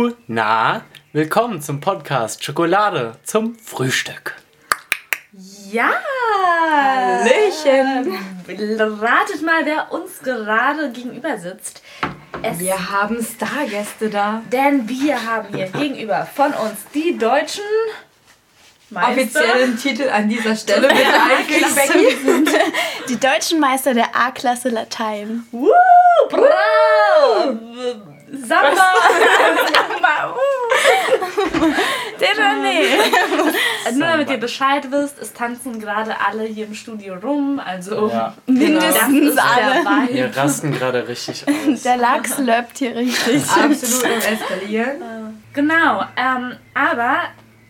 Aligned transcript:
Juhu, 0.00 0.14
na, 0.28 0.80
willkommen 1.12 1.60
zum 1.60 1.80
Podcast 1.80 2.42
Schokolade 2.42 3.16
zum 3.22 3.54
Frühstück. 3.58 4.34
Ja! 5.70 5.90
Hallöchen! 6.70 8.16
Ratet 8.78 9.42
mal, 9.42 9.66
wer 9.66 9.92
uns 9.92 10.20
gerade 10.20 10.90
gegenüber 10.92 11.36
sitzt. 11.36 11.82
Es 12.42 12.58
wir 12.60 12.90
haben 12.90 13.22
Stargäste 13.22 14.08
da. 14.08 14.40
Denn 14.50 14.88
wir 14.88 15.22
haben 15.22 15.54
hier 15.54 15.66
gegenüber 15.66 16.26
von 16.34 16.54
uns 16.54 16.78
die 16.94 17.18
deutschen 17.18 17.62
Meister. 18.88 19.10
Offiziellen 19.12 19.76
Titel 19.76 20.08
an 20.08 20.30
dieser 20.30 20.56
Stelle 20.56 20.88
bitte 20.88 21.74
Becky. 21.74 22.56
Die 23.10 23.20
deutschen 23.20 23.60
Meister 23.60 23.92
der 23.92 24.16
A-Klasse 24.16 24.70
Latein. 24.70 25.46
Woo! 25.52 25.68
Bravo! 26.30 27.58
Samba! 28.32 28.76
Samba! 28.76 30.34
Uh. 30.34 31.72
Der 32.20 32.28
René! 32.28 32.84
Nur 33.94 34.06
damit 34.06 34.30
ihr 34.30 34.38
Bescheid 34.38 34.90
wisst, 34.90 35.18
es 35.20 35.32
tanzen 35.32 35.80
gerade 35.80 36.14
alle 36.26 36.44
hier 36.44 36.66
im 36.66 36.74
Studio 36.74 37.14
rum, 37.14 37.60
also 37.64 38.08
ja. 38.08 38.34
mindestens 38.46 39.36
alle. 39.36 40.08
Wir 40.12 40.36
rasten 40.36 40.72
gerade 40.72 41.08
richtig 41.08 41.44
aus. 41.68 41.82
Der 41.82 41.96
Lachs 41.96 42.38
löppt 42.38 42.78
hier 42.78 42.94
richtig. 42.94 43.42
Absolut 43.50 44.04
im 44.04 44.34
Eskalieren. 44.34 45.42
Genau, 45.52 46.04
ähm, 46.16 46.56
aber 46.74 47.18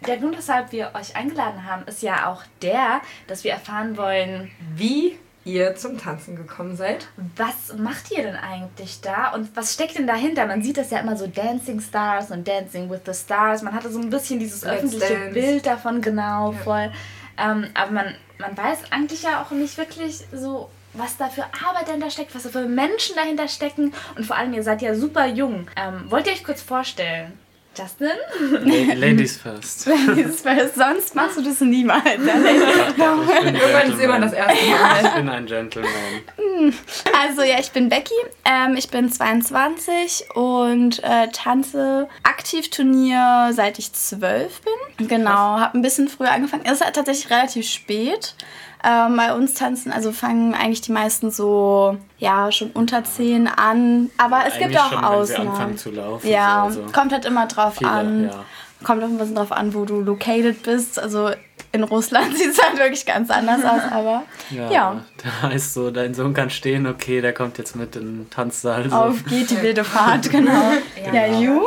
der 0.06 0.16
Grund, 0.18 0.36
weshalb 0.36 0.72
wir 0.72 0.90
euch 0.94 1.16
eingeladen 1.16 1.64
haben, 1.66 1.84
ist 1.86 2.02
ja 2.02 2.26
auch 2.28 2.42
der, 2.62 3.00
dass 3.26 3.44
wir 3.44 3.52
erfahren 3.52 3.96
wollen, 3.96 4.50
wie 4.74 5.18
ihr 5.44 5.74
zum 5.74 5.98
Tanzen 5.98 6.36
gekommen 6.36 6.76
seid. 6.76 7.08
Was 7.36 7.76
macht 7.76 8.10
ihr 8.10 8.22
denn 8.22 8.36
eigentlich 8.36 9.00
da 9.00 9.32
und 9.32 9.54
was 9.56 9.74
steckt 9.74 9.96
denn 9.96 10.06
dahinter? 10.06 10.46
Man 10.46 10.62
sieht 10.62 10.76
das 10.76 10.90
ja 10.90 10.98
immer 10.98 11.16
so 11.16 11.26
Dancing 11.26 11.80
Stars 11.80 12.30
und 12.30 12.46
Dancing 12.46 12.90
with 12.90 13.00
the 13.06 13.14
Stars. 13.14 13.62
Man 13.62 13.74
hatte 13.74 13.90
so 13.90 14.00
ein 14.00 14.10
bisschen 14.10 14.38
dieses 14.38 14.62
Let's 14.62 14.74
öffentliche 14.74 15.14
dance. 15.14 15.32
Bild 15.32 15.66
davon, 15.66 16.02
genau, 16.02 16.52
ja. 16.52 16.58
voll. 16.58 16.92
Ähm, 17.38 17.66
aber 17.74 17.90
man, 17.90 18.14
man 18.38 18.56
weiß 18.56 18.92
eigentlich 18.92 19.22
ja 19.22 19.42
auch 19.42 19.50
nicht 19.50 19.78
wirklich 19.78 20.24
so, 20.32 20.68
was 20.92 21.16
da 21.16 21.28
für 21.28 21.44
Arbeit 21.66 21.88
dahinter 21.88 22.10
steckt, 22.10 22.34
was 22.34 22.42
da 22.42 22.50
für 22.50 22.66
Menschen 22.66 23.16
dahinter 23.16 23.48
stecken 23.48 23.94
und 24.16 24.26
vor 24.26 24.36
allem, 24.36 24.52
ihr 24.52 24.62
seid 24.62 24.82
ja 24.82 24.94
super 24.94 25.26
jung. 25.26 25.68
Ähm, 25.76 26.10
wollt 26.10 26.26
ihr 26.26 26.32
euch 26.32 26.44
kurz 26.44 26.60
vorstellen? 26.60 27.38
Justin? 27.76 28.10
Ladies 29.00 29.36
first. 29.36 29.86
Ladies 29.86 30.40
first, 30.40 30.74
sonst 30.74 31.14
machst 31.14 31.36
du 31.36 31.42
das 31.42 31.60
niemals. 31.60 32.04
Irgendwann 32.18 33.92
ist 33.92 34.00
immer 34.00 34.20
das 34.20 34.32
erste 34.32 34.66
Mal. 34.66 35.04
Ich 35.04 35.10
bin 35.14 35.28
ein 35.28 35.46
Gentleman. 35.46 35.90
Hm. 36.36 36.74
Also 37.18 37.42
ja, 37.42 37.58
ich 37.60 37.70
bin 37.70 37.88
Becky, 37.88 38.14
ähm, 38.44 38.74
ich 38.76 38.90
bin 38.90 39.10
22 39.10 40.24
und 40.34 41.02
äh, 41.04 41.28
tanze 41.32 42.08
aktiv 42.22 42.70
Turnier 42.70 43.50
seit 43.52 43.78
ich 43.78 43.92
12 43.92 44.60
bin. 44.98 45.08
Genau, 45.08 45.60
habe 45.60 45.78
ein 45.78 45.82
bisschen 45.82 46.08
früher 46.08 46.32
angefangen. 46.32 46.64
Es 46.64 46.72
ist 46.72 46.84
halt 46.84 46.96
tatsächlich 46.96 47.30
relativ 47.30 47.66
spät. 47.68 48.34
Ähm, 48.82 49.16
bei 49.16 49.34
uns 49.34 49.54
tanzen, 49.54 49.92
also 49.92 50.10
fangen 50.10 50.54
eigentlich 50.54 50.80
die 50.80 50.92
meisten 50.92 51.30
so, 51.30 51.98
ja, 52.18 52.50
schon 52.50 52.70
unter 52.70 53.04
10 53.04 53.46
an. 53.46 54.10
Aber 54.16 54.44
es 54.46 54.58
gibt 54.58 54.78
auch 54.78 54.90
schon, 54.90 55.04
Ausnahmen. 55.04 55.76
zu 55.76 55.90
laufen. 55.90 56.26
Ja, 56.26 56.68
so, 56.70 56.80
also 56.80 56.92
kommt 56.92 57.12
halt 57.12 57.26
immer 57.26 57.46
drauf 57.46 57.76
viele, 57.76 57.90
an. 57.90 58.24
Ja. 58.24 58.44
Kommt 58.82 59.02
auch 59.02 59.08
ein 59.08 59.18
bisschen 59.18 59.34
drauf 59.34 59.52
an, 59.52 59.74
wo 59.74 59.84
du 59.84 60.00
located 60.00 60.62
bist. 60.62 60.98
Also 60.98 61.30
in 61.72 61.84
Russland 61.84 62.36
sieht 62.38 62.52
es 62.52 62.62
halt 62.62 62.78
wirklich 62.78 63.04
ganz 63.04 63.30
anders 63.30 63.64
aus, 63.64 63.82
aber 63.90 64.22
ja. 64.50 64.70
ja. 64.70 65.04
Da 65.22 65.48
heißt 65.48 65.74
so, 65.74 65.90
dein 65.90 66.14
Sohn 66.14 66.32
kann 66.32 66.48
stehen, 66.48 66.86
okay, 66.86 67.20
der 67.20 67.34
kommt 67.34 67.58
jetzt 67.58 67.76
mit 67.76 67.96
in 67.96 68.02
den 68.02 68.30
Tanzsaal. 68.30 68.88
So. 68.88 68.96
Auf 68.96 69.24
geht 69.26 69.50
die 69.50 69.60
wilde 69.60 69.84
Fahrt, 69.84 70.30
genau. 70.30 70.72
ja, 71.06 71.26
ja 71.26 71.38
you? 71.38 71.60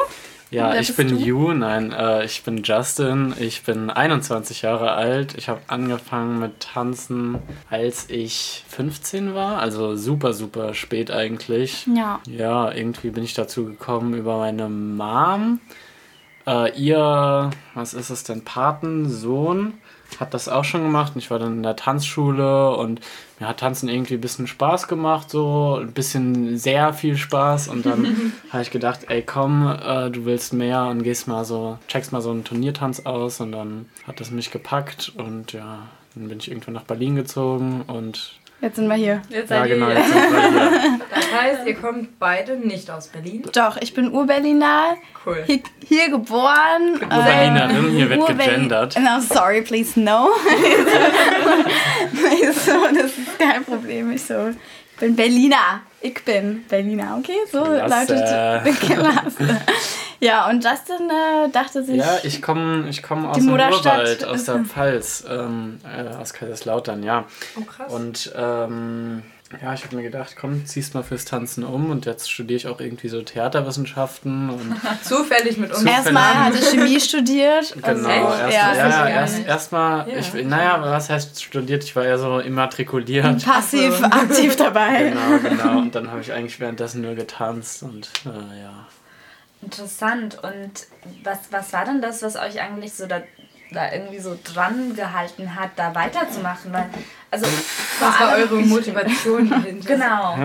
Ja, 0.54 0.76
ich 0.76 0.96
bin 0.96 1.10
du? 1.10 1.16
Yu, 1.16 1.54
nein, 1.54 1.92
äh, 1.92 2.26
ich 2.26 2.44
bin 2.44 2.62
Justin, 2.64 3.34
ich 3.40 3.64
bin 3.64 3.90
21 3.90 4.62
Jahre 4.62 4.92
alt. 4.92 5.36
Ich 5.38 5.50
habe 5.50 5.62
angefangen 5.68 6.40
mit 6.40 6.60
Tanzen, 6.60 7.40
als 7.70 8.10
ich 8.10 8.64
15 8.70 9.34
war, 9.34 9.60
also 9.60 9.96
super, 9.96 10.34
super 10.34 10.74
spät 10.74 11.12
eigentlich. 11.12 11.88
Ja. 11.94 12.20
Ja, 12.28 12.72
irgendwie 12.72 13.10
bin 13.10 13.24
ich 13.24 13.34
dazu 13.34 13.66
gekommen 13.66 14.14
über 14.14 14.38
meine 14.38 14.70
Mom. 14.70 15.60
Äh, 16.46 16.78
ihr, 16.80 17.50
was 17.74 17.94
ist 17.94 18.10
es 18.10 18.24
denn, 18.24 18.44
Patensohn 18.44 19.74
hat 20.20 20.34
das 20.34 20.50
auch 20.50 20.64
schon 20.64 20.84
gemacht. 20.84 21.14
Ich 21.16 21.32
war 21.32 21.40
dann 21.40 21.58
in 21.58 21.64
der 21.64 21.76
Tanzschule 21.76 22.76
und 22.76 23.02
mir 23.40 23.48
hat 23.48 23.60
Tanzen 23.60 23.90
irgendwie 23.90 24.16
ein 24.16 24.22
bisschen 24.22 24.48
Spaß 24.48 24.88
gemacht, 24.88 25.30
so 25.30 25.80
ein 25.82 25.94
bisschen 25.94 26.58
sehr 26.58 26.94
viel 26.94 27.18
Spaß. 27.18 27.68
Und 27.68 27.86
dann 27.86 28.34
habe 28.50 28.64
ich 28.64 28.72
gedacht, 28.72 29.02
ey 29.10 29.22
komm, 29.22 29.68
äh, 29.68 30.10
du 30.10 30.26
willst 30.26 30.54
mehr 30.54 30.86
und 30.86 31.04
gehst 31.04 31.28
mal 31.28 31.46
so, 31.46 31.78
checkst 31.88 32.12
mal 32.12 32.22
so 32.22 32.32
einen 32.32 32.44
Turniertanz 32.44 33.02
aus. 33.02 33.40
Und 33.42 33.52
dann 33.52 33.88
hat 34.08 34.20
das 34.20 34.32
mich 34.32 34.52
gepackt 34.52 35.14
und 35.16 35.54
ja, 35.54 35.88
dann 36.16 36.28
bin 36.28 36.40
ich 36.40 36.50
irgendwann 36.50 36.76
nach 36.76 36.84
Berlin 36.84 37.16
gezogen 37.16 37.82
und 37.88 38.40
Jetzt 38.64 38.78
sind 38.78 38.88
wir 38.88 38.96
hier. 38.96 39.22
Jetzt 39.28 39.52
ja, 39.52 39.66
genau, 39.66 39.90
jetzt 39.90 40.08
sind 40.08 40.16
wir 40.16 40.50
hier. 40.50 41.00
Das 41.14 41.34
heißt, 41.34 41.68
ihr 41.68 41.76
kommt 41.76 42.18
beide 42.18 42.56
nicht 42.56 42.90
aus 42.90 43.10
Berlin? 43.10 43.44
Doch, 43.52 43.76
ich 43.76 43.94
bin 43.94 44.10
Urberliner. 44.10 44.96
Cool. 45.26 45.44
Hier, 45.46 45.60
hier 45.86 46.10
geboren. 46.10 46.94
Urberlinerin, 46.94 47.90
hier 47.90 48.10
wird 48.10 48.22
Urberlin 48.22 48.40
gegendert. 48.40 48.98
No, 48.98 49.20
sorry, 49.20 49.64
please, 49.64 50.00
no. 50.00 50.30
so, 52.54 52.72
das 52.96 53.18
ist 53.18 53.38
kein 53.38 53.66
Problem. 53.66 54.14
Ich 54.14 54.24
so, 54.24 54.52
bin 55.00 55.16
Berliner. 55.16 55.82
Ich 56.02 56.24
bin 56.26 56.66
Berliner, 56.68 57.18
okay? 57.18 57.38
So 57.52 57.64
Klasse. 57.64 58.16
lautet 58.16 58.68
die 58.68 58.86
Klasse. 58.86 59.62
Ja, 60.20 60.50
und 60.50 60.64
Justin 60.64 61.10
äh, 61.10 61.50
dachte 61.50 61.84
sich. 61.84 61.98
Ja, 61.98 62.18
ich 62.24 62.42
komme 62.42 62.88
ich 62.90 63.04
komm 63.04 63.26
aus 63.26 63.36
dem 63.36 63.50
Urwald, 63.50 64.24
aus 64.24 64.46
der 64.46 64.60
Pfalz, 64.60 65.26
ähm, 65.30 65.80
äh, 65.84 66.16
aus 66.16 66.34
Kaiserslautern, 66.34 67.04
ja. 67.04 67.26
Oh, 67.60 67.66
krass. 67.66 67.92
Und 67.92 68.34
ähm, 68.34 69.24
ja, 69.62 69.74
ich 69.74 69.84
habe 69.84 69.96
mir 69.96 70.04
gedacht, 70.04 70.36
komm, 70.40 70.66
ziehst 70.66 70.94
mal 70.94 71.04
fürs 71.04 71.26
Tanzen 71.26 71.64
um 71.64 71.90
und 71.90 72.06
jetzt 72.06 72.32
studiere 72.32 72.58
ich 72.58 72.68
auch 72.68 72.80
irgendwie 72.80 73.08
so 73.08 73.22
Theaterwissenschaften 73.22 74.50
und 74.50 74.76
zufällig 75.04 75.58
mit 75.58 75.72
uns. 75.72 75.84
Erstmal 75.84 76.46
hatte 76.46 76.58
Chemie 76.58 77.00
studiert. 77.00 77.74
Genau, 77.82 78.10
erst, 78.10 78.54
ja, 78.54 78.76
ja, 78.76 79.08
erst 79.08 79.46
erstmal, 79.46 80.10
ja. 80.10 80.18
ich, 80.18 80.34
naja, 80.46 80.82
was 80.82 81.10
heißt 81.10 81.44
studiert? 81.44 81.84
Ich 81.84 81.96
war 81.96 82.06
ja 82.06 82.18
so 82.18 82.40
immatrikuliert. 82.40 83.44
Passiv, 83.46 84.02
aktiv 84.04 84.56
dabei. 84.56 85.14
Genau, 85.14 85.38
genau. 85.40 85.78
Und 85.80 85.96
dann 85.96 86.10
habe 86.10 86.22
ich 86.22 86.32
eigentlich 86.32 86.60
währenddessen 86.60 87.02
nur 87.02 87.16
getanzt 87.16 87.84
und 87.84 88.10
äh, 88.26 88.62
ja. 88.62 88.88
Interessant. 89.62 90.38
Und 90.44 90.88
was, 91.24 91.40
was 91.52 91.74
war 91.74 91.86
denn 91.86 92.02
das, 92.02 92.22
was 92.22 92.36
euch 92.36 92.62
eigentlich 92.62 92.94
so 92.94 93.06
da, 93.06 93.22
da 93.72 93.92
irgendwie 93.92 94.20
so 94.20 94.38
dran 94.44 94.96
gehalten 94.96 95.56
hat, 95.56 95.72
da 95.76 95.96
weiterzumachen? 95.96 96.74
Weil, 96.74 96.90
also, 97.34 97.48
was 98.00 98.20
war 98.20 98.38
eure 98.38 98.58
Motivation 98.58 99.50
dahinter? 99.50 99.88
genau. 99.88 100.36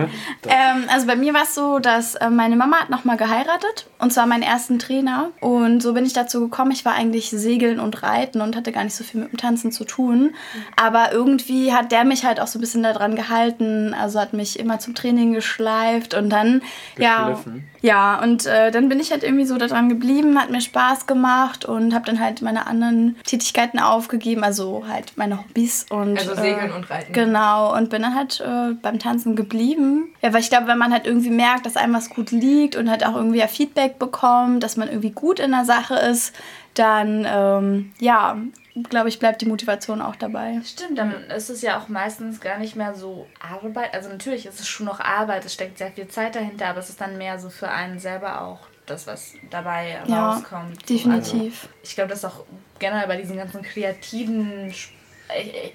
Ähm, 0.47 0.85
also 0.91 1.05
bei 1.05 1.15
mir 1.15 1.35
war 1.35 1.43
es 1.43 1.53
so, 1.53 1.77
dass 1.77 2.15
äh, 2.15 2.31
meine 2.31 2.55
Mama 2.55 2.77
hat 2.79 2.89
nochmal 2.89 3.15
geheiratet 3.15 3.87
und 3.99 4.11
zwar 4.11 4.25
meinen 4.25 4.41
ersten 4.41 4.79
Trainer. 4.79 5.29
Und 5.39 5.83
so 5.83 5.93
bin 5.93 6.03
ich 6.03 6.13
dazu 6.13 6.39
gekommen. 6.39 6.71
Ich 6.71 6.85
war 6.85 6.93
eigentlich 6.93 7.29
Segeln 7.29 7.79
und 7.79 8.01
Reiten 8.01 8.41
und 8.41 8.55
hatte 8.55 8.71
gar 8.71 8.83
nicht 8.83 8.95
so 8.95 9.03
viel 9.03 9.21
mit 9.21 9.31
dem 9.31 9.37
Tanzen 9.37 9.71
zu 9.71 9.83
tun. 9.83 10.33
Aber 10.75 11.11
irgendwie 11.11 11.73
hat 11.73 11.91
der 11.91 12.05
mich 12.05 12.25
halt 12.25 12.39
auch 12.39 12.47
so 12.47 12.57
ein 12.57 12.61
bisschen 12.61 12.81
daran 12.81 13.15
gehalten. 13.15 13.93
Also 13.93 14.19
hat 14.19 14.33
mich 14.33 14.57
immer 14.57 14.79
zum 14.79 14.95
Training 14.95 15.33
geschleift 15.33 16.15
und 16.15 16.31
dann, 16.31 16.63
ja, 16.97 17.39
ja, 17.81 18.21
und 18.21 18.45
äh, 18.45 18.71
dann 18.71 18.89
bin 18.89 18.99
ich 18.99 19.11
halt 19.11 19.23
irgendwie 19.23 19.45
so 19.45 19.57
daran 19.57 19.89
geblieben, 19.89 20.39
hat 20.39 20.49
mir 20.49 20.61
Spaß 20.61 21.05
gemacht 21.05 21.65
und 21.65 21.93
habe 21.93 22.05
dann 22.05 22.19
halt 22.19 22.41
meine 22.41 22.67
anderen 22.67 23.15
Tätigkeiten 23.23 23.79
aufgegeben, 23.79 24.43
also 24.43 24.85
halt 24.87 25.13
meine 25.15 25.39
Hobbys 25.39 25.85
und. 25.89 26.17
Also 26.17 26.35
Segeln 26.35 26.71
äh, 26.71 26.73
und 26.79 26.89
Reiten. 26.89 27.13
Genau, 27.13 27.75
und 27.75 27.89
bin 27.89 28.01
dann 28.01 28.15
halt 28.15 28.41
äh, 28.41 28.73
beim 28.73 28.99
Tanzen 28.99 29.35
geblieben. 29.35 30.13
Ja, 30.21 30.33
weil 30.33 30.41
ich 30.41 30.49
glaube, 30.49 30.67
wenn 30.67 30.77
man 30.77 30.91
halt 30.91 31.05
irgendwie 31.05 31.29
merkt, 31.29 31.65
dass 31.65 31.77
einem 31.77 31.93
was 31.93 32.09
gut 32.09 32.31
liegt 32.31 32.75
und 32.75 32.89
halt 32.89 33.05
auch 33.05 33.15
irgendwie 33.15 33.39
ja 33.39 33.47
Feedback 33.47 33.99
bekommt, 33.99 34.63
dass 34.63 34.77
man 34.77 34.87
irgendwie 34.87 35.11
gut 35.11 35.39
in 35.39 35.51
der 35.51 35.65
Sache 35.65 35.95
ist, 35.95 36.35
dann 36.73 37.25
ähm, 37.27 37.91
ja, 37.99 38.37
glaube 38.89 39.09
ich, 39.09 39.19
bleibt 39.19 39.41
die 39.41 39.45
Motivation 39.45 40.01
auch 40.01 40.15
dabei. 40.15 40.59
Stimmt, 40.63 40.97
dann 40.97 41.13
ist 41.35 41.49
es 41.49 41.61
ja 41.61 41.79
auch 41.79 41.87
meistens 41.89 42.39
gar 42.39 42.57
nicht 42.57 42.75
mehr 42.75 42.95
so 42.95 43.27
Arbeit. 43.39 43.93
Also 43.93 44.09
natürlich 44.09 44.45
ist 44.45 44.59
es 44.59 44.67
schon 44.67 44.85
noch 44.85 44.99
Arbeit, 44.99 45.45
es 45.45 45.53
steckt 45.53 45.77
sehr 45.77 45.91
viel 45.91 46.07
Zeit 46.07 46.35
dahinter, 46.35 46.67
aber 46.67 46.79
es 46.79 46.89
ist 46.89 47.01
dann 47.01 47.17
mehr 47.17 47.39
so 47.39 47.49
für 47.49 47.69
einen 47.69 47.99
selber 47.99 48.41
auch 48.41 48.59
das, 48.85 49.07
was 49.07 49.33
dabei 49.49 49.99
ja, 50.07 50.31
rauskommt. 50.31 50.89
Definitiv. 50.89 51.63
Also, 51.63 51.73
ich 51.83 51.95
glaube, 51.95 52.09
das 52.09 52.19
ist 52.19 52.25
auch 52.25 52.45
generell 52.79 53.07
bei 53.07 53.17
diesen 53.17 53.37
ganzen 53.37 53.61
kreativen 53.61 54.73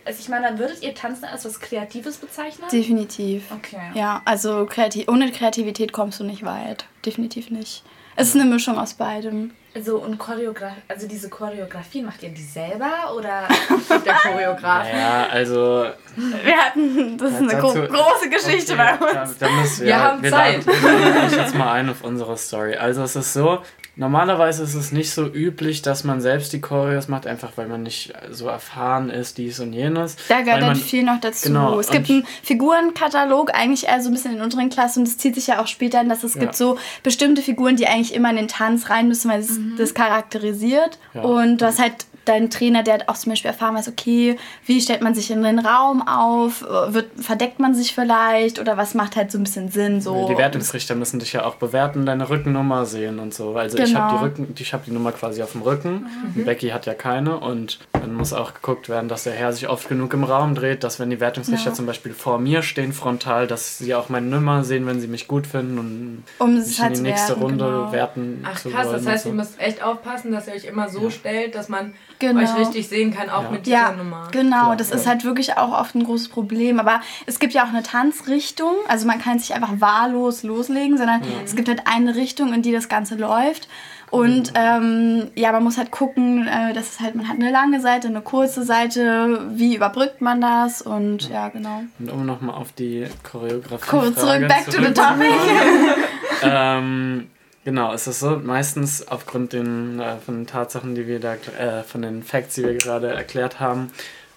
also 0.05 0.21
ich 0.21 0.29
meine, 0.29 0.59
würdet 0.59 0.83
ihr 0.83 0.95
Tanzen 0.95 1.25
als 1.27 1.45
was 1.45 1.61
Kreatives 1.61 2.17
bezeichnen? 2.17 2.69
Definitiv. 2.71 3.45
Okay. 3.51 3.93
Ja, 3.95 4.23
also 4.25 4.67
kreativ, 4.67 5.09
ohne 5.09 5.31
Kreativität 5.31 5.93
kommst 5.93 6.21
du 6.21 6.25
nicht 6.25 6.45
weit. 6.45 6.87
Definitiv 7.05 7.51
nicht. 7.51 7.85
Es 8.17 8.29
ist 8.29 8.37
eine 8.37 8.45
Mischung 8.45 8.79
aus 8.79 8.95
beidem. 8.95 9.53
Also 9.75 9.99
und 9.99 10.19
Choreografie, 10.19 10.83
also 10.87 11.09
diese 11.09 11.29
Choreografie, 11.29 12.03
macht 12.03 12.23
ihr 12.23 12.29
die 12.29 12.43
selber 12.43 13.13
oder 13.17 13.49
der 14.07 14.15
Choreograf? 14.15 14.87
Ja, 14.89 15.27
also 15.27 15.87
wir 16.17 16.57
hatten, 16.57 17.19
das 17.19 17.33
ist 17.33 17.39
eine 17.39 17.49
dazu, 17.49 17.83
große 17.83 18.31
Geschichte 18.31 18.75
okay, 18.75 18.97
bei 19.01 19.21
uns. 19.21 19.37
Da, 19.37 19.47
da 19.47 19.53
müssen 19.53 19.81
wir, 19.81 19.87
wir 19.89 19.99
haben 19.99 20.23
wir 20.23 20.31
Zeit. 20.31 20.65
Laden, 20.65 20.83
wir 20.83 20.91
laden 20.91 21.27
euch 21.27 21.37
jetzt 21.37 21.55
mal 21.57 21.73
ein 21.73 21.91
auf 21.91 22.05
unsere 22.05 22.37
Story. 22.37 22.77
Also 22.77 23.03
es 23.03 23.17
ist 23.17 23.33
so, 23.33 23.63
Normalerweise 23.97 24.65
ist 24.65 24.75
es 24.75 24.91
nicht 24.91 25.11
so 25.13 25.27
üblich, 25.27 25.83
dass 25.83 26.03
man 26.03 26.21
selbst 26.21 26.53
die 26.53 26.61
Choreos 26.61 27.07
macht, 27.09 27.27
einfach 27.27 27.53
weil 27.57 27.69
man 27.69 27.85
nicht 27.85 28.13
so 28.31 28.49
erfahren 28.49 29.09
ist, 29.09 29.39
dies 29.39 29.61
und 29.61 29.73
jenes. 29.73 30.17
Da 30.29 30.41
gehört 30.41 30.63
dann 30.63 30.77
viel 30.77 31.05
noch 31.05 31.21
dazu. 31.21 31.49
Genau, 31.49 31.79
es 31.79 31.91
gibt 31.91 32.11
einen 32.11 32.27
Figurenkatalog, 32.43 33.55
eigentlich 33.55 33.87
eher 33.87 34.01
so 34.01 34.11
ein 34.11 34.15
bisschen 34.15 34.33
in 34.33 34.39
den 34.39 34.45
unteren 34.45 34.69
Klassen 34.69 35.01
und 35.01 35.09
das 35.09 35.17
zieht 35.17 35.37
sich 35.37 35.47
ja 35.47 35.61
auch 35.61 35.69
später 35.69 36.01
in, 36.01 36.09
dass 36.09 36.25
es 36.25 36.35
ja. 36.35 36.41
gibt 36.41 36.57
so 36.57 36.77
bestimmte 37.05 37.43
Figuren, 37.43 37.77
die 37.77 37.87
eigentlich 37.87 38.15
immer 38.15 38.31
in 38.31 38.37
den 38.37 38.49
Tanz 38.49 38.91
rein 38.91 39.07
müssen, 39.07 39.31
weil 39.31 39.41
es 39.41 39.59
mhm. 39.59 39.77
das 39.79 39.95
charakterisiert. 39.95 40.99
Ja. 41.15 41.23
Und 41.23 41.59
du 41.59 41.67
hast 41.67 41.79
halt 41.79 42.07
dein 42.25 42.51
Trainer, 42.51 42.83
der 42.83 42.95
hat 42.95 43.09
auch 43.09 43.17
zum 43.17 43.31
Beispiel 43.31 43.51
erfahren 43.51 43.75
weiß, 43.75 43.89
okay, 43.89 44.37
wie 44.67 44.81
stellt 44.81 45.03
man 45.03 45.15
sich 45.15 45.31
in 45.31 45.43
den 45.43 45.59
Raum 45.59 46.07
auf, 46.07 46.63
wird, 46.63 47.11
verdeckt 47.21 47.59
man 47.59 47.75
sich 47.75 47.95
vielleicht 47.95 48.59
oder 48.59 48.77
was 48.77 48.95
macht 48.95 49.17
halt 49.17 49.31
so 49.31 49.39
ein 49.39 49.45
bisschen 49.45 49.71
Sinn. 49.71 50.01
So. 50.01 50.29
Die 50.29 50.37
Wertungsrichter 50.37 50.95
müssen 50.95 51.19
dich 51.21 51.33
ja 51.33 51.45
auch 51.45 51.57
bewerten, 51.57 52.07
deine 52.07 52.29
Rückennummer 52.29 52.87
sehen 52.87 53.19
und 53.19 53.35
so. 53.35 53.55
Also 53.57 53.77
genau. 53.77 53.89
ich 53.89 53.95
habe 53.95 54.17
die 54.17 54.25
Rücken, 54.25 54.55
ich 54.59 54.73
habe 54.73 54.85
die 54.87 54.93
Nummer 54.93 55.13
quasi 55.13 55.43
auf 55.43 55.53
dem 55.53 55.63
Rücken. 55.63 56.07
Mhm. 56.35 56.45
Becky 56.45 56.69
hat 56.69 56.87
ja 56.87 56.95
keine 56.95 57.39
und 57.39 57.79
dann 57.93 58.15
muss 58.15 58.33
auch 58.33 58.55
geguckt 58.55 58.89
werden, 58.89 59.09
dass 59.09 59.25
der 59.25 59.33
Herr 59.33 59.53
sich 59.53 59.69
oft 59.69 59.89
genug 59.89 60.13
im 60.15 60.25
Raum 60.25 60.55
dreht, 60.55 60.85
dass 60.85 61.01
wenn 61.01 61.11
die 61.11 61.21
Wertungsrichter 61.21 61.71
ja. 61.71 61.75
zum 61.75 61.87
Beispiel 61.87 62.13
vor 62.13 62.39
mir 62.39 62.63
stehen 62.63 62.93
frontal, 62.93 63.47
dass 63.47 63.79
sie 63.79 63.95
auch 63.95 64.09
meine 64.09 64.27
Nummer 64.27 64.65
sehen, 64.65 64.87
wenn 64.87 65.01
sie 65.01 65.09
mich 65.09 65.29
gut 65.29 65.47
finden 65.47 65.79
und 65.79 66.25
um 66.39 66.55
mich 66.55 66.81
halt 66.81 66.97
in 66.97 67.05
die 67.05 67.11
nächste 67.11 67.31
werten, 67.31 67.43
Runde 67.43 67.65
genau. 67.65 67.93
werten. 67.93 68.45
Ach 68.45 68.63
krass, 68.63 68.89
das 68.91 69.07
heißt, 69.07 69.25
so. 69.25 69.31
ihr 69.31 69.35
müsst 69.35 69.61
echt 69.61 69.83
aufpassen, 69.83 70.33
dass 70.33 70.47
ihr 70.47 70.55
euch 70.55 70.65
immer 70.65 70.89
so 70.89 71.05
ja. 71.05 71.11
stellt, 71.11 71.55
dass 71.55 71.69
man 71.69 71.95
genau. 72.33 72.43
euch 72.43 72.57
richtig 72.57 72.89
sehen 72.89 73.15
kann, 73.15 73.31
auch 73.31 73.45
ja. 73.45 73.51
mit 73.51 73.67
dieser 73.67 73.77
ja, 73.77 73.93
Nummer. 73.93 74.29
Genau, 74.31 74.65
Klar, 74.65 74.77
das 74.77 74.91
ja. 74.91 74.97
ist 74.97 75.07
halt 75.07 75.25
wirklich 75.25 75.57
auch 75.57 75.79
oft 75.79 75.95
ein 75.95 76.05
großes 76.05 76.29
Problem. 76.29 76.81
Aber 76.81 77.01
es 77.27 77.39
gibt 77.39 77.53
ja 77.53 77.65
auch 77.65 77.69
eine 77.69 77.83
Tanzrichtung, 77.83 78.75
also 78.89 79.07
man 79.07 79.21
kann 79.21 79.39
sich 79.39 79.55
einfach 79.55 79.81
wahllos 79.81 80.43
loslegen, 80.43 80.97
sondern 80.97 81.21
mhm. 81.21 81.27
es 81.45 81.57
gibt 81.57 81.69
halt 81.69 81.83
eine 81.87 82.15
Richtung, 82.15 82.53
in 82.53 82.63
die 82.63 82.73
das 82.73 82.89
Ganze 82.89 83.17
läuft. 83.17 83.69
Und 84.11 84.53
ähm, 84.55 85.31
ja, 85.35 85.51
man 85.51 85.65
muss 85.65 85.77
halt 85.77 85.91
gucken, 85.91 86.47
äh, 86.47 86.73
dass 86.73 86.93
es 86.93 87.01
halt, 87.01 87.17
man 87.17 87.29
hat 87.29 87.37
eine 87.37 87.51
lange 87.51 87.81
Seite, 87.81 88.07
eine 88.07 88.21
kurze 88.21 88.63
Seite, 88.63 89.49
wie 89.55 89.75
überbrückt 89.75 90.21
man 90.21 90.41
das 90.41 90.83
und 90.83 91.29
ja, 91.31 91.49
genau. 91.49 91.83
Und 91.99 92.13
um 92.13 92.25
nochmal 92.25 92.55
auf 92.55 92.71
die 92.73 93.07
Choreografie 93.25 93.89
Kurz 93.91 94.21
zurück, 94.21 94.47
back 94.47 94.67
to 94.67 94.81
the 94.81 94.93
topic. 94.93 95.35
ähm, 96.45 97.29
Genau, 97.65 97.95
es 97.95 98.07
ist 98.07 98.21
so, 98.21 98.37
meistens 98.37 99.09
aufgrund 99.09 99.55
den, 99.55 99.99
äh, 99.99 100.19
von 100.19 100.37
den 100.37 100.47
Tatsachen, 100.47 100.95
die 100.95 101.07
wir 101.07 101.19
da, 101.19 101.35
äh, 101.35 101.83
von 101.83 102.03
den 102.03 102.23
Facts, 102.23 102.57
die 102.57 102.63
wir 102.63 102.75
gerade 102.75 103.09
erklärt 103.09 103.59
haben, 103.59 103.91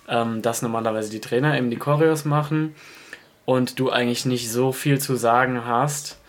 ähm, 0.07 0.41
dass 0.41 0.61
normalerweise 0.61 1.09
die 1.09 1.19
Trainer 1.19 1.57
eben 1.57 1.69
die 1.69 1.75
Choreos 1.75 2.23
machen 2.23 2.73
und 3.43 3.79
du 3.79 3.89
eigentlich 3.89 4.25
nicht 4.25 4.49
so 4.49 4.71
viel 4.71 4.99
zu 4.99 5.17
sagen 5.17 5.65
hast. 5.65 6.19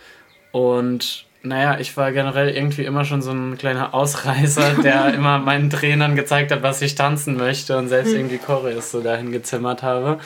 Und 0.51 1.25
naja, 1.41 1.79
ich 1.79 1.95
war 1.95 2.11
generell 2.11 2.49
irgendwie 2.49 2.83
immer 2.83 3.05
schon 3.05 3.21
so 3.21 3.31
ein 3.31 3.57
kleiner 3.57 3.93
Ausreißer, 3.93 4.73
der 4.83 5.13
immer 5.13 5.39
meinen 5.39 5.69
Trainern 5.69 6.17
gezeigt 6.17 6.51
hat, 6.51 6.63
was 6.63 6.81
ich 6.81 6.95
tanzen 6.95 7.37
möchte 7.37 7.77
und 7.77 7.87
selbst 7.87 8.13
irgendwie 8.13 8.39
Choreos 8.39 8.91
so 8.91 8.99
dahin 8.99 9.31
gezimmert 9.31 9.83
habe. 9.83 10.19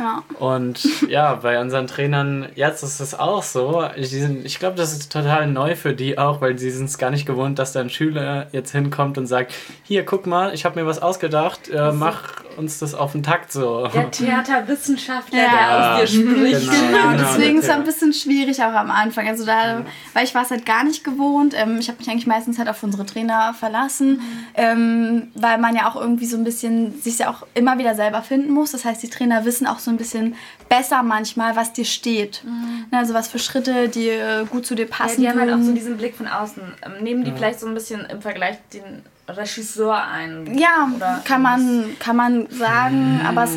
Ja. 0.00 0.22
Und 0.38 1.08
ja, 1.08 1.34
bei 1.34 1.60
unseren 1.60 1.86
Trainern 1.86 2.48
jetzt 2.54 2.82
ist 2.82 3.00
es 3.00 3.14
auch 3.14 3.42
so. 3.42 3.84
Sind, 3.98 4.46
ich 4.46 4.58
glaube, 4.58 4.76
das 4.76 4.92
ist 4.92 5.12
total 5.12 5.46
neu 5.46 5.76
für 5.76 5.92
die 5.92 6.18
auch, 6.18 6.40
weil 6.40 6.58
sie 6.58 6.70
sind 6.70 6.86
es 6.86 6.96
gar 6.96 7.10
nicht 7.10 7.26
gewohnt, 7.26 7.58
dass 7.58 7.72
da 7.72 7.80
ein 7.80 7.90
Schüler 7.90 8.46
jetzt 8.52 8.72
hinkommt 8.72 9.18
und 9.18 9.26
sagt, 9.26 9.52
hier, 9.84 10.06
guck 10.06 10.26
mal, 10.26 10.54
ich 10.54 10.64
habe 10.64 10.80
mir 10.80 10.86
was 10.86 11.02
ausgedacht, 11.02 11.68
äh, 11.68 11.92
mach 11.92 12.42
uns 12.56 12.78
das 12.78 12.94
auf 12.94 13.12
den 13.12 13.22
Takt 13.22 13.52
so. 13.52 13.86
Der 13.88 14.10
Theaterwissenschaftler, 14.10 15.38
ja. 15.38 15.50
der 15.50 15.94
aus 15.94 16.00
dir 16.00 16.06
spricht. 16.06 16.60
Genau, 16.60 16.72
genau, 16.72 17.10
genau 17.10 17.22
deswegen 17.22 17.58
ist 17.58 17.64
es 17.64 17.70
ein 17.70 17.84
bisschen 17.84 18.12
schwierig 18.12 18.62
auch 18.62 18.72
am 18.72 18.90
Anfang. 18.90 19.28
Also 19.28 19.44
da, 19.44 19.84
weil 20.14 20.24
ich 20.24 20.34
war 20.34 20.42
es 20.42 20.50
halt 20.50 20.64
gar 20.64 20.84
nicht 20.84 21.04
gewohnt. 21.04 21.54
Ähm, 21.56 21.78
ich 21.78 21.88
habe 21.88 21.98
mich 21.98 22.08
eigentlich 22.08 22.26
meistens 22.26 22.58
halt 22.58 22.68
auf 22.68 22.82
unsere 22.82 23.04
Trainer 23.06 23.54
verlassen, 23.54 24.12
mhm. 24.12 24.20
ähm, 24.54 25.28
weil 25.34 25.58
man 25.58 25.74
ja 25.74 25.88
auch 25.88 25.96
irgendwie 25.96 26.26
so 26.26 26.36
ein 26.36 26.44
bisschen 26.44 27.00
sich 27.00 27.18
ja 27.18 27.30
auch 27.30 27.46
immer 27.54 27.78
wieder 27.78 27.94
selber 27.94 28.22
finden 28.22 28.52
muss. 28.52 28.72
Das 28.72 28.84
heißt, 28.84 29.02
die 29.02 29.10
Trainer 29.10 29.44
wissen 29.44 29.66
auch 29.66 29.78
so 29.78 29.89
ein 29.90 29.96
bisschen 29.96 30.34
besser 30.68 31.02
manchmal, 31.02 31.56
was 31.56 31.72
dir 31.72 31.84
steht. 31.84 32.42
Mhm. 32.44 32.86
Also 32.92 33.14
was 33.14 33.28
für 33.28 33.38
Schritte, 33.38 33.88
die 33.88 34.08
äh, 34.08 34.44
gut 34.46 34.66
zu 34.66 34.74
dir 34.74 34.86
passen. 34.86 35.22
Ja, 35.22 35.32
die 35.32 35.38
haben 35.38 35.50
halt 35.50 35.60
auch 35.60 35.64
so 35.64 35.72
diesen 35.72 35.96
Blick 35.96 36.16
von 36.16 36.26
außen. 36.26 36.62
Ähm, 36.84 37.02
nehmen 37.02 37.24
die 37.24 37.32
vielleicht 37.32 37.60
so 37.60 37.66
ein 37.66 37.74
bisschen 37.74 38.04
im 38.06 38.22
Vergleich 38.22 38.58
den 38.72 39.02
Regisseur 39.36 40.02
ein. 40.02 40.58
Ja, 40.58 40.90
kann 41.24 41.42
man, 41.42 41.98
kann 41.98 42.16
man 42.16 42.48
sagen, 42.50 43.20
aber 43.26 43.44
es. 43.44 43.56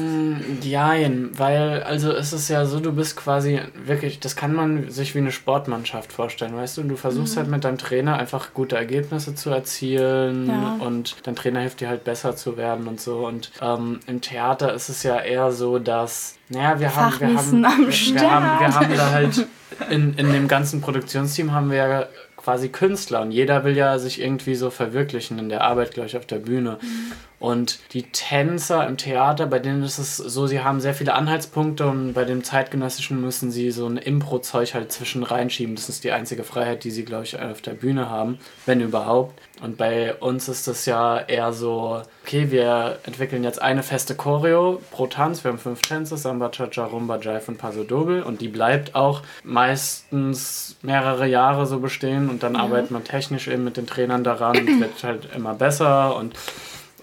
Ja, 0.62 0.94
weil, 1.34 1.84
also 1.84 2.12
es 2.12 2.34
ist 2.34 2.50
ja 2.50 2.66
so, 2.66 2.80
du 2.80 2.92
bist 2.94 3.16
quasi 3.16 3.62
wirklich, 3.86 4.20
das 4.20 4.36
kann 4.36 4.54
man 4.54 4.90
sich 4.90 5.16
wie 5.16 5.20
eine 5.20 5.32
Sportmannschaft 5.32 6.12
vorstellen, 6.14 6.56
weißt 6.56 6.78
du? 6.78 6.82
Und 6.82 6.90
du 6.90 6.96
versuchst 6.96 7.36
mhm. 7.36 7.40
halt 7.40 7.50
mit 7.50 7.64
deinem 7.64 7.78
Trainer 7.78 8.18
einfach 8.18 8.54
gute 8.54 8.76
Ergebnisse 8.76 9.36
zu 9.36 9.50
erzielen 9.50 10.48
ja. 10.48 10.78
und 10.80 11.16
dein 11.24 11.36
Trainer 11.36 11.62
hilft 11.62 11.82
dir 11.82 11.90
halt 11.90 12.04
besser 12.04 12.36
zu 12.36 12.58
werden 12.58 12.88
und 12.88 13.00
so. 13.00 13.28
Und 13.28 13.52
ähm, 13.62 14.00
im 14.08 14.22
Theater 14.22 14.74
ist 14.74 14.90
es 14.90 15.04
ja 15.04 15.20
eher 15.20 15.52
so, 15.52 15.80
dass, 15.80 16.36
naja, 16.50 16.80
wir 16.80 16.96
haben, 16.96 17.20
wir 17.20 17.28
haben, 17.36 17.62
wir, 17.62 18.22
wir, 18.22 18.32
haben, 18.32 18.60
wir 18.60 18.76
haben 18.76 18.98
da 18.98 19.12
halt 19.12 19.48
in, 19.90 20.14
in 20.16 20.32
dem 20.32 20.48
ganzen 20.48 20.82
Produktionsteam 20.82 21.52
haben 21.52 21.72
wir 21.72 21.78
ja 21.78 22.06
quasi 22.44 22.70
Künstler 22.70 23.22
und 23.22 23.32
jeder 23.32 23.64
will 23.64 23.78
ja 23.78 23.98
sich 24.00 24.22
irgendwie 24.22 24.56
so 24.56 24.70
verwirklichen 24.70 25.40
in 25.40 25.50
der 25.50 25.62
Arbeit 25.62 25.94
gleich 25.94 26.18
auf 26.18 26.26
der 26.26 26.40
Bühne. 26.40 26.78
Mhm. 26.82 27.12
Und 27.44 27.80
die 27.92 28.04
Tänzer 28.04 28.88
im 28.88 28.96
Theater, 28.96 29.48
bei 29.48 29.60
denen 29.60 29.84
ist 29.84 29.98
es 29.98 30.16
so, 30.16 30.48
sie 30.48 30.62
haben 30.62 30.80
sehr 30.80 30.94
viele 30.94 31.14
Anhaltspunkte 31.14 31.86
und 31.86 32.14
bei 32.14 32.24
dem 32.24 32.42
zeitgenössischen 32.42 33.20
müssen 33.20 33.52
sie 33.52 33.70
so 33.72 33.86
ein 33.86 33.98
Impro-Zeug 33.98 34.74
halt 34.74 34.94
zwischen 34.94 35.24
reinschieben. 35.24 35.76
Das 35.76 35.90
ist 35.90 36.06
die 36.06 36.14
einzige 36.14 36.46
Freiheit, 36.46 36.86
die 36.86 36.90
sie, 36.90 37.04
glaube 37.04 37.26
ich, 37.26 37.38
auf 37.38 37.62
der 37.62 37.74
Bühne 37.74 38.10
haben, 38.10 38.40
wenn 38.66 38.80
überhaupt. 38.80 39.42
Und 39.62 39.76
bei 39.76 40.16
uns 40.16 40.48
ist 40.48 40.70
das 40.70 40.86
ja 40.86 41.20
eher 41.20 41.52
so, 41.52 42.02
okay, 42.24 42.50
wir 42.50 43.00
entwickeln 43.04 43.44
jetzt 43.44 43.62
eine 43.62 43.84
feste 43.84 44.16
Choreo 44.16 44.82
pro 44.92 45.08
Tanz. 45.08 45.44
Wir 45.44 45.52
haben 45.52 45.60
fünf 45.60 45.82
Tänze, 45.82 46.16
Samba, 46.16 46.48
Cha-Cha, 46.48 46.86
Rumba, 46.86 47.18
Jive 47.18 47.50
und 47.50 47.58
Paso 47.58 47.84
Doble. 47.84 48.24
Und 48.24 48.40
die 48.40 48.48
bleibt 48.48 48.96
auch 48.96 49.22
meistens 49.44 50.78
mehrere 50.82 51.28
Jahre 51.28 51.66
so 51.66 51.80
bestehen. 51.80 52.30
Und 52.30 52.42
dann 52.42 52.54
ja. 52.54 52.62
arbeitet 52.62 52.92
man 52.92 53.04
technisch 53.04 53.50
eben 53.50 53.66
mit 53.66 53.76
den 53.76 53.86
Trainern 53.86 54.24
daran 54.24 54.58
und 54.58 54.80
wird 54.80 55.04
halt 55.04 55.28
immer 55.36 55.56
besser. 55.56 56.16
Und 56.16 56.36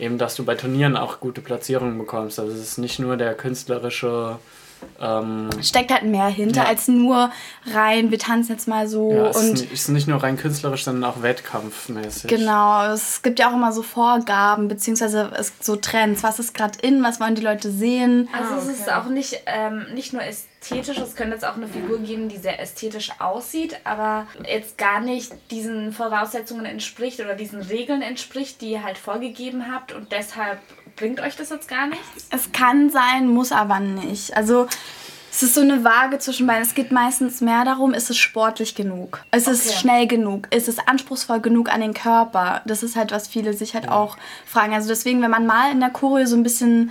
eben, 0.01 0.19
dass 0.19 0.35
du 0.35 0.45
bei 0.45 0.55
Turnieren 0.55 0.97
auch 0.97 1.21
gute 1.21 1.41
Platzierungen 1.41 1.99
bekommst. 1.99 2.39
Also 2.39 2.53
es 2.53 2.61
ist 2.61 2.79
nicht 2.79 2.99
nur 2.99 3.17
der 3.17 3.35
künstlerische 3.35 4.39
ähm, 5.01 5.49
Steckt 5.63 5.91
halt 5.91 6.05
mehr 6.05 6.27
hinter 6.27 6.63
ja. 6.63 6.69
als 6.69 6.89
nur 6.89 7.31
rein, 7.73 8.11
wir 8.11 8.19
tanzen 8.19 8.53
jetzt 8.53 8.69
mal 8.69 8.89
so. 8.89 9.13
Ja, 9.13 9.29
es 9.29 9.37
und 9.37 9.45
ist, 9.45 9.61
nicht, 9.61 9.73
ist 9.73 9.89
nicht 9.89 10.09
nur 10.09 10.23
rein 10.23 10.37
künstlerisch, 10.37 10.85
sondern 10.85 11.11
auch 11.11 11.23
wettkampfmäßig. 11.23 12.29
Genau, 12.29 12.87
es 12.93 13.23
gibt 13.23 13.39
ja 13.39 13.51
auch 13.51 13.55
immer 13.55 13.73
so 13.73 13.83
Vorgaben, 13.83 14.69
beziehungsweise 14.69 15.31
es, 15.39 15.53
so 15.61 15.77
Trends. 15.77 16.23
Was 16.23 16.39
ist 16.39 16.55
gerade 16.55 16.79
in, 16.81 17.03
was 17.03 17.21
wollen 17.21 17.35
die 17.35 17.43
Leute 17.43 17.71
sehen? 17.71 18.29
Also 18.33 18.55
ah, 18.55 18.59
okay. 18.59 18.67
es 18.71 18.81
ist 18.81 18.93
auch 18.93 19.07
nicht, 19.07 19.43
ähm, 19.47 19.87
nicht 19.95 20.13
nur 20.13 20.23
ästhetisch. 20.23 20.99
Es 20.99 21.17
könnte 21.17 21.35
jetzt 21.35 21.45
auch 21.45 21.57
eine 21.57 21.67
Figur 21.67 21.99
geben, 22.01 22.29
die 22.29 22.37
sehr 22.37 22.61
ästhetisch 22.61 23.11
aussieht, 23.19 23.79
aber 23.85 24.27
jetzt 24.47 24.77
gar 24.77 25.01
nicht 25.01 25.33
diesen 25.51 25.93
Voraussetzungen 25.93 26.67
entspricht 26.67 27.21
oder 27.21 27.35
diesen 27.35 27.63
Regeln 27.63 28.03
entspricht, 28.03 28.61
die 28.61 28.73
ihr 28.73 28.85
halt 28.85 28.99
vorgegeben 28.99 29.73
habt 29.73 29.93
und 29.93 30.13
deshalb 30.13 30.59
bringt 31.01 31.21
euch 31.21 31.35
das 31.35 31.49
jetzt 31.49 31.67
gar 31.67 31.87
nichts? 31.87 32.29
Es 32.31 32.53
kann 32.53 32.91
sein, 32.91 33.27
muss 33.27 33.53
aber 33.53 33.81
nicht. 33.81 34.37
Also 34.37 34.69
es 35.33 35.43
ist 35.43 35.55
so 35.55 35.63
eine 35.63 35.83
Waage 35.83 36.19
zwischen 36.19 36.47
beiden. 36.47 36.63
Es 36.63 36.75
geht 36.75 36.93
meistens 36.93 37.41
mehr 37.41 37.65
darum, 37.65 37.95
ist 37.95 38.11
es 38.11 38.19
sportlich 38.19 38.75
genug? 38.75 39.25
Ist 39.35 39.49
okay. 39.49 39.57
es 39.57 39.81
schnell 39.81 40.07
genug? 40.07 40.47
Ist 40.55 40.69
es 40.69 40.79
anspruchsvoll 40.79 41.41
genug 41.41 41.73
an 41.73 41.81
den 41.81 41.95
Körper? 41.95 42.61
Das 42.67 42.83
ist 42.83 42.97
halt, 42.97 43.13
was 43.13 43.29
viele 43.29 43.55
sich 43.55 43.75
halt 43.75 43.87
ja. 43.87 43.93
auch 43.93 44.19
fragen. 44.45 44.75
Also 44.75 44.89
deswegen, 44.89 45.23
wenn 45.23 45.31
man 45.31 45.47
mal 45.47 45.73
in 45.73 45.81
der 45.81 45.91
Choreo 45.91 46.27
so 46.27 46.37
ein 46.37 46.43
bisschen 46.43 46.91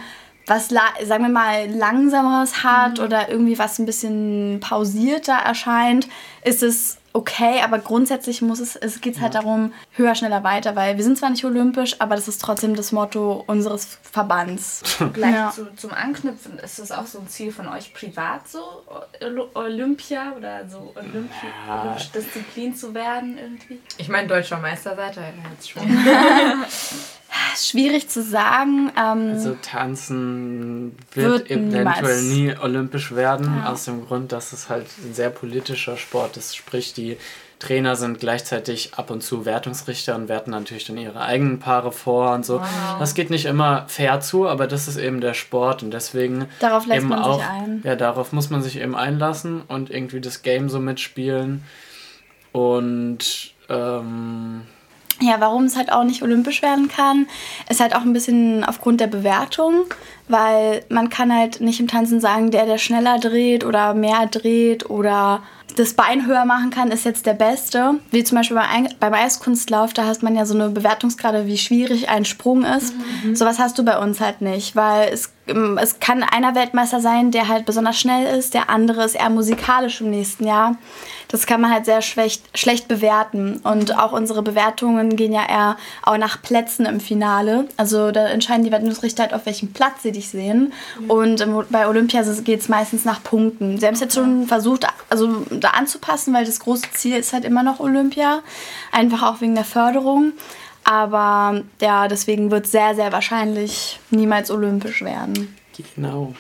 was, 0.50 0.70
sagen 0.70 1.24
wir 1.24 1.30
mal, 1.30 1.70
langsameres 1.70 2.64
hat 2.64 2.98
mhm. 2.98 3.06
oder 3.06 3.30
irgendwie 3.30 3.58
was 3.60 3.80
ein 3.80 3.86
bisschen 3.86 4.60
pausierter 4.60 5.34
erscheint, 5.34 6.08
ist 6.44 6.64
es 6.64 6.98
okay, 7.14 7.62
aber 7.64 7.80
grundsätzlich 7.80 8.42
muss 8.42 8.60
es, 8.60 8.76
es 8.76 9.02
geht 9.02 9.20
halt 9.20 9.34
ja. 9.34 9.42
darum, 9.42 9.74
höher, 9.94 10.16
schneller, 10.16 10.44
weiter, 10.44 10.76
weil 10.76 10.98
wir 10.98 11.04
sind 11.04 11.18
zwar 11.18 11.30
nicht 11.30 11.44
olympisch, 11.44 11.96
aber 12.00 12.16
das 12.16 12.28
ist 12.28 12.42
trotzdem 12.42 12.76
das 12.76 12.92
Motto 12.92 13.44
unseres 13.48 13.98
Verbands. 14.04 14.84
Gleich 15.14 15.34
ja. 15.34 15.52
zu, 15.52 15.74
zum 15.76 15.92
Anknüpfen, 15.92 16.60
ist 16.60 16.80
das 16.80 16.92
auch 16.92 17.06
so 17.06 17.20
ein 17.20 17.28
Ziel 17.28 17.52
von 17.52 17.68
euch 17.68 17.94
privat, 17.94 18.48
so 18.48 18.60
Olympia 19.56 20.34
oder 20.38 20.68
so 20.70 20.94
Olympi 20.96 21.48
ja. 21.68 21.82
olympische 21.82 22.12
Disziplin 22.12 22.76
zu 22.76 22.94
werden 22.94 23.38
irgendwie? 23.38 23.80
Ich 23.98 24.10
meine, 24.10 24.28
deutscher 24.28 24.58
Meister 24.58 24.96
seid 24.96 25.18
ihr 25.18 25.34
jetzt 25.52 25.70
schon. 25.70 25.84
Schwierig 27.56 28.10
zu 28.10 28.24
sagen. 28.24 28.92
Ähm, 28.98 29.32
also 29.34 29.56
tanzen 29.62 30.96
wird, 31.14 31.50
wird 31.50 31.52
eventuell 31.52 32.22
nie 32.24 32.56
olympisch 32.58 33.14
werden, 33.16 33.62
ja. 33.64 33.72
aus 33.72 33.86
dem 33.86 34.06
Grund, 34.06 34.32
dass 34.32 34.54
es 34.54 34.70
halt 34.70 34.88
ein 35.04 35.14
sehr 35.14 35.30
politischer 35.30 35.98
Sport 35.98 36.38
ist. 36.38 36.56
Sprich, 36.56 36.94
die 36.94 37.18
Trainer 37.60 37.98
sind 37.98 38.22
gleichzeitig 38.22 38.94
ab 38.96 39.12
und 39.12 39.22
zu 39.22 39.46
Wertungsrichter 39.46 40.16
und 40.16 40.30
werten 40.30 40.52
natürlich 40.52 40.86
dann 40.86 40.98
ihre 40.98 41.20
eigenen 41.20 41.60
Paare 41.60 41.92
vor 41.92 42.34
und 42.34 42.46
so. 42.46 42.62
Wow. 42.62 42.68
Das 43.00 43.14
geht 43.14 43.30
nicht 43.30 43.46
immer 43.46 43.86
fair 43.90 44.22
zu, 44.22 44.48
aber 44.48 44.66
das 44.66 44.88
ist 44.88 44.98
eben 44.98 45.20
der 45.20 45.34
Sport 45.34 45.84
und 45.84 45.92
deswegen 45.92 46.46
darauf 46.60 46.86
lässt 46.86 47.06
man 47.06 47.20
auch, 47.20 47.40
sich 47.40 47.50
ein. 47.50 47.82
Ja, 47.84 47.98
darauf 47.98 48.32
muss 48.32 48.50
man 48.50 48.64
sich 48.64 48.80
eben 48.80 48.96
einlassen 48.96 49.62
und 49.68 49.90
irgendwie 49.90 50.22
das 50.22 50.42
Game 50.42 50.70
so 50.70 50.80
mitspielen 50.80 51.64
und 52.54 53.54
ähm, 53.68 54.62
ja, 55.22 55.36
warum 55.40 55.66
es 55.66 55.76
halt 55.76 55.92
auch 55.92 56.04
nicht 56.04 56.24
olympisch 56.24 56.62
werden 56.62 56.88
kann, 56.88 57.28
ist 57.70 57.80
halt 57.80 57.96
auch 57.96 58.02
ein 58.02 58.14
bisschen 58.14 58.64
aufgrund 58.64 59.02
der 59.02 59.08
Bewertung, 59.08 59.86
weil 60.28 60.84
man 60.90 61.10
kann 61.10 61.34
halt 61.36 61.62
nicht 61.62 61.80
im 61.80 61.88
Tanzen 61.88 62.22
sagen, 62.22 62.52
der, 62.52 62.66
der 62.66 62.78
schneller 62.78 63.20
dreht 63.20 63.66
oder 63.66 63.94
mehr 63.94 64.28
dreht 64.28 64.90
oder 64.90 65.42
das 65.76 65.94
Bein 65.94 66.26
höher 66.26 66.46
machen 66.46 66.72
kann, 66.72 66.92
ist 66.92 67.06
jetzt 67.06 67.26
der 67.26 67.34
Beste. 67.34 68.00
Wie 68.12 68.24
zum 68.24 68.38
Beispiel 68.38 68.60
beim 69.00 69.14
Eiskunstlauf, 69.14 69.94
da 69.94 70.06
hast 70.06 70.24
man 70.24 70.36
ja 70.36 70.46
so 70.46 70.54
eine 70.54 70.70
Bewertungsgrade, 70.70 71.46
wie 71.46 71.58
schwierig 71.58 72.10
ein 72.10 72.26
Sprung 72.26 72.64
ist. 72.64 72.94
Mhm. 73.24 73.36
Sowas 73.36 73.60
hast 73.60 73.78
du 73.78 73.86
bei 73.86 73.98
uns 73.98 74.20
halt 74.20 74.42
nicht, 74.42 74.76
weil 74.76 75.10
es 75.14 75.32
ähm, 75.50 75.78
es 75.82 76.00
kann 76.00 76.24
einer 76.24 76.56
Weltmeister 76.56 77.02
sein, 77.02 77.32
der 77.32 77.48
halt 77.48 77.66
besonders 77.66 78.00
schnell 78.00 78.38
ist, 78.38 78.54
der 78.54 78.70
andere 78.70 79.04
ist 79.04 79.16
eher 79.16 79.30
musikalisch 79.30 80.02
im 80.02 80.10
nächsten 80.10 80.46
Jahr. 80.46 80.78
Das 81.30 81.46
kann 81.46 81.62
man 81.62 81.72
halt 81.72 81.86
sehr 81.86 82.02
schlecht, 82.02 82.58
schlecht 82.58 82.88
bewerten. 82.88 83.58
Und 83.64 83.98
auch 83.98 84.12
unsere 84.12 84.42
Bewertungen 84.42 85.16
gehen 85.16 85.32
ja 85.32 85.48
eher 85.48 85.78
auch 86.04 86.18
nach 86.18 86.42
Plätzen 86.42 86.88
im 86.88 87.00
Finale. 87.00 87.68
Also 87.78 88.12
da 88.12 88.28
entscheiden 88.28 88.66
die 88.66 88.72
Wertungsrichter 88.72 89.24
halt, 89.24 89.34
auf 89.34 89.46
welchem 89.46 89.72
Platz 89.72 90.02
sie 90.02 90.12
dich 90.12 90.30
sehen. 90.30 90.74
Mhm. 91.00 91.12
Und 91.12 91.70
bei 91.70 91.88
Olympia 91.88 92.24
geht 92.44 92.62
es 92.62 92.68
meistens 92.68 93.06
nach 93.06 93.24
Punkten. 93.24 93.78
Sie 93.78 93.86
haben 93.86 93.94
es 93.94 94.00
jetzt 94.00 94.16
schon 94.16 94.48
versucht, 94.48 94.88
also 95.10 95.46
da 95.52 95.70
anzupassen, 95.70 96.34
weil 96.34 96.46
das 96.46 96.60
große 96.60 96.92
Ziel 96.94 97.16
ist 97.16 97.32
halt 97.32 97.46
immer 97.46 97.62
noch 97.62 97.80
Olympia. 97.80 98.42
Einfach 98.92 99.22
auch 99.22 99.40
wegen 99.40 99.54
der 99.54 99.66
Förderung. 99.66 100.34
Aber 100.84 101.62
ja, 101.80 102.08
deswegen 102.08 102.50
wird 102.50 102.66
sehr, 102.66 102.96
sehr 102.96 103.12
wahrscheinlich 103.12 104.00
niemals 104.10 104.50
olympisch 104.50 105.04
werden. 105.04 105.56
Genau. 105.96 106.34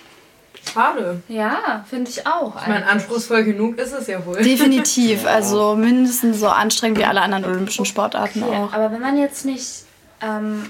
Schade. 0.73 1.21
Ja, 1.27 1.85
finde 1.89 2.09
ich 2.09 2.25
auch. 2.25 2.61
Ich 2.61 2.67
meine, 2.67 2.87
anspruchsvoll 2.87 3.43
genug 3.43 3.77
ist 3.77 3.93
es 3.93 4.07
ja 4.07 4.25
wohl. 4.25 4.41
Definitiv. 4.41 5.25
Also 5.29 5.75
mindestens 5.75 6.39
so 6.39 6.47
anstrengend 6.47 6.97
wie 6.97 7.05
alle 7.05 7.21
anderen 7.21 7.45
olympischen 7.45 7.85
Sportarten 7.85 8.43
okay, 8.43 8.55
auch. 8.55 8.73
Aber 8.73 8.91
wenn 8.91 9.01
man 9.01 9.17
jetzt 9.17 9.45
nicht, 9.45 9.83
ähm, 10.21 10.69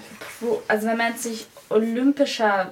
also 0.67 0.87
wenn 0.87 0.97
man 0.97 1.11
jetzt 1.13 1.25
nicht 1.25 1.47
olympischer 1.69 2.71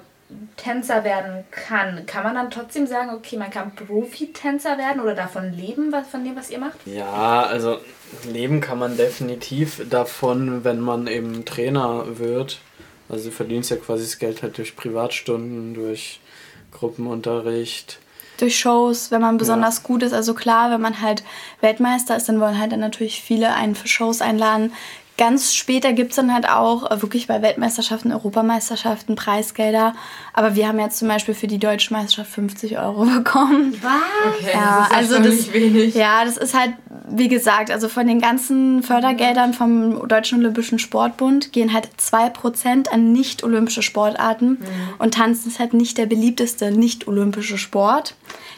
Tänzer 0.56 1.04
werden 1.04 1.44
kann, 1.50 2.04
kann 2.04 2.22
man 2.22 2.34
dann 2.34 2.50
trotzdem 2.50 2.86
sagen, 2.86 3.10
okay, 3.14 3.38
man 3.38 3.50
kann 3.50 3.74
Profitänzer 3.74 4.76
werden 4.76 5.00
oder 5.00 5.14
davon 5.14 5.52
leben, 5.52 5.90
was, 5.90 6.08
von 6.08 6.22
dem, 6.22 6.36
was 6.36 6.50
ihr 6.50 6.58
macht? 6.58 6.78
Ja, 6.84 7.44
also 7.44 7.78
leben 8.30 8.60
kann 8.60 8.78
man 8.78 8.96
definitiv 8.96 9.88
davon, 9.88 10.64
wenn 10.64 10.80
man 10.80 11.06
eben 11.06 11.46
Trainer 11.46 12.18
wird. 12.18 12.58
Also 13.08 13.30
du 13.30 13.34
verdienst 13.34 13.70
ja 13.70 13.76
quasi 13.76 14.04
das 14.04 14.18
Geld 14.18 14.42
halt 14.42 14.58
durch 14.58 14.76
Privatstunden, 14.76 15.72
durch 15.72 16.20
Gruppenunterricht. 16.72 17.98
Durch 18.38 18.58
Shows, 18.58 19.10
wenn 19.10 19.20
man 19.20 19.36
besonders 19.36 19.78
ja. 19.78 19.82
gut 19.84 20.02
ist. 20.02 20.12
Also 20.12 20.32
klar, 20.34 20.70
wenn 20.70 20.80
man 20.80 21.00
halt 21.00 21.24
Weltmeister 21.60 22.16
ist, 22.16 22.28
dann 22.28 22.40
wollen 22.40 22.58
halt 22.58 22.72
dann 22.72 22.80
natürlich 22.80 23.20
viele 23.20 23.52
einen 23.54 23.74
für 23.74 23.88
Shows 23.88 24.20
einladen. 24.20 24.72
Ganz 25.18 25.52
später 25.52 25.92
gibt 25.92 26.10
es 26.10 26.16
dann 26.16 26.32
halt 26.32 26.48
auch 26.48 26.88
äh, 26.88 27.02
wirklich 27.02 27.26
bei 27.26 27.42
Weltmeisterschaften, 27.42 28.12
Europameisterschaften 28.12 29.16
Preisgelder. 29.16 29.96
Aber 30.32 30.54
wir 30.54 30.68
haben 30.68 30.78
jetzt 30.78 30.98
zum 30.98 31.08
Beispiel 31.08 31.34
für 31.34 31.48
die 31.48 31.58
Deutsche 31.58 31.92
Meisterschaft 31.92 32.30
50 32.30 32.78
Euro 32.78 33.04
bekommen. 33.16 33.76
Was? 33.82 34.36
Okay, 34.38 34.50
ja, 34.54 34.86
das 34.88 35.02
ist 35.02 35.12
also 35.12 35.28
das, 35.28 35.52
wenig. 35.52 35.94
Ja, 35.96 36.24
das 36.24 36.36
ist 36.36 36.54
halt, 36.54 36.74
wie 37.10 37.28
gesagt, 37.28 37.70
also 37.70 37.88
von 37.88 38.06
den 38.06 38.20
ganzen 38.20 38.82
Fördergeldern 38.82 39.54
vom 39.54 40.06
Deutschen 40.08 40.40
Olympischen 40.40 40.78
Sportbund 40.78 41.52
gehen 41.52 41.72
halt 41.72 41.88
2% 41.98 42.88
an 42.88 43.12
nicht-olympische 43.12 43.82
Sportarten. 43.82 44.50
Mhm. 44.50 44.58
Und 44.98 45.14
Tanzen 45.14 45.48
ist 45.48 45.58
halt 45.58 45.74
nicht 45.74 45.98
der 45.98 46.06
beliebteste 46.06 46.70
nicht-olympische 46.70 47.58
Sport. 47.58 48.14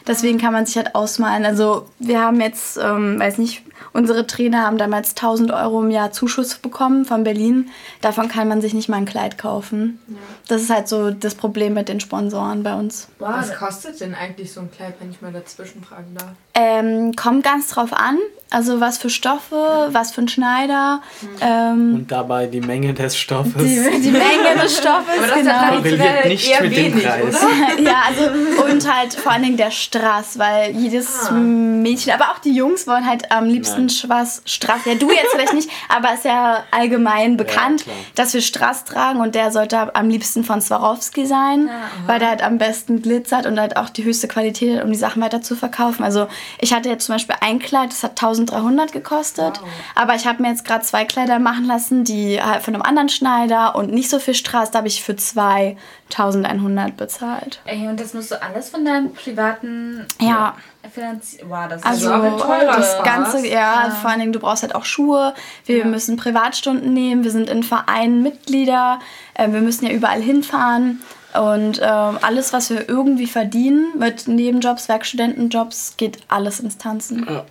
Deswegen 0.07 0.37
kann 0.37 0.53
man 0.53 0.65
sich 0.65 0.77
halt 0.77 0.95
ausmalen. 0.95 1.45
Also 1.45 1.87
wir 1.99 2.19
haben 2.19 2.41
jetzt, 2.41 2.77
ähm, 2.77 3.19
weiß 3.19 3.37
nicht, 3.37 3.63
Unsere 3.93 4.25
Trainer 4.25 4.63
haben 4.63 4.77
damals 4.77 5.15
1000 5.15 5.51
Euro 5.51 5.81
im 5.81 5.91
Jahr 5.91 6.11
Zuschuss 6.11 6.55
bekommen 6.55 7.05
von 7.05 7.23
Berlin. 7.23 7.69
Davon 7.99 8.29
kann 8.29 8.47
man 8.47 8.61
sich 8.61 8.73
nicht 8.73 8.87
mal 8.87 8.97
ein 8.97 9.05
Kleid 9.05 9.37
kaufen. 9.37 9.99
Ja. 10.07 10.15
Das 10.47 10.61
ist 10.61 10.69
halt 10.69 10.87
so 10.87 11.11
das 11.11 11.35
Problem 11.35 11.73
mit 11.73 11.89
den 11.89 11.99
Sponsoren 11.99 12.63
bei 12.63 12.73
uns. 12.73 13.07
Was 13.19 13.53
kostet 13.53 13.99
denn 13.99 14.15
eigentlich 14.15 14.53
so 14.53 14.61
ein 14.61 14.71
Kleid, 14.71 14.95
wenn 14.99 15.11
ich 15.11 15.21
mal 15.21 15.33
dazwischen 15.33 15.83
fragen 15.83 16.15
darf? 16.15 16.31
Ähm, 16.53 17.15
kommt 17.15 17.43
ganz 17.43 17.69
drauf 17.69 17.91
an. 17.91 18.17
Also 18.53 18.81
was 18.81 18.97
für 18.97 19.09
Stoffe, 19.09 19.87
was 19.91 20.11
für 20.11 20.21
ein 20.21 20.27
Schneider. 20.27 21.01
Mhm. 21.21 21.27
Ähm, 21.39 21.95
und 21.95 22.11
dabei 22.11 22.47
die 22.47 22.59
Menge 22.59 22.93
des 22.93 23.15
Stoffes. 23.15 23.53
Die, 23.55 24.01
die 24.01 24.11
Menge 24.11 24.61
des 24.61 24.77
Stoffes, 24.77 25.17
Aber 25.17 25.27
das 25.27 25.35
genau. 25.37 25.77
korreliert 25.77 26.25
nicht 26.25 26.61
mit 26.61 26.75
wenig, 26.75 26.93
dem 26.93 27.01
Preis. 27.01 27.45
ja, 27.79 28.03
also 28.09 28.63
und 28.69 28.93
halt 28.93 29.13
vor 29.13 29.31
allen 29.31 29.43
Dingen 29.43 29.55
der 29.55 29.71
Strass, 29.71 30.37
weil 30.37 30.71
jedes 30.71 31.27
ah. 31.29 31.31
Mädchen, 31.31 32.11
aber 32.11 32.31
auch 32.31 32.39
die 32.39 32.51
Jungs 32.51 32.87
wollen 32.87 33.07
halt 33.07 33.31
am 33.31 33.45
liebsten 33.45 33.89
was 34.07 34.41
Strass. 34.43 34.81
Ja, 34.83 34.95
du 34.95 35.09
jetzt 35.09 35.31
vielleicht 35.31 35.53
nicht, 35.53 35.69
aber 35.87 36.13
ist 36.13 36.25
ja 36.25 36.65
allgemein 36.71 37.37
bekannt, 37.37 37.85
ja, 37.85 37.93
dass 38.15 38.33
wir 38.33 38.41
Strass 38.41 38.83
tragen 38.83 39.21
und 39.21 39.33
der 39.33 39.53
sollte 39.53 39.95
am 39.95 40.09
liebsten 40.09 40.43
von 40.43 40.59
Swarovski 40.59 41.25
sein, 41.25 41.67
ja. 41.67 41.73
weil 42.05 42.19
der 42.19 42.31
halt 42.31 42.43
am 42.43 42.57
besten 42.57 43.01
glitzert 43.01 43.45
und 43.45 43.57
halt 43.57 43.77
auch 43.77 43.87
die 43.87 44.03
höchste 44.03 44.27
Qualität 44.27 44.77
hat, 44.77 44.83
um 44.83 44.91
die 44.91 44.97
Sachen 44.97 45.21
weiter 45.21 45.41
zu 45.41 45.55
verkaufen. 45.55 46.03
Also 46.03 46.27
ich 46.59 46.73
hatte 46.73 46.89
jetzt 46.89 47.05
zum 47.05 47.15
Beispiel 47.15 47.35
ein 47.39 47.59
Kleid, 47.59 47.91
das 47.91 48.03
hat 48.03 48.11
1000 48.11 48.40
1300 48.41 48.91
gekostet. 48.91 49.61
Wow. 49.61 49.69
Aber 49.95 50.15
ich 50.15 50.27
habe 50.27 50.41
mir 50.41 50.49
jetzt 50.49 50.65
gerade 50.65 50.83
zwei 50.83 51.05
Kleider 51.05 51.39
machen 51.39 51.65
lassen, 51.65 52.03
die 52.03 52.41
halt 52.41 52.63
von 52.63 52.73
einem 52.73 52.83
anderen 52.83 53.09
Schneider 53.09 53.75
und 53.75 53.91
nicht 53.91 54.09
so 54.09 54.19
viel 54.19 54.33
Straß. 54.33 54.71
Da 54.71 54.79
habe 54.79 54.87
ich 54.87 55.03
für 55.03 55.15
zwei 55.15 55.77
1100 56.11 56.97
bezahlt. 56.97 57.61
Ey, 57.65 57.87
und 57.87 57.99
das 57.99 58.13
musst 58.13 58.31
du 58.31 58.41
alles 58.41 58.69
von 58.69 58.83
deinem 58.83 59.13
privaten 59.13 60.05
ja. 60.19 60.55
finanzieren. 60.91 61.49
Wow, 61.49 61.67
das 61.69 61.83
also, 61.83 62.07
ist 62.07 62.11
also 62.11 62.37
teurer 62.37 62.77
das 62.77 63.03
ganze, 63.03 63.47
ja, 63.47 63.85
ja, 63.85 63.89
vor 63.89 64.09
allen 64.09 64.19
Dingen, 64.19 64.33
du 64.33 64.39
brauchst 64.39 64.63
halt 64.63 64.75
auch 64.75 64.85
Schuhe. 64.85 65.33
Wir 65.65 65.79
ja. 65.79 65.85
müssen 65.85 66.17
Privatstunden 66.17 66.93
nehmen. 66.93 67.23
Wir 67.23 67.31
sind 67.31 67.49
in 67.49 67.63
Vereinen 67.63 68.21
Mitglieder. 68.21 68.99
Äh, 69.33 69.51
wir 69.51 69.61
müssen 69.61 69.85
ja 69.85 69.91
überall 69.91 70.21
hinfahren. 70.21 71.01
Und 71.33 71.79
äh, 71.79 71.85
alles, 71.85 72.51
was 72.51 72.69
wir 72.69 72.89
irgendwie 72.89 73.27
verdienen, 73.27 73.97
mit 73.97 74.27
Nebenjobs, 74.27 74.89
Werkstudentenjobs, 74.89 75.95
geht 75.97 76.19
alles 76.27 76.59
ins 76.59 76.77
Tanzen. 76.77 77.25
Ja. 77.29 77.45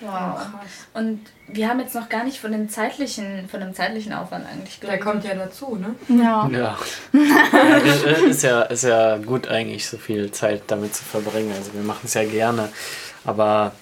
Wow. 0.00 0.38
Und 0.94 1.20
wir 1.48 1.68
haben 1.68 1.80
jetzt 1.80 1.94
noch 1.94 2.08
gar 2.08 2.24
nicht 2.24 2.38
von 2.38 2.52
dem 2.52 2.68
zeitlichen, 2.68 3.48
von 3.48 3.60
dem 3.60 3.74
zeitlichen 3.74 4.12
Aufwand 4.12 4.46
eigentlich 4.46 4.80
geredet. 4.80 5.04
Der 5.04 5.12
kommt 5.12 5.24
ja 5.24 5.34
dazu, 5.34 5.76
ne? 5.76 5.94
Ja. 6.08 6.48
Ja. 6.48 6.78
ja 7.12 8.28
ist, 8.28 8.42
ja 8.42 8.62
ist 8.62 8.84
ja 8.84 9.16
gut 9.18 9.48
eigentlich, 9.48 9.88
so 9.88 9.96
viel 9.96 10.30
Zeit 10.30 10.62
damit 10.66 10.94
zu 10.94 11.04
verbringen. 11.04 11.52
Also 11.56 11.72
wir 11.74 11.82
machen 11.82 12.02
es 12.04 12.14
ja 12.14 12.24
gerne. 12.24 12.68
Aber 13.24 13.72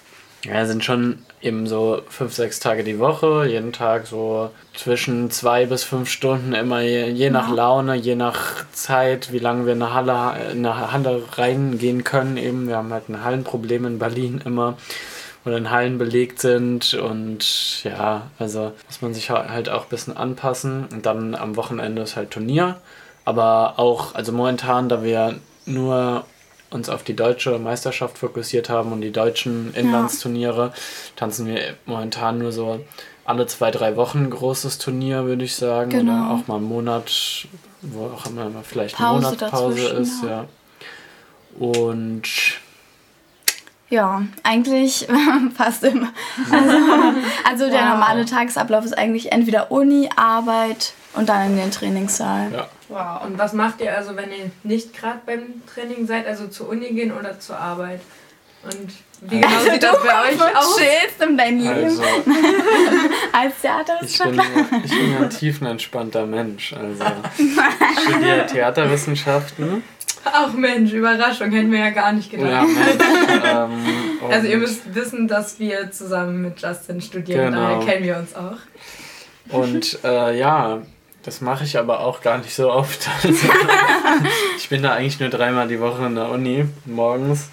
ja, 0.43 0.65
sind 0.65 0.83
schon 0.83 1.19
eben 1.41 1.67
so 1.67 2.01
fünf, 2.07 2.33
sechs 2.33 2.59
Tage 2.59 2.83
die 2.83 2.99
Woche, 2.99 3.45
jeden 3.47 3.73
Tag 3.73 4.07
so 4.07 4.51
zwischen 4.75 5.31
zwei 5.31 5.65
bis 5.65 5.83
fünf 5.83 6.09
Stunden, 6.09 6.53
immer 6.53 6.81
je, 6.81 7.09
je 7.09 7.29
nach 7.29 7.51
Laune, 7.51 7.95
je 7.95 8.15
nach 8.15 8.65
Zeit, 8.71 9.31
wie 9.31 9.39
lange 9.39 9.65
wir 9.65 9.73
in 9.73 9.81
eine 9.81 9.93
Halle, 9.93 10.51
in 10.51 10.65
eine 10.65 10.91
Halle 10.91 11.23
reingehen 11.33 12.03
können. 12.03 12.37
Eben, 12.37 12.67
wir 12.67 12.77
haben 12.77 12.93
halt 12.93 13.09
ein 13.09 13.23
Hallenproblem 13.23 13.85
in 13.85 13.99
Berlin 13.99 14.41
immer 14.45 14.77
oder 15.45 15.57
in 15.57 15.69
Hallen 15.69 15.97
belegt 15.97 16.39
sind 16.39 16.93
und 16.95 17.83
ja, 17.83 18.31
also 18.39 18.71
muss 18.87 19.01
man 19.01 19.13
sich 19.13 19.29
halt 19.29 19.69
auch 19.69 19.83
ein 19.83 19.89
bisschen 19.89 20.17
anpassen 20.17 20.87
und 20.91 21.05
dann 21.05 21.35
am 21.35 21.55
Wochenende 21.55 22.01
ist 22.01 22.15
halt 22.15 22.31
Turnier, 22.31 22.77
aber 23.25 23.75
auch, 23.77 24.15
also 24.15 24.31
momentan, 24.31 24.89
da 24.89 25.03
wir 25.03 25.35
nur 25.65 26.25
uns 26.71 26.89
auf 26.89 27.03
die 27.03 27.15
deutsche 27.15 27.57
Meisterschaft 27.59 28.17
fokussiert 28.17 28.69
haben 28.69 28.91
und 28.91 29.01
die 29.01 29.11
deutschen 29.11 29.73
Inlandsturniere, 29.75 30.67
ja. 30.67 30.73
tanzen 31.15 31.47
wir 31.47 31.75
momentan 31.85 32.39
nur 32.39 32.51
so 32.51 32.83
alle 33.23 33.47
zwei, 33.47 33.71
drei 33.71 33.95
Wochen 33.95 34.25
ein 34.25 34.29
großes 34.29 34.77
Turnier, 34.77 35.25
würde 35.25 35.45
ich 35.45 35.55
sagen. 35.55 35.89
Genau. 35.89 36.13
Oder 36.13 36.31
auch 36.31 36.47
mal 36.47 36.57
einen 36.57 36.65
Monat, 36.65 37.47
wo 37.81 38.05
auch 38.05 38.25
immer 38.27 38.51
vielleicht 38.63 38.95
Pause 38.95 39.27
eine 39.27 39.35
Monatspause 39.35 39.87
ist, 39.89 40.23
ja. 40.23 40.29
ja. 40.29 40.45
Und 41.57 42.23
ja, 43.89 44.23
eigentlich 44.43 45.07
fast 45.55 45.83
immer. 45.83 46.11
Also, 46.51 46.77
also 47.47 47.69
der 47.69 47.81
wow. 47.81 47.89
normale 47.89 48.25
Tagesablauf 48.25 48.83
ist 48.83 48.97
eigentlich 48.97 49.31
entweder 49.31 49.71
Uni, 49.71 50.09
Arbeit 50.15 50.93
und 51.13 51.29
dann 51.29 51.51
in 51.51 51.57
den 51.57 51.71
Trainingssaal. 51.71 52.51
Ja. 52.51 52.67
Wow. 52.89 53.25
Und 53.25 53.37
was 53.37 53.53
macht 53.53 53.81
ihr 53.81 53.95
also, 53.95 54.15
wenn 54.15 54.31
ihr 54.31 54.51
nicht 54.63 54.95
gerade 54.95 55.19
beim 55.25 55.61
Training 55.71 56.07
seid, 56.07 56.27
also 56.27 56.47
zur 56.47 56.69
Uni 56.69 56.93
gehen 56.93 57.11
oder 57.11 57.39
zur 57.39 57.57
Arbeit? 57.57 58.01
Und 58.63 58.91
wie 59.21 59.39
genau 59.39 59.55
also 59.55 59.71
sieht 59.71 59.83
das 59.83 59.97
bei 60.01 60.29
euch 60.29 60.41
aus? 60.55 60.77
chillst 60.77 61.21
in 61.21 61.37
dein 61.37 61.59
Leben. 61.59 61.85
Also, 61.85 62.01
Als 63.31 63.61
Theaterwissenschaftler. 63.61 64.43
Ich 64.43 64.69
bin, 64.69 64.83
ich 64.83 64.91
bin 64.91 65.23
ein 65.23 65.29
tiefenentspannter 65.29 66.25
Mensch. 66.25 66.73
Also, 66.73 67.03
ich 67.37 68.03
studiere 68.03 68.47
Theaterwissenschaften 68.47 69.83
Ach 70.25 70.53
Mensch, 70.53 70.91
Überraschung, 70.91 71.51
hätten 71.51 71.71
wir 71.71 71.79
ja 71.79 71.89
gar 71.91 72.11
nicht 72.11 72.31
gedacht. 72.31 72.67
Ja, 72.67 73.65
ähm, 73.65 73.85
also 74.29 74.47
ihr 74.47 74.57
müsst 74.57 74.93
wissen, 74.95 75.27
dass 75.27 75.59
wir 75.59 75.91
zusammen 75.91 76.41
mit 76.41 76.61
Justin 76.61 76.99
studieren, 76.99 77.53
genau. 77.53 77.69
daher 77.69 77.85
kennen 77.85 78.05
wir 78.05 78.17
uns 78.17 78.35
auch. 78.35 78.57
Und 79.49 79.99
äh, 80.03 80.37
ja, 80.37 80.81
das 81.23 81.41
mache 81.41 81.63
ich 81.63 81.77
aber 81.77 81.99
auch 81.99 82.21
gar 82.21 82.39
nicht 82.39 82.55
so 82.55 82.71
oft. 82.71 83.07
Also, 83.23 83.47
ich 84.57 84.69
bin 84.69 84.81
da 84.81 84.93
eigentlich 84.93 85.19
nur 85.19 85.29
dreimal 85.29 85.67
die 85.67 85.79
Woche 85.79 86.05
in 86.05 86.15
der 86.15 86.29
Uni, 86.29 86.65
morgens. 86.85 87.49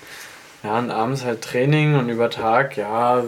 Ja, 0.62 0.78
und 0.78 0.90
abends 0.90 1.24
halt 1.24 1.42
Training 1.42 1.96
und 1.96 2.08
über 2.08 2.30
Tag, 2.30 2.76
ja, 2.76 3.24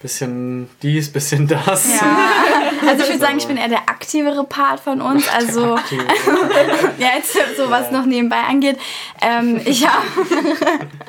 bisschen 0.00 0.68
dies, 0.82 1.12
bisschen 1.12 1.48
das. 1.48 2.00
Ja. 2.00 2.53
Also 2.86 3.02
ich 3.02 3.08
würde 3.08 3.20
sagen, 3.20 3.38
ich 3.38 3.46
bin 3.46 3.56
eher 3.56 3.68
der 3.68 3.88
aktivere 3.88 4.44
Part 4.44 4.80
von 4.80 5.00
uns. 5.00 5.24
Also 5.34 5.76
ja, 6.98 7.08
jetzt 7.16 7.36
so 7.56 7.68
was 7.68 7.90
noch 7.90 8.04
nebenbei 8.04 8.36
angeht. 8.48 8.78
Ähm, 9.20 9.60
ich 9.64 9.86
habe 9.86 10.04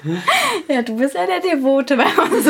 ja, 0.68 0.82
du 0.82 0.96
bist 0.98 1.16
ja 1.16 1.26
der 1.26 1.40
Devote 1.42 1.96
bei 1.96 2.06
uns. 2.06 2.48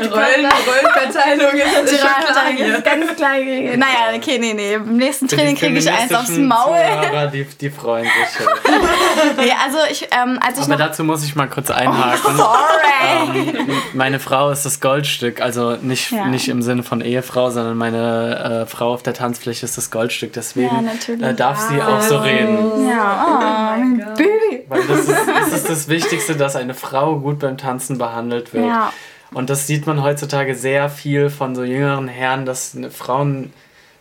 Rollen, 0.00 0.48
Rollenverteilung 0.66 1.52
ist 1.52 1.98
schon 1.98 1.98
klar 1.98 2.52
hier. 2.54 2.80
Ganz 2.80 3.16
klar 3.16 3.38
geregelt. 3.38 3.78
Naja, 3.78 4.14
okay, 4.14 4.38
nee, 4.38 4.54
nee. 4.54 4.74
Im 4.74 4.96
nächsten 4.96 5.26
Training 5.26 5.56
kriege 5.56 5.78
ich 5.78 5.90
eins 5.90 6.14
aufs 6.14 6.30
Maul. 6.30 6.76
Zuhörer, 6.76 7.26
die, 7.28 7.44
die 7.44 7.70
freuen 7.70 8.04
sich. 8.04 8.46
nee, 9.36 9.52
also 9.64 9.78
ich, 9.90 10.08
ähm, 10.12 10.38
als 10.40 10.58
ich 10.58 10.64
Aber 10.64 10.76
dazu 10.76 11.02
muss 11.02 11.24
ich 11.24 11.34
mal 11.34 11.48
kurz 11.48 11.70
einhaken. 11.70 12.20
Oh, 12.24 12.36
sorry. 12.36 13.48
Ähm, 13.58 13.82
meine 13.94 14.20
Frau 14.20 14.50
ist 14.50 14.64
das 14.64 14.80
Goldstück, 14.80 15.40
also 15.40 15.76
nicht, 15.76 16.12
ja. 16.12 16.26
nicht 16.26 16.48
im 16.48 16.62
Sinne 16.62 16.82
von 16.82 17.00
Ehefrau, 17.06 17.50
sondern 17.50 17.76
meine 17.76 18.64
äh, 18.64 18.66
Frau 18.66 18.92
auf 18.92 19.02
der 19.02 19.14
Tanzfläche 19.14 19.64
ist 19.64 19.76
das 19.76 19.90
Goldstück. 19.90 20.32
Deswegen 20.32 20.88
ja, 21.20 21.28
äh, 21.28 21.34
darf 21.34 21.58
sie 21.60 21.80
auch 21.80 22.00
so 22.02 22.18
reden. 22.18 22.88
Ja, 22.88 23.26
oh, 23.26 23.40
mein 23.40 23.98
Baby. 24.16 24.64
Weil 24.68 24.82
das 24.86 25.00
ist, 25.00 25.28
das 25.28 25.52
ist 25.52 25.70
das 25.70 25.88
Wichtigste, 25.88 26.36
dass 26.36 26.56
eine 26.56 26.74
Frau 26.74 27.18
gut 27.18 27.38
beim 27.38 27.56
Tanzen 27.56 27.98
behandelt 27.98 28.52
wird. 28.52 28.66
Ja. 28.66 28.92
Und 29.32 29.50
das 29.50 29.66
sieht 29.66 29.86
man 29.86 30.02
heutzutage 30.02 30.54
sehr 30.54 30.88
viel 30.88 31.30
von 31.30 31.54
so 31.54 31.64
jüngeren 31.64 32.08
Herren, 32.08 32.46
dass 32.46 32.76
Frauen 32.90 33.52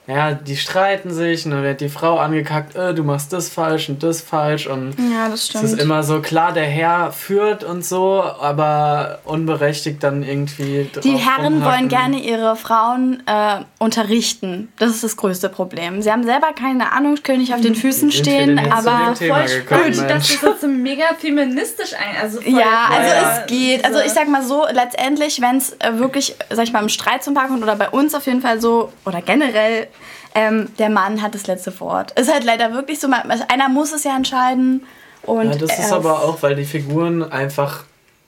ja, 0.07 0.33
die 0.33 0.55
streiten 0.55 1.11
sich 1.11 1.45
und 1.45 1.51
dann 1.51 1.63
wird 1.63 1.81
die 1.81 1.89
Frau 1.89 2.19
angekackt, 2.19 2.75
äh, 2.75 2.93
du 2.93 3.03
machst 3.03 3.33
das 3.33 3.49
falsch 3.49 3.89
und 3.89 4.03
das 4.03 4.21
falsch 4.21 4.67
und 4.67 4.93
ja, 4.99 5.29
das 5.29 5.47
stimmt. 5.47 5.63
es 5.63 5.73
ist 5.73 5.81
immer 5.81 6.03
so, 6.03 6.21
klar, 6.21 6.53
der 6.53 6.65
Herr 6.65 7.11
führt 7.11 7.63
und 7.63 7.83
so, 7.83 8.21
aber 8.21 9.19
unberechtigt 9.23 10.03
dann 10.03 10.21
irgendwie 10.21 10.89
Die 11.03 11.17
Herren 11.17 11.63
wollen 11.63 11.89
gerne 11.89 12.19
ihre 12.19 12.55
Frauen 12.55 13.23
äh, 13.25 13.61
unterrichten. 13.79 14.71
Das 14.77 14.91
ist 14.91 15.03
das 15.03 15.17
größte 15.17 15.49
Problem. 15.49 16.03
Sie 16.03 16.11
haben 16.11 16.23
selber 16.23 16.53
keine 16.53 16.91
Ahnung, 16.91 17.15
können 17.23 17.39
nicht 17.39 17.55
auf 17.55 17.61
den 17.61 17.75
Füßen 17.75 18.11
stehen, 18.11 18.59
aber 18.59 19.15
voll 19.15 19.47
spannend, 19.47 19.97
dass 19.97 20.27
das 20.27 20.41
jetzt 20.41 20.61
so 20.61 20.67
mega 20.67 21.05
feministisch 21.17 21.93
ein, 21.93 22.21
also 22.21 22.41
Ja, 22.41 22.89
also 22.91 23.41
es 23.41 23.47
geht. 23.47 23.83
Also 23.83 23.99
ich 24.01 24.11
sag 24.11 24.27
mal 24.27 24.43
so, 24.43 24.65
letztendlich, 24.71 25.41
wenn 25.41 25.57
es 25.57 25.73
äh, 25.79 25.97
wirklich, 25.97 26.35
sag 26.51 26.65
ich 26.65 26.73
mal, 26.73 26.83
im 26.83 26.89
Streit 26.89 27.23
zum 27.23 27.33
Park 27.33 27.47
kommt 27.47 27.63
oder 27.63 27.75
bei 27.75 27.89
uns 27.89 28.13
auf 28.13 28.27
jeden 28.27 28.41
Fall 28.41 28.61
so 28.61 28.91
oder 29.03 29.21
generell 29.21 29.87
ähm, 30.33 30.69
der 30.77 30.89
Mann 30.89 31.21
hat 31.21 31.33
das 31.35 31.47
letzte 31.47 31.77
Wort. 31.79 32.11
Ist 32.19 32.31
halt 32.31 32.43
leider 32.43 32.73
wirklich 32.73 32.99
so, 32.99 33.07
einer 33.07 33.69
muss 33.69 33.93
es 33.93 34.03
ja 34.03 34.15
entscheiden. 34.15 34.85
Und 35.23 35.51
ja, 35.51 35.55
das 35.55 35.79
ist 35.79 35.91
aber 35.91 36.23
auch, 36.23 36.43
weil 36.43 36.55
die 36.55 36.65
Figuren 36.65 37.23
einfach 37.23 37.83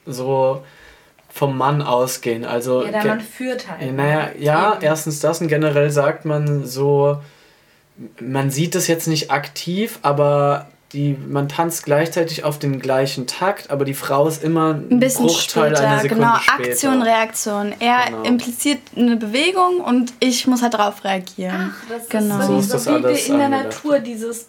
so 0.06 0.64
vom 1.30 1.58
Mann 1.58 1.82
ausgehen. 1.82 2.46
Also, 2.46 2.84
ja, 2.84 2.92
der 2.92 3.06
Mann 3.06 3.22
führt 3.22 3.70
halt. 3.70 3.96
Naja, 3.96 4.30
ja, 4.40 4.78
erstens 4.82 5.20
das 5.20 5.42
und 5.42 5.48
generell 5.48 5.92
sagt 5.92 6.26
man 6.26 6.66
so, 6.66 7.22
man 8.20 8.50
sieht 8.50 8.76
es 8.76 8.88
jetzt 8.88 9.08
nicht 9.08 9.30
aktiv, 9.30 10.00
aber 10.02 10.68
die, 10.94 11.18
man 11.28 11.50
tanzt 11.50 11.84
gleichzeitig 11.84 12.44
auf 12.46 12.60
den 12.60 12.80
gleichen 12.80 13.28
Takt, 13.28 13.70
aber 13.72 13.84
die 13.84 13.94
Frau 13.94 14.28
ist 14.28 14.44
immer 14.44 14.74
ein, 14.74 14.90
ein 14.90 15.00
bisschen 15.00 15.28
Bruchteil 15.28 15.76
später, 15.76 15.88
einer 15.88 16.00
Sekunde 16.00 16.24
genau, 16.24 16.38
später. 16.38 16.70
Aktion, 16.70 17.02
Reaktion. 17.02 17.76
Er 17.80 18.06
genau. 18.08 18.24
impliziert 18.24 18.80
eine 18.96 19.18
Bewegung 19.18 19.82
und 19.82 20.14
ich 20.20 20.48
muss 20.48 20.62
halt 20.62 20.76
darauf 20.76 21.04
reagieren. 21.04 21.74
Ach, 21.74 21.90
das 21.90 22.10
genau. 22.10 22.40
ist 22.40 22.48
so, 22.48 22.54
so 22.54 22.60
ist 22.60 22.74
das 22.74 22.86
wie 22.86 22.90
alles 22.92 23.28
in 23.28 23.38
der 23.38 23.50
Natur, 23.50 24.00
dieses 24.00 24.48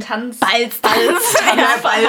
Tanz. 0.00 0.38
Balz, 0.38 0.78
Balz. 0.82 1.36
ja, 1.56 1.80
Balz. 1.80 2.08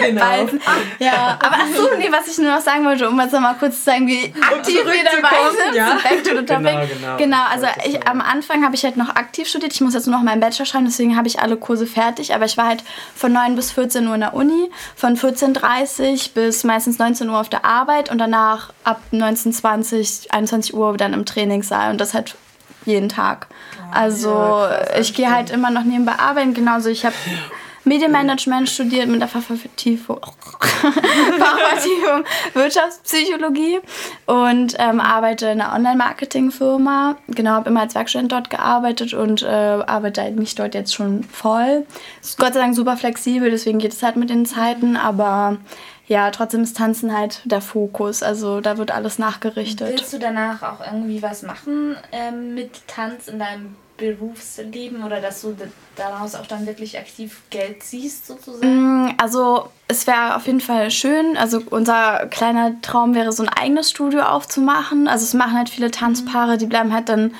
Genau. 0.00 0.20
Balzen. 0.20 0.60
Ja, 0.98 1.38
aber 1.40 1.56
ach 1.60 1.76
so, 1.76 1.88
nee, 1.98 2.10
was 2.10 2.28
ich 2.28 2.38
nur 2.38 2.50
noch 2.50 2.60
sagen 2.60 2.84
wollte, 2.84 3.08
um 3.08 3.20
jetzt 3.20 3.32
noch 3.32 3.40
mal 3.40 3.54
kurz 3.54 3.78
zu 3.78 3.84
sagen, 3.84 4.06
wie 4.06 4.32
aktiv 4.40 4.80
wir 4.84 5.04
dabei 5.04 5.50
sind. 5.64 5.74
Ja. 5.74 5.98
Back 6.02 6.24
to 6.24 6.30
the 6.30 6.46
topic. 6.46 6.70
Genau, 6.70 6.86
genau. 6.86 7.16
genau 7.18 7.42
also 7.50 7.66
ich, 7.84 8.06
am 8.06 8.22
Anfang 8.22 8.64
habe 8.64 8.74
ich 8.74 8.84
halt 8.84 8.96
noch 8.96 9.10
aktiv 9.10 9.48
studiert. 9.48 9.74
Ich 9.74 9.82
muss 9.82 9.92
jetzt 9.92 10.06
nur 10.06 10.16
noch 10.16 10.24
meinen 10.24 10.40
Bachelor 10.40 10.64
schreiben, 10.64 10.86
deswegen 10.86 11.16
habe 11.16 11.28
ich 11.28 11.40
alle 11.40 11.56
Kurse 11.56 11.86
fertig. 11.86 12.34
Aber 12.34 12.46
ich 12.46 12.56
war 12.56 12.66
halt 12.66 12.82
von 13.14 13.32
9 13.32 13.54
bis 13.54 13.72
14 13.72 14.06
Uhr 14.06 14.14
in 14.14 14.20
der 14.20 14.34
Uni, 14.34 14.70
von 14.94 15.16
14.30 15.16 16.12
Uhr 16.12 16.34
bis 16.34 16.64
meistens 16.64 16.98
19 16.98 17.28
Uhr 17.28 17.38
auf 17.38 17.50
der 17.50 17.66
Arbeit 17.66 18.10
und 18.10 18.18
danach 18.18 18.72
ab 18.84 19.00
19, 19.10 19.52
20, 19.52 20.32
21 20.32 20.74
Uhr 20.74 20.96
dann 20.96 21.12
im 21.12 21.26
Trainingssaal. 21.26 21.90
Und 21.90 22.00
das 22.00 22.14
halt 22.14 22.34
jeden 22.86 23.08
Tag. 23.08 23.48
Also 23.92 24.30
ja, 24.30 24.98
ich 24.98 25.14
gehe 25.14 25.30
halt 25.30 25.50
immer 25.50 25.70
noch 25.70 25.84
nebenbei 25.84 26.18
arbeiten. 26.18 26.54
Genauso, 26.54 26.88
ich 26.88 27.04
habe 27.04 27.14
Medienmanagement 27.86 28.68
studiert 28.68 29.08
mit 29.08 29.20
der 29.20 29.28
Fachvertiefung, 29.28 30.18
Fachvertiefung 30.60 32.24
Wirtschaftspsychologie 32.52 33.78
und 34.26 34.74
ähm, 34.78 35.00
arbeite 35.00 35.46
in 35.46 35.60
einer 35.60 35.72
Online-Marketing-Firma. 35.72 37.16
Genau, 37.28 37.50
habe 37.52 37.70
immer 37.70 37.82
als 37.82 37.94
Werkstudent 37.94 38.32
dort 38.32 38.50
gearbeitet 38.50 39.14
und 39.14 39.42
äh, 39.42 39.46
arbeite 39.46 40.28
mich 40.32 40.56
dort 40.56 40.74
jetzt 40.74 40.94
schon 40.94 41.22
voll. 41.22 41.86
Ist 42.20 42.38
Gott 42.38 42.54
sei 42.54 42.60
Dank 42.60 42.74
super 42.74 42.96
flexibel, 42.96 43.52
deswegen 43.52 43.78
geht 43.78 43.92
es 43.92 44.02
halt 44.02 44.16
mit 44.16 44.30
den 44.30 44.46
Zeiten, 44.46 44.96
aber 44.96 45.58
ja, 46.06 46.30
trotzdem 46.30 46.62
ist 46.62 46.76
Tanzen 46.76 47.16
halt 47.16 47.40
der 47.44 47.60
Fokus. 47.60 48.22
Also 48.22 48.60
da 48.60 48.78
wird 48.78 48.90
alles 48.90 49.18
nachgerichtet. 49.18 49.90
Willst 49.90 50.12
du 50.12 50.18
danach 50.18 50.62
auch 50.62 50.84
irgendwie 50.84 51.22
was 51.22 51.42
machen 51.42 51.96
ähm, 52.12 52.54
mit 52.54 52.86
Tanz 52.86 53.28
in 53.28 53.38
deinem 53.38 53.76
Berufsleben 53.96 55.02
oder 55.02 55.20
dass 55.20 55.40
du 55.42 55.56
daraus 55.96 56.34
auch 56.34 56.46
dann 56.46 56.66
wirklich 56.66 56.98
aktiv 56.98 57.42
Geld 57.50 57.82
ziehst 57.82 58.26
sozusagen? 58.26 59.06
Mm, 59.06 59.14
also 59.16 59.70
es 59.88 60.06
wäre 60.06 60.36
auf 60.36 60.46
jeden 60.46 60.60
Fall 60.60 60.90
schön. 60.90 61.36
Also 61.36 61.62
unser 61.70 62.26
kleiner 62.26 62.80
Traum 62.82 63.14
wäre 63.14 63.32
so 63.32 63.42
ein 63.42 63.48
eigenes 63.48 63.90
Studio 63.90 64.22
aufzumachen. 64.22 65.08
Also 65.08 65.24
es 65.24 65.34
machen 65.34 65.56
halt 65.56 65.70
viele 65.70 65.90
Tanzpaare, 65.90 66.58
die 66.58 66.66
bleiben 66.66 66.92
halt 66.92 67.08
dann 67.08 67.34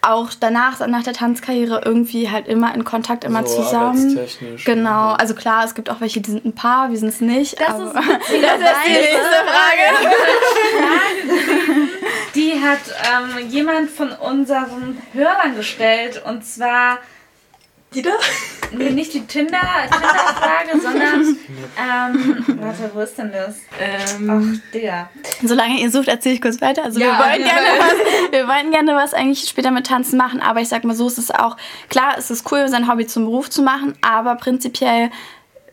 auch 0.00 0.30
danach, 0.38 0.86
nach 0.86 1.02
der 1.02 1.12
Tanzkarriere, 1.12 1.82
irgendwie 1.84 2.30
halt 2.30 2.46
immer 2.46 2.74
in 2.74 2.84
Kontakt, 2.84 3.24
immer 3.24 3.44
so, 3.46 3.62
zusammen. 3.62 4.18
Genau, 4.64 5.12
also 5.12 5.34
klar, 5.34 5.64
es 5.64 5.74
gibt 5.74 5.90
auch 5.90 6.00
welche, 6.00 6.20
die 6.20 6.30
sind 6.30 6.44
ein 6.44 6.54
Paar, 6.54 6.90
wir 6.90 6.98
sind 6.98 7.08
es 7.08 7.20
nicht. 7.20 7.60
Das, 7.60 7.70
aber 7.70 7.84
ist, 7.84 7.94
das 7.94 8.10
ist 8.10 8.36
die 8.86 8.92
nächste 8.92 9.20
Frage. 9.48 9.84
die 12.34 12.52
hat 12.60 12.78
ähm, 13.12 13.48
jemand 13.48 13.90
von 13.90 14.12
unseren 14.12 15.02
Hörern 15.12 15.56
gestellt 15.56 16.22
und 16.24 16.44
zwar 16.44 16.98
die 17.94 18.02
da? 18.02 18.10
Nee, 18.72 18.90
nicht 18.90 19.14
die 19.14 19.26
Tinder-Frage, 19.26 20.70
Tinder 20.70 20.82
sondern. 20.82 21.36
Ähm, 21.78 22.44
warte, 22.60 22.90
wo 22.94 23.00
ist 23.00 23.16
denn 23.18 23.32
das? 23.32 23.56
Ähm, 23.80 24.30
Ach, 24.30 24.72
Digga. 24.72 25.10
Solange 25.42 25.80
ihr 25.80 25.90
sucht, 25.90 26.08
erzähle 26.08 26.34
ich 26.34 26.42
kurz 26.42 26.60
weiter. 26.60 26.84
Also, 26.84 27.00
ja, 27.00 27.06
wir, 27.06 27.18
wollten 27.18 27.42
ja, 27.42 27.54
gerne 27.54 27.68
was, 27.78 28.32
wir 28.32 28.48
wollten 28.48 28.70
gerne 28.70 28.94
was 28.94 29.14
eigentlich 29.14 29.48
später 29.48 29.70
mit 29.70 29.86
Tanzen 29.86 30.16
machen, 30.16 30.40
aber 30.40 30.60
ich 30.60 30.68
sag 30.68 30.84
mal 30.84 30.94
so, 30.94 31.06
ist 31.06 31.18
es 31.18 31.30
auch. 31.30 31.56
Klar, 31.88 32.16
es 32.18 32.30
ist 32.30 32.50
cool, 32.52 32.68
sein 32.68 32.90
Hobby 32.90 33.06
zum 33.06 33.24
Beruf 33.24 33.50
zu 33.50 33.62
machen, 33.62 33.94
aber 34.02 34.34
prinzipiell 34.36 35.10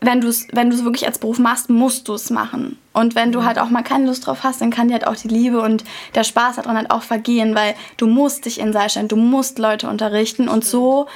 wenn 0.00 0.20
du 0.20 0.28
es 0.28 0.46
wenn 0.52 0.72
wirklich 0.84 1.06
als 1.06 1.18
Beruf 1.18 1.38
machst, 1.38 1.70
musst 1.70 2.08
du 2.08 2.14
es 2.14 2.30
machen. 2.30 2.78
Und 2.92 3.14
wenn 3.14 3.32
du 3.32 3.44
halt 3.44 3.58
auch 3.58 3.70
mal 3.70 3.82
keine 3.82 4.06
Lust 4.06 4.26
drauf 4.26 4.42
hast, 4.42 4.60
dann 4.60 4.70
kann 4.70 4.88
dir 4.88 4.94
halt 4.94 5.06
auch 5.06 5.16
die 5.16 5.28
Liebe 5.28 5.60
und 5.60 5.84
der 6.14 6.24
Spaß 6.24 6.56
daran 6.56 6.76
halt 6.76 6.90
auch 6.90 7.02
vergehen, 7.02 7.54
weil 7.54 7.74
du 7.96 8.06
musst 8.06 8.44
dich 8.44 8.60
in 8.60 8.72
Seil 8.72 8.90
stellen, 8.90 9.08
du 9.08 9.16
musst 9.16 9.58
Leute 9.58 9.88
unterrichten 9.88 10.48
und 10.48 10.64
so 10.64 11.06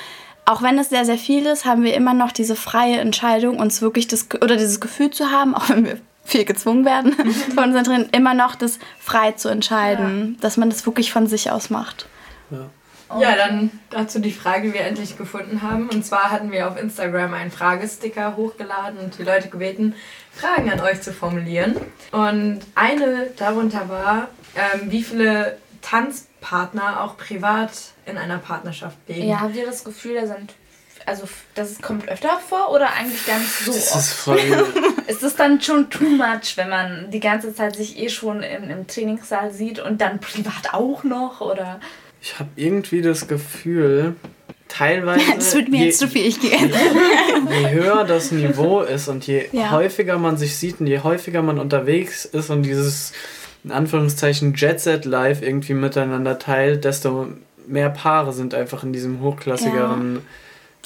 auch 0.51 0.63
wenn 0.63 0.79
es 0.79 0.89
sehr, 0.89 1.05
sehr 1.05 1.19
viel 1.19 1.47
ist, 1.47 1.65
haben 1.65 1.85
wir 1.85 1.95
immer 1.95 2.15
noch 2.15 2.33
diese 2.33 2.57
freie 2.57 2.99
Entscheidung, 2.99 3.59
uns 3.59 3.81
wirklich 3.83 4.09
das 4.09 4.27
oder 4.35 4.57
dieses 4.57 4.81
Gefühl 4.81 5.11
zu 5.11 5.31
haben, 5.31 5.55
auch 5.57 5.69
wenn 5.69 5.85
wir 5.85 5.99
viel 6.25 6.45
gezwungen 6.45 6.85
werden 6.85 7.15
von 7.55 7.65
unseren 7.65 7.85
Trainern, 7.85 8.09
immer 8.13 8.35
noch 8.35 8.55
das 8.55 8.79
frei 9.01 9.33
zu 9.33 9.49
entscheiden, 9.49 10.35
ja. 10.35 10.41
dass 10.43 10.57
man 10.57 10.71
das 10.71 10.85
wirklich 10.87 11.13
von 11.13 11.27
sich 11.27 11.51
aus 11.51 11.71
macht. 11.71 12.07
Ja. 12.51 13.21
ja, 13.21 13.37
dann 13.37 13.71
dazu 13.91 14.19
die 14.21 14.33
Frage, 14.33 14.69
die 14.69 14.75
wir 14.75 14.83
endlich 14.83 15.17
gefunden 15.17 15.63
haben. 15.63 15.89
Und 15.89 16.05
zwar 16.05 16.31
hatten 16.31 16.53
wir 16.53 16.69
auf 16.69 16.81
Instagram 16.81 17.33
einen 17.35 17.51
Fragesticker 17.51 18.37
hochgeladen 18.37 18.99
und 18.99 19.19
die 19.19 19.25
Leute 19.25 19.49
gebeten, 19.49 19.95
Fragen 20.33 20.71
an 20.71 20.81
euch 20.81 21.01
zu 21.01 21.13
formulieren. 21.13 21.77
Und 22.13 22.61
eine 22.75 23.31
darunter 23.37 23.89
war, 23.89 24.29
ähm, 24.55 24.91
wie 24.91 25.03
viele 25.03 25.57
Tanzpartner 26.40 27.03
auch 27.03 27.16
privat 27.16 27.70
in 28.07 28.16
einer 28.16 28.38
Partnerschaft 28.38 28.96
leben. 29.07 29.29
Ja, 29.29 29.40
habt 29.40 29.57
ihr 29.57 29.66
das 29.66 29.85
Gefühl, 29.85 30.14
da 30.14 30.26
sind 30.26 30.55
also 31.07 31.24
das 31.55 31.81
kommt 31.81 32.09
öfter 32.11 32.38
vor 32.46 32.70
oder 32.72 32.92
eigentlich 32.92 33.26
gar 33.26 33.38
nicht 33.38 33.50
so 33.50 33.72
das 33.72 33.94
oft? 33.94 33.98
Ist, 34.05 34.12
voll 34.12 34.66
ist 35.07 35.22
das 35.22 35.35
dann 35.35 35.61
schon 35.61 35.88
too 35.88 36.05
much, 36.05 36.57
wenn 36.57 36.68
man 36.68 37.11
die 37.11 37.20
ganze 37.20 37.55
Zeit 37.55 37.74
sich 37.74 37.98
eh 37.98 38.11
schon 38.11 38.42
im, 38.42 38.68
im 38.68 38.87
Trainingssaal 38.87 39.50
sieht 39.50 39.79
und 39.79 40.03
dann 40.03 40.20
privat 40.20 40.74
auch 40.74 41.03
noch 41.03 41.40
oder? 41.40 41.81
Ich 42.20 42.38
habe 42.38 42.50
irgendwie 42.55 43.00
das 43.00 43.26
Gefühl, 43.26 44.14
teilweise. 44.68 45.24
Das 45.37 45.55
wird 45.55 45.70
mir 45.70 45.79
je, 45.79 45.87
jetzt 45.87 46.00
zu 46.00 46.07
viel, 46.07 46.26
ich 46.26 46.38
gehe. 46.38 46.50
Je 46.50 47.70
höher 47.70 48.05
das 48.05 48.31
Niveau 48.31 48.83
ist 48.83 49.09
und 49.09 49.26
je 49.26 49.46
ja. 49.53 49.70
häufiger 49.70 50.18
man 50.18 50.37
sich 50.37 50.57
sieht 50.57 50.81
und 50.81 50.87
je 50.87 51.00
häufiger 51.00 51.40
man 51.40 51.59
unterwegs 51.59 52.26
ist 52.26 52.50
und 52.50 52.62
dieses 52.62 53.12
in 53.64 53.73
Anführungszeichen 53.73 54.55
Jet 54.55 54.81
Set 54.81 55.05
Live 55.05 55.42
irgendwie 55.42 55.75
miteinander 55.75 56.38
teilt, 56.38 56.85
desto 56.85 57.29
mehr 57.66 57.90
Paare 57.90 58.33
sind 58.33 58.55
einfach 58.55 58.83
in 58.83 58.92
diesem 58.92 59.20
hochklassigeren 59.20 60.14
ja. 60.16 60.20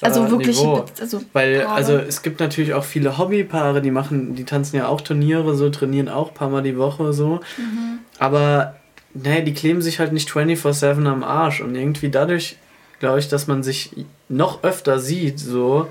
Also 0.03 0.25
äh, 0.25 0.31
wirklich, 0.31 0.59
Niveau. 0.59 0.85
also 1.01 1.23
Weil, 1.33 1.61
Paare. 1.61 1.75
also 1.75 1.97
es 1.97 2.23
gibt 2.23 2.41
natürlich 2.41 2.75
auch 2.75 2.85
viele 2.85 3.17
Hobbypaare, 3.17 3.81
die 3.81 3.93
machen, 3.93 4.35
die 4.35 4.45
tanzen 4.45 4.77
ja 4.77 4.89
auch 4.89 5.01
Turniere, 5.01 5.55
so 5.55 5.71
trainieren 5.71 6.09
auch 6.09 6.29
ein 6.29 6.35
paar 6.35 6.51
Mal 6.51 6.63
die 6.63 6.77
Woche 6.77 7.13
so. 7.13 7.41
Mhm. 7.57 8.01
aber 8.19 8.75
nee, 9.15 9.43
die 9.43 9.55
kleben 9.55 9.83
sich 9.83 10.01
halt 10.01 10.13
nicht 10.13 10.29
24-7 10.29 11.07
am 11.07 11.23
Arsch 11.23 11.61
und 11.61 11.75
irgendwie 11.75 12.11
dadurch, 12.11 12.57
glaube 12.99 13.21
ich, 13.21 13.29
dass 13.29 13.47
man 13.47 13.63
sich 13.63 13.93
noch 14.29 14.65
öfter 14.65 14.99
sieht, 14.99 15.39
so, 15.39 15.89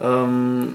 ähm, 0.00 0.74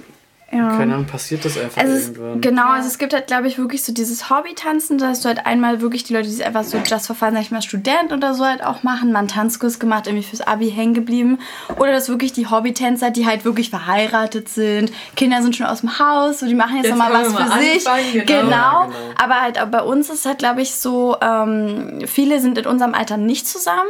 ja. 0.53 0.77
Keine 0.77 0.93
Ahnung, 0.93 1.05
passiert 1.05 1.43
das 1.45 1.57
einfach 1.57 1.81
also 1.81 1.93
irgendwann. 1.93 2.41
Genau, 2.41 2.67
also 2.67 2.87
es 2.87 2.97
gibt 2.97 3.13
halt, 3.13 3.27
glaube 3.27 3.47
ich, 3.47 3.57
wirklich 3.57 3.83
so 3.83 3.93
dieses 3.93 4.29
Hobby-Tanzen, 4.29 4.97
da 4.97 5.07
hast 5.07 5.25
du 5.25 5.29
halt 5.29 5.45
einmal 5.45 5.81
wirklich 5.81 6.03
die 6.03 6.13
Leute, 6.13 6.27
die 6.27 6.33
es 6.35 6.41
einfach 6.41 6.63
so 6.63 6.77
just 6.77 7.07
for 7.07 7.15
fun, 7.15 7.33
sag 7.33 7.41
ich 7.41 7.51
mal, 7.51 7.61
Student 7.61 8.11
oder 8.11 8.33
so 8.33 8.45
halt 8.45 8.63
auch 8.63 8.83
machen, 8.83 9.11
mal 9.11 9.19
einen 9.19 9.27
Tanzkurs 9.27 9.79
gemacht, 9.79 10.07
irgendwie 10.07 10.23
fürs 10.23 10.41
Abi 10.41 10.71
hängen 10.71 10.93
geblieben. 10.93 11.39
Oder 11.77 11.91
das 11.91 12.09
wirklich 12.09 12.33
die 12.33 12.47
Hobby-Tänzer, 12.47 13.09
die 13.09 13.25
halt 13.25 13.45
wirklich 13.45 13.69
verheiratet 13.69 14.49
sind, 14.49 14.91
Kinder 15.15 15.41
sind 15.41 15.55
schon 15.55 15.65
aus 15.65 15.81
dem 15.81 15.97
Haus, 15.99 16.39
so 16.39 16.45
die 16.45 16.55
machen 16.55 16.77
jetzt, 16.77 16.87
jetzt 16.87 16.97
nochmal 16.97 17.13
was 17.13 17.33
für 17.33 17.59
sich. 17.59 17.83
Genau. 18.25 18.43
Genau. 18.43 18.53
Ja, 18.53 18.85
genau. 18.85 18.95
Aber 19.21 19.41
halt 19.41 19.59
auch 19.61 19.67
bei 19.67 19.81
uns 19.81 20.09
ist 20.09 20.25
halt, 20.25 20.39
glaube 20.39 20.61
ich, 20.61 20.75
so, 20.75 21.17
ähm, 21.21 21.99
viele 22.05 22.39
sind 22.39 22.57
in 22.57 22.67
unserem 22.67 22.93
Alter 22.93 23.17
nicht 23.17 23.47
zusammen. 23.47 23.89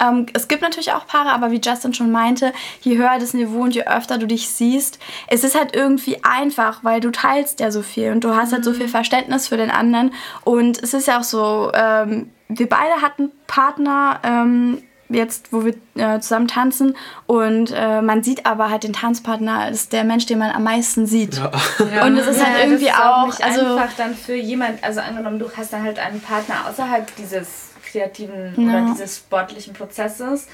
Ähm, 0.00 0.26
es 0.34 0.48
gibt 0.48 0.62
natürlich 0.62 0.92
auch 0.92 1.06
Paare, 1.06 1.30
aber 1.30 1.50
wie 1.50 1.60
Justin 1.60 1.94
schon 1.94 2.10
meinte, 2.10 2.52
je 2.80 2.96
höher 2.96 3.18
das 3.18 3.34
Niveau 3.34 3.60
und 3.60 3.74
je 3.74 3.84
öfter 3.84 4.18
du 4.18 4.26
dich 4.26 4.48
siehst, 4.48 4.98
es 5.28 5.44
ist 5.44 5.58
halt 5.58 5.74
irgendwie 5.74 6.22
einfach, 6.22 6.84
weil 6.84 7.00
du 7.00 7.10
teilst 7.10 7.60
ja 7.60 7.70
so 7.70 7.82
viel 7.82 8.12
und 8.12 8.24
du 8.24 8.34
hast 8.34 8.52
halt 8.52 8.64
so 8.64 8.72
viel 8.72 8.86
mhm. 8.86 8.90
Verständnis 8.90 9.48
für 9.48 9.56
den 9.56 9.70
anderen. 9.70 10.12
Und 10.44 10.82
es 10.82 10.94
ist 10.94 11.08
ja 11.08 11.18
auch 11.18 11.24
so, 11.24 11.70
ähm, 11.74 12.30
wir 12.48 12.68
beide 12.68 13.02
hatten 13.02 13.30
Partner, 13.46 14.20
ähm, 14.22 14.82
jetzt, 15.08 15.52
wo 15.52 15.64
wir 15.64 15.74
äh, 15.94 16.20
zusammen 16.20 16.48
tanzen 16.48 16.96
und 17.26 17.72
äh, 17.74 18.02
man 18.02 18.22
sieht 18.22 18.44
aber 18.44 18.70
halt 18.70 18.82
den 18.82 18.92
Tanzpartner 18.92 19.60
als 19.60 19.88
der 19.88 20.04
Mensch, 20.04 20.26
den 20.26 20.38
man 20.38 20.50
am 20.50 20.64
meisten 20.64 21.06
sieht. 21.06 21.36
Ja. 21.36 21.50
Ja. 21.94 22.04
Und 22.04 22.16
es 22.16 22.26
ist 22.26 22.44
halt 22.44 22.64
irgendwie 22.64 22.86
ist 22.86 22.94
auch, 22.94 23.28
auch 23.28 23.40
also 23.40 23.76
einfach 23.76 23.92
dann 23.96 24.14
für 24.14 24.34
jemand, 24.34 24.82
also 24.82 25.00
angenommen, 25.00 25.38
du 25.38 25.48
hast 25.56 25.72
dann 25.72 25.84
halt 25.84 25.98
einen 25.98 26.20
Partner 26.20 26.66
außerhalb 26.68 27.14
dieses 27.16 27.65
kreativen 27.96 28.54
ja. 28.56 28.68
oder 28.68 28.92
dieses 28.92 29.18
sportlichen 29.18 29.72
Prozesses 29.72 30.46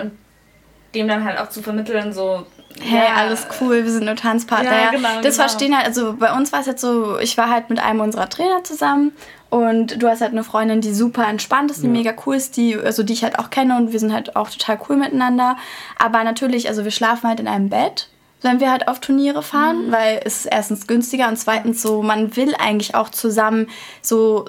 und 0.00 0.12
dem 0.94 1.06
dann 1.06 1.24
halt 1.24 1.38
auch 1.38 1.48
zu 1.48 1.62
vermitteln, 1.62 2.12
so. 2.12 2.46
Hey, 2.80 2.98
ja, 2.98 3.14
alles 3.14 3.46
cool, 3.60 3.84
wir 3.84 3.90
sind 3.90 4.06
nur 4.06 4.16
Tanzpartner. 4.16 4.70
Ja, 4.70 4.90
genau, 4.90 5.08
das 5.22 5.36
genau. 5.36 5.48
verstehen 5.48 5.76
halt, 5.76 5.86
also 5.86 6.14
bei 6.14 6.32
uns 6.32 6.52
war 6.52 6.60
es 6.60 6.66
jetzt 6.66 6.80
so, 6.80 7.18
ich 7.18 7.36
war 7.38 7.48
halt 7.48 7.70
mit 7.70 7.78
einem 7.78 8.00
unserer 8.00 8.28
Trainer 8.28 8.64
zusammen 8.64 9.12
und 9.50 10.02
du 10.02 10.08
hast 10.08 10.20
halt 10.20 10.32
eine 10.32 10.44
Freundin, 10.44 10.80
die 10.80 10.92
super 10.92 11.26
entspannt 11.28 11.70
ist, 11.70 11.82
die 11.82 11.86
ja. 11.86 11.92
mega 11.92 12.12
cool 12.26 12.34
ist, 12.36 12.56
die, 12.56 12.76
also 12.76 13.02
die 13.02 13.12
ich 13.12 13.22
halt 13.22 13.38
auch 13.38 13.50
kenne 13.50 13.76
und 13.76 13.92
wir 13.92 14.00
sind 14.00 14.12
halt 14.12 14.34
auch 14.34 14.50
total 14.50 14.80
cool 14.88 14.96
miteinander. 14.96 15.56
Aber 15.98 16.24
natürlich, 16.24 16.68
also 16.68 16.82
wir 16.84 16.90
schlafen 16.90 17.28
halt 17.28 17.38
in 17.38 17.48
einem 17.48 17.68
Bett 17.68 18.08
wenn 18.42 18.60
wir 18.60 18.70
halt 18.70 18.88
auf 18.88 19.00
Turniere 19.00 19.42
fahren, 19.42 19.88
mhm. 19.88 19.92
weil 19.92 20.20
es 20.24 20.44
ist 20.44 20.46
erstens 20.46 20.86
günstiger 20.86 21.28
und 21.28 21.36
zweitens 21.36 21.82
so, 21.82 22.02
man 22.02 22.36
will 22.36 22.54
eigentlich 22.54 22.94
auch 22.94 23.10
zusammen 23.10 23.68
so, 24.02 24.46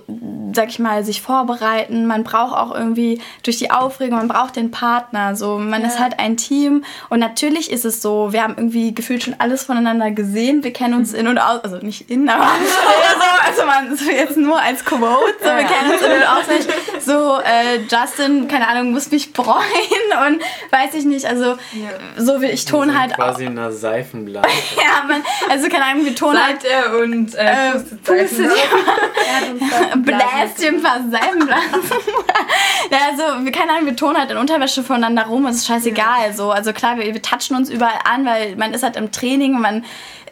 sag 0.53 0.69
ich 0.69 0.79
mal, 0.79 1.03
sich 1.03 1.21
vorbereiten. 1.21 2.05
Man 2.05 2.23
braucht 2.23 2.55
auch 2.55 2.73
irgendwie 2.73 3.21
durch 3.43 3.57
die 3.57 3.71
Aufregung, 3.71 4.17
man 4.17 4.27
braucht 4.27 4.55
den 4.55 4.71
Partner. 4.71 5.35
So, 5.35 5.57
man 5.57 5.81
ja. 5.81 5.87
ist 5.87 5.99
halt 5.99 6.19
ein 6.19 6.37
Team 6.37 6.83
und 7.09 7.19
natürlich 7.19 7.71
ist 7.71 7.85
es 7.85 8.01
so, 8.01 8.31
wir 8.31 8.43
haben 8.43 8.55
irgendwie 8.57 8.93
gefühlt 8.93 9.23
schon 9.23 9.35
alles 9.39 9.63
voneinander 9.63 10.11
gesehen. 10.11 10.63
Wir 10.63 10.73
kennen 10.73 10.93
uns 10.93 11.13
in 11.13 11.27
und 11.27 11.37
aus, 11.37 11.63
also 11.63 11.77
nicht 11.77 12.09
in, 12.09 12.29
aber 12.29 12.43
also, 12.43 13.61
also 13.61 13.65
man 13.65 13.97
so 13.97 14.09
jetzt 14.09 14.37
nur 14.37 14.59
als 14.59 14.85
Quote, 14.85 15.35
so, 15.39 15.45
wir 15.45 15.63
kennen 15.63 15.91
uns 15.91 16.01
in 16.01 16.11
und 16.11 16.27
auswendig. 16.27 16.67
So, 17.05 17.39
äh, 17.39 17.79
Justin, 17.89 18.47
keine 18.47 18.67
Ahnung, 18.67 18.91
muss 18.91 19.11
mich 19.11 19.33
bräuen 19.33 19.57
und 20.27 20.41
weiß 20.71 20.93
ich 20.93 21.05
nicht, 21.05 21.25
also 21.25 21.57
ja. 21.73 21.89
so 22.17 22.41
wie 22.41 22.47
ich 22.47 22.65
Ton 22.65 22.97
halt 22.97 23.15
quasi 23.15 23.47
auch. 23.47 23.51
Seifenblatt. 23.81 24.47
ja, 24.77 25.03
man, 25.07 25.23
also 25.49 25.67
keine 25.67 25.85
Ahnung, 25.85 26.05
wir 26.05 26.15
Ton 26.15 26.37
halt. 26.41 26.63
er 26.63 26.97
und 26.99 27.35
äh, 27.35 27.71
pustet 28.03 28.29
Seifen. 28.29 30.03
Bläst 30.03 30.63
ihm 30.63 30.75
ein 30.75 30.83
paar 30.83 31.01
Seifenblasen. 31.09 31.81
ja, 32.91 32.97
also, 33.09 33.51
keine 33.51 33.73
Ahnung, 33.73 33.87
wir 33.87 33.95
tun 33.95 34.17
halt 34.17 34.31
in 34.31 34.37
Unterwäsche 34.37 34.83
voneinander 34.83 35.23
rum, 35.23 35.45
es 35.47 35.57
ist 35.57 35.67
scheißegal. 35.67 36.27
Ja. 36.27 36.33
So. 36.33 36.51
Also 36.51 36.71
klar, 36.71 36.97
wir, 36.97 37.13
wir 37.13 37.21
touchen 37.21 37.57
uns 37.57 37.69
überall 37.69 37.99
an, 38.05 38.25
weil 38.25 38.55
man 38.55 38.73
ist 38.73 38.83
halt 38.83 38.95
im 38.95 39.11
Training, 39.11 39.59
man 39.59 39.83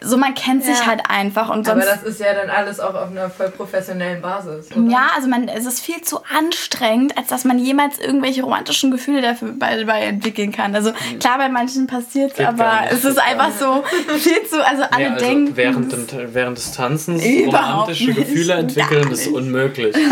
so 0.02 0.18
man 0.18 0.34
kennt 0.34 0.64
sich 0.64 0.86
halt 0.86 1.02
einfach 1.10 1.50
und 1.50 1.66
sonst. 1.66 1.86
Aber 1.86 1.96
das 1.96 2.04
ist 2.04 2.20
ja 2.20 2.34
dann 2.34 2.50
alles 2.50 2.80
auch 2.80 2.94
auf 2.94 3.10
einer 3.12 3.30
voll 3.30 3.50
professionellen 3.50 4.22
Basis. 4.22 4.72
Oder? 4.72 4.90
Ja, 4.90 5.10
also 5.16 5.28
man, 5.28 5.48
es 5.48 5.66
ist 5.66 5.82
viel 5.82 6.02
zu 6.02 6.20
anstrengend, 6.24 7.18
als 7.18 7.28
dass 7.28 7.44
man 7.44 7.60
jemals 7.60 8.00
irgendwelche 8.00 8.44
romantischen 8.44 8.92
Gefühle 8.92 9.22
dafür 9.22 9.54
bei, 9.58 9.84
bei 9.84 10.04
entwickeln 10.04 10.52
kann. 10.52 10.74
Also 10.74 10.92
mhm. 10.92 11.20
klar, 11.20 11.38
bei 11.38 11.50
manchen 11.50 11.88
passiert 11.88 12.34
es, 12.38 12.46
aber 12.46 12.84
es 12.90 13.04
ist 13.04 13.20
einfach 13.20 13.52
so 13.52 13.84
viel 14.18 14.44
zu, 14.48 14.66
also 14.66 14.84
alle 14.84 15.04
ja, 15.04 15.14
also 15.14 15.26
denken. 15.26 15.58
Während, 15.58 15.94
während 16.34 16.58
des 16.58 16.72
Tanzens 16.72 17.24
romantische 17.24 18.14
Gefühle 18.14 18.54
entwickeln 18.54 19.12
ist 19.12 19.28
unmöglich. 19.28 19.96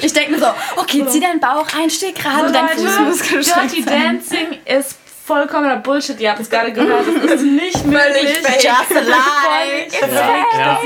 Ich 0.00 0.12
denke 0.12 0.32
mir 0.32 0.38
so, 0.38 0.46
okay, 0.76 1.04
zieh 1.08 1.20
deinen 1.20 1.40
Bauch 1.40 1.66
ein, 1.78 1.90
steh 1.90 2.12
gerade, 2.12 2.48
so, 2.48 2.52
dein 2.52 2.68
Fußmuskel 2.68 3.42
Dirty 3.42 3.84
Dancing 3.84 4.58
ist 4.64 4.96
vollkommener 5.28 5.76
Bullshit. 5.76 6.18
Ihr 6.18 6.30
habt 6.30 6.40
es 6.40 6.48
gerade 6.48 6.72
gehört. 6.72 7.06
Das 7.06 7.34
ist 7.34 7.42
nicht 7.44 7.86
möglich. 7.86 8.38
Just 8.56 8.96
a 8.96 9.00
lie. 9.00 9.86
Ja. 10.00 10.28
Ja. 10.58 10.80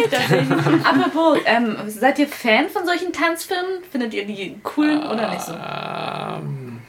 Apropos, 0.84 1.38
ähm, 1.46 1.76
seid 1.86 2.18
ihr 2.18 2.26
Fan 2.26 2.68
von 2.68 2.84
solchen 2.84 3.12
Tanzfilmen? 3.12 3.82
Findet 3.90 4.12
ihr 4.12 4.26
die 4.26 4.56
cool 4.76 5.00
uh, 5.00 5.12
oder 5.12 5.30
nicht 5.30 5.42
so? 5.42 5.52
Ähm, 5.52 6.80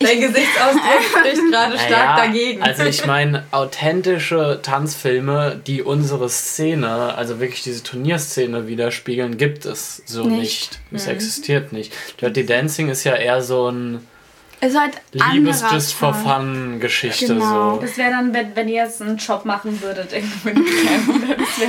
Dein 0.00 0.20
Gesichtsausdruck 0.20 1.02
spricht 1.16 1.52
gerade 1.52 1.78
stark 1.78 1.90
ja, 1.90 2.26
dagegen. 2.26 2.60
Also 2.60 2.82
ich 2.82 3.06
meine, 3.06 3.44
authentische 3.52 4.58
Tanzfilme, 4.60 5.60
die 5.64 5.82
unsere 5.82 6.28
Szene, 6.28 7.14
also 7.14 7.38
wirklich 7.38 7.62
diese 7.62 7.84
Turnierszene 7.84 8.66
widerspiegeln, 8.66 9.36
gibt 9.36 9.64
es 9.64 10.02
so 10.06 10.24
nicht. 10.24 10.40
nicht. 10.40 10.80
Es 10.90 11.06
mhm. 11.06 11.12
existiert 11.12 11.72
nicht. 11.72 11.92
Dirty 12.20 12.44
Dancing 12.44 12.88
ist 12.88 13.04
ja 13.04 13.14
eher 13.14 13.42
so 13.42 13.70
ein 13.70 14.04
ist 14.62 14.78
halt 14.78 15.00
Liebes 15.12 15.64
Just 15.70 15.94
for 15.94 16.14
Fun 16.14 16.78
Geschichte 16.80 17.26
genau. 17.26 17.74
so. 17.74 17.80
Das 17.80 17.96
wäre 17.96 18.10
dann, 18.10 18.32
wenn, 18.32 18.54
wenn 18.54 18.68
ihr 18.68 18.84
jetzt 18.84 19.02
einen 19.02 19.16
Job 19.16 19.44
machen 19.44 19.82
würdet. 19.82 20.12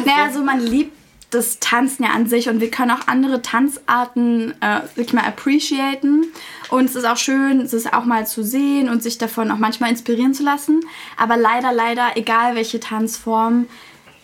naja, 0.06 0.24
also 0.26 0.44
man 0.44 0.60
liebt 0.60 0.94
das 1.32 1.60
Tanzen 1.60 2.04
ja 2.04 2.12
an 2.12 2.28
sich 2.28 2.50
und 2.50 2.60
wir 2.60 2.70
können 2.70 2.92
auch 2.92 3.08
andere 3.08 3.42
Tanzarten 3.42 4.54
äh, 4.62 4.82
wirklich 4.96 5.14
mal 5.14 5.26
appreciaten. 5.26 6.28
Und 6.70 6.86
es 6.86 6.96
ist 6.96 7.06
auch 7.06 7.18
schön, 7.18 7.62
es 7.62 7.92
auch 7.92 8.06
mal 8.06 8.28
zu 8.28 8.44
sehen 8.44 8.90
und 8.90 9.02
sich 9.02 9.18
davon 9.18 9.50
auch 9.52 9.58
manchmal 9.58 9.90
inspirieren 9.90 10.34
zu 10.34 10.44
lassen. 10.44 10.82
Aber 11.18 11.36
leider, 11.38 11.74
leider, 11.74 12.16
egal 12.16 12.56
welche 12.56 12.80
Tanzform, 12.80 13.68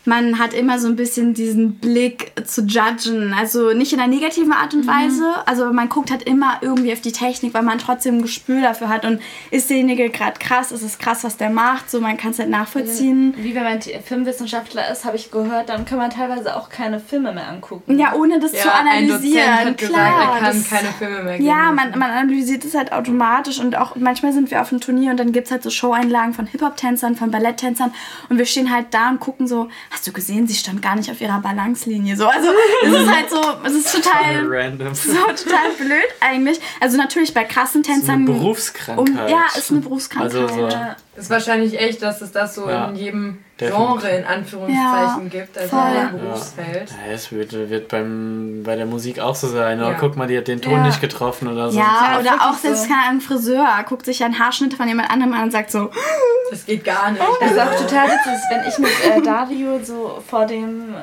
man 0.05 0.39
hat 0.39 0.53
immer 0.53 0.79
so 0.79 0.87
ein 0.87 0.95
bisschen 0.95 1.33
diesen 1.33 1.75
Blick 1.75 2.33
zu 2.45 2.61
judgen. 2.61 3.33
Also 3.37 3.73
nicht 3.73 3.93
in 3.93 3.99
einer 3.99 4.13
negativen 4.13 4.51
Art 4.51 4.73
und 4.73 4.85
mhm. 4.85 4.89
Weise. 4.89 5.21
Mhm. 5.21 5.43
Also 5.45 5.71
man 5.73 5.89
guckt 5.89 6.11
halt 6.11 6.23
immer 6.23 6.57
irgendwie 6.61 6.91
auf 6.93 7.01
die 7.01 7.11
Technik, 7.11 7.53
weil 7.53 7.63
man 7.63 7.79
trotzdem 7.79 8.17
ein 8.17 8.21
Gespür 8.21 8.61
dafür 8.61 8.89
hat. 8.89 9.05
Und 9.05 9.21
ist 9.51 9.69
derjenige 9.69 10.09
gerade 10.09 10.39
krass, 10.39 10.71
ist 10.71 10.81
es 10.81 10.97
krass, 10.97 11.23
was 11.23 11.37
der 11.37 11.49
macht, 11.49 11.89
so 11.91 11.99
man 11.99 12.17
kann 12.17 12.31
es 12.31 12.39
halt 12.39 12.49
nachvollziehen. 12.49 13.33
Wie 13.37 13.55
wenn 13.55 13.63
man 13.63 13.81
Filmwissenschaftler 13.81 14.91
ist, 14.91 15.05
habe 15.05 15.17
ich 15.17 15.31
gehört, 15.31 15.69
dann 15.69 15.85
kann 15.85 15.97
man 15.97 16.09
teilweise 16.09 16.55
auch 16.55 16.69
keine 16.69 16.99
Filme 16.99 17.31
mehr 17.31 17.47
angucken. 17.47 17.97
Ja, 17.97 18.13
ohne 18.13 18.39
das 18.39 18.53
ja, 18.53 18.61
zu 18.61 18.73
analysieren. 18.73 19.49
Ein 19.49 19.67
hat 19.67 19.77
Klar, 19.77 19.89
gesagt, 19.89 20.35
er 20.35 20.41
kann 20.41 20.57
das, 20.57 20.69
keine 20.69 20.89
Filme 20.93 21.23
mehr 21.23 21.37
geben. 21.37 21.49
Ja, 21.49 21.71
man, 21.71 21.91
man 21.91 22.11
analysiert 22.11 22.65
es 22.65 22.75
halt 22.75 22.91
automatisch 22.91 23.59
und 23.59 23.77
auch 23.77 23.95
manchmal 23.95 24.33
sind 24.33 24.51
wir 24.51 24.61
auf 24.61 24.71
einem 24.71 24.81
Turnier 24.81 25.11
und 25.11 25.17
dann 25.17 25.31
gibt 25.31 25.47
es 25.47 25.51
halt 25.51 25.63
so 25.63 25.69
Show-Einlagen 25.69 26.33
von 26.33 26.47
Hip-Hop-Tänzern, 26.47 27.15
von 27.15 27.31
Balletttänzern 27.31 27.93
und 28.29 28.37
wir 28.37 28.45
stehen 28.45 28.73
halt 28.73 28.87
da 28.91 29.09
und 29.09 29.19
gucken 29.19 29.47
so, 29.47 29.69
hast 29.91 30.07
du 30.07 30.11
gesehen, 30.11 30.47
sie 30.47 30.53
stand 30.53 30.81
gar 30.81 30.95
nicht 30.95 31.09
auf 31.09 31.19
ihrer 31.19 31.39
Balancelinie. 31.41 32.15
So, 32.15 32.27
also 32.27 32.49
es 32.83 32.93
ist 32.93 33.15
halt 33.15 33.29
so, 33.29 33.41
es 33.63 33.73
ist 33.73 33.95
total 33.95 34.45
random. 34.47 34.93
So 34.93 35.13
total 35.13 35.71
blöd 35.77 36.07
eigentlich. 36.19 36.59
Also 36.79 36.97
natürlich 36.97 37.33
bei 37.33 37.43
krassen 37.43 37.83
Tänzern. 37.83 38.23
Ist 38.23 38.29
eine 38.29 38.39
Berufskrankheit. 38.39 39.07
Um, 39.07 39.27
ja, 39.29 39.45
ist 39.57 39.71
eine 39.71 39.81
Berufskrankheit. 39.81 40.35
Also 40.35 40.69
so. 40.69 40.69
Ist 41.15 41.29
wahrscheinlich 41.29 41.79
echt, 41.79 42.01
dass 42.01 42.21
es 42.21 42.31
das 42.31 42.55
so 42.55 42.69
ja. 42.69 42.89
in 42.89 42.95
jedem 42.95 43.37
Genre 43.67 44.09
in 44.09 44.25
Anführungszeichen 44.25 45.23
ja, 45.23 45.29
gibt, 45.29 45.57
also 45.57 45.75
jedem 45.75 46.19
Berufsfeld. 46.19 46.89
Ja, 46.89 47.13
es 47.13 47.31
wird, 47.31 47.51
wird 47.51 47.87
beim, 47.89 48.63
bei 48.63 48.75
der 48.75 48.85
Musik 48.85 49.19
auch 49.19 49.35
so 49.35 49.47
sein. 49.47 49.83
Oh, 49.83 49.93
guck 49.99 50.15
mal, 50.15 50.27
die 50.27 50.37
hat 50.37 50.47
den 50.47 50.61
Ton 50.61 50.81
nicht 50.83 51.01
getroffen 51.01 51.47
oder 51.47 51.69
so. 51.69 51.77
Ja, 51.77 52.17
oder 52.19 52.49
auch 52.49 52.55
selbst 52.55 52.87
so. 52.87 52.93
ein 52.93 53.21
Friseur 53.21 53.67
guckt 53.87 54.05
sich 54.05 54.23
einen 54.23 54.39
Haarschnitt 54.39 54.73
von 54.73 54.87
jemand 54.87 55.11
anderem 55.11 55.33
an 55.33 55.43
und 55.43 55.51
sagt 55.51 55.71
so, 55.71 55.89
das 56.51 56.65
geht 56.65 56.83
gar 56.83 57.11
nicht. 57.11 57.23
Das 57.41 57.51
ist 57.51 57.59
auch 57.59 57.75
total 57.75 58.07
witzig, 58.07 58.39
wenn 58.49 58.67
ich 58.67 58.79
mit 58.79 59.17
äh, 59.17 59.21
Dario 59.21 59.83
so 59.83 60.23
vor 60.25 60.45
dem 60.45 60.95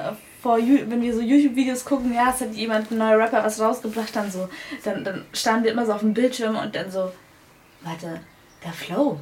vor, 0.46 0.58
wenn 0.58 1.02
wir 1.02 1.12
so 1.12 1.20
YouTube-Videos 1.20 1.84
gucken, 1.84 2.14
ja, 2.14 2.30
es 2.32 2.40
hat 2.40 2.54
jemand, 2.54 2.92
ein 2.92 2.98
neuer 2.98 3.18
Rapper 3.18 3.42
was 3.42 3.60
rausgebracht, 3.60 4.14
dann 4.14 4.30
so, 4.30 4.48
dann, 4.84 5.02
dann 5.02 5.24
standen 5.32 5.64
wir 5.64 5.72
immer 5.72 5.84
so 5.84 5.92
auf 5.92 6.00
dem 6.00 6.14
Bildschirm 6.14 6.56
und 6.56 6.76
dann 6.76 6.88
so, 6.88 7.10
warte, 7.82 8.20
der 8.64 8.72
Flow, 8.72 9.18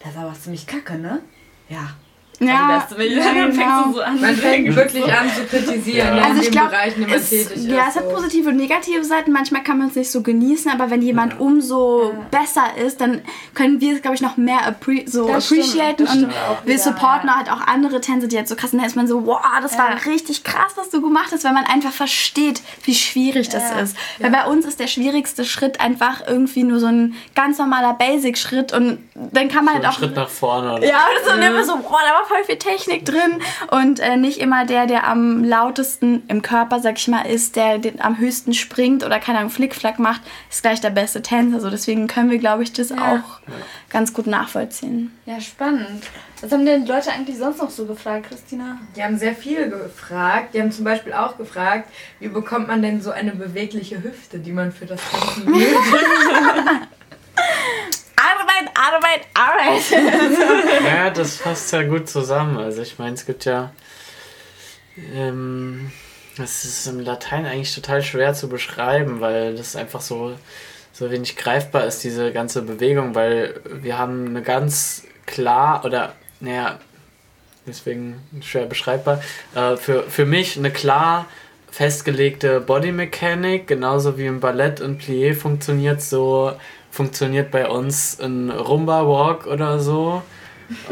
das 0.00 0.10
ist 0.10 0.18
aber 0.18 0.34
ziemlich 0.34 0.66
kacke, 0.66 0.98
ne? 0.98 1.20
Ja. 1.68 1.90
Ja, 2.40 2.84
das 2.88 2.98
ja, 2.98 3.24
dann 3.24 3.52
fängst 3.52 3.58
du 3.58 3.62
genau. 3.62 3.92
so 3.92 4.00
an. 4.02 4.20
Man 4.20 4.36
fängt 4.36 4.76
wirklich 4.76 5.04
an 5.04 5.30
zu 5.34 5.44
kritisieren 5.44 6.16
ja. 6.16 6.24
also 6.24 6.42
ich 6.42 6.50
glaub, 6.50 6.70
Bereich, 6.70 6.96
in 6.96 7.08
es, 7.10 7.30
tätig 7.30 7.56
ist. 7.56 7.66
Ja, 7.66 7.86
es 7.88 7.96
hat 7.96 8.08
positive 8.12 8.48
und 8.50 8.56
negative 8.56 9.04
Seiten. 9.04 9.32
Manchmal 9.32 9.62
kann 9.62 9.78
man 9.78 9.88
es 9.88 9.94
nicht 9.94 10.10
so 10.10 10.22
genießen, 10.22 10.70
aber 10.70 10.90
wenn 10.90 11.02
jemand 11.02 11.34
ja. 11.34 11.38
umso 11.38 12.12
ja. 12.12 12.18
besser 12.30 12.76
ist, 12.84 13.00
dann 13.00 13.22
können 13.54 13.80
wir 13.80 13.94
es, 13.94 14.02
glaube 14.02 14.16
ich, 14.16 14.20
noch 14.20 14.36
mehr 14.36 14.66
appre 14.66 15.04
so 15.06 15.28
das 15.28 15.50
appreciaten 15.50 16.06
stimmt, 16.06 16.24
und 16.24 16.32
wir 16.64 16.78
supporten 16.78 17.34
halt 17.34 17.50
auch 17.50 17.60
andere 17.66 18.00
Tänze, 18.00 18.28
die 18.28 18.36
jetzt 18.36 18.48
so 18.48 18.56
krass 18.56 18.70
sind. 18.70 18.80
Da 18.80 18.86
ist 18.86 18.96
man 18.96 19.06
so, 19.06 19.26
wow, 19.26 19.40
das 19.62 19.78
war 19.78 19.88
richtig 20.06 20.44
krass, 20.44 20.72
was 20.76 20.90
du 20.90 21.00
gemacht 21.00 21.30
hast, 21.32 21.44
weil 21.44 21.52
man 21.52 21.64
einfach 21.64 21.92
versteht, 21.92 22.62
wie 22.84 22.94
schwierig 22.94 23.48
das 23.48 23.64
ist. 23.82 23.96
Weil 24.18 24.30
bei 24.30 24.44
uns 24.46 24.66
ist 24.66 24.80
der 24.80 24.86
schwierigste 24.86 25.44
Schritt 25.44 25.80
einfach 25.80 26.22
irgendwie 26.26 26.64
nur 26.64 26.80
so 26.80 26.86
ein 26.86 27.14
ganz 27.34 27.58
normaler 27.58 27.94
Basic-Schritt 27.94 28.72
und 28.72 28.98
dann 29.14 29.48
kann 29.48 29.64
man 29.64 29.76
so 29.76 29.82
halt 29.82 29.86
auch... 29.86 29.98
Schritt 29.98 30.16
nach 30.16 30.28
vorne. 30.28 30.74
Oder? 30.74 30.86
Ja, 30.86 31.06
und 31.06 31.30
so, 31.30 31.36
mhm. 31.36 31.42
immer 31.42 31.64
so, 31.64 31.76
boah, 31.76 32.00
da 32.02 32.14
war 32.14 32.25
voll 32.26 32.44
viel 32.44 32.56
Technik 32.56 33.04
drin 33.04 33.40
und 33.70 34.00
äh, 34.00 34.16
nicht 34.16 34.40
immer 34.40 34.66
der, 34.66 34.86
der 34.86 35.06
am 35.06 35.44
lautesten 35.44 36.22
im 36.28 36.42
Körper, 36.42 36.80
sag 36.80 36.98
ich 36.98 37.08
mal, 37.08 37.22
ist, 37.22 37.56
der 37.56 37.78
den 37.78 38.00
am 38.00 38.18
höchsten 38.18 38.54
springt 38.54 39.04
oder 39.04 39.18
keine 39.18 39.38
Ahnung, 39.38 39.50
Flickflack 39.50 39.98
macht, 39.98 40.22
ist 40.50 40.62
gleich 40.62 40.80
der 40.80 40.90
beste 40.90 41.22
Tänzer. 41.22 41.60
So, 41.60 41.70
deswegen 41.70 42.06
können 42.06 42.30
wir, 42.30 42.38
glaube 42.38 42.62
ich, 42.62 42.72
das 42.72 42.90
ja. 42.90 42.96
auch 42.96 43.40
ganz 43.90 44.12
gut 44.12 44.26
nachvollziehen. 44.26 45.16
Ja, 45.24 45.40
spannend. 45.40 46.04
Was 46.40 46.52
haben 46.52 46.66
denn 46.66 46.84
die 46.84 46.90
Leute 46.90 47.10
eigentlich 47.10 47.38
sonst 47.38 47.58
noch 47.58 47.70
so 47.70 47.86
gefragt, 47.86 48.28
Christina? 48.28 48.78
Die 48.94 49.02
haben 49.02 49.16
sehr 49.18 49.34
viel 49.34 49.70
gefragt. 49.70 50.54
Die 50.54 50.60
haben 50.60 50.70
zum 50.70 50.84
Beispiel 50.84 51.14
auch 51.14 51.38
gefragt, 51.38 51.88
wie 52.20 52.28
bekommt 52.28 52.68
man 52.68 52.82
denn 52.82 53.00
so 53.00 53.10
eine 53.10 53.32
bewegliche 53.32 54.02
Hüfte, 54.02 54.38
die 54.38 54.52
man 54.52 54.72
für 54.72 54.86
das 54.86 55.00
Tanzen 55.10 55.44
benötigt? 55.46 55.76
Arbeit, 58.26 58.70
Arbeit, 58.74 59.26
Arbeit. 59.34 60.84
ja, 60.84 61.10
das 61.10 61.38
passt 61.38 61.72
ja 61.72 61.82
gut 61.82 62.08
zusammen. 62.08 62.58
Also 62.58 62.82
ich 62.82 62.98
meine, 62.98 63.14
es 63.14 63.26
gibt 63.26 63.44
ja... 63.44 63.72
Ähm, 65.14 65.92
das 66.36 66.64
ist 66.64 66.86
im 66.86 67.00
Latein 67.00 67.46
eigentlich 67.46 67.74
total 67.74 68.02
schwer 68.02 68.34
zu 68.34 68.48
beschreiben, 68.48 69.20
weil 69.20 69.56
das 69.56 69.74
einfach 69.74 70.00
so, 70.00 70.34
so 70.92 71.10
wenig 71.10 71.36
greifbar 71.36 71.86
ist, 71.86 72.04
diese 72.04 72.32
ganze 72.32 72.62
Bewegung, 72.62 73.14
weil 73.14 73.60
wir 73.64 73.96
haben 73.96 74.26
eine 74.26 74.42
ganz 74.42 75.04
klar 75.24 75.84
oder, 75.84 76.12
naja, 76.40 76.78
deswegen 77.66 78.22
schwer 78.42 78.66
beschreibbar, 78.66 79.22
äh, 79.54 79.76
für, 79.76 80.02
für 80.04 80.26
mich 80.26 80.58
eine 80.58 80.70
klar 80.70 81.26
festgelegte 81.70 82.60
Body 82.60 82.92
Mechanic, 82.92 83.66
genauso 83.66 84.18
wie 84.18 84.26
im 84.26 84.40
Ballett 84.40 84.80
und 84.80 85.02
Plié 85.02 85.34
funktioniert, 85.34 86.00
so 86.00 86.52
funktioniert 86.96 87.50
bei 87.50 87.68
uns 87.68 88.18
ein 88.20 88.50
Rumba 88.50 89.06
Walk 89.06 89.46
oder 89.46 89.78
so. 89.78 90.22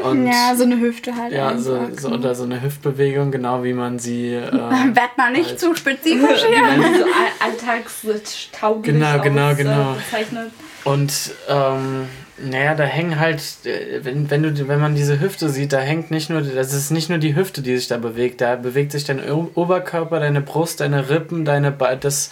Und 0.02 0.26
ja, 0.26 0.54
so 0.54 0.62
eine 0.64 0.78
Hüfte 0.78 1.16
halt. 1.16 1.32
Ja, 1.32 1.56
so, 1.58 1.88
so, 1.98 2.10
oder 2.10 2.34
so 2.34 2.44
eine 2.44 2.62
Hüftbewegung, 2.62 3.32
genau 3.32 3.64
wie 3.64 3.72
man 3.72 3.98
sie. 3.98 4.34
Äh, 4.54 4.94
Werd 4.94 5.16
mal 5.16 5.32
nicht 5.32 5.50
halt, 5.50 5.60
zu 5.60 5.74
spezifisch 5.74 6.44
hier. 6.48 6.98
so 6.98 7.04
alltagstauglich 7.44 8.94
Genau, 8.94 9.20
genau, 9.20 9.50
aus, 9.50 9.56
genau. 9.56 9.92
Äh, 9.92 9.96
bezeichnet. 9.96 10.50
Und 10.84 11.12
ähm, 11.48 12.06
naja, 12.38 12.74
da 12.74 12.84
hängen 12.84 13.18
halt, 13.18 13.42
äh, 13.64 14.04
wenn, 14.04 14.30
wenn, 14.30 14.42
du, 14.42 14.68
wenn 14.68 14.80
man 14.80 14.94
diese 14.94 15.20
Hüfte 15.20 15.48
sieht, 15.48 15.72
da 15.72 15.80
hängt 15.80 16.10
nicht 16.10 16.30
nur, 16.30 16.42
das 16.42 16.72
ist 16.72 16.90
nicht 16.90 17.08
nur 17.08 17.18
die 17.18 17.34
Hüfte, 17.34 17.62
die 17.62 17.76
sich 17.76 17.88
da 17.88 17.96
bewegt, 17.96 18.40
da 18.40 18.56
bewegt 18.56 18.92
sich 18.92 19.04
dein 19.04 19.20
Oberkörper, 19.28 20.20
deine 20.20 20.40
Brust, 20.40 20.80
deine 20.80 21.08
Rippen, 21.08 21.44
deine 21.44 21.72
das 22.00 22.30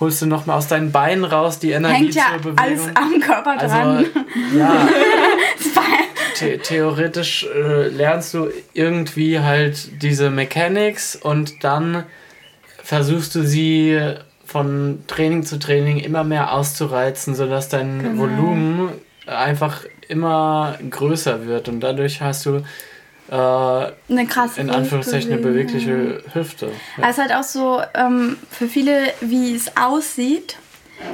holst 0.00 0.22
du 0.22 0.26
nochmal 0.26 0.58
aus 0.58 0.68
deinen 0.68 0.92
Beinen 0.92 1.24
raus, 1.24 1.58
die 1.58 1.72
Energie 1.72 1.94
Hängt 1.94 2.14
ja 2.14 2.24
zur 2.32 2.52
Bewegung. 2.52 2.58
alles 2.58 2.82
am 2.94 3.20
Körper 3.20 3.58
also, 3.58 3.66
dran. 3.66 3.96
Also, 3.96 4.58
ja. 4.58 4.88
The 6.38 6.58
theoretisch 6.58 7.44
äh, 7.52 7.88
lernst 7.88 8.32
du 8.32 8.48
irgendwie 8.72 9.40
halt 9.40 10.02
diese 10.02 10.30
Mechanics 10.30 11.16
und 11.16 11.64
dann 11.64 12.04
versuchst 12.80 13.34
du 13.34 13.42
sie 13.42 14.00
von 14.44 15.02
Training 15.08 15.42
zu 15.44 15.58
Training 15.58 15.98
immer 15.98 16.22
mehr 16.22 16.52
auszureizen, 16.52 17.34
sodass 17.34 17.68
dein 17.68 17.98
genau. 17.98 18.22
Volumen 18.22 18.88
einfach 19.26 19.82
immer 20.08 20.78
größer 20.88 21.46
wird 21.46 21.68
und 21.68 21.80
dadurch 21.80 22.22
hast 22.22 22.46
du 22.46 22.62
äh, 23.30 23.34
eine 23.34 24.26
krasse 24.26 24.60
in 24.60 24.70
Anführungszeichen 24.70 25.32
eine 25.32 25.40
bewegliche 25.40 26.22
Hüfte. 26.32 26.70
Ja. 26.96 27.04
Also 27.04 27.22
halt 27.22 27.32
auch 27.34 27.42
so 27.42 27.80
ähm, 27.94 28.36
für 28.50 28.68
viele, 28.68 29.12
wie 29.20 29.54
es 29.54 29.76
aussieht, 29.76 30.56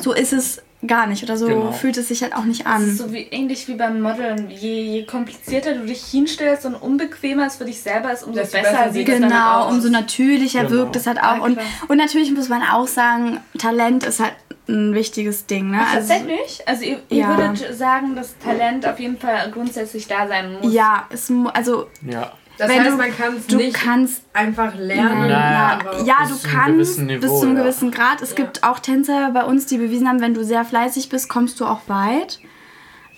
so 0.00 0.12
ist 0.12 0.33
es 0.33 0.62
gar 0.87 1.07
nicht 1.07 1.23
oder 1.23 1.37
so 1.37 1.47
genau. 1.47 1.73
fühlt 1.73 1.97
es 1.97 2.09
sich 2.09 2.23
halt 2.23 2.35
auch 2.35 2.44
nicht 2.44 2.66
an. 2.66 2.83
Das 2.83 2.90
ist 2.90 2.99
so 2.99 3.12
wie, 3.12 3.23
ähnlich 3.23 3.68
wie 3.68 3.75
beim 3.75 4.01
Modeln. 4.01 4.51
Je, 4.51 4.83
je 4.83 5.05
komplizierter 5.05 5.75
du 5.75 5.87
dich 5.87 6.05
hinstellst 6.05 6.66
und 6.66 6.75
unbequemer 6.75 7.47
es 7.47 7.57
für 7.57 7.64
dich 7.64 7.81
selber 7.81 8.12
ist, 8.12 8.25
umso 8.25 8.40
das 8.40 8.51
besser 8.51 8.92
sieht 8.92 9.09
es 9.09 9.20
Genau, 9.20 9.68
umso 9.68 9.88
natürlicher 9.88 10.64
genau. 10.64 10.73
wirkt 10.73 10.97
es 10.97 11.07
halt 11.07 11.18
auch. 11.18 11.37
Ja, 11.37 11.42
und, 11.42 11.59
und 11.88 11.97
natürlich 11.97 12.33
muss 12.33 12.49
man 12.49 12.62
auch 12.62 12.87
sagen, 12.87 13.40
Talent 13.59 14.05
ist 14.05 14.20
halt 14.20 14.35
ein 14.68 14.94
wichtiges 14.94 15.47
Ding. 15.47 15.70
Ne? 15.70 15.81
Also, 15.81 16.09
Tatsächlich? 16.09 16.66
Also 16.66 16.85
ihr, 16.85 17.01
ihr 17.09 17.18
ja. 17.18 17.37
würdet 17.37 17.75
sagen, 17.77 18.16
dass 18.16 18.38
Talent 18.38 18.87
auf 18.87 18.99
jeden 18.99 19.18
Fall 19.18 19.51
grundsätzlich 19.51 20.07
da 20.07 20.27
sein 20.27 20.55
muss. 20.55 20.73
Ja, 20.73 21.07
es 21.11 21.31
also 21.53 21.88
ja. 22.03 22.33
Das 22.56 22.68
Wenn 22.68 22.80
heißt, 22.80 22.92
du, 22.92 22.96
man 22.96 23.16
kann 23.16 23.36
es 23.36 23.48
nicht 23.48 23.74
kannst, 23.74 24.22
einfach 24.32 24.74
lernen. 24.76 25.28
Na, 25.28 25.80
ja, 26.04 26.16
du 26.28 26.36
kannst 26.48 27.00
Niveau, 27.00 27.20
bis 27.20 27.40
zu 27.40 27.46
einem 27.46 27.56
gewissen 27.56 27.90
Grad. 27.90 28.22
Es 28.22 28.30
ja. 28.30 28.36
gibt 28.36 28.62
auch 28.62 28.78
Tänzer 28.78 29.30
bei 29.32 29.44
uns, 29.44 29.66
die 29.66 29.78
bewiesen 29.78 30.08
haben, 30.08 30.20
wenn 30.20 30.34
du 30.34 30.44
sehr 30.44 30.64
fleißig 30.64 31.08
bist, 31.08 31.28
kommst 31.28 31.58
du 31.58 31.66
auch 31.66 31.80
weit. 31.88 32.38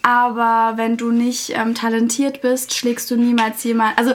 Aber 0.02 0.74
wenn 0.76 0.96
du 0.96 1.10
nicht 1.10 1.50
ähm, 1.50 1.74
talentiert 1.74 2.40
bist, 2.40 2.74
schlägst 2.74 3.10
du 3.10 3.16
niemals 3.16 3.62
jemand. 3.64 3.98
Also 3.98 4.14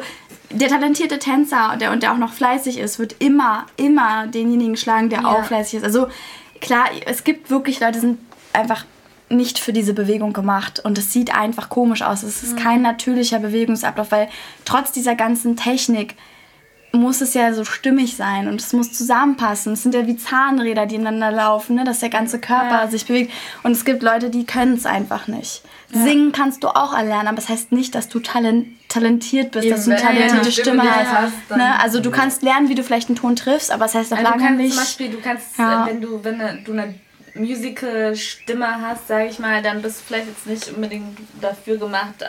der 0.49 0.69
talentierte 0.69 1.19
Tänzer 1.19 1.77
der, 1.79 1.91
und 1.91 2.01
der 2.01 2.13
auch 2.13 2.17
noch 2.17 2.33
fleißig 2.33 2.79
ist, 2.79 2.97
wird 2.97 3.15
immer, 3.19 3.65
immer 3.77 4.27
denjenigen 4.27 4.75
schlagen, 4.75 5.09
der 5.09 5.21
ja. 5.21 5.27
auch 5.27 5.43
fleißig 5.43 5.79
ist. 5.79 5.83
Also 5.83 6.07
klar, 6.61 6.85
es 7.05 7.23
gibt 7.23 7.49
wirklich 7.49 7.79
Leute, 7.79 7.93
die 7.93 7.99
sind 7.99 8.19
einfach 8.53 8.85
nicht 9.31 9.59
für 9.59 9.73
diese 9.73 9.93
Bewegung 9.93 10.33
gemacht 10.33 10.79
und 10.79 10.97
es 10.97 11.11
sieht 11.11 11.35
einfach 11.35 11.69
komisch 11.69 12.01
aus. 12.01 12.23
Es 12.23 12.43
ist 12.43 12.53
mhm. 12.53 12.59
kein 12.59 12.81
natürlicher 12.81 13.39
Bewegungsablauf, 13.39 14.11
weil 14.11 14.29
trotz 14.65 14.91
dieser 14.91 15.15
ganzen 15.15 15.55
Technik 15.55 16.15
muss 16.93 17.21
es 17.21 17.33
ja 17.33 17.53
so 17.53 17.63
stimmig 17.63 18.17
sein 18.17 18.47
und 18.47 18.59
es 18.59 18.73
muss 18.73 18.91
zusammenpassen. 18.91 19.73
Es 19.73 19.83
sind 19.83 19.95
ja 19.95 20.05
wie 20.07 20.17
Zahnräder, 20.17 20.85
die 20.85 20.95
ineinander 20.95 21.31
laufen, 21.31 21.75
ne? 21.75 21.83
dass 21.83 21.99
der 21.99 22.09
ganze 22.09 22.39
Körper 22.39 22.83
ja. 22.83 22.87
sich 22.87 23.05
bewegt. 23.05 23.31
Und 23.63 23.71
es 23.71 23.85
gibt 23.85 24.03
Leute, 24.03 24.29
die 24.29 24.45
können 24.45 24.73
es 24.73 24.85
einfach 24.85 25.27
nicht. 25.27 25.61
Ja. 25.93 26.03
Singen 26.03 26.31
kannst 26.33 26.63
du 26.63 26.67
auch 26.67 26.93
erlernen, 26.93 27.27
aber 27.27 27.37
das 27.37 27.49
heißt 27.49 27.71
nicht, 27.71 27.95
dass 27.95 28.09
du 28.09 28.19
talent 28.19 28.67
talentiert 28.89 29.51
bist, 29.51 29.65
Eben, 29.65 29.75
dass 29.75 29.85
du 29.85 29.91
eine 29.91 30.01
talentierte 30.01 30.49
ja, 30.49 30.51
Stimme 30.51 30.83
hast. 30.83 31.11
hast 31.11 31.55
ne? 31.55 31.79
Also 31.79 32.01
du 32.01 32.11
kannst 32.11 32.43
lernen, 32.43 32.67
wie 32.67 32.75
du 32.75 32.83
vielleicht 32.83 33.07
einen 33.07 33.15
Ton 33.15 33.37
triffst, 33.37 33.71
aber 33.71 33.85
das 33.85 33.95
heißt 33.95 34.11
doch 34.11 34.17
also 34.17 34.29
lange 34.29 34.51
nicht. 34.57 34.73
Zum 34.73 34.83
Beispiel, 34.83 35.09
du 35.11 35.21
kannst, 35.21 35.57
wenn 35.57 36.01
du, 36.01 36.21
wenn 36.21 36.63
du 36.65 36.73
eine 36.73 36.95
Musical-Stimme 37.35 38.81
hast, 38.81 39.07
sage 39.07 39.27
ich 39.27 39.39
mal, 39.39 39.61
dann 39.61 39.81
bist 39.81 40.01
du 40.01 40.03
vielleicht 40.05 40.27
jetzt 40.27 40.47
nicht 40.47 40.75
unbedingt 40.75 41.17
dafür 41.39 41.77
gemacht, 41.77 42.23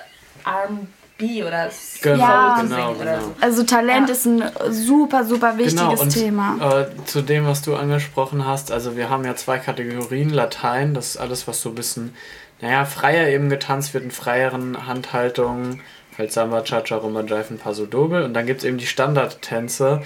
R&B 0.44 1.44
oder 1.44 1.70
genau, 2.00 2.18
ja, 2.18 2.62
genau, 2.62 2.94
genau. 2.94 3.20
So. 3.20 3.34
Also 3.40 3.62
Talent 3.64 4.08
ja. 4.08 4.14
ist 4.14 4.26
ein 4.26 4.42
super, 4.70 5.24
super 5.24 5.58
wichtiges 5.58 5.80
genau, 5.80 6.00
und, 6.00 6.10
Thema. 6.10 6.80
Äh, 6.80 7.04
zu 7.04 7.22
dem, 7.22 7.46
was 7.46 7.62
du 7.62 7.76
angesprochen 7.76 8.46
hast, 8.46 8.72
also 8.72 8.96
wir 8.96 9.10
haben 9.10 9.24
ja 9.24 9.36
zwei 9.36 9.58
Kategorien, 9.58 10.30
Latein, 10.30 10.94
das 10.94 11.10
ist 11.10 11.16
alles, 11.16 11.46
was 11.48 11.60
so 11.60 11.70
ein 11.70 11.74
bisschen, 11.74 12.14
naja, 12.60 12.84
freier 12.84 13.28
eben 13.28 13.48
getanzt 13.48 13.94
wird, 13.94 14.04
in 14.04 14.10
freieren 14.10 14.86
Handhaltungen, 14.86 15.80
halt 16.18 16.32
Samba, 16.32 16.62
Cha-Cha, 16.62 16.96
Rumba, 16.96 17.22
Jive 17.22 17.50
und 17.50 17.62
Paso 17.62 17.86
Doble 17.86 18.24
und 18.24 18.34
dann 18.34 18.46
gibt 18.46 18.60
es 18.60 18.64
eben 18.64 18.78
die 18.78 18.86
Standardtänze, 18.86 20.02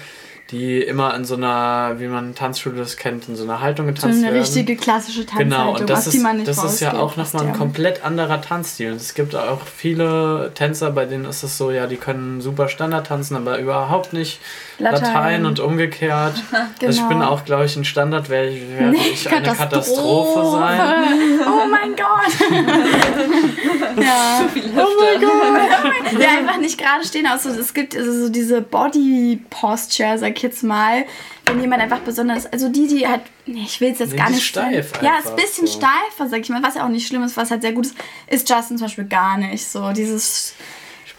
die 0.51 0.81
immer 0.81 1.15
in 1.15 1.25
so 1.25 1.35
einer, 1.35 1.99
wie 1.99 2.07
man 2.07 2.35
Tanzschule 2.37 2.77
das 2.77 2.97
kennt, 2.97 3.29
in 3.29 3.35
so 3.35 3.43
einer 3.43 3.61
Haltung 3.61 3.87
getanzt 3.87 4.05
werden. 4.05 4.15
So 4.21 4.27
eine 4.27 4.35
werden. 4.35 4.43
richtige 4.43 4.77
klassische 4.77 5.27
Tanzhaltung, 5.27 5.51
genau, 5.51 5.77
und 5.81 5.91
das 5.91 6.07
ist, 6.07 6.25
das 6.45 6.65
ist 6.65 6.81
ja 6.81 6.95
auch 6.95 7.17
nochmal 7.17 7.47
ein 7.47 7.53
komplett 7.53 8.05
anderer 8.05 8.41
Tanzstil. 8.41 8.93
Und 8.93 9.01
es 9.01 9.15
gibt 9.15 9.35
auch 9.35 9.63
viele 9.67 10.53
Tänzer, 10.55 10.93
bei 10.93 11.05
denen 11.05 11.25
ist 11.25 11.43
es 11.43 11.59
so, 11.59 11.73
ja, 11.73 11.89
die 11.89 11.97
können 11.97 12.41
super 12.41 12.69
Standard 12.69 13.09
tanzen, 13.09 13.37
aber 13.37 13.59
überhaupt 13.59 14.13
nicht 14.13 14.41
Latein, 14.79 15.03
Latein 15.03 15.47
und 15.47 15.61
umgekehrt. 15.61 16.35
genau. 16.51 16.67
Also 16.87 17.03
ich 17.03 17.09
bin 17.09 17.23
auch, 17.23 17.45
glaube 17.45 17.65
ich, 17.65 17.75
ein 17.77 17.85
Standard, 17.85 18.29
wäre 18.31 18.49
ich, 18.49 18.61
wär 18.79 18.91
nee, 18.91 18.99
ich 19.13 19.29
eine 19.29 19.43
Katastrophe 19.43 20.51
sein. 20.53 20.81
Oh 21.47 21.69
mein 21.69 21.95
Gott! 21.97 22.51
ja. 24.05 24.41
Zu 24.41 24.49
viel 24.49 24.71
Oh 24.77 24.87
mein 25.01 25.21
Gott! 25.21 26.21
ja, 26.21 26.39
einfach 26.39 26.59
nicht 26.59 26.79
gerade 26.79 27.05
stehen. 27.05 27.27
Also, 27.27 27.51
es 27.51 27.75
gibt 27.75 27.97
also 27.97 28.25
so 28.25 28.29
diese 28.29 28.63
Body 28.63 29.41
Posture, 29.51 30.19
sag 30.19 30.36
ich 30.37 30.43
jetzt 30.43 30.63
mal. 30.63 31.05
Wenn 31.45 31.61
jemand 31.61 31.83
einfach 31.83 32.01
besonders, 32.01 32.47
also 32.47 32.69
die, 32.69 32.87
die 32.87 33.07
halt, 33.07 33.23
nee, 33.47 33.63
ich 33.65 33.81
will 33.81 33.93
es 33.93 33.99
jetzt 33.99 34.13
nee, 34.13 34.17
gar 34.17 34.31
nicht 34.31 34.45
steif. 34.45 34.93
Ja, 35.03 35.19
ist 35.19 35.29
ein 35.29 35.37
bisschen 35.37 35.67
so. 35.67 35.79
steifer, 35.79 36.29
sag 36.29 36.41
ich 36.41 36.49
mal, 36.49 36.63
was 36.63 36.75
ja 36.75 36.85
auch 36.85 36.89
nicht 36.89 37.07
schlimm 37.07 37.23
ist, 37.23 37.37
was 37.37 37.51
halt 37.51 37.63
sehr 37.63 37.73
gut 37.73 37.87
ist, 37.87 37.97
ist 38.27 38.49
Justin 38.49 38.79
zum 38.79 38.87
Beispiel 38.87 39.05
gar 39.05 39.39
nicht 39.39 39.67
so. 39.67 39.93
Dieses 39.93 40.55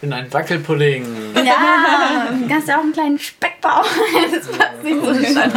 bin 0.00 0.12
ein 0.12 0.32
Wackelpudding. 0.32 1.04
Ja, 1.34 2.28
du 2.30 2.54
hast 2.54 2.68
ja 2.68 2.78
auch 2.78 2.82
einen 2.82 2.92
kleinen 2.92 3.18
Speckbauch. 3.18 3.86
Das 4.32 4.46
passt 4.46 4.84
nicht 4.84 5.00
so 5.00 5.10
Nein, 5.12 5.52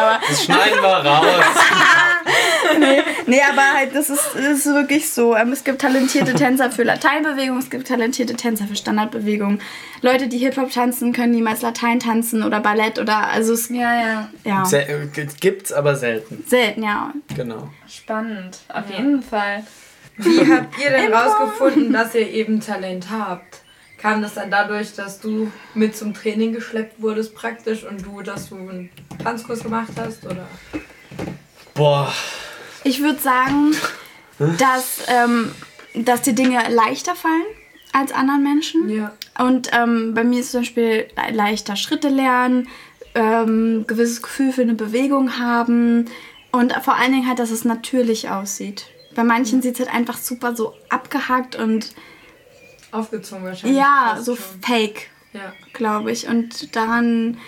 aber. 0.00 0.20
Das 0.28 0.44
schneiden 0.44 0.80
wir 0.80 0.88
raus. 0.88 1.26
nee, 2.78 3.02
nee, 3.26 3.40
aber 3.40 3.62
halt, 3.74 3.94
das 3.94 4.10
ist, 4.10 4.30
das 4.34 4.44
ist 4.44 4.66
wirklich 4.66 5.10
so. 5.10 5.36
Ähm, 5.36 5.52
es 5.52 5.64
gibt 5.64 5.80
talentierte 5.80 6.34
Tänzer 6.34 6.70
für 6.70 6.82
Lateinbewegung, 6.82 7.58
es 7.58 7.70
gibt 7.70 7.88
talentierte 7.88 8.34
Tänzer 8.34 8.66
für 8.66 8.76
Standardbewegung. 8.76 9.60
Leute, 10.02 10.28
die 10.28 10.38
Hip-Hop 10.38 10.72
tanzen, 10.72 11.12
können 11.12 11.32
niemals 11.32 11.62
Latein 11.62 12.00
tanzen 12.00 12.42
oder 12.42 12.60
Ballett 12.60 12.98
oder 12.98 13.28
also 13.28 13.52
es, 13.52 13.68
Ja, 13.68 13.94
ja. 13.94 14.28
ja. 14.44 14.64
Se 14.64 14.80
äh, 14.80 15.06
gibt's 15.40 15.72
aber 15.72 15.96
selten. 15.96 16.44
Selten, 16.46 16.82
ja. 16.82 17.12
Genau. 17.36 17.70
Spannend. 17.88 18.58
Auf 18.68 18.90
jeden 18.90 19.22
Fall. 19.22 19.64
Wie 20.24 20.52
habt 20.52 20.74
ihr 20.82 20.90
denn 20.90 21.12
rausgefunden, 21.12 21.92
dass 21.92 22.14
ihr 22.14 22.28
eben 22.28 22.60
Talent 22.60 23.06
habt? 23.10 23.62
Kam 23.98 24.22
das 24.22 24.34
dann 24.34 24.50
dadurch, 24.50 24.94
dass 24.94 25.20
du 25.20 25.52
mit 25.74 25.94
zum 25.96 26.14
Training 26.14 26.54
geschleppt 26.54 27.02
wurdest 27.02 27.34
praktisch 27.34 27.84
und 27.84 28.04
du, 28.04 28.22
dass 28.22 28.48
du 28.48 28.56
einen 28.56 28.90
Tanzkurs 29.22 29.62
gemacht 29.62 29.92
hast? 29.96 30.24
Oder? 30.24 30.48
Boah. 31.74 32.12
Ich 32.82 33.02
würde 33.02 33.18
sagen, 33.18 33.74
dass, 34.38 35.02
ähm, 35.08 35.52
dass 35.94 36.22
die 36.22 36.34
Dinge 36.34 36.60
leichter 36.70 37.14
fallen 37.14 37.44
als 37.92 38.12
anderen 38.12 38.42
Menschen. 38.42 38.88
Ja. 38.88 39.12
Und 39.38 39.70
ähm, 39.72 40.14
bei 40.14 40.24
mir 40.24 40.40
ist 40.40 40.52
zum 40.52 40.60
Beispiel 40.60 41.08
le- 41.16 41.34
leichter 41.34 41.76
Schritte 41.76 42.08
lernen, 42.08 42.68
ähm, 43.14 43.84
gewisses 43.86 44.22
Gefühl 44.22 44.52
für 44.52 44.62
eine 44.62 44.74
Bewegung 44.74 45.38
haben 45.38 46.06
und 46.52 46.72
vor 46.82 46.96
allen 46.96 47.12
Dingen 47.12 47.28
halt, 47.28 47.38
dass 47.38 47.50
es 47.50 47.64
natürlich 47.64 48.30
aussieht. 48.30 48.86
Bei 49.14 49.24
manchen 49.24 49.60
sieht 49.62 49.74
es 49.74 49.80
halt 49.86 49.94
einfach 49.94 50.16
super 50.18 50.54
so 50.54 50.74
abgehackt 50.88 51.56
und 51.56 51.94
Aufgezogen 52.92 53.44
wahrscheinlich. 53.44 53.78
ja, 53.78 54.18
so 54.20 54.34
schon. 54.36 54.44
fake, 54.62 55.08
Ja. 55.32 55.52
glaube 55.72 56.10
ich. 56.12 56.28
Und 56.28 56.74
daran, 56.74 57.38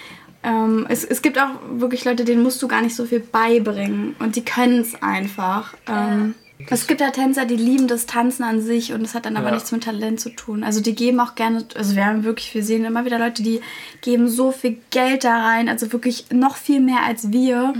ähm, 0.42 0.86
es, 0.88 1.04
es 1.04 1.22
gibt 1.22 1.38
auch 1.38 1.48
wirklich 1.70 2.04
Leute, 2.04 2.24
denen 2.24 2.42
musst 2.42 2.62
du 2.62 2.68
gar 2.68 2.80
nicht 2.82 2.94
so 2.94 3.04
viel 3.04 3.20
beibringen 3.20 4.14
und 4.18 4.36
die 4.36 4.44
können 4.44 4.80
es 4.80 5.00
einfach. 5.02 5.74
Ähm, 5.88 6.34
es 6.70 6.86
gibt 6.86 7.00
ja 7.00 7.10
Tänzer, 7.10 7.44
die 7.44 7.56
lieben 7.56 7.88
das 7.88 8.06
Tanzen 8.06 8.44
an 8.44 8.60
sich 8.60 8.92
und 8.92 9.02
es 9.02 9.14
hat 9.14 9.26
dann 9.26 9.36
aber 9.36 9.48
Ja. 9.48 9.54
nichts 9.54 9.72
mit 9.72 9.82
Talent 9.82 10.20
zu 10.20 10.30
tun. 10.30 10.62
Also 10.62 10.80
die 10.80 10.94
geben 10.94 11.18
auch 11.18 11.34
gerne, 11.34 11.64
also 11.74 11.96
wir 11.96 12.06
haben 12.06 12.22
wirklich, 12.22 12.54
wir 12.54 12.62
sehen 12.62 12.84
immer 12.84 13.04
wieder 13.04 13.18
Leute, 13.18 13.42
die 13.42 13.60
geben 14.00 14.28
so 14.28 14.52
viel 14.52 14.78
Geld 14.90 15.24
da 15.24 15.42
rein, 15.44 15.68
also 15.68 15.92
wirklich 15.92 16.26
noch 16.30 16.54
viel 16.54 16.78
mehr 16.78 17.02
als 17.04 17.32
wir 17.32 17.72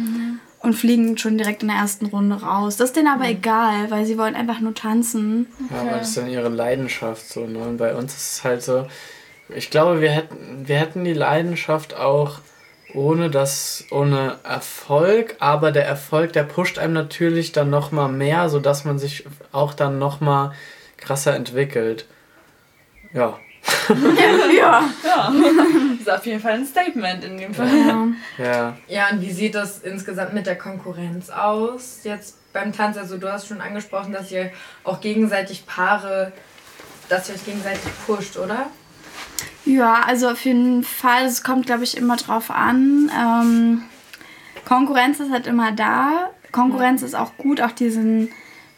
und 0.62 0.75
fliegen 0.75 1.18
schon 1.18 1.38
direkt 1.38 1.62
in 1.62 1.68
der 1.68 1.79
ersten 1.79 2.07
Runde 2.07 2.37
raus. 2.37 2.77
Das 2.77 2.90
ist 2.90 2.96
denen 2.96 3.09
aber 3.09 3.27
egal, 3.29 3.90
weil 3.90 4.07
sie 4.07 4.16
wollen 4.16 4.37
einfach 4.37 4.61
nur 4.61 4.75
tanzen. 4.75 5.48
Ja, 5.70 5.81
aber 5.81 5.98
das 5.98 6.09
ist 6.09 6.16
dann 6.16 6.29
ihre 6.29 6.48
Leidenschaft 6.48 7.29
so, 7.29 7.46
ne? 7.46 7.59
Und 7.59 7.79
bei 7.79 7.94
uns 7.94 8.14
ist 8.14 8.33
es 8.33 8.44
halt 8.44 8.62
so, 8.62 8.87
ich 9.48 9.70
glaube, 9.70 10.01
wir 10.01 10.11
hätten, 10.11 10.66
wir 10.66 10.77
hätten 10.77 11.05
die 11.05 11.12
Leidenschaft 11.12 11.94
auch 11.94 12.38
ohne 12.94 13.31
das, 13.31 13.87
ohne 13.90 14.37
Erfolg, 14.44 15.37
aber 15.40 15.72
der 15.72 15.87
Erfolg, 15.87 16.33
der 16.33 16.44
pusht 16.44 16.79
einem 16.79 16.92
natürlich 16.92 17.53
dann 17.53 17.70
nochmal 17.70 18.11
mehr, 18.11 18.48
sodass 18.48 18.85
man 18.85 18.98
sich 18.98 19.25
auch 19.51 19.75
dann 19.75 19.98
nochmal 19.98 20.53
krasser 20.96 21.35
entwickelt. 21.35 22.07
Ja. 23.12 23.38
Ja. 24.57 24.85
Ja. 25.05 25.33
ist 26.01 26.11
auf 26.11 26.27
jeden 26.27 26.40
Fall 26.40 26.53
ein 26.53 26.66
Statement 26.66 27.25
in 27.25 27.38
dem 27.38 27.55
Fall. 27.55 27.68
ja. 27.68 28.09
Ja. 28.38 28.77
Ja, 28.88 29.09
und 29.11 29.20
wie 29.20 29.33
sieht 29.33 29.55
das 29.55 29.81
insgesamt 29.81 30.35
mit 30.35 30.46
der 30.46 30.57
Konkurrenz 30.57 31.31
aus? 31.31 32.01
Jetzt 32.05 32.37
beim 32.53 32.72
Tanz, 32.72 32.96
also 32.96 33.16
du 33.18 33.31
hast 33.31 33.46
schon 33.48 33.61
angesprochen, 33.61 34.12
dass 34.12 34.31
ihr 34.31 34.51
auch 34.85 35.01
gegenseitig 35.01 35.66
Paare, 35.66 36.33
dass 37.09 37.29
ihr 37.29 37.35
euch 37.35 37.44
gegenseitig 37.44 37.90
pusht, 38.07 38.37
oder? 38.37 38.66
Ja, 39.64 40.03
also 40.07 40.31
auf 40.31 40.44
jeden 40.44 40.83
Fall, 40.83 41.25
es 41.25 41.42
kommt, 41.42 41.66
glaube 41.66 41.85
ich, 41.85 41.96
immer 41.96 42.16
drauf 42.16 42.51
an. 42.51 43.11
Ähm, 43.16 43.83
Konkurrenz 44.64 45.20
ist 45.20 45.31
halt 45.31 45.46
immer 45.46 45.72
da. 45.72 46.31
Konkurrenz 46.51 47.03
ist 47.03 47.14
auch 47.14 47.37
gut, 47.37 47.61
auch 47.61 47.70
diesen, 47.70 48.31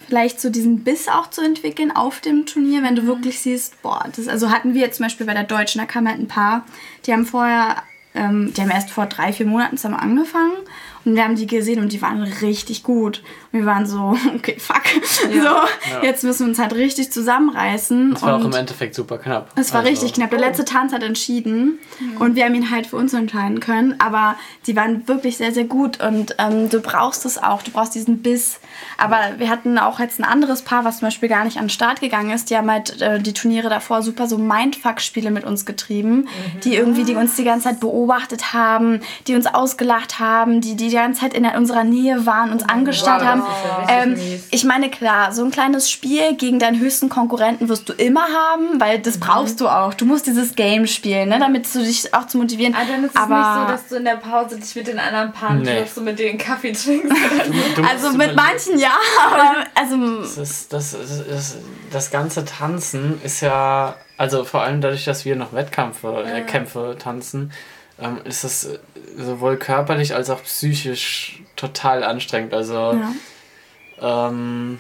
vielleicht 0.06 0.40
so 0.40 0.50
diesen 0.50 0.84
Biss 0.84 1.08
auch 1.08 1.30
zu 1.30 1.42
entwickeln 1.42 1.90
auf 1.90 2.20
dem 2.20 2.46
Turnier, 2.46 2.82
wenn 2.82 2.96
du 2.96 3.06
wirklich 3.06 3.40
siehst, 3.40 3.80
boah, 3.82 4.08
das, 4.14 4.28
also 4.28 4.50
hatten 4.50 4.74
wir 4.74 4.82
jetzt 4.82 4.96
zum 4.96 5.06
Beispiel 5.06 5.26
bei 5.26 5.34
der 5.34 5.44
Deutschen, 5.44 5.80
da 5.80 5.86
kam 5.86 6.08
halt 6.08 6.18
ein 6.18 6.28
Paar, 6.28 6.64
die 7.06 7.12
haben 7.12 7.26
vorher, 7.26 7.82
ähm, 8.14 8.52
die 8.54 8.60
haben 8.60 8.70
erst 8.70 8.90
vor 8.90 9.06
drei, 9.06 9.32
vier 9.32 9.46
Monaten 9.46 9.76
zusammen 9.76 10.00
angefangen 10.00 10.56
und 11.04 11.14
wir 11.16 11.24
haben 11.24 11.36
die 11.36 11.46
gesehen 11.46 11.80
und 11.80 11.92
die 11.92 12.00
waren 12.02 12.22
richtig 12.22 12.82
gut. 12.82 13.22
Und 13.52 13.60
wir 13.60 13.66
waren 13.66 13.86
so, 13.86 14.16
okay, 14.36 14.56
fuck. 14.58 14.82
So, 15.12 16.02
jetzt 16.02 16.24
müssen 16.24 16.40
wir 16.40 16.48
uns 16.50 16.58
halt 16.58 16.74
richtig 16.74 17.12
zusammenreißen. 17.12 18.12
Das 18.14 18.22
war 18.22 18.36
auch 18.36 18.44
im 18.44 18.52
Endeffekt 18.54 18.94
super 18.94 19.18
knapp. 19.18 19.50
es 19.56 19.72
war 19.72 19.80
Also, 19.80 19.90
richtig 19.90 20.12
knapp. 20.14 20.30
Der 20.30 20.38
letzte 20.40 20.64
Tanz 20.64 20.92
hat 20.92 21.02
entschieden 21.02 21.78
und 22.18 22.36
wir 22.36 22.44
haben 22.44 22.54
ihn 22.54 22.70
halt 22.70 22.86
für 22.86 22.96
uns 22.96 23.12
entscheiden 23.12 23.60
können. 23.60 23.94
Aber 24.00 24.36
die 24.66 24.76
waren 24.76 25.06
wirklich 25.08 25.36
sehr, 25.36 25.52
sehr 25.52 25.64
gut 25.64 26.02
und 26.02 26.34
ähm, 26.38 26.68
du 26.70 26.80
brauchst 26.80 27.24
es 27.26 27.42
auch. 27.42 27.62
Du 27.62 27.70
brauchst 27.70 27.94
diesen 27.94 28.22
Biss. 28.22 28.60
Aber 28.98 29.18
wir 29.38 29.48
hatten 29.48 29.78
auch 29.78 30.00
jetzt 30.00 30.18
ein 30.18 30.24
anderes 30.24 30.62
Paar, 30.62 30.84
was 30.84 30.98
zum 30.98 31.06
Beispiel 31.08 31.28
gar 31.28 31.44
nicht 31.44 31.58
an 31.58 31.64
den 31.64 31.70
Start 31.70 32.00
gegangen 32.00 32.30
ist. 32.30 32.50
Die 32.50 32.56
haben 32.56 32.70
halt 32.70 33.00
äh, 33.00 33.20
die 33.20 33.32
Turniere 33.32 33.68
davor 33.68 34.02
super 34.02 34.26
so 34.26 34.38
Mindfuck-Spiele 34.38 35.30
mit 35.30 35.44
uns 35.44 35.66
getrieben, 35.66 36.28
die 36.64 36.74
irgendwie 36.74 37.04
die 37.04 37.14
uns 37.14 37.36
die 37.36 37.44
ganze 37.44 37.68
Zeit 37.68 37.80
beobachtet 37.80 38.52
haben, 38.52 39.00
die 39.26 39.34
uns 39.34 39.46
ausgelacht 39.46 40.18
haben, 40.18 40.60
die 40.60 40.74
die 40.76 40.93
ganze 40.94 41.20
Zeit 41.20 41.34
in 41.34 41.44
unserer 41.46 41.84
Nähe 41.84 42.26
waren, 42.26 42.52
uns 42.52 42.62
angestarrt 42.62 43.22
wow, 43.22 43.28
haben. 43.28 43.42
Ähm, 43.88 44.16
ich 44.50 44.64
meine, 44.64 44.90
klar, 44.90 45.32
so 45.32 45.44
ein 45.44 45.50
kleines 45.50 45.90
Spiel 45.90 46.34
gegen 46.36 46.58
deinen 46.58 46.78
höchsten 46.78 47.08
Konkurrenten 47.08 47.68
wirst 47.68 47.88
du 47.88 47.92
immer 47.92 48.22
haben, 48.22 48.80
weil 48.80 48.98
das 48.98 49.18
brauchst 49.18 49.60
du 49.60 49.68
auch. 49.68 49.94
Du 49.94 50.04
musst 50.04 50.26
dieses 50.26 50.54
Game 50.54 50.86
spielen, 50.86 51.28
ne, 51.28 51.38
damit 51.38 51.72
du 51.74 51.80
dich 51.80 52.12
auch 52.14 52.26
zu 52.26 52.38
motivieren. 52.38 52.74
Aber 52.74 52.84
dann 52.86 53.04
ist 53.04 53.10
es 53.10 53.16
Aber 53.16 53.36
nicht 53.36 53.68
so, 53.68 53.72
dass 53.72 53.88
du 53.88 53.96
in 53.96 54.04
der 54.04 54.16
Pause 54.16 54.58
dich 54.58 54.74
mit 54.74 54.86
den 54.86 54.98
anderen 54.98 55.32
Paaren 55.32 55.62
Nee. 55.62 55.78
triffst 55.78 55.98
und 55.98 56.04
mit 56.04 56.18
denen 56.18 56.38
Kaffee 56.38 56.72
trinkst. 56.72 57.10
Du 57.76 57.82
also 57.90 58.16
mit 58.16 58.34
manchen 58.34 58.78
ja, 58.78 58.96
aber 59.26 59.64
also 59.74 60.20
Das, 60.20 60.38
ist, 60.38 60.72
das, 60.72 60.94
ist, 60.94 61.24
das, 61.30 61.56
das 61.90 62.10
ganze 62.10 62.44
Tanzen 62.44 63.20
ist 63.22 63.40
ja, 63.40 63.96
also 64.16 64.44
vor 64.44 64.62
allem 64.62 64.80
dadurch, 64.80 65.04
dass 65.04 65.24
wir 65.24 65.36
noch 65.36 65.52
Wettkämpfe 65.52 66.24
äh, 66.24 66.42
Kämpfe 66.42 66.96
tanzen, 66.98 67.52
ähm, 68.00 68.18
ist 68.24 68.44
es 68.44 68.64
äh, 68.64 68.78
sowohl 69.16 69.56
körperlich 69.56 70.14
als 70.14 70.30
auch 70.30 70.42
psychisch 70.42 71.40
total 71.56 72.02
anstrengend. 72.04 72.52
Also, 72.54 72.74
ja. 74.00 74.28
ähm, 74.28 74.78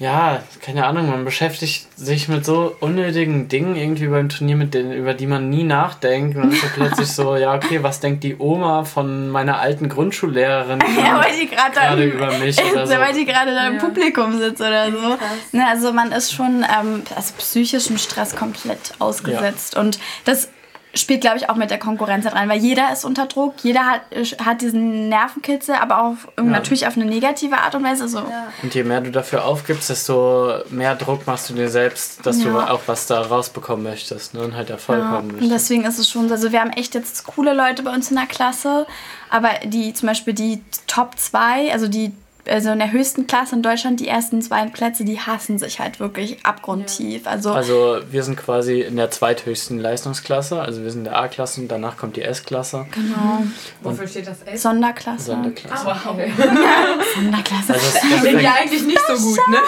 ja, 0.00 0.42
keine 0.60 0.86
Ahnung, 0.86 1.08
man 1.08 1.24
beschäftigt 1.24 1.86
sich 1.96 2.28
mit 2.28 2.44
so 2.44 2.74
unnötigen 2.80 3.46
Dingen 3.46 3.76
irgendwie 3.76 4.08
beim 4.08 4.28
Turnier, 4.28 4.56
mit 4.56 4.74
denen, 4.74 4.92
über 4.92 5.14
die 5.14 5.28
man 5.28 5.50
nie 5.50 5.62
nachdenkt. 5.62 6.36
Und 6.36 6.42
dann 6.42 6.52
ist 6.52 6.74
plötzlich 6.74 7.08
so, 7.12 7.36
ja, 7.36 7.54
okay, 7.54 7.80
was 7.82 8.00
denkt 8.00 8.24
die 8.24 8.36
Oma 8.36 8.82
von 8.84 9.30
meiner 9.30 9.60
alten 9.60 9.88
Grundschullehrerin 9.88 10.80
Ja, 10.98 11.22
weil 11.24 11.38
die 11.38 11.46
gerade 11.48 11.74
da, 11.74 11.80
gerade 11.82 12.04
im- 12.04 12.10
über 12.12 12.38
mich 12.38 12.58
oder 12.72 12.86
so? 12.88 12.94
weil 12.94 13.14
die 13.14 13.24
gerade 13.24 13.54
da 13.54 13.68
im 13.68 13.74
Ja. 13.74 13.80
Publikum 13.80 14.36
sitzt 14.36 14.60
oder 14.60 14.90
so. 14.90 15.16
Ne, 15.52 15.64
also 15.70 15.92
man 15.92 16.10
ist 16.10 16.32
schon 16.34 16.64
ähm, 16.64 17.02
also 17.14 17.32
psychischem 17.38 17.96
Stress 17.96 18.34
komplett 18.34 18.94
ausgesetzt. 18.98 19.76
Und 19.76 20.00
das 20.24 20.48
spielt, 20.94 21.20
glaube 21.22 21.36
ich, 21.38 21.50
auch 21.50 21.56
mit 21.56 21.70
der 21.70 21.78
Konkurrenz 21.78 22.26
rein, 22.26 22.48
weil 22.48 22.58
jeder 22.60 22.92
ist 22.92 23.04
unter 23.04 23.26
Druck, 23.26 23.54
jeder 23.62 23.84
hat, 23.84 24.00
hat 24.44 24.60
diesen 24.60 25.08
Nervenkitzel, 25.08 25.74
aber 25.74 26.02
auch 26.02 26.14
natürlich 26.42 26.86
auf 26.86 26.96
eine 26.96 27.04
negative 27.04 27.56
Art 27.58 27.74
und 27.74 27.84
Weise. 27.84 28.08
So. 28.08 28.22
Und 28.62 28.74
je 28.74 28.84
mehr 28.84 29.00
du 29.00 29.10
dafür 29.10 29.44
aufgibst, 29.44 29.90
desto 29.90 30.52
mehr 30.70 30.94
Druck 30.94 31.26
machst 31.26 31.50
du 31.50 31.54
dir 31.54 31.68
selbst, 31.68 32.24
dass 32.24 32.38
du 32.40 32.48
Ja. 32.48 32.70
auch 32.70 32.80
was 32.86 33.06
da 33.06 33.20
rausbekommen 33.22 33.82
möchtest 33.82 34.34
ne? 34.34 34.40
und 34.42 34.54
halt 34.54 34.70
Erfolg 34.70 35.00
Ja, 35.00 35.08
haben 35.08 35.26
und 35.28 35.32
möchtest. 35.32 35.52
deswegen 35.52 35.84
ist 35.84 35.98
es 35.98 36.08
schon 36.08 36.28
so, 36.28 36.34
also 36.34 36.52
wir 36.52 36.60
haben 36.60 36.70
echt 36.70 36.94
jetzt 36.94 37.26
coole 37.26 37.54
Leute 37.54 37.82
bei 37.82 37.92
uns 37.92 38.10
in 38.10 38.16
der 38.16 38.26
Klasse, 38.26 38.86
aber 39.30 39.50
die 39.64 39.92
zum 39.94 40.08
Beispiel 40.08 40.34
die 40.34 40.62
Top 40.86 41.18
2, 41.18 41.72
also 41.72 41.88
die 41.88 42.12
also 42.48 42.70
in 42.70 42.78
der 42.78 42.92
höchsten 42.92 43.26
Klasse 43.26 43.54
in 43.56 43.62
Deutschland, 43.62 44.00
die 44.00 44.08
ersten 44.08 44.42
zwei 44.42 44.66
Plätze, 44.66 45.04
die 45.04 45.18
hassen 45.20 45.58
sich 45.58 45.80
halt 45.80 46.00
wirklich 46.00 46.44
abgrundtief. 46.44 47.26
Also, 47.26 47.52
Also 47.52 47.98
wir 48.10 48.22
sind 48.22 48.36
quasi 48.36 48.80
in 48.82 48.96
der 48.96 49.10
zweithöchsten 49.10 49.78
Leistungsklasse, 49.78 50.60
also 50.60 50.82
wir 50.82 50.90
sind 50.90 51.00
in 51.00 51.04
der 51.04 51.18
A-Klasse 51.18 51.60
und 51.60 51.68
danach 51.68 51.96
kommt 51.96 52.16
die 52.16 52.22
S-Klasse, 52.22 52.86
genau, 52.90 53.42
Wofür 53.82 54.06
steht 54.06 54.26
das 54.26 54.42
S? 54.42 54.62
Sonderklasse. 54.62 55.24
Sonderklasse. 55.26 55.86
Wow. 55.86 55.96
Sonderklasse. 57.14 57.72
Also 57.74 57.86
das 57.92 58.20
fängt, 58.22 58.42
ja 58.42 58.54
eigentlich 58.60 58.82
nicht 58.84 59.00
so 59.06 59.14
gut, 59.14 59.40
ne? 59.48 59.58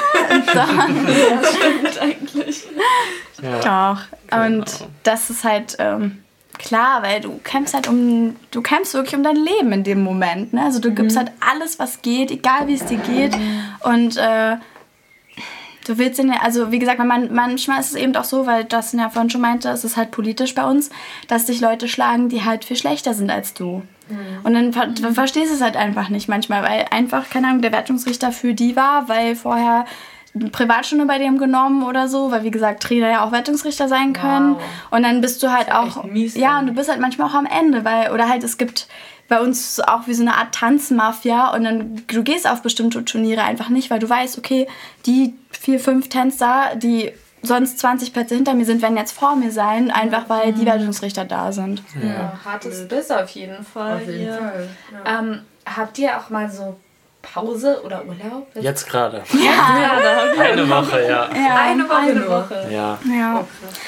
ja, 3.42 3.60
Doch. 3.94 4.00
Und 4.38 4.66
Genau. 4.66 4.90
das 5.02 5.30
ist 5.30 5.44
halt 5.44 5.76
ähm, 5.78 6.18
klar, 6.58 7.02
weil 7.02 7.20
du 7.20 7.38
kämpfst 7.42 7.74
halt 7.74 7.88
um, 7.88 8.36
du 8.50 8.62
kämpfst 8.62 8.94
wirklich 8.94 9.16
um 9.16 9.22
dein 9.22 9.36
Leben 9.36 9.72
in 9.72 9.84
dem 9.84 10.02
Moment. 10.02 10.52
Ne? 10.52 10.62
Also 10.62 10.80
du 10.80 10.92
gibst 10.92 11.16
halt 11.16 11.32
alles, 11.40 11.78
was 11.78 12.02
geht, 12.02 12.30
egal 12.30 12.68
wie 12.68 12.74
es 12.74 12.84
dir 12.86 12.98
geht. 12.98 13.36
Und 13.82 14.16
äh, 14.16 14.56
du 15.86 15.98
willst 15.98 16.18
in, 16.18 16.30
also 16.30 16.72
wie 16.72 16.78
gesagt, 16.78 16.98
man, 16.98 17.32
manchmal 17.32 17.80
ist 17.80 17.90
es 17.90 17.94
eben 17.94 18.14
auch 18.16 18.24
so, 18.24 18.46
weil 18.46 18.66
Justin 18.70 19.00
ja 19.00 19.10
vorhin 19.10 19.30
schon 19.30 19.40
meinte, 19.40 19.68
es 19.68 19.84
ist 19.84 19.96
halt 19.96 20.10
politisch 20.10 20.54
bei 20.54 20.64
uns, 20.64 20.90
dass 21.28 21.46
dich 21.46 21.60
Leute 21.60 21.88
schlagen, 21.88 22.28
die 22.28 22.44
halt 22.44 22.64
viel 22.64 22.76
schlechter 22.76 23.14
sind 23.14 23.30
als 23.30 23.54
du. 23.54 23.82
Und 24.44 24.54
dann 24.54 24.70
du 24.70 25.12
verstehst 25.12 25.50
du 25.50 25.56
es 25.56 25.60
halt 25.60 25.76
einfach 25.76 26.10
nicht 26.10 26.28
manchmal, 26.28 26.62
weil 26.62 26.86
einfach, 26.90 27.28
keine 27.28 27.48
Ahnung, 27.48 27.62
der 27.62 27.72
Wertungsrichter 27.72 28.30
für 28.30 28.54
die 28.54 28.76
war, 28.76 29.08
weil 29.08 29.34
vorher 29.34 29.84
Privatstunde 30.52 31.06
bei 31.06 31.18
dem 31.18 31.38
genommen 31.38 31.82
oder 31.82 32.08
so, 32.08 32.30
weil 32.30 32.44
wie 32.44 32.50
gesagt 32.50 32.82
Trainer 32.82 33.10
ja 33.10 33.24
auch 33.24 33.32
Wettungsrichter 33.32 33.88
sein 33.88 34.12
können. 34.12 34.54
Wow. 34.54 34.62
Und 34.90 35.02
dann 35.02 35.20
bist 35.20 35.42
du 35.42 35.52
halt 35.52 35.72
auch 35.72 36.04
mies, 36.04 36.36
ja 36.36 36.58
und 36.58 36.66
du 36.66 36.72
bist 36.72 36.90
halt 36.90 37.00
manchmal 37.00 37.28
auch 37.28 37.34
am 37.34 37.46
Ende, 37.46 37.84
weil 37.84 38.12
oder 38.12 38.28
halt 38.28 38.44
es 38.44 38.58
gibt 38.58 38.88
bei 39.28 39.40
uns 39.40 39.80
auch 39.80 40.06
wie 40.06 40.14
so 40.14 40.22
eine 40.22 40.34
Art 40.34 40.54
Tanzmafia 40.54 41.52
und 41.54 41.64
dann 41.64 42.02
du 42.06 42.22
gehst 42.22 42.48
auf 42.48 42.62
bestimmte 42.62 43.04
Turniere 43.04 43.42
einfach 43.42 43.68
nicht, 43.68 43.90
weil 43.90 43.98
du 43.98 44.08
weißt, 44.08 44.38
okay, 44.38 44.68
die 45.04 45.34
vier 45.50 45.80
fünf 45.80 46.08
Tänzer, 46.08 46.76
die 46.76 47.12
sonst 47.42 47.78
20 47.78 48.12
Plätze 48.12 48.34
hinter 48.34 48.54
mir 48.54 48.64
sind, 48.64 48.82
werden 48.82 48.96
jetzt 48.96 49.12
vor 49.12 49.36
mir 49.36 49.50
sein, 49.50 49.90
einfach 49.90 50.28
weil 50.28 50.52
die 50.52 50.62
mhm. 50.62 50.66
Wertungsrichter 50.66 51.24
da 51.24 51.52
sind. 51.52 51.82
Ja, 52.00 52.08
ja 52.08 52.40
hartes 52.44 52.86
Biss 52.88 53.10
auf 53.10 53.30
jeden 53.30 53.64
Fall. 53.64 53.96
Auf 53.96 54.06
jeden 54.06 54.34
Fall. 54.34 54.68
Ja. 54.92 55.20
Ähm, 55.20 55.40
habt 55.64 55.98
ihr 55.98 56.18
auch 56.18 56.30
mal 56.30 56.50
so 56.50 56.76
Pause 57.32 57.82
oder 57.84 58.04
Urlaub? 58.04 58.46
Jetzt 58.54 58.88
gerade. 58.88 59.22
Ja. 59.36 59.98
Eine 60.38 60.68
Woche, 60.68 61.02
ja. 61.02 61.28
ja. 61.34 61.54
Eine 61.56 61.88
Woche. 61.88 61.96
Eine 61.96 62.28
Woche. 62.28 62.68
Ja. 62.70 62.98
ja. 63.04 63.44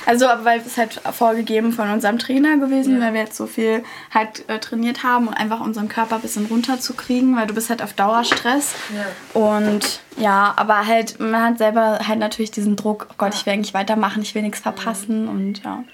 Also, 0.06 0.26
weil 0.42 0.60
es 0.60 0.76
halt 0.76 1.00
vorgegeben 1.12 1.72
von 1.72 1.90
unserem 1.90 2.18
Trainer 2.18 2.58
gewesen, 2.58 2.98
ja. 2.98 3.06
weil 3.06 3.14
wir 3.14 3.20
jetzt 3.22 3.36
so 3.36 3.46
viel 3.46 3.82
halt 4.12 4.48
äh, 4.48 4.58
trainiert 4.58 5.02
haben, 5.02 5.28
um 5.28 5.34
einfach 5.34 5.60
unseren 5.60 5.88
Körper 5.88 6.16
ein 6.16 6.20
bisschen 6.20 6.46
runterzukriegen, 6.46 7.36
weil 7.36 7.46
du 7.46 7.54
bist 7.54 7.70
halt 7.70 7.82
auf 7.82 7.92
Dauerstress. 7.92 8.74
Ja. 8.94 9.40
Und 9.40 10.00
ja, 10.16 10.52
aber 10.56 10.86
halt, 10.86 11.20
man 11.20 11.42
hat 11.42 11.58
selber 11.58 12.00
halt 12.06 12.18
natürlich 12.18 12.50
diesen 12.50 12.76
Druck, 12.76 13.06
oh 13.10 13.14
Gott, 13.18 13.34
ich 13.34 13.46
will 13.46 13.52
eigentlich 13.52 13.74
weitermachen, 13.74 14.22
ich 14.22 14.34
will 14.34 14.42
nichts 14.42 14.60
verpassen 14.60 15.28
und 15.28 15.62
ja. 15.64 15.84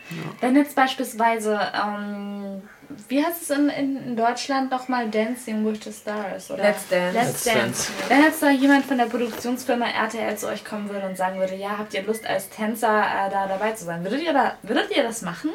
Wenn 0.41 0.57
jetzt 0.57 0.77
beispielsweise 0.77 1.61
ähm, 1.75 2.63
wie 3.09 3.25
heißt 3.25 3.43
es 3.43 3.51
in, 3.51 3.69
in 3.69 4.17
Deutschland 4.17 4.71
nochmal 4.71 5.11
Dancing 5.11 5.65
with 5.65 5.81
the 5.85 5.93
Stars? 5.93 6.51
Oder? 6.51 6.63
Let's 6.63 6.89
Dance. 6.89 7.19
Let's, 7.19 7.45
Let's 7.45 7.45
Dance. 7.45 7.93
Wenn 8.09 8.23
jetzt 8.23 8.43
da 8.43 8.51
jemand 8.51 8.87
von 8.87 8.99
der 8.99 9.07
Produktionsfirma 9.07 9.87
RTL 9.87 10.37
zu 10.37 10.49
euch 10.49 10.65
kommen 10.65 10.89
würde 10.89 11.07
und 11.07 11.17
sagen 11.17 11.39
würde, 11.39 11.55
ja, 11.55 11.79
habt 11.79 11.95
ihr 11.95 12.03
Lust 12.03 12.27
als 12.27 12.49
Tänzer 12.51 13.03
äh, 13.03 13.31
da 13.31 13.47
dabei 13.47 13.73
zu 13.73 13.85
sein, 13.85 14.03
würdet 14.03 14.23
ihr, 14.23 14.33
da, 14.33 14.57
würdet 14.63 14.95
ihr 14.97 15.03
das 15.03 15.23
machen? 15.23 15.51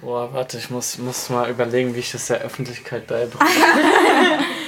Boah, 0.00 0.32
warte, 0.32 0.58
ich 0.58 0.70
muss, 0.70 0.98
muss 0.98 1.28
mal 1.28 1.50
überlegen, 1.50 1.94
wie 1.94 1.98
ich 1.98 2.12
das 2.12 2.26
der 2.26 2.40
Öffentlichkeit 2.40 3.06
beibringe. 3.06 3.50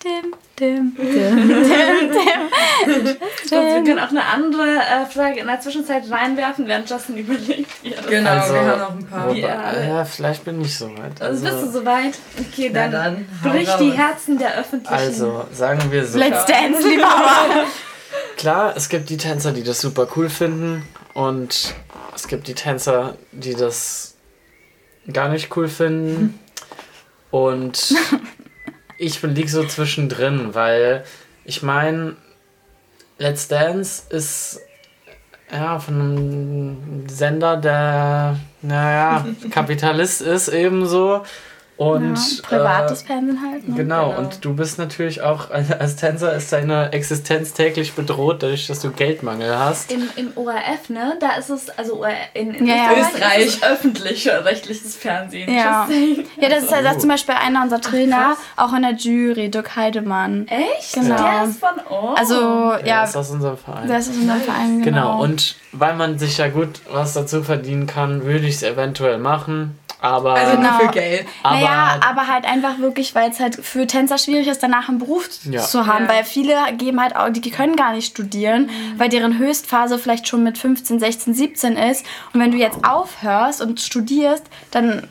dim, 0.04 0.34
dim, 0.58 0.96
dim, 0.96 1.48
dim, 1.48 2.10
dim. 2.10 3.50
wir 3.50 3.82
können 3.84 3.98
auch 3.98 4.08
eine 4.08 4.24
andere 4.24 4.78
äh, 4.78 5.06
Frage 5.06 5.40
in 5.40 5.46
der 5.46 5.60
Zwischenzeit 5.60 6.10
reinwerfen, 6.10 6.66
während 6.66 6.88
Justin 6.88 7.18
überlegt. 7.18 7.70
genau, 8.08 8.30
also, 8.30 8.54
wir 8.54 8.60
haben 8.60 8.80
noch 8.80 8.90
ein 8.90 9.06
paar. 9.06 9.34
Ja, 9.34 9.80
ja, 9.80 10.04
vielleicht 10.04 10.44
bin 10.44 10.60
ich 10.62 10.76
soweit. 10.76 11.20
Also, 11.20 11.46
also 11.46 11.58
bist 11.58 11.74
du 11.74 11.80
soweit? 11.80 12.18
Okay, 12.38 12.70
dann, 12.70 12.90
dann 12.92 13.26
brich 13.42 13.68
die 13.78 13.92
Herzen 13.92 14.38
der 14.38 14.58
Öffentlichen. 14.58 14.94
Also, 14.94 15.44
sagen 15.52 15.90
wir 15.90 16.06
so. 16.06 16.18
Let's 16.18 16.46
dance, 16.46 16.88
lieber 16.88 17.06
Klar, 18.36 18.74
es 18.76 18.88
gibt 18.88 19.10
die 19.10 19.18
Tänzer, 19.18 19.52
die 19.52 19.62
das 19.62 19.80
super 19.80 20.08
cool 20.16 20.30
finden 20.30 20.82
und 21.12 21.74
es 22.14 22.26
gibt 22.26 22.48
die 22.48 22.54
Tänzer, 22.54 23.16
die 23.32 23.54
das 23.54 24.14
gar 25.12 25.28
nicht 25.28 25.54
cool 25.56 25.68
finden. 25.68 26.38
Und 27.30 27.94
ich 29.00 29.22
liege 29.22 29.48
so 29.48 29.64
zwischendrin, 29.64 30.54
weil 30.54 31.04
ich 31.44 31.62
meine, 31.62 32.16
Let's 33.18 33.48
Dance 33.48 34.02
ist 34.10 34.60
ja 35.50 35.78
von 35.78 35.94
einem 35.94 37.08
Sender, 37.08 37.56
der, 37.56 38.36
naja, 38.60 39.26
Kapitalist 39.50 40.20
ist 40.20 40.48
ebenso. 40.48 41.24
Und, 41.80 42.14
ja, 42.14 42.42
privates 42.42 43.04
äh, 43.04 43.06
Fernsehen 43.06 43.40
halt. 43.40 43.66
Ne? 43.66 43.74
Genau, 43.74 44.10
genau, 44.10 44.18
und 44.18 44.44
du 44.44 44.52
bist 44.52 44.78
natürlich 44.78 45.22
auch, 45.22 45.50
als 45.50 45.96
Tänzer 45.96 46.34
ist 46.34 46.52
deine 46.52 46.92
Existenz 46.92 47.54
täglich 47.54 47.94
bedroht, 47.94 48.42
dadurch, 48.42 48.66
dass 48.66 48.80
du 48.80 48.90
Geldmangel 48.90 49.58
hast. 49.58 49.90
Im, 49.90 50.06
im 50.16 50.30
ORF, 50.36 50.90
ne, 50.90 51.16
da 51.20 51.36
ist 51.38 51.48
es, 51.48 51.70
also 51.70 52.04
in, 52.34 52.52
in 52.52 52.66
ja, 52.66 52.90
Österreich, 52.92 53.46
ist 53.46 53.64
öffentlich-rechtliches 53.64 54.94
Fernsehen. 54.94 55.50
Ja, 55.50 55.88
ja 56.38 56.48
das 56.50 56.64
ist 56.64 56.74
halt 56.74 57.00
zum 57.00 57.08
Beispiel 57.08 57.34
einer 57.34 57.62
unserer 57.62 57.80
Trainer, 57.80 58.36
Ach, 58.56 58.68
auch 58.68 58.76
in 58.76 58.82
der 58.82 58.92
Jury, 58.92 59.50
Dirk 59.50 59.74
Heidemann. 59.74 60.48
Echt? 60.48 60.92
Genau. 60.92 61.16
Der 61.16 61.44
ist 61.44 61.60
von 61.60 61.78
uns? 61.78 62.18
Also, 62.18 62.34
ja. 62.34 62.78
Der 62.82 63.04
ist 63.04 63.16
aus 63.16 63.30
unserem 63.30 63.56
Verein. 63.56 63.88
Der 63.88 64.00
ist 64.00 64.10
aus 64.10 64.16
unserem 64.16 64.42
Verein, 64.42 64.82
genau. 64.82 65.12
Genau, 65.12 65.22
und 65.22 65.56
weil 65.72 65.94
man 65.94 66.18
sich 66.18 66.36
ja 66.36 66.48
gut 66.48 66.82
was 66.92 67.14
dazu 67.14 67.42
verdienen 67.42 67.86
kann, 67.86 68.24
würde 68.24 68.46
ich 68.46 68.56
es 68.56 68.62
eventuell 68.62 69.16
machen. 69.16 69.78
Aber 70.00 70.34
also 70.34 70.56
genau. 70.56 70.78
für 70.78 70.88
Geld. 70.88 71.26
Aber, 71.42 71.56
naja, 71.56 72.00
aber 72.08 72.26
halt 72.26 72.44
einfach 72.44 72.78
wirklich, 72.78 73.14
weil 73.14 73.30
es 73.30 73.40
halt 73.40 73.56
für 73.56 73.86
Tänzer 73.86 74.18
schwierig 74.18 74.48
ist, 74.48 74.62
danach 74.62 74.88
einen 74.88 74.98
Beruf 74.98 75.28
ja. 75.44 75.60
zu 75.60 75.86
haben. 75.86 76.06
Ja. 76.06 76.14
Weil 76.14 76.24
viele 76.24 76.56
geben 76.76 77.00
halt 77.00 77.16
auch, 77.16 77.28
die 77.30 77.50
können 77.50 77.76
gar 77.76 77.92
nicht 77.92 78.06
studieren, 78.06 78.62
mhm. 78.62 78.98
weil 78.98 79.08
deren 79.08 79.38
Höchstphase 79.38 79.98
vielleicht 79.98 80.28
schon 80.28 80.42
mit 80.42 80.58
15, 80.58 80.98
16, 80.98 81.34
17 81.34 81.76
ist. 81.76 82.06
Und 82.32 82.40
wenn 82.40 82.50
du 82.50 82.56
jetzt 82.56 82.84
aufhörst 82.84 83.60
und 83.60 83.80
studierst, 83.80 84.44
dann 84.70 85.08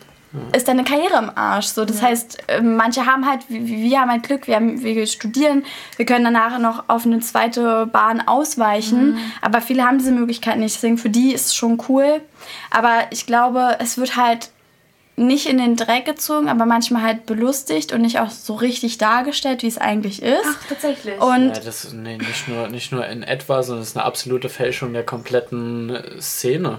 ist 0.52 0.68
deine 0.68 0.84
Karriere 0.84 1.18
im 1.18 1.30
Arsch. 1.34 1.66
So, 1.66 1.84
das 1.84 2.00
ja. 2.00 2.08
heißt, 2.08 2.38
ähm, 2.48 2.76
manche 2.76 3.06
haben 3.06 3.28
halt, 3.28 3.42
wir 3.48 4.00
haben 4.00 4.10
halt 4.10 4.22
Glück, 4.22 4.46
wir, 4.46 4.56
haben, 4.56 4.82
wir 4.82 5.06
studieren, 5.06 5.64
wir 5.96 6.06
können 6.06 6.24
danach 6.24 6.58
noch 6.58 6.84
auf 6.88 7.04
eine 7.04 7.20
zweite 7.20 7.86
Bahn 7.86 8.20
ausweichen, 8.26 9.12
mhm. 9.12 9.18
aber 9.42 9.60
viele 9.60 9.84
haben 9.84 9.98
diese 9.98 10.12
Möglichkeit 10.12 10.58
nicht. 10.58 10.76
Deswegen 10.76 10.98
für 10.98 11.10
die 11.10 11.32
ist 11.32 11.46
es 11.46 11.54
schon 11.54 11.82
cool. 11.88 12.20
Aber 12.70 13.06
ich 13.10 13.26
glaube, 13.26 13.76
es 13.80 13.98
wird 13.98 14.16
halt 14.16 14.50
nicht 15.16 15.46
in 15.46 15.58
den 15.58 15.76
Dreck 15.76 16.06
gezogen, 16.06 16.48
aber 16.48 16.64
manchmal 16.66 17.02
halt 17.02 17.26
belustigt 17.26 17.92
und 17.92 18.02
nicht 18.02 18.20
auch 18.20 18.30
so 18.30 18.54
richtig 18.54 18.98
dargestellt, 18.98 19.62
wie 19.62 19.68
es 19.68 19.78
eigentlich 19.78 20.22
ist. 20.22 20.40
Ach, 20.44 20.68
tatsächlich. 20.68 21.20
Und 21.20 21.56
ja, 21.56 21.62
das 21.62 21.92
nee, 21.92 22.16
nicht, 22.16 22.48
nur, 22.48 22.68
nicht 22.68 22.90
nur 22.92 23.06
in 23.06 23.22
etwa, 23.22 23.62
sondern 23.62 23.82
es 23.82 23.90
ist 23.90 23.96
eine 23.96 24.06
absolute 24.06 24.48
Fälschung 24.48 24.92
der 24.92 25.04
kompletten 25.04 25.96
Szene. 26.20 26.78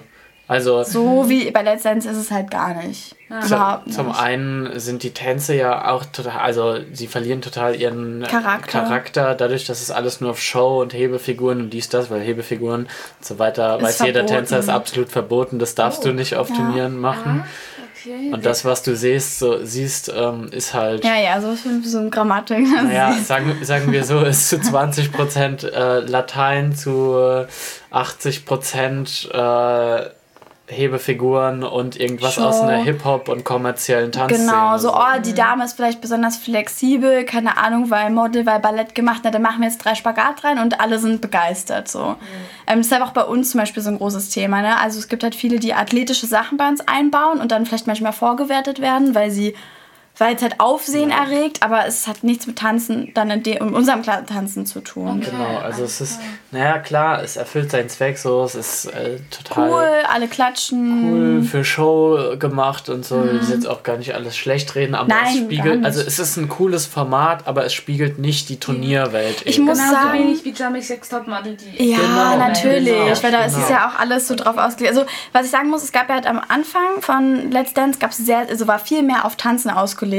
Also, 0.51 0.83
so 0.83 1.29
wie 1.29 1.49
bei 1.51 1.61
Let's 1.61 1.83
Dance 1.83 2.09
ist 2.09 2.17
es 2.17 2.29
halt 2.29 2.51
gar 2.51 2.73
nicht. 2.73 3.15
Ja. 3.29 3.81
Nicht. 3.85 3.95
Zum 3.95 4.11
einen 4.11 4.77
sind 4.81 5.01
die 5.01 5.11
Tänze 5.11 5.55
ja 5.55 5.89
auch 5.89 6.03
total, 6.03 6.39
also 6.39 6.75
sie 6.91 7.07
verlieren 7.07 7.41
total 7.41 7.79
ihren 7.79 8.23
Charakter. 8.23 8.81
Charakter 8.81 9.35
dadurch, 9.35 9.65
dass 9.65 9.81
es 9.81 9.91
alles 9.91 10.19
nur 10.19 10.31
auf 10.31 10.41
Show 10.41 10.81
und 10.81 10.93
Hebefiguren 10.93 11.61
und 11.61 11.69
dies, 11.69 11.87
das, 11.87 12.09
weil 12.11 12.19
Hebefiguren 12.19 12.81
und 12.81 13.25
so 13.25 13.39
weiter, 13.39 13.77
ist 13.77 13.83
weiß 13.83 13.95
verboten. 13.95 14.17
jeder 14.17 14.25
Tänzer 14.25 14.59
ist 14.59 14.67
absolut 14.67 15.07
verboten, 15.07 15.57
das 15.57 15.75
darfst 15.75 16.01
oh. 16.01 16.09
du 16.09 16.13
nicht 16.13 16.35
auf 16.35 16.49
ja. 16.49 16.55
Turnieren 16.55 16.99
machen. 16.99 17.45
Ah. 17.45 17.47
Okay. 18.03 18.33
Und 18.33 18.45
das, 18.45 18.65
was 18.65 18.83
du 18.83 18.95
siehst, 18.95 19.39
so, 19.39 19.63
siehst, 19.63 20.11
ähm, 20.15 20.49
ist 20.51 20.73
halt. 20.73 21.03
Ja, 21.03 21.17
ja, 21.19 21.39
so, 21.39 21.55
so 21.83 21.99
ein 21.99 22.09
Grammatik. 22.09 22.65
Naja, 22.67 23.13
sagen, 23.23 23.57
sagen 23.63 23.91
wir 23.91 24.03
so, 24.03 24.21
ist 24.21 24.49
zu 24.49 24.55
20% 24.57 25.67
äh, 25.67 25.99
Latein, 25.99 26.75
zu 26.75 27.45
80% 27.91 29.31
äh, 29.31 30.09
Hebefiguren 30.67 31.63
und 31.63 31.99
irgendwas 31.99 32.35
Show. 32.35 32.43
aus 32.43 32.61
einer 32.61 32.77
Hip-Hop 32.83 33.27
und 33.27 33.43
kommerziellen 33.43 34.11
Tanzszene. 34.11 34.45
Genau, 34.45 34.77
so, 34.77 34.93
oh, 34.93 35.19
die 35.23 35.33
Dame 35.33 35.65
ist 35.65 35.73
vielleicht 35.73 35.99
besonders 35.99 36.37
flexibel, 36.37 37.25
keine 37.25 37.57
Ahnung, 37.57 37.89
weil 37.89 38.09
Model, 38.09 38.45
weil 38.45 38.59
Ballett 38.59 38.95
gemacht 38.95 39.25
hat, 39.25 39.33
dann 39.33 39.41
machen 39.41 39.61
wir 39.61 39.67
jetzt 39.67 39.83
drei 39.83 39.95
Spagat 39.95 40.43
rein 40.43 40.59
und 40.59 40.79
alle 40.79 40.99
sind 40.99 41.19
begeistert. 41.19 41.87
So. 41.89 41.99
Mhm. 41.99 42.17
Ähm, 42.67 42.77
das 42.77 42.87
ist 42.87 42.91
halt 42.93 43.03
auch 43.03 43.11
bei 43.11 43.23
uns 43.23 43.51
zum 43.51 43.59
Beispiel 43.59 43.83
so 43.83 43.89
ein 43.89 43.97
großes 43.97 44.29
Thema. 44.29 44.61
Ne? 44.61 44.77
Also 44.79 44.99
es 44.99 45.09
gibt 45.09 45.23
halt 45.23 45.35
viele, 45.35 45.59
die 45.59 45.73
athletische 45.73 46.25
Sachen 46.25 46.57
bei 46.57 46.69
uns 46.69 46.81
einbauen 46.87 47.41
und 47.41 47.51
dann 47.51 47.65
vielleicht 47.65 47.87
manchmal 47.87 48.13
vorgewertet 48.13 48.79
werden, 48.79 49.13
weil 49.13 49.29
sie 49.29 49.55
weil 50.21 50.35
es 50.35 50.43
halt 50.43 50.59
Aufsehen 50.59 51.09
ja. 51.09 51.23
erregt, 51.23 51.63
aber 51.63 51.87
es 51.87 52.07
hat 52.07 52.23
nichts 52.23 52.45
mit 52.45 52.59
Tanzen, 52.59 53.11
dann 53.15 53.31
in, 53.31 53.41
in 53.41 53.73
unserem 53.73 54.03
Tanzen 54.03 54.67
zu 54.67 54.81
tun. 54.81 55.17
Okay. 55.17 55.31
Genau, 55.31 55.57
also 55.57 55.83
es 55.83 55.99
ist, 55.99 56.19
naja 56.51 56.77
klar, 56.77 57.23
es 57.23 57.37
erfüllt 57.37 57.71
seinen 57.71 57.89
Zweck 57.89 58.19
so, 58.19 58.43
es 58.43 58.53
ist 58.53 58.85
äh, 58.85 59.17
total 59.31 59.71
cool, 59.71 59.89
alle 60.13 60.27
klatschen. 60.27 61.11
Cool 61.11 61.41
für 61.41 61.65
Show 61.65 62.35
gemacht 62.37 62.87
und 62.89 63.03
so. 63.03 63.15
Mhm. 63.15 63.39
Ich 63.41 63.47
will 63.47 63.55
jetzt 63.55 63.67
auch 63.67 63.81
gar 63.81 63.97
nicht 63.97 64.13
alles 64.13 64.37
schlecht 64.37 64.75
reden, 64.75 64.93
aber 64.93 65.07
Nein, 65.07 65.25
es 65.25 65.37
spiegelt, 65.37 65.83
also 65.83 66.01
es 66.01 66.19
ist 66.19 66.37
ein 66.37 66.49
cooles 66.49 66.85
Format, 66.85 67.47
aber 67.47 67.65
es 67.65 67.73
spiegelt 67.73 68.19
nicht 68.19 68.49
die 68.49 68.59
Turnierwelt. 68.59 69.41
Ich 69.45 69.57
eben. 69.57 69.65
muss 69.65 69.79
genau 69.79 69.91
sagen, 69.91 70.19
so 70.19 70.23
wenig 70.23 70.45
wie 70.45 70.53
Jeremy 70.53 70.83
Sex 70.83 71.09
Topmodel, 71.09 71.57
die 71.57 71.93
Ja, 71.93 71.97
genau, 71.97 72.37
natürlich, 72.37 72.85
genau, 72.85 73.23
weil 73.23 73.31
da 73.31 73.43
genau. 73.43 73.45
ist 73.47 73.57
es 73.57 73.69
ja 73.69 73.89
auch 73.89 73.99
alles 73.99 74.27
so 74.27 74.35
drauf 74.35 74.59
ausgelegt. 74.59 74.95
Also, 74.95 75.09
was 75.33 75.45
ich 75.45 75.51
sagen 75.51 75.71
muss, 75.71 75.81
es 75.81 75.91
gab 75.91 76.09
ja 76.09 76.13
halt 76.13 76.27
am 76.27 76.39
Anfang 76.47 77.01
von 77.01 77.49
Let's 77.49 77.73
Dance 77.73 77.97
gab 77.97 78.11
es 78.11 78.17
sehr, 78.17 78.47
also 78.47 78.67
war 78.67 78.77
viel 78.77 79.01
mehr 79.01 79.25
auf 79.25 79.35
Tanzen 79.35 79.71
ausgelegt. 79.71 80.10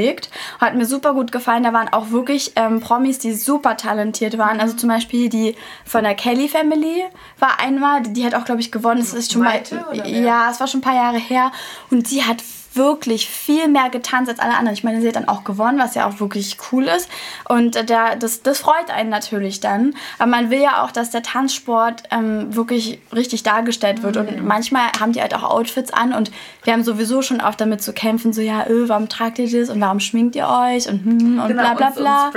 Hat 0.59 0.75
mir 0.75 0.85
super 0.85 1.13
gut 1.13 1.31
gefallen. 1.31 1.63
Da 1.63 1.73
waren 1.73 1.89
auch 1.89 2.11
wirklich 2.11 2.53
ähm, 2.55 2.79
Promis, 2.79 3.19
die 3.19 3.33
super 3.33 3.77
talentiert 3.77 4.37
waren. 4.37 4.59
Also 4.59 4.75
zum 4.75 4.89
Beispiel 4.89 5.29
die 5.29 5.55
von 5.85 6.03
der 6.03 6.15
Kelly 6.15 6.47
Family 6.47 7.03
war 7.39 7.59
einmal, 7.59 8.01
die 8.03 8.25
hat 8.25 8.35
auch, 8.35 8.45
glaube 8.45 8.61
ich, 8.61 8.71
gewonnen. 8.71 9.01
Es 9.01 9.13
ist 9.13 9.31
schon 9.31 9.43
Weite, 9.43 9.75
mal. 9.75 10.07
Ja, 10.07 10.49
es 10.51 10.59
war 10.59 10.67
schon 10.67 10.79
ein 10.79 10.83
paar 10.83 10.95
Jahre 10.95 11.17
her. 11.17 11.51
Und 11.89 12.11
die 12.11 12.23
hat 12.23 12.43
wirklich 12.75 13.27
viel 13.27 13.67
mehr 13.67 13.89
getanzt 13.89 14.29
als 14.29 14.39
alle 14.39 14.55
anderen. 14.55 14.73
Ich 14.73 14.83
meine, 14.83 15.01
sie 15.01 15.07
hat 15.07 15.15
dann 15.15 15.27
auch 15.27 15.43
gewonnen, 15.43 15.79
was 15.79 15.95
ja 15.95 16.07
auch 16.07 16.19
wirklich 16.19 16.57
cool 16.71 16.85
ist. 16.85 17.09
Und 17.47 17.75
äh, 17.75 17.85
der, 17.85 18.15
das, 18.15 18.41
das 18.41 18.59
freut 18.59 18.89
einen 18.89 19.09
natürlich 19.09 19.59
dann. 19.59 19.95
Aber 20.19 20.29
man 20.29 20.49
will 20.49 20.61
ja 20.61 20.83
auch, 20.83 20.91
dass 20.91 21.11
der 21.11 21.23
Tanzsport 21.23 22.03
ähm, 22.11 22.55
wirklich 22.55 22.99
richtig 23.13 23.43
dargestellt 23.43 24.03
wird. 24.03 24.15
Mhm. 24.15 24.21
Und 24.21 24.45
manchmal 24.45 24.91
haben 24.99 25.13
die 25.13 25.21
halt 25.21 25.35
auch 25.35 25.43
Outfits 25.43 25.91
an 25.93 26.13
und 26.13 26.31
wir 26.63 26.73
haben 26.73 26.83
sowieso 26.83 27.21
schon 27.21 27.41
oft 27.41 27.59
damit 27.59 27.81
zu 27.81 27.93
kämpfen, 27.93 28.33
so 28.33 28.41
ja, 28.41 28.65
öh, 28.67 28.87
warum 28.87 29.09
tragt 29.09 29.39
ihr 29.39 29.49
das 29.49 29.69
und 29.69 29.81
warum 29.81 29.99
schminkt 29.99 30.35
ihr 30.35 30.47
euch 30.47 30.87
und, 30.87 31.03
hm, 31.03 31.39
und 31.39 31.47
genau, 31.47 31.61
bla 31.61 31.73
bla 31.73 31.89
bla. 31.89 32.27
Und, 32.27 32.33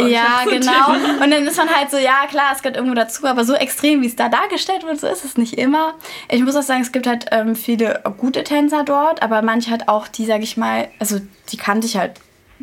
und 0.00 0.06
ne? 0.06 0.10
Ja, 0.10 0.42
genau. 0.44 1.22
Und 1.22 1.30
dann 1.30 1.44
ist 1.44 1.56
man 1.56 1.68
halt 1.68 1.90
so, 1.90 1.98
ja 1.98 2.26
klar, 2.28 2.52
es 2.54 2.62
gehört 2.62 2.76
irgendwo 2.76 2.94
dazu, 2.94 3.26
aber 3.26 3.44
so 3.44 3.54
extrem, 3.54 4.02
wie 4.02 4.06
es 4.06 4.16
da 4.16 4.28
dargestellt 4.28 4.84
wird, 4.84 5.00
so 5.00 5.06
ist 5.06 5.24
es 5.24 5.36
nicht 5.36 5.54
immer. 5.54 5.94
Ich 6.28 6.42
muss 6.42 6.56
auch 6.56 6.62
sagen, 6.62 6.82
es 6.82 6.92
gibt 6.92 7.06
halt 7.06 7.26
ähm, 7.30 7.54
viele 7.54 8.02
gute 8.18 8.44
Tänzer 8.44 8.84
dort, 8.84 9.22
aber 9.22 9.42
manche 9.52 9.70
halt 9.70 9.88
auch, 9.88 10.08
die, 10.08 10.24
sag 10.24 10.42
ich 10.42 10.56
mal, 10.56 10.88
also 10.98 11.20
die 11.50 11.56
kannte 11.58 11.86
ich 11.86 11.96
halt 11.96 12.12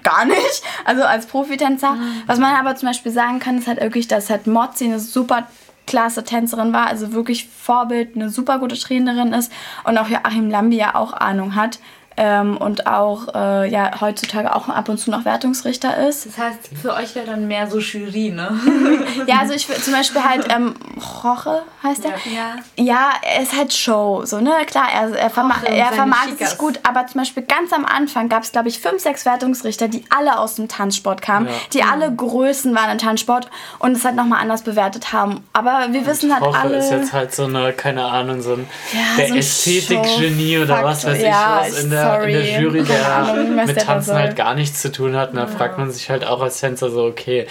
gar 0.04 0.26
nicht, 0.26 0.64
also 0.86 1.04
als 1.04 1.28
Profitänzer. 1.28 1.94
Mhm. 1.94 2.24
Was 2.26 2.40
man 2.40 2.56
aber 2.56 2.76
zum 2.76 2.88
Beispiel 2.90 3.12
sagen 3.12 3.40
kann, 3.40 3.60
ist 3.60 3.68
halt 3.68 3.80
wirklich, 3.80 4.08
dass 4.08 4.30
halt 4.30 4.48
Mozzi 4.48 4.86
eine 4.86 5.00
super 5.00 5.48
klasse 5.86 6.24
Tänzerin 6.24 6.74
war, 6.74 6.88
also 6.88 7.14
wirklich 7.14 7.48
Vorbild, 7.48 8.16
eine 8.16 8.30
super 8.30 8.60
gute 8.60 8.78
Trainerin 8.78 9.34
ist 9.34 9.52
und 9.86 9.98
auch 9.98 10.08
Joachim 10.08 10.50
Lambi 10.50 10.78
ja 10.78 10.96
auch 10.96 11.14
Ahnung 11.14 11.56
hat 11.56 11.80
ähm, 12.20 12.58
und 12.58 12.86
auch 12.86 13.34
äh, 13.34 13.72
ja 13.72 14.02
heutzutage 14.02 14.54
auch 14.54 14.68
ab 14.68 14.90
und 14.90 14.98
zu 14.98 15.10
noch 15.10 15.24
Wertungsrichter 15.24 16.06
ist. 16.10 16.26
Das 16.26 16.38
heißt, 16.38 16.60
für 16.82 16.94
euch 16.94 17.16
wäre 17.16 17.26
dann 17.26 17.48
mehr 17.48 17.70
so 17.70 17.80
Jury, 17.80 18.32
ne? 18.32 18.60
ja, 19.26 19.40
also 19.40 19.54
ich 19.54 19.68
zum 19.68 19.94
Beispiel 19.94 20.22
halt 20.22 20.46
ähm, 20.54 20.76
Roche 21.24 21.62
heißt 21.82 22.04
er. 22.04 22.12
Ja. 22.30 22.58
ja, 22.76 23.10
er 23.22 23.42
ist 23.42 23.56
halt 23.56 23.74
Show, 23.74 24.24
so 24.26 24.42
ne 24.42 24.52
klar, 24.66 24.88
er, 24.94 25.18
er, 25.18 25.30
verma 25.30 25.56
er 25.64 25.94
vermarktet 25.94 26.40
sich 26.40 26.58
gut, 26.58 26.82
aber 26.84 27.08
zum 27.08 27.22
Beispiel 27.22 27.44
ganz 27.44 27.72
am 27.72 27.86
Anfang 27.86 28.28
gab 28.28 28.44
es 28.44 28.52
glaube 28.52 28.68
ich 28.68 28.80
fünf, 28.80 29.02
sechs 29.02 29.26
Wertungsrichter, 29.26 29.88
die 29.88 30.04
alle 30.10 30.40
aus 30.40 30.56
dem 30.56 30.68
Tanzsport 30.68 31.22
kamen, 31.22 31.48
ja. 31.48 31.54
die 31.72 31.82
mhm. 31.84 31.90
alle 31.90 32.14
Größen 32.14 32.76
waren 32.76 32.92
im 32.92 32.98
Tanzsport 32.98 33.50
und 33.80 33.94
es 33.94 34.04
halt 34.04 34.18
nochmal 34.18 34.42
anders 34.42 34.64
bewertet 34.64 35.14
haben. 35.14 35.42
Aber 35.54 35.88
wir 35.92 36.02
und 36.02 36.08
wissen 36.08 36.34
halt 36.34 36.44
Roche 36.44 36.60
alle. 36.60 36.78
ist 36.80 36.92
jetzt 36.92 37.14
halt 37.14 37.34
so 37.34 37.46
eine 37.46 37.72
keine 37.72 38.04
Ahnung 38.04 38.42
so 38.42 38.56
ein 38.56 38.68
ja, 38.92 39.00
der 39.18 39.30
so 39.30 39.36
Ästhetikgenie 39.36 40.60
oder 40.60 40.84
was 40.84 41.06
weiß 41.06 41.18
ich 41.18 41.30
was 41.30 41.84
in 41.84 41.90
der 41.92 42.09
Sorry. 42.18 42.34
in 42.34 42.40
der 42.40 42.62
Jury, 42.62 42.84
der 42.84 43.16
Ahnung, 43.16 43.56
mit 43.56 43.80
Tanzen 43.80 44.16
halt 44.16 44.36
gar 44.36 44.56
nichts 44.56 44.82
zu 44.82 44.92
tun 44.92 45.16
hat. 45.16 45.32
Und 45.32 45.38
da 45.38 45.44
ja. 45.44 45.48
fragt 45.48 45.78
man 45.78 45.92
sich 45.92 46.10
halt 46.10 46.26
auch 46.26 46.42
als 46.42 46.60
Tänzer 46.60 46.90
so, 46.90 47.06
okay, 47.06 47.48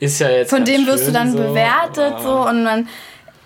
ist 0.00 0.20
ja 0.20 0.28
jetzt. 0.28 0.50
Von 0.50 0.64
dem 0.64 0.86
wirst 0.86 1.08
du 1.08 1.12
dann 1.12 1.32
so, 1.32 1.38
bewertet 1.38 2.20
so 2.20 2.48
und 2.48 2.64
man. 2.64 2.88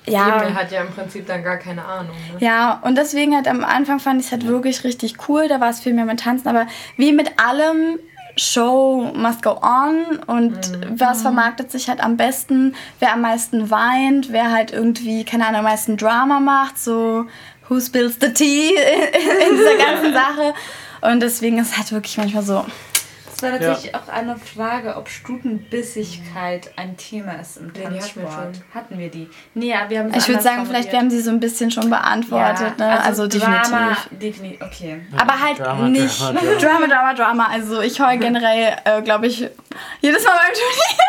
Ja. 0.07 0.43
Eben, 0.43 0.55
hat 0.55 0.73
ja 0.73 0.81
im 0.81 0.91
Prinzip 0.91 1.27
dann 1.27 1.45
gar 1.45 1.59
keine 1.59 1.85
Ahnung. 1.85 2.17
Ne? 2.33 2.39
Ja, 2.47 2.81
und 2.83 2.97
deswegen 2.97 3.35
halt 3.35 3.47
am 3.47 3.63
Anfang 3.63 4.01
fand 4.01 4.21
ich 4.21 4.27
es 4.27 4.33
halt 4.33 4.45
ja. 4.45 4.49
wirklich 4.49 4.83
richtig 4.83 5.29
cool. 5.29 5.49
Da 5.49 5.61
war 5.61 5.69
es 5.69 5.81
viel 5.81 5.93
mehr 5.93 6.07
mit 6.07 6.21
Tanzen. 6.21 6.49
Aber 6.49 6.67
wie 6.97 7.13
mit 7.13 7.33
allem, 7.39 7.99
Show 8.39 9.11
must 9.15 9.43
go 9.43 9.61
on 9.61 10.19
und 10.27 10.53
mhm. 10.53 11.01
was 11.01 11.23
vermarktet 11.23 11.71
sich 11.71 11.89
halt 11.89 12.01
am 12.01 12.17
besten, 12.17 12.75
wer 13.01 13.13
am 13.13 13.21
meisten 13.21 13.71
weint, 13.71 14.33
wer 14.33 14.53
halt 14.53 14.73
irgendwie, 14.73 15.25
keine 15.25 15.47
Ahnung, 15.47 15.59
am 15.59 15.65
meisten 15.65 15.97
Drama 15.97 16.39
macht, 16.41 16.79
so 16.79 17.27
who 17.69 17.81
spills 17.81 18.17
the 18.21 18.33
tea 18.33 18.71
in 19.49 19.57
dieser 19.57 19.77
ganzen 19.77 20.13
Sache. 20.13 20.55
Und 21.01 21.21
deswegen 21.21 21.59
ist 21.59 21.73
es 21.73 21.77
halt 21.77 21.93
wirklich 21.93 22.17
manchmal 22.17 22.43
so. 22.43 22.65
Das 23.41 23.53
war 23.53 23.59
natürlich 23.59 23.93
ja. 23.93 24.01
auch 24.01 24.13
eine 24.13 24.37
Frage, 24.37 24.97
ob 24.97 25.09
Stutenbissigkeit 25.09 26.73
ein 26.75 26.97
Thema 26.97 27.35
ist 27.35 27.59
im 27.59 27.73
Tanzsport. 27.73 28.33
Hatten, 28.33 28.65
hatten 28.75 28.99
wir 28.99 29.11
die? 29.11 29.29
Nee, 29.55 29.69
ja, 29.69 29.89
wir 29.89 30.01
haben 30.01 30.13
Ich 30.13 30.27
würde 30.27 30.43
sagen, 30.43 30.67
vielleicht 30.67 30.91
wir 30.91 30.99
haben 30.99 31.09
sie 31.09 31.21
so 31.21 31.31
ein 31.31 31.39
bisschen 31.39 31.71
schon 31.71 31.89
beantwortet. 31.89 32.75
Ja, 32.79 32.85
ne? 32.85 33.01
Also, 33.01 33.23
also 33.23 33.39
Drama, 33.39 33.97
definitiv. 34.11 34.61
Okay. 34.61 35.03
Aber 35.17 35.41
halt 35.41 35.61
Drama, 35.61 35.89
nicht 35.89 36.21
Drama, 36.21 36.41
Drama, 36.41 36.87
Drama, 36.89 37.15
Drama. 37.15 37.49
Also 37.49 37.81
ich 37.81 38.01
heule 38.01 38.19
generell, 38.19 38.77
äh, 38.85 39.03
glaube 39.03 39.29
ich, 39.29 39.49
jedes 40.01 40.25
Mal 40.25 40.33
beim 40.33 40.55
Turnier. 40.55 41.05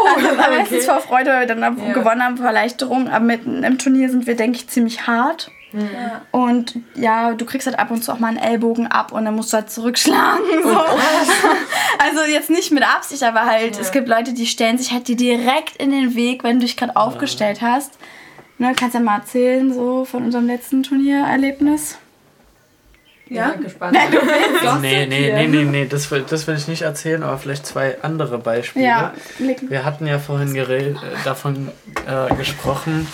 Oh, 0.00 0.16
also, 0.16 0.28
okay. 0.28 0.56
meistens 0.58 0.86
vor 0.86 1.00
Freude, 1.00 1.30
weil 1.30 1.40
wir 1.40 1.46
dann 1.54 1.60
ja. 1.60 1.92
gewonnen 1.92 2.22
haben, 2.22 2.38
vor 2.38 2.46
Erleichterung. 2.46 3.08
Aber 3.10 3.24
mit 3.24 3.46
einem 3.46 3.76
Turnier 3.76 4.08
sind 4.08 4.26
wir, 4.26 4.34
denke 4.34 4.56
ich, 4.56 4.68
ziemlich 4.68 5.06
hart. 5.06 5.50
Ja. 5.76 6.22
Und 6.30 6.78
ja, 6.94 7.34
du 7.34 7.44
kriegst 7.44 7.66
halt 7.66 7.78
ab 7.78 7.90
und 7.90 8.02
zu 8.02 8.12
auch 8.12 8.18
mal 8.18 8.28
einen 8.28 8.38
Ellbogen 8.38 8.86
ab 8.86 9.12
und 9.12 9.24
dann 9.24 9.34
musst 9.34 9.52
du 9.52 9.58
halt 9.58 9.70
zurückschlagen. 9.70 10.44
So. 10.62 10.70
also 11.98 12.22
jetzt 12.30 12.50
nicht 12.50 12.72
mit 12.72 12.82
Absicht, 12.82 13.22
aber 13.22 13.44
halt, 13.46 13.76
ja. 13.76 13.82
es 13.82 13.92
gibt 13.92 14.08
Leute, 14.08 14.32
die 14.32 14.46
stellen 14.46 14.78
sich 14.78 14.92
halt 14.92 15.08
dir 15.08 15.16
direkt 15.16 15.76
in 15.76 15.90
den 15.90 16.14
Weg, 16.14 16.44
wenn 16.44 16.60
du 16.60 16.66
dich 16.66 16.76
gerade 16.76 16.96
aufgestellt 16.96 17.60
hast. 17.60 17.92
Ne, 18.58 18.72
kannst 18.74 18.94
ja 18.94 19.00
mal 19.00 19.18
erzählen, 19.18 19.72
so 19.72 20.06
von 20.06 20.24
unserem 20.24 20.46
letzten 20.46 20.82
Turniererlebnis. 20.82 21.98
Ja, 23.28 23.48
ja 23.48 23.54
gespannt. 23.54 23.92
Nein, 23.92 24.10
du 24.10 24.18
willst 24.18 24.80
nee, 24.80 25.06
nee, 25.06 25.32
nee, 25.32 25.48
nee, 25.48 25.64
nee, 25.64 25.86
das 25.86 26.10
will, 26.10 26.24
das 26.28 26.46
will 26.46 26.56
ich 26.56 26.68
nicht 26.68 26.82
erzählen, 26.82 27.22
aber 27.22 27.38
vielleicht 27.38 27.66
zwei 27.66 28.00
andere 28.02 28.38
Beispiele. 28.38 28.86
Ja, 28.86 29.14
Wir 29.38 29.84
hatten 29.84 30.06
ja 30.06 30.18
vorhin 30.18 30.54
äh, 30.54 30.94
davon 31.24 31.70
äh, 32.06 32.34
gesprochen, 32.34 33.08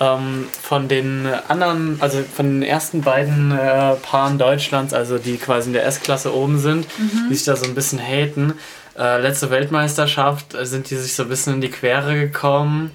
ähm, 0.00 0.46
von 0.62 0.88
den 0.88 1.26
anderen, 1.48 1.98
also 2.00 2.22
von 2.22 2.46
den 2.46 2.62
ersten 2.62 3.02
beiden 3.02 3.52
äh, 3.52 3.94
Paaren 3.96 4.38
Deutschlands, 4.38 4.92
also 4.92 5.18
die 5.18 5.36
quasi 5.36 5.68
in 5.68 5.72
der 5.72 5.86
S-Klasse 5.86 6.34
oben 6.34 6.58
sind, 6.58 6.86
mhm. 6.98 7.28
die 7.30 7.34
sich 7.34 7.44
da 7.44 7.56
so 7.56 7.64
ein 7.64 7.74
bisschen 7.74 7.98
haten. 7.98 8.54
Äh, 8.98 9.20
letzte 9.20 9.50
Weltmeisterschaft 9.50 10.54
äh, 10.54 10.66
sind 10.66 10.90
die 10.90 10.96
sich 10.96 11.14
so 11.14 11.24
ein 11.24 11.28
bisschen 11.28 11.54
in 11.54 11.60
die 11.60 11.70
Quere 11.70 12.14
gekommen. 12.14 12.92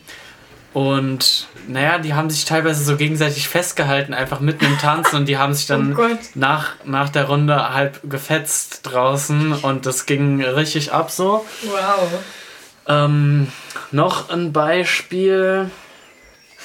Und 0.73 1.47
naja, 1.67 1.97
die 1.97 2.13
haben 2.13 2.29
sich 2.29 2.45
teilweise 2.45 2.83
so 2.83 2.95
gegenseitig 2.95 3.49
festgehalten, 3.49 4.13
einfach 4.13 4.39
mitten 4.39 4.65
im 4.65 4.77
Tanzen 4.77 5.17
und 5.17 5.25
die 5.27 5.37
haben 5.37 5.53
sich 5.53 5.67
dann 5.67 5.95
oh 5.97 6.17
nach, 6.33 6.75
nach 6.85 7.09
der 7.09 7.25
Runde 7.25 7.73
halb 7.73 7.99
gefetzt 8.09 8.81
draußen 8.83 9.53
und 9.53 9.85
das 9.85 10.05
ging 10.05 10.41
richtig 10.41 10.93
ab 10.93 11.11
so. 11.11 11.45
Wow. 11.63 12.09
Ähm, 12.87 13.47
noch 13.91 14.29
ein 14.29 14.53
Beispiel 14.53 15.69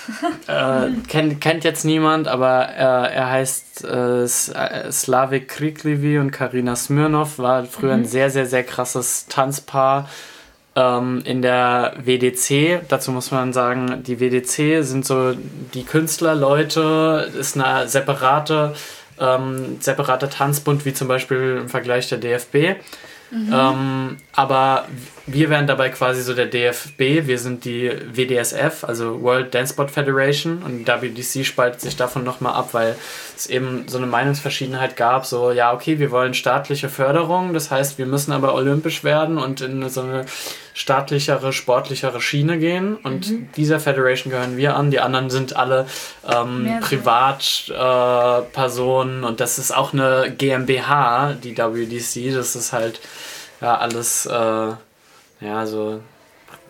äh, 0.47 0.91
kennt, 1.09 1.41
kennt 1.41 1.65
jetzt 1.65 1.85
niemand, 1.85 2.29
aber 2.29 2.69
äh, 2.69 3.15
er 3.15 3.31
heißt 3.31 3.85
äh, 3.85 4.25
äh 4.25 4.93
Slavik 4.93 5.49
Kriklivi 5.49 6.19
und 6.19 6.31
Karina 6.31 6.77
Smirnov, 6.77 7.39
war 7.39 7.65
früher 7.65 7.97
mhm. 7.97 8.03
ein 8.03 8.07
sehr, 8.07 8.31
sehr, 8.31 8.47
sehr 8.47 8.65
krasses 8.65 9.27
Tanzpaar 9.27 10.09
ähm, 10.77 11.23
in 11.25 11.43
der 11.43 11.95
WDC. 12.05 12.83
Dazu 12.89 13.11
muss 13.11 13.31
man 13.31 13.53
sagen, 13.53 14.03
die 14.07 14.21
WDC 14.21 14.85
sind 14.85 15.05
so 15.05 15.33
die 15.75 15.85
Künstlerleute, 15.85 17.31
ist 17.39 17.59
eine 17.59 17.89
separate, 17.89 18.75
ähm, 19.19 19.79
separate 19.81 20.29
Tanzbund, 20.29 20.85
wie 20.85 20.93
zum 20.93 21.09
Beispiel 21.09 21.61
im 21.63 21.69
Vergleich 21.69 22.09
der 22.09 22.19
DFB. 22.19 22.79
Mhm. 23.31 23.53
Ähm, 23.53 24.17
aber 24.33 24.87
wir 25.27 25.51
wären 25.51 25.67
dabei 25.67 25.89
quasi 25.89 26.23
so 26.23 26.35
der 26.35 26.47
DFB, 26.47 27.27
wir 27.27 27.39
sind 27.39 27.65
die 27.65 27.91
WDSF, 28.13 28.85
also 28.85 29.23
World 29.23 29.55
Dance 29.55 29.73
Sport 29.73 29.91
Federation. 29.91 30.63
Und 30.63 30.87
WDC 30.87 31.45
spaltet 31.45 31.81
sich 31.81 31.97
davon 31.97 32.23
nochmal 32.25 32.55
ab, 32.55 32.71
weil 32.73 32.97
es 33.37 33.47
eben 33.47 33.89
so 33.89 33.99
eine 33.99 34.07
Meinungsverschiedenheit 34.07 34.97
gab, 34.97 35.27
so 35.27 35.51
ja, 35.51 35.73
okay, 35.73 35.99
wir 35.99 36.11
wollen 36.11 36.35
staatliche 36.35 36.89
Förderung, 36.89 37.53
das 37.53 37.71
heißt, 37.71 37.99
wir 37.99 38.07
müssen 38.07 38.33
aber 38.33 38.55
olympisch 38.55 39.05
werden 39.05 39.39
und 39.39 39.61
in 39.61 39.89
so 39.89 40.03
eine 40.03 40.27
staatlichere, 40.77 41.53
sportlichere 41.55 42.21
Schiene 42.21 42.59
gehen. 42.59 42.97
Und 42.97 43.31
mhm. 43.31 43.49
dieser 43.57 43.81
Federation 43.81 44.31
gehören 44.31 44.59
wir 44.59 44.77
an, 44.77 44.91
die 44.91 45.01
anderen 45.01 45.31
sind 45.31 45.57
alle 45.57 45.87
ähm, 46.31 46.69
Privatpersonen 46.83 49.23
äh, 49.23 49.27
und 49.27 49.41
das 49.41 49.59
ist 49.59 49.75
auch 49.75 49.95
eine 49.95 50.35
GmbH, 50.37 51.33
die 51.33 51.57
WDC, 51.57 52.35
das 52.35 52.57
ist 52.57 52.75
halt 52.75 53.01
ja 53.63 53.79
alles 53.79 54.27
äh, 54.27 54.73
ja, 55.41 55.67
so 55.67 56.01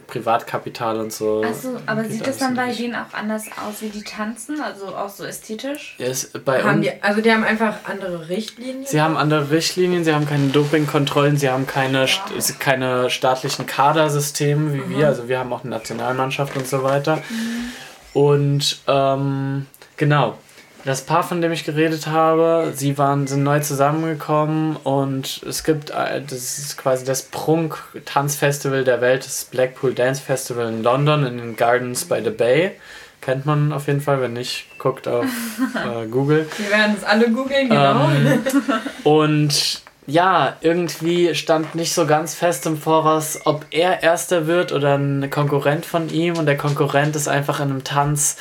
Privatkapital 0.06 1.00
und 1.00 1.12
so. 1.12 1.42
Achso, 1.42 1.76
aber 1.86 2.04
sieht 2.04 2.26
das 2.26 2.38
dann 2.38 2.54
bei 2.54 2.72
denen 2.72 2.94
auch 2.94 3.12
anders 3.12 3.46
aus, 3.46 3.82
wie 3.82 3.88
die 3.88 4.02
tanzen? 4.02 4.60
Also 4.60 4.88
auch 4.88 5.08
so 5.08 5.24
ästhetisch? 5.24 5.96
Ja, 5.98 6.06
ist 6.06 6.44
bei 6.44 6.62
haben 6.62 6.82
die, 6.82 6.92
also 7.02 7.20
die 7.20 7.32
haben 7.32 7.44
einfach 7.44 7.76
andere 7.84 8.28
Richtlinien? 8.28 8.86
Sie 8.86 9.00
haben 9.00 9.16
andere 9.16 9.50
Richtlinien, 9.50 10.04
sie 10.04 10.14
haben 10.14 10.26
keine 10.26 10.48
Dopingkontrollen, 10.48 11.36
sie 11.36 11.50
haben 11.50 11.66
keine, 11.66 12.06
ja. 12.06 12.40
st 12.40 12.60
keine 12.60 13.10
staatlichen 13.10 13.66
Kadersysteme 13.66 14.72
wie 14.72 14.78
mhm. 14.78 14.90
wir. 14.90 15.06
Also 15.08 15.28
wir 15.28 15.38
haben 15.38 15.52
auch 15.52 15.64
eine 15.64 15.70
Nationalmannschaft 15.70 16.56
und 16.56 16.66
so 16.66 16.82
weiter. 16.82 17.16
Mhm. 17.16 17.72
Und 18.12 18.80
ähm, 18.86 19.66
genau, 19.96 20.38
das 20.86 21.02
Paar, 21.02 21.24
von 21.24 21.40
dem 21.40 21.50
ich 21.50 21.64
geredet 21.64 22.06
habe, 22.06 22.72
sie 22.74 22.96
waren, 22.96 23.26
sind 23.26 23.42
neu 23.42 23.58
zusammengekommen 23.58 24.76
und 24.76 25.42
es 25.42 25.64
gibt, 25.64 25.90
äh, 25.90 26.22
das 26.22 26.58
ist 26.58 26.78
quasi 26.78 27.04
das 27.04 27.22
Prunk-Tanzfestival 27.22 28.84
der 28.84 29.00
Welt, 29.00 29.26
das 29.26 29.46
Blackpool 29.46 29.94
Dance 29.94 30.22
Festival 30.22 30.68
in 30.68 30.84
London, 30.84 31.26
in 31.26 31.38
den 31.38 31.56
Gardens 31.56 32.04
by 32.04 32.20
the 32.22 32.30
Bay. 32.30 32.72
Kennt 33.20 33.46
man 33.46 33.72
auf 33.72 33.88
jeden 33.88 34.00
Fall, 34.00 34.20
wenn 34.20 34.34
nicht, 34.34 34.66
guckt 34.78 35.08
auf 35.08 35.24
äh, 35.74 36.06
Google. 36.06 36.48
Wir 36.56 36.70
werden 36.70 36.94
es 36.96 37.02
alle 37.02 37.30
googeln, 37.30 37.68
genau. 37.68 38.08
Ähm, 38.08 38.44
und 39.04 39.82
ja, 40.06 40.56
irgendwie 40.60 41.34
stand 41.34 41.74
nicht 41.74 41.92
so 41.92 42.06
ganz 42.06 42.36
fest 42.36 42.64
im 42.64 42.78
Voraus, 42.78 43.40
ob 43.44 43.66
er 43.72 44.04
Erster 44.04 44.46
wird 44.46 44.70
oder 44.70 44.96
ein 44.96 45.30
Konkurrent 45.30 45.84
von 45.84 46.08
ihm 46.10 46.36
und 46.36 46.46
der 46.46 46.56
Konkurrent 46.56 47.16
ist 47.16 47.26
einfach 47.26 47.58
in 47.58 47.70
einem 47.70 47.82
Tanz 47.82 48.36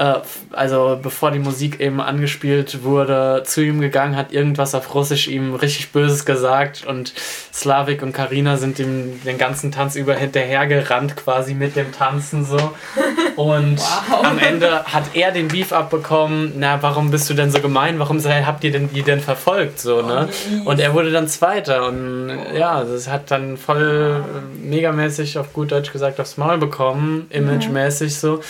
äh, 0.00 0.14
also 0.52 0.98
bevor 1.00 1.30
die 1.30 1.38
Musik 1.38 1.78
eben 1.78 2.00
angespielt 2.00 2.82
wurde, 2.84 3.42
zu 3.44 3.60
ihm 3.60 3.82
gegangen, 3.82 4.16
hat 4.16 4.32
irgendwas 4.32 4.74
auf 4.74 4.94
Russisch 4.94 5.28
ihm 5.28 5.54
richtig 5.54 5.92
Böses 5.92 6.24
gesagt 6.24 6.86
und 6.86 7.12
Slavik 7.52 8.02
und 8.02 8.14
Karina 8.14 8.56
sind 8.56 8.78
ihm 8.78 9.20
den 9.24 9.36
ganzen 9.36 9.72
Tanz 9.72 9.96
über 9.96 10.14
hinterhergerannt, 10.14 11.16
quasi 11.16 11.52
mit 11.52 11.76
dem 11.76 11.92
Tanzen 11.92 12.46
so. 12.46 12.56
Und 13.36 13.78
wow. 13.78 14.24
am 14.24 14.38
Ende 14.38 14.84
hat 14.84 15.04
er 15.14 15.32
den 15.32 15.48
Beef 15.48 15.72
abbekommen, 15.72 16.52
na, 16.56 16.82
warum 16.82 17.10
bist 17.10 17.30
du 17.30 17.34
denn 17.34 17.50
so 17.50 17.60
gemein? 17.60 17.98
Warum 17.98 18.22
habt 18.22 18.64
ihr 18.64 18.72
denn 18.72 18.90
die 18.92 19.02
denn 19.02 19.20
verfolgt? 19.20 19.80
So, 19.80 20.02
ne? 20.02 20.28
Oh, 20.64 20.70
und 20.70 20.80
er 20.80 20.92
wurde 20.92 21.10
dann 21.10 21.26
Zweiter 21.28 21.86
und 21.86 22.30
ja, 22.54 22.84
das 22.84 23.08
hat 23.08 23.30
dann 23.30 23.56
voll 23.56 24.24
megamäßig 24.62 25.38
auf 25.38 25.52
gut 25.52 25.72
Deutsch 25.72 25.92
gesagt 25.92 26.20
aufs 26.20 26.36
Maul 26.36 26.58
bekommen, 26.58 27.26
imagemäßig 27.30 28.16
so. 28.16 28.40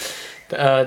Äh, 0.50 0.86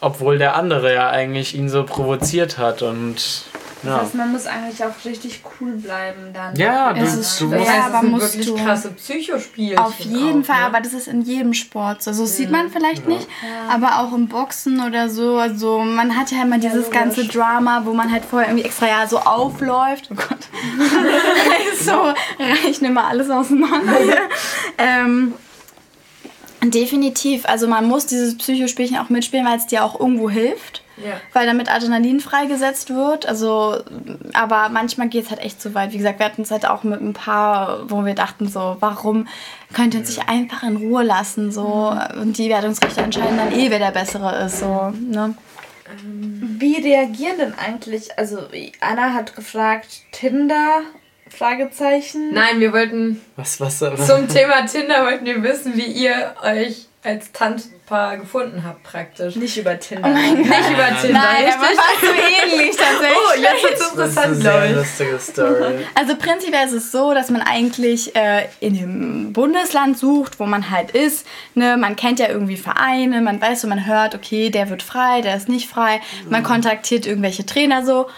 obwohl 0.00 0.38
der 0.38 0.56
andere 0.56 0.94
ja 0.94 1.10
eigentlich 1.10 1.54
ihn 1.54 1.68
so 1.68 1.84
provoziert 1.84 2.58
hat 2.58 2.82
und 2.82 3.44
ja. 3.82 3.92
Das 3.92 4.02
heißt, 4.02 4.14
man 4.14 4.32
muss 4.32 4.46
eigentlich 4.46 4.84
auch 4.84 5.04
richtig 5.04 5.42
cool 5.58 5.72
bleiben 5.72 6.32
dann. 6.34 6.54
Ja, 6.56 6.92
du, 6.92 7.00
ist 7.00 7.40
du 7.40 7.46
musst 7.46 7.66
ja, 7.66 7.86
aber 7.86 8.06
musst 8.06 8.34
wirklich 8.34 8.46
du 8.46 8.56
krasse 8.56 8.90
Psychospiel. 8.90 9.76
Auf 9.78 9.98
jeden 10.00 10.42
auch, 10.42 10.46
Fall, 10.46 10.60
ne? 10.60 10.66
aber 10.66 10.80
das 10.80 10.92
ist 10.92 11.08
in 11.08 11.22
jedem 11.22 11.54
Sport 11.54 12.02
so. 12.02 12.12
So 12.12 12.22
mhm. 12.22 12.26
sieht 12.26 12.50
man 12.50 12.70
vielleicht 12.70 13.08
ja. 13.08 13.14
nicht, 13.14 13.26
ja. 13.42 13.74
aber 13.74 14.00
auch 14.00 14.12
im 14.12 14.28
Boxen 14.28 14.86
oder 14.86 15.08
so. 15.08 15.38
Also 15.38 15.78
man 15.78 16.14
hat 16.14 16.30
ja 16.30 16.42
immer 16.42 16.58
dieses 16.58 16.88
ja, 16.88 16.92
ganze 16.92 17.26
Drama, 17.26 17.82
wo 17.84 17.94
man 17.94 18.12
halt 18.12 18.24
vorher 18.24 18.50
irgendwie 18.50 18.66
extra 18.66 18.86
ja 18.86 19.06
so 19.06 19.18
aufläuft. 19.18 20.10
Oh 20.12 20.14
Gott. 20.14 20.48
so 21.80 21.92
reicht 22.66 22.82
immer 22.82 23.06
alles 23.06 23.30
auseinander. 23.30 23.96
ähm, 24.76 25.34
Definitiv. 26.62 27.46
Also 27.46 27.66
man 27.66 27.86
muss 27.86 28.06
dieses 28.06 28.36
Psychospielchen 28.36 28.98
auch 28.98 29.08
mitspielen, 29.08 29.46
weil 29.46 29.58
es 29.58 29.66
dir 29.66 29.84
auch 29.84 29.98
irgendwo 29.98 30.28
hilft. 30.28 30.82
Ja. 31.02 31.12
Weil 31.32 31.46
damit 31.46 31.72
Adrenalin 31.72 32.20
freigesetzt 32.20 32.94
wird. 32.94 33.26
Also, 33.26 33.78
aber 34.34 34.68
manchmal 34.68 35.08
geht 35.08 35.24
es 35.24 35.30
halt 35.30 35.40
echt 35.40 35.60
zu 35.60 35.74
weit. 35.74 35.92
Wie 35.92 35.98
gesagt, 35.98 36.18
wir 36.18 36.26
hatten 36.26 36.42
es 36.42 36.50
halt 36.50 36.66
auch 36.66 36.82
mit 36.82 37.00
ein 37.00 37.14
paar, 37.14 37.90
wo 37.90 38.04
wir 38.04 38.14
dachten 38.14 38.48
so, 38.48 38.76
warum 38.80 39.26
könnt 39.72 39.94
ihr 39.94 40.00
uns 40.00 40.14
sich 40.14 40.28
einfach 40.28 40.62
in 40.62 40.76
Ruhe 40.76 41.02
lassen 41.02 41.50
so 41.50 41.94
mhm. 41.94 42.20
und 42.20 42.38
die 42.38 42.50
Wertungsrichter 42.50 43.02
entscheiden 43.02 43.38
dann 43.38 43.52
eh, 43.52 43.70
wer 43.70 43.78
der 43.78 43.92
Bessere 43.92 44.44
ist 44.44 44.60
so. 44.60 44.92
Ne? 45.00 45.34
Wie 46.04 46.76
reagieren 46.76 47.38
denn 47.38 47.54
eigentlich? 47.54 48.18
Also 48.18 48.38
Anna 48.80 49.14
hat 49.14 49.34
gefragt, 49.34 50.02
Tinder 50.12 50.82
Fragezeichen. 51.30 52.32
Nein, 52.32 52.60
wir 52.60 52.72
wollten. 52.72 53.20
Was, 53.36 53.60
was, 53.60 53.80
was? 53.80 54.06
Zum 54.06 54.28
Thema 54.28 54.66
Tinder 54.66 55.04
wollten 55.04 55.24
wir 55.24 55.42
wissen, 55.42 55.76
wie 55.76 55.86
ihr 55.86 56.34
euch 56.42 56.86
als 57.02 57.32
Tanzpaar 57.32 58.18
gefunden 58.18 58.62
habt, 58.62 58.82
praktisch. 58.82 59.34
Nicht 59.36 59.56
über 59.56 59.78
Tinder. 59.78 60.06
Oh 60.06 60.12
mein 60.12 60.36
Gott. 60.36 60.46
Nicht 60.46 60.70
über 60.70 61.00
Tinder. 61.00 61.20
Nein, 61.20 61.44
richtig? 61.44 61.54
aber 61.54 61.64
fast 61.64 62.00
so 62.02 62.06
ähnlich 62.06 62.76
tatsächlich. 62.76 63.16
Oh, 63.16 63.40
jetzt 63.40 63.64
ist 63.64 63.80
es 63.80 63.90
interessant, 63.92 64.40
glaube 64.40 64.66
ich. 64.66 64.76
lustige 64.76 65.18
Story. 65.18 65.74
Also 65.94 66.16
prinzipiell 66.16 66.66
ist 66.66 66.74
es 66.74 66.92
so, 66.92 67.14
dass 67.14 67.30
man 67.30 67.40
eigentlich 67.40 68.14
äh, 68.14 68.48
in 68.60 68.74
dem 68.74 69.32
Bundesland 69.32 69.98
sucht, 69.98 70.38
wo 70.40 70.44
man 70.44 70.70
halt 70.70 70.90
ist. 70.90 71.26
Ne? 71.54 71.78
Man 71.78 71.96
kennt 71.96 72.18
ja 72.18 72.28
irgendwie 72.28 72.56
Vereine, 72.58 73.22
man 73.22 73.40
weiß 73.40 73.62
so, 73.62 73.68
man 73.68 73.86
hört, 73.86 74.14
okay, 74.14 74.50
der 74.50 74.68
wird 74.68 74.82
frei, 74.82 75.22
der 75.22 75.36
ist 75.36 75.48
nicht 75.48 75.70
frei. 75.70 76.00
Man 76.28 76.42
kontaktiert 76.42 77.06
irgendwelche 77.06 77.46
Trainer 77.46 77.84
so 77.84 78.08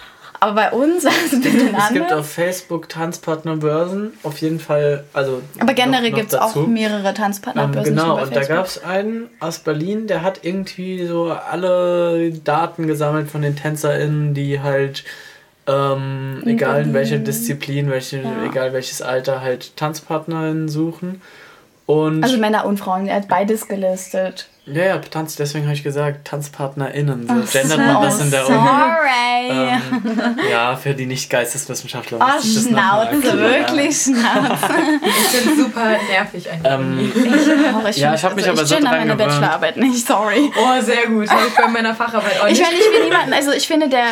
aber 0.42 0.54
bei 0.54 0.70
uns 0.72 1.04
ist 1.04 1.26
es 1.26 1.32
ein 1.34 1.40
bisschen 1.40 1.74
Es 1.76 1.92
gibt 1.92 2.12
auf 2.12 2.28
Facebook 2.28 2.88
Tanzpartnerbörsen, 2.88 4.12
auf 4.24 4.38
jeden 4.38 4.58
Fall, 4.58 5.04
also. 5.12 5.40
Aber 5.60 5.72
generell 5.72 6.10
gibt 6.10 6.32
es 6.32 6.34
auch 6.34 6.66
mehrere 6.66 7.14
Tanzpartnerbörsen. 7.14 7.92
Ähm, 7.92 7.98
genau, 7.98 8.20
und 8.20 8.34
da 8.34 8.42
gab 8.42 8.66
es 8.66 8.82
einen 8.82 9.28
aus 9.38 9.60
Berlin, 9.60 10.08
der 10.08 10.22
hat 10.22 10.40
irgendwie 10.42 11.06
so 11.06 11.30
alle 11.30 12.32
Daten 12.32 12.88
gesammelt 12.88 13.30
von 13.30 13.42
den 13.42 13.54
TänzerInnen, 13.54 14.34
die 14.34 14.60
halt. 14.60 15.04
Ähm, 15.68 16.42
egal 16.44 16.82
in 16.82 16.92
welcher 16.92 17.18
Disziplin, 17.18 17.88
welche, 17.88 18.22
ja. 18.22 18.44
egal 18.44 18.72
welches 18.72 19.00
Alter, 19.00 19.42
halt 19.42 19.76
TanzpartnerInnen 19.76 20.68
suchen. 20.68 21.22
Und 21.86 22.24
also 22.24 22.36
Männer 22.38 22.64
und 22.64 22.78
Frauen, 22.78 23.06
er 23.06 23.14
hat 23.14 23.28
beides 23.28 23.68
gelistet. 23.68 24.48
Ja, 24.64 24.84
ja, 24.84 24.98
Tanz, 24.98 25.34
deswegen 25.34 25.64
habe 25.64 25.74
ich 25.74 25.82
gesagt, 25.82 26.24
TanzpartnerInnen. 26.24 27.26
So 27.26 27.34
Ach 27.34 27.50
gendert 27.50 27.78
man 27.78 28.02
das 28.02 28.20
in 28.20 28.30
der 28.30 28.46
Uni. 28.46 28.58
Sorry. 28.58 29.50
Ähm, 29.50 30.38
ja, 30.48 30.76
für 30.76 30.94
die 30.94 31.06
Nicht-Geisteswissenschaftler. 31.06 32.20
Oh, 32.20 32.40
Schnauze, 32.40 33.38
wirklich 33.38 34.02
Schnauze. 34.02 34.72
ich 35.02 35.44
bin 35.44 35.64
super 35.64 35.96
nervig 36.08 36.48
eigentlich. 36.48 36.72
Ähm, 36.72 37.12
ich, 37.12 37.74
auch, 37.74 37.88
ich 37.88 37.96
ja, 37.96 38.14
ich 38.14 38.22
habe 38.22 38.36
mich 38.36 38.48
aber 38.48 38.64
so 38.64 38.76
dran 38.76 38.84
meine 38.84 39.16
gewöhnt. 39.16 39.30
Bachelorarbeit 39.30 39.78
nicht, 39.78 40.06
sorry. 40.06 40.52
Oh, 40.56 40.80
sehr 40.80 41.08
gut. 41.08 41.28
Habe 41.28 41.48
ich 41.48 41.54
bei 41.54 41.66
meiner 41.66 41.96
Facharbeit 41.96 42.40
auch 42.40 42.46
nicht. 42.46 42.60
Ich 42.60 42.64
meine, 42.64 42.78
ich 42.78 42.88
will 42.92 43.02
niemanden, 43.04 43.32
also 43.32 43.50
ich 43.50 43.66
finde 43.66 43.88
der... 43.88 44.04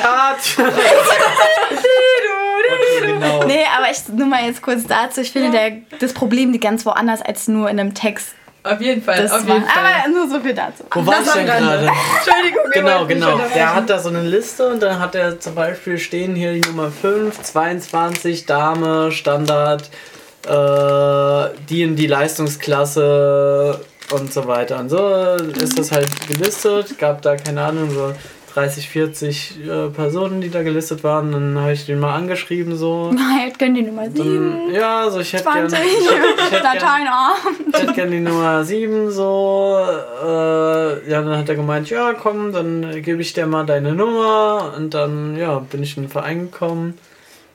genau. 3.01 3.45
Nee, 3.45 3.65
aber 3.77 3.89
ich, 3.89 4.09
nur 4.09 4.27
mal 4.27 4.45
jetzt 4.45 4.63
kurz 4.63 4.85
dazu, 4.85 5.21
ich 5.21 5.31
finde 5.31 5.57
ja. 5.57 5.71
der, 5.71 5.79
das 6.01 6.13
Problem 6.13 6.51
liegt 6.51 6.65
ganz 6.65 6.85
woanders 6.85 7.23
als 7.23 7.47
nur 7.47 7.71
in 7.71 7.79
einem 7.79 7.95
Text 7.95 8.35
auf 8.63 8.81
jeden 8.81 9.03
Fall, 9.03 9.23
das 9.23 9.33
auf 9.33 9.49
jeden 9.49 9.65
Fall. 9.65 9.85
Aber 10.05 10.09
nur 10.09 10.29
so 10.29 10.41
viel 10.41 10.55
dazu. 10.55 10.85
Wo 10.91 11.07
war 11.07 11.21
ich 11.23 11.31
denn 11.31 11.47
gerade? 11.47 11.91
Entschuldigung. 12.17 12.71
Genau, 12.73 13.07
genau. 13.07 13.41
Der 13.55 13.75
hat 13.75 13.89
da 13.89 13.99
so 13.99 14.11
eine 14.11 14.23
Liste 14.23 14.69
und 14.69 14.83
dann 14.83 14.99
hat 14.99 15.15
er 15.15 15.41
zum 15.41 15.55
Beispiel 15.55 15.99
stehen 15.99 16.35
hier 16.35 16.53
die 16.53 16.69
Nummer 16.69 16.91
5, 16.91 17.43
22, 17.43 18.47
Dame, 18.47 19.13
Standard, 19.13 19.91
äh, 20.47 21.57
die 21.69 21.83
in 21.83 21.97
die 21.97 22.07
Leistungsklasse 22.07 23.81
und 24.13 24.33
so 24.33 24.47
weiter. 24.47 24.79
Und 24.79 24.89
so 24.91 25.37
ist 25.61 25.79
das 25.79 25.93
halt 25.93 26.09
gelistet. 26.29 26.99
Gab 26.99 27.23
da, 27.23 27.37
keine 27.37 27.63
Ahnung, 27.63 27.91
so 27.91 28.13
30, 28.55 28.89
40 28.89 29.59
äh, 29.61 29.89
Personen, 29.89 30.41
die 30.41 30.51
da 30.51 30.63
gelistet 30.63 31.05
waren. 31.05 31.33
Dann 31.33 31.59
habe 31.59 31.73
ich 31.73 31.87
den 31.87 32.01
mal 32.01 32.15
angeschrieben 32.15 32.77
so. 32.77 33.15
Hätte 33.41 33.59
gerne 33.59 33.75
die 33.75 33.83
Nummer 33.83 34.11
7. 34.11 34.71
ja, 34.73 35.09
so 35.11 35.21
ich 35.21 35.33
hätte 35.33 35.45
gerne. 35.45 35.67
Ich 35.69 36.11
hätte 36.51 36.63
gern, 37.83 37.95
gerne 37.95 38.11
die 38.11 38.21
Nummer 38.21 38.65
7 38.65 39.11
so. 39.11 39.79
Äh, 40.25 41.11
ja, 41.11 41.23
dann 41.23 41.39
hat 41.39 41.49
er 41.49 41.55
gemeint, 41.55 41.91
ja 41.91 42.13
komm, 42.15 42.53
dann 42.53 43.03
gebe 43.03 43.23
ich 43.23 43.33
dir 43.33 43.47
mal 43.47 43.65
deine 43.65 43.95
Nummer. 43.95 44.75
Und 44.77 44.95
dann, 44.95 45.37
ja, 45.37 45.59
bin 45.59 45.83
ich 45.83 45.97
in 45.97 46.05
den 46.05 46.11
Verein 46.11 46.51
gekommen. 46.51 46.99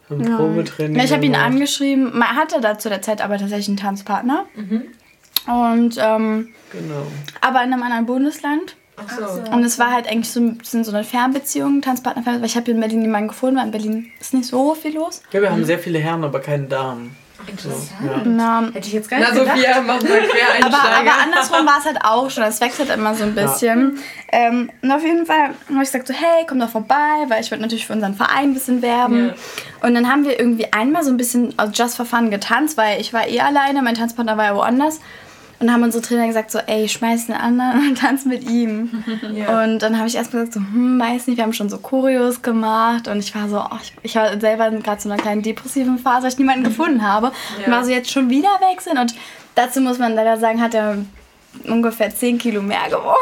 Im 0.09 0.21
ja. 0.21 0.37
Probetraining. 0.37 0.97
Ja, 0.97 1.03
ich 1.03 1.13
habe 1.13 1.25
ihn 1.25 1.35
angeschrieben. 1.35 2.17
Man 2.17 2.35
hatte 2.35 2.61
da 2.61 2.77
zu 2.77 2.89
der 2.89 3.01
Zeit 3.01 3.21
aber 3.21 3.37
tatsächlich 3.37 3.67
einen 3.67 3.77
Tanzpartner. 3.77 4.45
Mhm. 4.55 4.83
Und 5.47 5.97
ähm, 5.99 6.49
genau. 6.71 7.07
aber 7.41 7.63
in 7.63 7.73
einem 7.73 7.83
anderen 7.83 8.05
Bundesland. 8.05 8.75
Ach 8.97 9.17
so. 9.17 9.51
Und 9.51 9.63
es 9.63 9.77
war 9.77 9.91
halt 9.91 10.07
eigentlich 10.07 10.31
so, 10.31 10.53
sind 10.63 10.85
so 10.85 10.91
eine 10.91 11.03
Fernbeziehung, 11.03 11.81
Tanzpartner, 11.81 12.25
weil 12.25 12.45
ich 12.45 12.55
habe 12.55 12.65
hier 12.65 12.75
in 12.75 12.79
Berlin 12.79 13.01
jemanden 13.01 13.27
gefunden, 13.29 13.57
weil 13.57 13.65
in 13.65 13.71
Berlin 13.71 14.11
ist 14.19 14.33
nicht 14.33 14.47
so 14.47 14.73
viel 14.75 14.95
los. 14.95 15.21
Ja, 15.31 15.41
wir 15.41 15.51
haben 15.51 15.65
sehr 15.65 15.79
viele 15.79 15.99
Herren, 15.99 16.23
aber 16.23 16.39
keine 16.39 16.65
Damen. 16.65 17.15
Interessant. 17.47 17.91
So, 18.01 18.07
ja. 18.07 18.21
Na, 18.25 18.63
Hätte 18.73 18.87
ich 18.87 18.93
jetzt 18.93 19.09
gar 19.09 19.19
nicht 19.19 19.29
Na, 19.33 19.39
gedacht. 19.39 19.57
Sophia, 19.57 19.81
mach 19.81 20.01
mal 20.01 20.11
aber, 20.65 20.77
aber 20.77 21.11
andersrum 21.21 21.65
war 21.65 21.79
es 21.79 21.85
halt 21.85 21.99
auch 22.03 22.29
schon. 22.29 22.43
Es 22.43 22.61
wechselt 22.61 22.89
immer 22.89 23.13
so 23.13 23.23
ein 23.23 23.35
bisschen. 23.35 23.99
Ja. 24.31 24.39
Ähm, 24.39 24.71
und 24.81 24.91
auf 24.91 25.03
jeden 25.03 25.25
Fall 25.25 25.49
habe 25.69 25.83
ich 25.83 25.91
gesagt 25.91 26.07
so, 26.07 26.13
hey, 26.13 26.45
komm 26.47 26.59
doch 26.59 26.69
vorbei, 26.69 27.25
weil 27.27 27.41
ich 27.41 27.51
wollte 27.51 27.61
natürlich 27.61 27.85
für 27.85 27.93
unseren 27.93 28.15
Verein 28.15 28.49
ein 28.49 28.53
bisschen 28.53 28.81
werben. 28.81 29.27
Ja. 29.27 29.87
Und 29.87 29.93
dann 29.93 30.09
haben 30.09 30.23
wir 30.23 30.39
irgendwie 30.39 30.71
einmal 30.71 31.03
so 31.03 31.11
ein 31.11 31.17
bisschen 31.17 31.53
aus 31.59 31.69
Just 31.73 31.97
for 31.97 32.05
Fun 32.05 32.31
getanzt, 32.31 32.77
weil 32.77 32.99
ich 32.99 33.13
war 33.13 33.27
eh 33.27 33.41
alleine, 33.41 33.81
mein 33.81 33.95
Tanzpartner 33.95 34.37
war 34.37 34.45
ja 34.45 34.55
woanders. 34.55 34.99
Und 35.59 35.71
haben 35.71 35.83
unsere 35.83 36.03
Trainer 36.03 36.27
gesagt, 36.27 36.51
so, 36.51 36.59
ey, 36.59 36.87
schmeiß 36.87 37.27
den 37.27 37.35
anderen 37.35 37.89
und 37.89 37.97
tanz 37.97 38.25
mit 38.25 38.49
ihm. 38.49 39.03
Ja. 39.35 39.63
Und 39.63 39.79
dann 39.79 39.97
habe 39.97 40.07
ich 40.07 40.15
erst 40.15 40.31
gesagt, 40.31 40.53
so, 40.53 40.59
hm, 40.59 40.99
weiß 40.99 41.27
nicht, 41.27 41.37
wir 41.37 41.43
haben 41.43 41.53
schon 41.53 41.69
so 41.69 41.77
Choreos 41.77 42.41
gemacht. 42.41 43.07
Und 43.07 43.19
ich 43.19 43.33
war 43.35 43.49
so, 43.49 43.59
oh, 43.59 43.77
ich, 43.81 43.93
ich 44.03 44.15
war 44.15 44.39
selber 44.39 44.69
gerade 44.71 45.01
so 45.01 45.09
in 45.09 45.13
einer 45.13 45.21
kleinen 45.21 45.41
depressiven 45.41 45.97
Phase, 45.97 46.23
weil 46.23 46.31
ich 46.31 46.37
niemanden 46.37 46.63
gefunden 46.65 47.05
habe. 47.05 47.31
Ja. 47.59 47.65
Und 47.65 47.71
war 47.71 47.83
so, 47.83 47.91
jetzt 47.91 48.11
schon 48.11 48.29
wieder 48.29 48.49
wechseln. 48.71 48.97
Und 48.97 49.15
dazu 49.55 49.81
muss 49.81 49.97
man 49.97 50.13
leider 50.13 50.37
sagen, 50.37 50.61
hat 50.61 50.73
er 50.73 50.97
ungefähr 51.63 52.13
10 52.13 52.37
Kilo 52.37 52.61
mehr 52.61 52.89
gewogen 52.89 53.15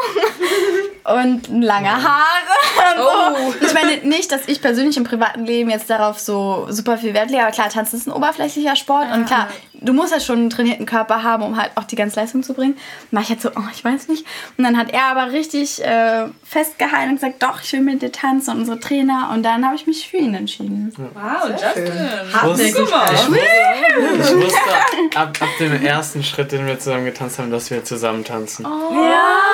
und 1.22 1.62
lange 1.62 1.90
Haare. 1.90 2.54
Oh. 2.98 3.52
Ich 3.60 3.72
meine 3.72 3.96
nicht, 3.98 4.30
dass 4.32 4.48
ich 4.48 4.60
persönlich 4.60 4.96
im 4.96 5.04
privaten 5.04 5.44
Leben 5.44 5.70
jetzt 5.70 5.88
darauf 5.88 6.18
so 6.18 6.66
super 6.68 6.98
viel 6.98 7.14
Wert 7.14 7.30
lege, 7.30 7.42
aber 7.42 7.52
klar, 7.52 7.68
Tanzen 7.68 7.96
ist 7.96 8.06
ein 8.06 8.12
oberflächlicher 8.12 8.76
Sport 8.76 9.06
und 9.12 9.26
klar, 9.26 9.48
du 9.84 9.92
musst 9.92 10.12
halt 10.12 10.22
schon 10.22 10.38
einen 10.38 10.50
trainierten 10.50 10.86
Körper 10.86 11.22
haben, 11.22 11.42
um 11.42 11.56
halt 11.56 11.72
auch 11.76 11.84
die 11.84 11.96
ganze 11.96 12.20
Leistung 12.20 12.42
zu 12.42 12.54
bringen. 12.54 12.76
Mach 13.10 13.22
ich 13.22 13.30
halt 13.30 13.40
so, 13.40 13.50
oh, 13.50 13.68
ich 13.72 13.84
weiß 13.84 14.08
nicht. 14.08 14.26
Und 14.56 14.64
dann 14.64 14.76
hat 14.76 14.90
er 14.90 15.04
aber 15.04 15.32
richtig 15.32 15.84
äh, 15.84 16.26
festgehalten 16.42 17.10
und 17.10 17.14
gesagt, 17.16 17.42
doch, 17.42 17.62
ich 17.62 17.72
will 17.72 17.80
mit 17.80 18.02
dir 18.02 18.12
tanzen 18.12 18.52
und 18.52 18.60
unsere 18.60 18.80
Trainer. 18.80 19.30
Und 19.32 19.42
dann 19.42 19.64
habe 19.64 19.76
ich 19.76 19.86
mich 19.86 20.08
für 20.08 20.18
ihn 20.18 20.34
entschieden. 20.34 20.92
Wow, 20.96 21.50
Justin. 21.50 21.92
Hartnäckig 22.32 22.74
gemacht. 22.74 23.12
Ich, 23.12 24.30
ich 24.30 24.36
wusste 24.36 25.16
ab, 25.16 25.38
ab 25.40 25.48
dem 25.60 25.82
ersten 25.84 26.22
Schritt, 26.22 26.52
den 26.52 26.66
wir 26.66 26.78
zusammen 26.78 27.04
getanzt 27.04 27.38
haben, 27.38 27.50
dass 27.50 27.70
wir 27.70 27.84
zusammen 27.84 28.24
tanzen. 28.24 28.66
Oh. 28.66 28.94
Ja, 28.94 29.44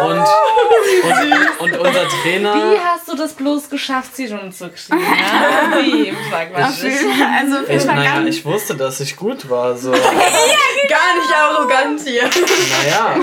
und, 0.00 0.18
und, 0.18 1.60
und, 1.60 1.78
unser 1.78 2.08
Trainer. 2.08 2.54
Wie 2.54 2.78
hast 2.78 3.08
du 3.08 3.16
das 3.16 3.32
bloß 3.34 3.70
geschafft, 3.70 4.16
sie 4.16 4.28
schon 4.28 4.52
zu 4.52 4.70
kriegen? 4.70 5.00
Ja, 5.04 5.78
wie, 5.80 6.12
sag 6.30 6.52
mal. 6.52 6.62
Also, 6.62 6.86
ich, 7.68 7.84
naja, 7.84 8.22
ich 8.26 8.44
wusste, 8.44 8.74
dass 8.74 9.00
ich 9.00 9.16
gut 9.16 9.48
war. 9.48 9.63
So. 9.72 9.92
ja, 9.94 9.98
Gar 10.88 11.14
nicht 11.18 11.34
arrogant 11.34 12.00
hier. 12.04 12.24
Naja, 12.24 13.16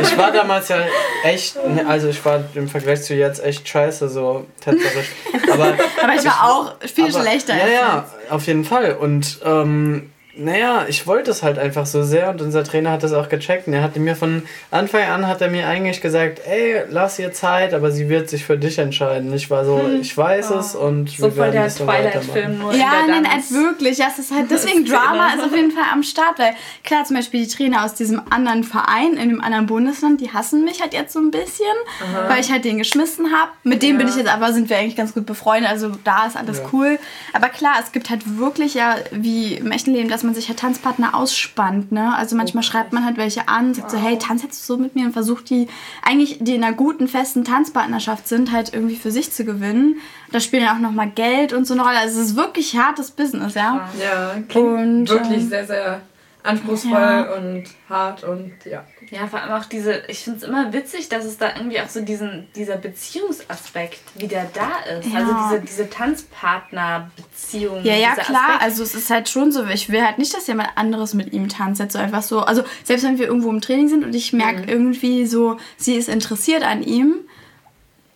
ich 0.00 0.16
war 0.16 0.30
damals 0.30 0.68
ja 0.68 0.76
echt, 1.24 1.56
ne, 1.66 1.84
also 1.88 2.08
ich 2.08 2.24
war 2.24 2.44
im 2.54 2.68
Vergleich 2.68 3.02
zu 3.02 3.14
jetzt 3.14 3.42
echt 3.42 3.68
scheiße, 3.68 4.08
so 4.08 4.46
tänzerisch. 4.62 5.08
Aber, 5.52 5.64
aber 6.02 6.14
ich 6.14 6.24
war 6.24 6.24
ich, 6.24 6.28
auch 6.28 6.74
viel 6.94 7.08
aber, 7.12 7.20
schlechter. 7.20 7.56
Ja, 7.56 7.68
ja, 7.68 8.06
auf 8.30 8.46
jeden 8.46 8.64
Fall. 8.64 8.96
Und 8.96 9.40
ähm, 9.44 10.12
naja, 10.36 10.84
ich 10.88 11.06
wollte 11.06 11.32
es 11.32 11.42
halt 11.42 11.58
einfach 11.58 11.86
so 11.86 12.04
sehr 12.04 12.30
und 12.30 12.40
unser 12.40 12.62
Trainer 12.62 12.92
hat 12.92 13.02
das 13.02 13.12
auch 13.12 13.28
gecheckt 13.28 13.66
und 13.66 13.72
er 13.72 13.82
hatte 13.82 13.98
mir 13.98 14.14
von 14.14 14.42
Anfang 14.70 15.02
an 15.02 15.26
hat 15.26 15.40
er 15.40 15.50
mir 15.50 15.66
eigentlich 15.66 16.00
gesagt, 16.00 16.40
ey, 16.46 16.82
lass 16.88 17.18
ihr 17.18 17.32
Zeit, 17.32 17.74
aber 17.74 17.90
sie 17.90 18.08
wird 18.08 18.30
sich 18.30 18.44
für 18.44 18.56
dich 18.56 18.78
entscheiden. 18.78 19.34
Ich 19.34 19.50
war 19.50 19.64
so, 19.64 19.82
hm. 19.82 20.00
ich 20.00 20.16
weiß 20.16 20.52
oh. 20.52 20.58
es 20.58 20.74
und 20.74 21.10
so 21.10 21.24
wir 21.24 21.32
voll 21.32 21.50
der 21.50 21.68
Twilight-Film 21.68 22.62
Ja, 22.72 23.06
nein, 23.08 23.28
halt 23.28 23.50
wirklich. 23.50 23.98
Ja, 23.98 24.06
es 24.08 24.20
ist 24.20 24.32
halt 24.32 24.46
deswegen 24.50 24.84
Drama 24.84 25.34
ist 25.34 25.42
auf 25.42 25.54
jeden 25.54 25.72
Fall 25.72 25.84
am 25.92 26.02
Start, 26.04 26.38
weil 26.38 26.54
klar, 26.84 27.04
zum 27.04 27.16
Beispiel 27.16 27.44
die 27.44 27.48
Trainer 27.48 27.84
aus 27.84 27.94
diesem 27.94 28.22
anderen 28.30 28.62
Verein 28.62 29.14
in 29.14 29.30
dem 29.30 29.40
anderen 29.40 29.66
Bundesland, 29.66 30.20
die 30.20 30.32
hassen 30.32 30.64
mich 30.64 30.80
halt 30.80 30.94
jetzt 30.94 31.12
so 31.12 31.18
ein 31.18 31.32
bisschen, 31.32 31.66
Aha. 32.02 32.28
weil 32.28 32.40
ich 32.40 32.52
halt 32.52 32.64
den 32.64 32.78
geschmissen 32.78 33.32
habe. 33.32 33.50
Mit 33.64 33.82
dem 33.82 33.92
ja. 33.92 33.98
bin 33.98 34.08
ich 34.08 34.16
jetzt 34.16 34.32
aber, 34.32 34.52
sind 34.52 34.70
wir 34.70 34.78
eigentlich 34.78 34.96
ganz 34.96 35.12
gut 35.12 35.26
befreundet, 35.26 35.70
also 35.70 35.90
da 36.04 36.26
ist 36.26 36.36
alles 36.36 36.58
ja. 36.58 36.64
cool. 36.72 36.98
Aber 37.32 37.48
klar, 37.48 37.74
es 37.82 37.90
gibt 37.90 38.10
halt 38.10 38.38
wirklich 38.38 38.74
ja, 38.74 38.96
wie 39.10 39.54
im 39.54 39.72
echten 39.72 39.92
Leben, 39.92 40.08
dass 40.20 40.26
man 40.26 40.34
sich 40.34 40.48
halt 40.48 40.58
Tanzpartner 40.58 41.14
ausspannt. 41.14 41.92
Ne? 41.92 42.14
Also 42.14 42.36
manchmal 42.36 42.62
okay. 42.62 42.72
schreibt 42.72 42.92
man 42.92 43.06
halt 43.06 43.16
welche 43.16 43.48
an, 43.48 43.72
sagt 43.72 43.90
wow. 43.90 43.98
so, 43.98 44.06
hey, 44.06 44.18
tanz 44.18 44.42
jetzt 44.42 44.66
so 44.66 44.76
mit 44.76 44.94
mir 44.94 45.06
und 45.06 45.12
versucht 45.12 45.48
die, 45.48 45.66
eigentlich 46.02 46.38
die 46.40 46.56
in 46.56 46.62
einer 46.62 46.76
guten, 46.76 47.08
festen 47.08 47.42
Tanzpartnerschaft 47.42 48.28
sind, 48.28 48.52
halt 48.52 48.74
irgendwie 48.74 48.96
für 48.96 49.10
sich 49.10 49.32
zu 49.32 49.46
gewinnen. 49.46 49.96
Da 50.30 50.40
spielen 50.40 50.62
ja 50.62 50.74
auch 50.74 50.78
nochmal 50.78 51.08
Geld 51.08 51.54
und 51.54 51.66
so 51.66 51.72
eine 51.72 51.84
Rolle. 51.84 51.98
Also 51.98 52.20
es 52.20 52.28
ist 52.28 52.36
wirklich 52.36 52.76
hartes 52.76 53.10
Business, 53.10 53.54
ja. 53.54 53.88
Ja, 53.98 54.34
klingt 54.46 54.66
und, 54.66 55.08
wirklich 55.08 55.42
ähm, 55.44 55.48
sehr, 55.48 55.66
sehr 55.66 56.02
anspruchsvoll 56.42 56.92
ja. 56.92 57.34
und 57.34 57.64
hart 57.88 58.24
und 58.24 58.52
ja. 58.64 58.84
Ja, 59.10 59.26
vor 59.26 59.40
allem 59.40 59.52
auch 59.52 59.66
diese, 59.66 60.02
ich 60.08 60.20
finde 60.20 60.38
es 60.38 60.44
immer 60.44 60.72
witzig, 60.72 61.08
dass 61.08 61.24
es 61.24 61.38
da 61.38 61.54
irgendwie 61.56 61.80
auch 61.80 61.88
so 61.88 62.00
diesen, 62.00 62.48
dieser 62.54 62.76
Beziehungsaspekt 62.76 64.00
wieder 64.16 64.46
da 64.54 64.70
ist. 64.98 65.12
Ja. 65.12 65.18
Also 65.18 65.34
diese, 65.44 65.60
diese 65.60 65.90
Tanzpartner-Beziehung. 65.90 67.84
Ja, 67.84 67.94
ja, 67.94 68.14
klar. 68.14 68.42
Aspekt. 68.44 68.62
Also 68.62 68.82
es 68.82 68.94
ist 68.94 69.10
halt 69.10 69.28
schon 69.28 69.52
so, 69.52 69.64
ich 69.66 69.90
will 69.90 70.02
halt 70.02 70.18
nicht, 70.18 70.34
dass 70.34 70.46
jemand 70.46 70.70
anderes 70.76 71.14
mit 71.14 71.32
ihm 71.32 71.48
tanzt. 71.48 71.80
Jetzt 71.80 71.92
so 71.92 71.98
einfach 71.98 72.22
so. 72.22 72.40
Also 72.40 72.62
selbst 72.84 73.04
wenn 73.04 73.18
wir 73.18 73.26
irgendwo 73.26 73.50
im 73.50 73.60
Training 73.60 73.88
sind 73.88 74.04
und 74.04 74.14
ich 74.14 74.32
merke 74.32 74.62
mhm. 74.62 74.68
irgendwie 74.68 75.26
so, 75.26 75.58
sie 75.76 75.94
ist 75.94 76.08
interessiert 76.08 76.62
an 76.62 76.82
ihm, 76.82 77.16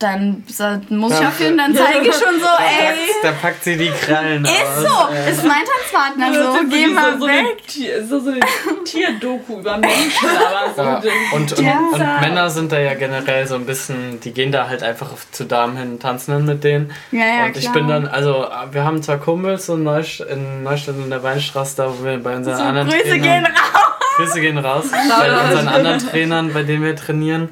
dann 0.00 0.42
muss 0.88 1.18
ich 1.18 1.26
auf 1.26 1.38
jeden 1.40 1.56
dann 1.56 1.74
zeige 1.74 2.08
ich 2.08 2.14
schon 2.14 2.40
so, 2.40 2.46
ey. 2.58 2.94
Da 3.22 3.32
packt 3.32 3.62
sie 3.62 3.76
die 3.76 3.90
Krallen 3.90 4.44
Ist 4.44 4.50
aus. 4.50 4.80
so, 4.80 5.30
ist 5.30 5.44
mein 5.44 5.62
Tanzpartner 5.64 6.34
so, 6.34 6.58
geh 6.68 6.86
mal 6.88 7.18
so 7.18 7.26
weg. 7.26 7.62
Eine, 7.76 8.06
so, 8.06 8.20
so 8.20 8.30
eine 8.30 8.84
Tierdoku 8.84 9.60
über 9.60 9.78
Menschen. 9.78 10.28
Aber 10.28 10.74
so 10.74 10.82
ja. 10.82 11.12
und, 11.32 11.52
und, 11.52 11.58
und, 11.58 12.20
Männer 12.20 12.50
sind 12.50 12.72
da 12.72 12.80
ja 12.80 12.94
generell 12.94 13.46
so 13.46 13.54
ein 13.54 13.66
bisschen, 13.66 14.20
die 14.20 14.32
gehen 14.32 14.50
da 14.50 14.68
halt 14.68 14.82
einfach 14.82 15.10
zu 15.30 15.44
Damen 15.44 15.76
hin, 15.76 16.00
tanzen 16.00 16.32
dann 16.32 16.44
mit 16.44 16.64
denen. 16.64 16.92
Ja, 17.12 17.20
ja, 17.20 17.44
und 17.46 17.56
ich 17.56 17.62
klar. 17.62 17.74
bin 17.74 17.88
dann, 17.88 18.08
also 18.08 18.46
wir 18.72 18.84
haben 18.84 19.00
zwar 19.02 19.18
Kumpels 19.18 19.66
so 19.66 19.74
in, 19.74 19.84
Neustadt 19.84 20.96
in 20.96 21.10
der 21.10 21.22
Weinstraße, 21.22 21.76
da 21.76 21.88
wo 21.88 22.04
wir 22.04 22.18
bei 22.18 22.34
unseren 22.36 22.56
so, 22.56 22.62
anderen 22.62 22.88
Grüße 22.88 23.02
Trainern, 23.04 23.22
gehen 23.22 23.46
raus. 23.46 24.16
Grüße 24.16 24.40
gehen 24.40 24.58
raus 24.58 24.84
bei 24.90 25.44
unseren 25.44 25.68
anderen 25.68 25.98
Trainern, 26.00 26.52
bei 26.52 26.64
denen 26.64 26.82
wir 26.82 26.96
trainieren. 26.96 27.48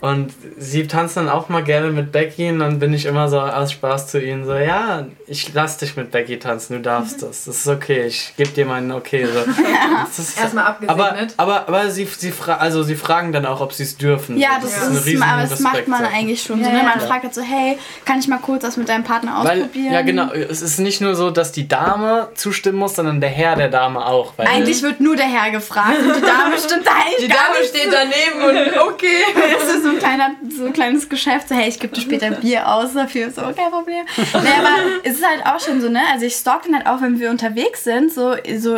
Und 0.00 0.34
sie 0.58 0.86
tanzen 0.86 1.26
dann 1.26 1.28
auch 1.30 1.48
mal 1.48 1.64
gerne 1.64 1.90
mit 1.90 2.12
Becky 2.12 2.50
und 2.50 2.58
dann 2.58 2.78
bin 2.78 2.92
ich 2.92 3.06
immer 3.06 3.28
so 3.28 3.40
aus 3.40 3.72
Spaß 3.72 4.08
zu 4.08 4.22
ihnen 4.22 4.44
so, 4.44 4.54
ja, 4.54 5.06
ich 5.26 5.54
lass 5.54 5.78
dich 5.78 5.96
mit 5.96 6.10
Becky 6.10 6.38
tanzen, 6.38 6.74
du 6.74 6.80
darfst 6.80 7.22
das, 7.22 7.44
das 7.44 7.56
ist 7.56 7.66
okay, 7.66 8.06
ich 8.06 8.34
gebe 8.36 8.50
dir 8.50 8.66
meinen 8.66 8.92
Okay. 8.92 9.26
So. 9.26 9.40
Erstmal 10.40 10.64
abgesegnet. 10.64 11.34
Aber, 11.36 11.58
aber, 11.62 11.68
aber 11.68 11.90
sie, 11.90 12.04
sie, 12.04 12.30
fra 12.30 12.56
also 12.56 12.82
sie 12.82 12.94
fragen 12.94 13.32
dann 13.32 13.46
auch, 13.46 13.60
ob 13.60 13.72
sie 13.72 13.82
es 13.82 13.96
dürfen. 13.96 14.36
Ja, 14.36 14.58
das, 14.60 14.74
das 14.74 14.88
ist, 14.88 15.06
ist 15.06 15.22
aber 15.22 15.42
das 15.42 15.60
macht 15.60 15.88
man 15.88 16.04
eigentlich 16.04 16.42
schon 16.42 16.60
ja, 16.60 16.66
so. 16.66 16.72
Ne? 16.72 16.82
Man 16.82 17.00
ja. 17.00 17.06
fragt 17.06 17.24
halt 17.24 17.34
so, 17.34 17.42
hey, 17.42 17.78
kann 18.04 18.18
ich 18.18 18.28
mal 18.28 18.38
kurz 18.38 18.64
was 18.64 18.76
mit 18.76 18.88
deinem 18.88 19.04
Partner 19.04 19.38
ausprobieren? 19.38 19.70
Weil, 19.74 19.92
ja, 19.92 20.02
genau, 20.02 20.32
es 20.32 20.62
ist 20.62 20.78
nicht 20.78 21.00
nur 21.00 21.14
so, 21.14 21.30
dass 21.30 21.52
die 21.52 21.68
Dame 21.68 22.28
zustimmen 22.34 22.78
muss, 22.78 22.96
sondern 22.96 23.20
der 23.20 23.30
Herr 23.30 23.56
der 23.56 23.68
Dame 23.68 24.04
auch. 24.04 24.34
eigentlich 24.38 24.82
wird 24.82 25.00
nur 25.00 25.16
der 25.16 25.26
Herr 25.26 25.50
gefragt 25.50 25.98
und 26.00 26.16
die 26.16 26.20
Dame 26.20 26.58
stimmt 26.64 26.86
eigentlich 26.88 27.26
Die 27.26 27.28
Dame 27.28 27.64
steht 27.66 27.92
daneben 27.92 28.42
und 28.48 28.80
okay. 28.88 29.24
das 29.34 29.76
ist 29.76 29.85
so 29.86 29.92
ein, 29.92 29.98
kleiner, 29.98 30.30
so 30.48 30.66
ein 30.66 30.72
kleines 30.72 31.08
Geschäft, 31.08 31.48
so 31.48 31.54
hey, 31.54 31.68
ich 31.68 31.78
gebe 31.78 31.94
dir 31.94 32.00
später 32.00 32.30
Bier 32.32 32.68
aus 32.72 32.92
dafür, 32.94 33.30
so 33.30 33.42
kein 33.42 33.70
Problem. 33.70 34.04
nee, 34.16 34.24
aber 34.34 35.04
es 35.04 35.14
ist 35.14 35.26
halt 35.26 35.46
auch 35.46 35.60
schon 35.60 35.80
so, 35.80 35.88
ne, 35.88 36.00
also 36.12 36.26
ich 36.26 36.34
stalk 36.34 36.64
dann 36.64 36.74
halt 36.74 36.86
auch, 36.86 37.00
wenn 37.00 37.20
wir 37.20 37.30
unterwegs 37.30 37.84
sind, 37.84 38.12
so, 38.12 38.34
so 38.58 38.76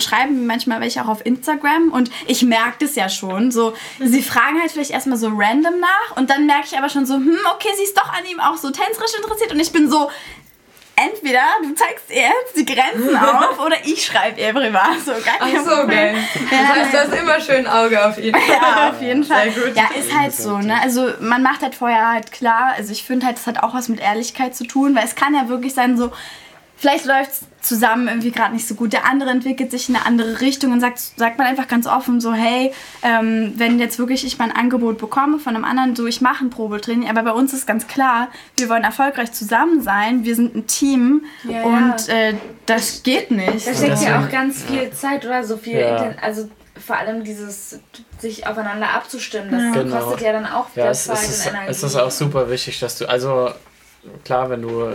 schreiben 0.00 0.46
manchmal 0.46 0.80
welche 0.80 1.02
auch 1.02 1.08
auf 1.08 1.26
Instagram 1.26 1.92
und 1.92 2.10
ich 2.26 2.42
merke 2.42 2.76
das 2.80 2.94
ja 2.94 3.08
schon, 3.08 3.50
so, 3.50 3.74
sie 4.00 4.22
fragen 4.22 4.60
halt 4.60 4.70
vielleicht 4.70 4.92
erstmal 4.92 5.18
so 5.18 5.28
random 5.28 5.80
nach 5.80 6.16
und 6.16 6.30
dann 6.30 6.46
merke 6.46 6.66
ich 6.70 6.78
aber 6.78 6.88
schon 6.88 7.06
so, 7.06 7.14
hm, 7.14 7.38
okay, 7.54 7.68
sie 7.76 7.84
ist 7.84 7.96
doch 7.96 8.08
an 8.08 8.24
ihm 8.30 8.40
auch 8.40 8.56
so 8.56 8.70
tänzerisch 8.70 9.14
interessiert 9.16 9.52
und 9.52 9.60
ich 9.60 9.72
bin 9.72 9.90
so, 9.90 10.10
entweder 10.96 11.40
du 11.62 11.74
zeigst 11.74 12.10
ihr 12.10 12.22
jetzt 12.22 12.56
die 12.56 12.64
Grenzen 12.64 13.16
auf 13.16 13.58
oder 13.58 13.76
ich 13.84 14.04
schreibe 14.04 14.40
ihr 14.40 14.52
privat. 14.52 15.00
So, 15.04 15.12
gar 15.12 15.38
kein 15.38 15.56
Ach 15.56 15.64
so, 15.64 15.76
Problem. 15.80 16.16
Das 16.50 16.68
heißt, 16.68 16.94
du 16.94 16.98
hast 16.98 17.20
immer 17.20 17.40
schön 17.40 17.66
Auge 17.66 18.06
auf 18.06 18.18
ihn. 18.18 18.34
Ja, 18.48 18.90
auf 18.90 19.00
jeden 19.00 19.24
Fall. 19.24 19.52
Ja, 19.74 19.88
ist 19.98 20.16
halt 20.16 20.34
so. 20.34 20.58
Ne? 20.58 20.76
Also 20.82 21.12
man 21.20 21.42
macht 21.42 21.62
halt 21.62 21.74
vorher 21.74 22.12
halt 22.12 22.32
klar, 22.32 22.74
also 22.76 22.92
ich 22.92 23.02
finde 23.04 23.26
halt, 23.26 23.36
das 23.36 23.46
hat 23.46 23.62
auch 23.62 23.74
was 23.74 23.88
mit 23.88 24.00
Ehrlichkeit 24.00 24.54
zu 24.54 24.64
tun, 24.64 24.94
weil 24.94 25.04
es 25.04 25.14
kann 25.14 25.34
ja 25.34 25.48
wirklich 25.48 25.74
sein, 25.74 25.96
so 25.96 26.12
vielleicht 26.84 27.06
läuft 27.06 27.30
es 27.30 27.40
zusammen 27.66 28.08
irgendwie 28.08 28.30
gerade 28.30 28.52
nicht 28.52 28.68
so 28.68 28.74
gut. 28.74 28.92
Der 28.92 29.06
andere 29.06 29.30
entwickelt 29.30 29.70
sich 29.70 29.88
in 29.88 29.96
eine 29.96 30.04
andere 30.04 30.42
Richtung 30.42 30.70
und 30.72 30.80
sagt, 30.80 30.98
sagt 30.98 31.38
man 31.38 31.46
einfach 31.46 31.66
ganz 31.66 31.86
offen 31.86 32.20
so, 32.20 32.34
hey, 32.34 32.72
ähm, 33.02 33.54
wenn 33.56 33.78
jetzt 33.78 33.98
wirklich 33.98 34.26
ich 34.26 34.38
mein 34.38 34.52
Angebot 34.52 34.98
bekomme 34.98 35.38
von 35.38 35.56
einem 35.56 35.64
anderen, 35.64 35.96
so 35.96 36.06
ich 36.06 36.20
mache 36.20 36.44
ein 36.44 36.50
Probetraining, 36.50 37.08
aber 37.08 37.22
bei 37.22 37.32
uns 37.32 37.54
ist 37.54 37.66
ganz 37.66 37.86
klar, 37.86 38.28
wir 38.58 38.68
wollen 38.68 38.84
erfolgreich 38.84 39.32
zusammen 39.32 39.80
sein, 39.80 40.24
wir 40.24 40.34
sind 40.36 40.54
ein 40.54 40.66
Team 40.66 41.24
ja, 41.44 41.62
und 41.62 42.06
ja. 42.06 42.14
Äh, 42.14 42.34
das 42.66 43.02
geht 43.02 43.30
nicht. 43.30 43.66
Da 43.66 43.74
steckt 43.74 44.02
ja 44.02 44.22
auch 44.22 44.30
ganz 44.30 44.62
viel 44.64 44.90
Zeit 44.90 45.24
oder 45.24 45.42
so 45.42 45.56
viel, 45.56 45.78
ja. 45.78 46.12
also 46.20 46.50
vor 46.86 46.96
allem 46.96 47.24
dieses 47.24 47.80
sich 48.18 48.46
aufeinander 48.46 48.90
abzustimmen, 48.90 49.50
das 49.50 49.72
genau. 49.72 50.00
kostet 50.00 50.20
ja 50.20 50.32
dann 50.32 50.46
auch 50.46 50.66
wieder 50.76 50.92
Zeit 50.92 51.22
ist, 51.22 51.46
und 51.46 51.52
Energie. 51.54 51.70
Es 51.70 51.82
ist 51.82 51.96
auch 51.96 52.10
super 52.10 52.50
wichtig, 52.50 52.78
dass 52.80 52.98
du, 52.98 53.08
also 53.08 53.52
klar, 54.22 54.50
wenn 54.50 54.60
du 54.60 54.92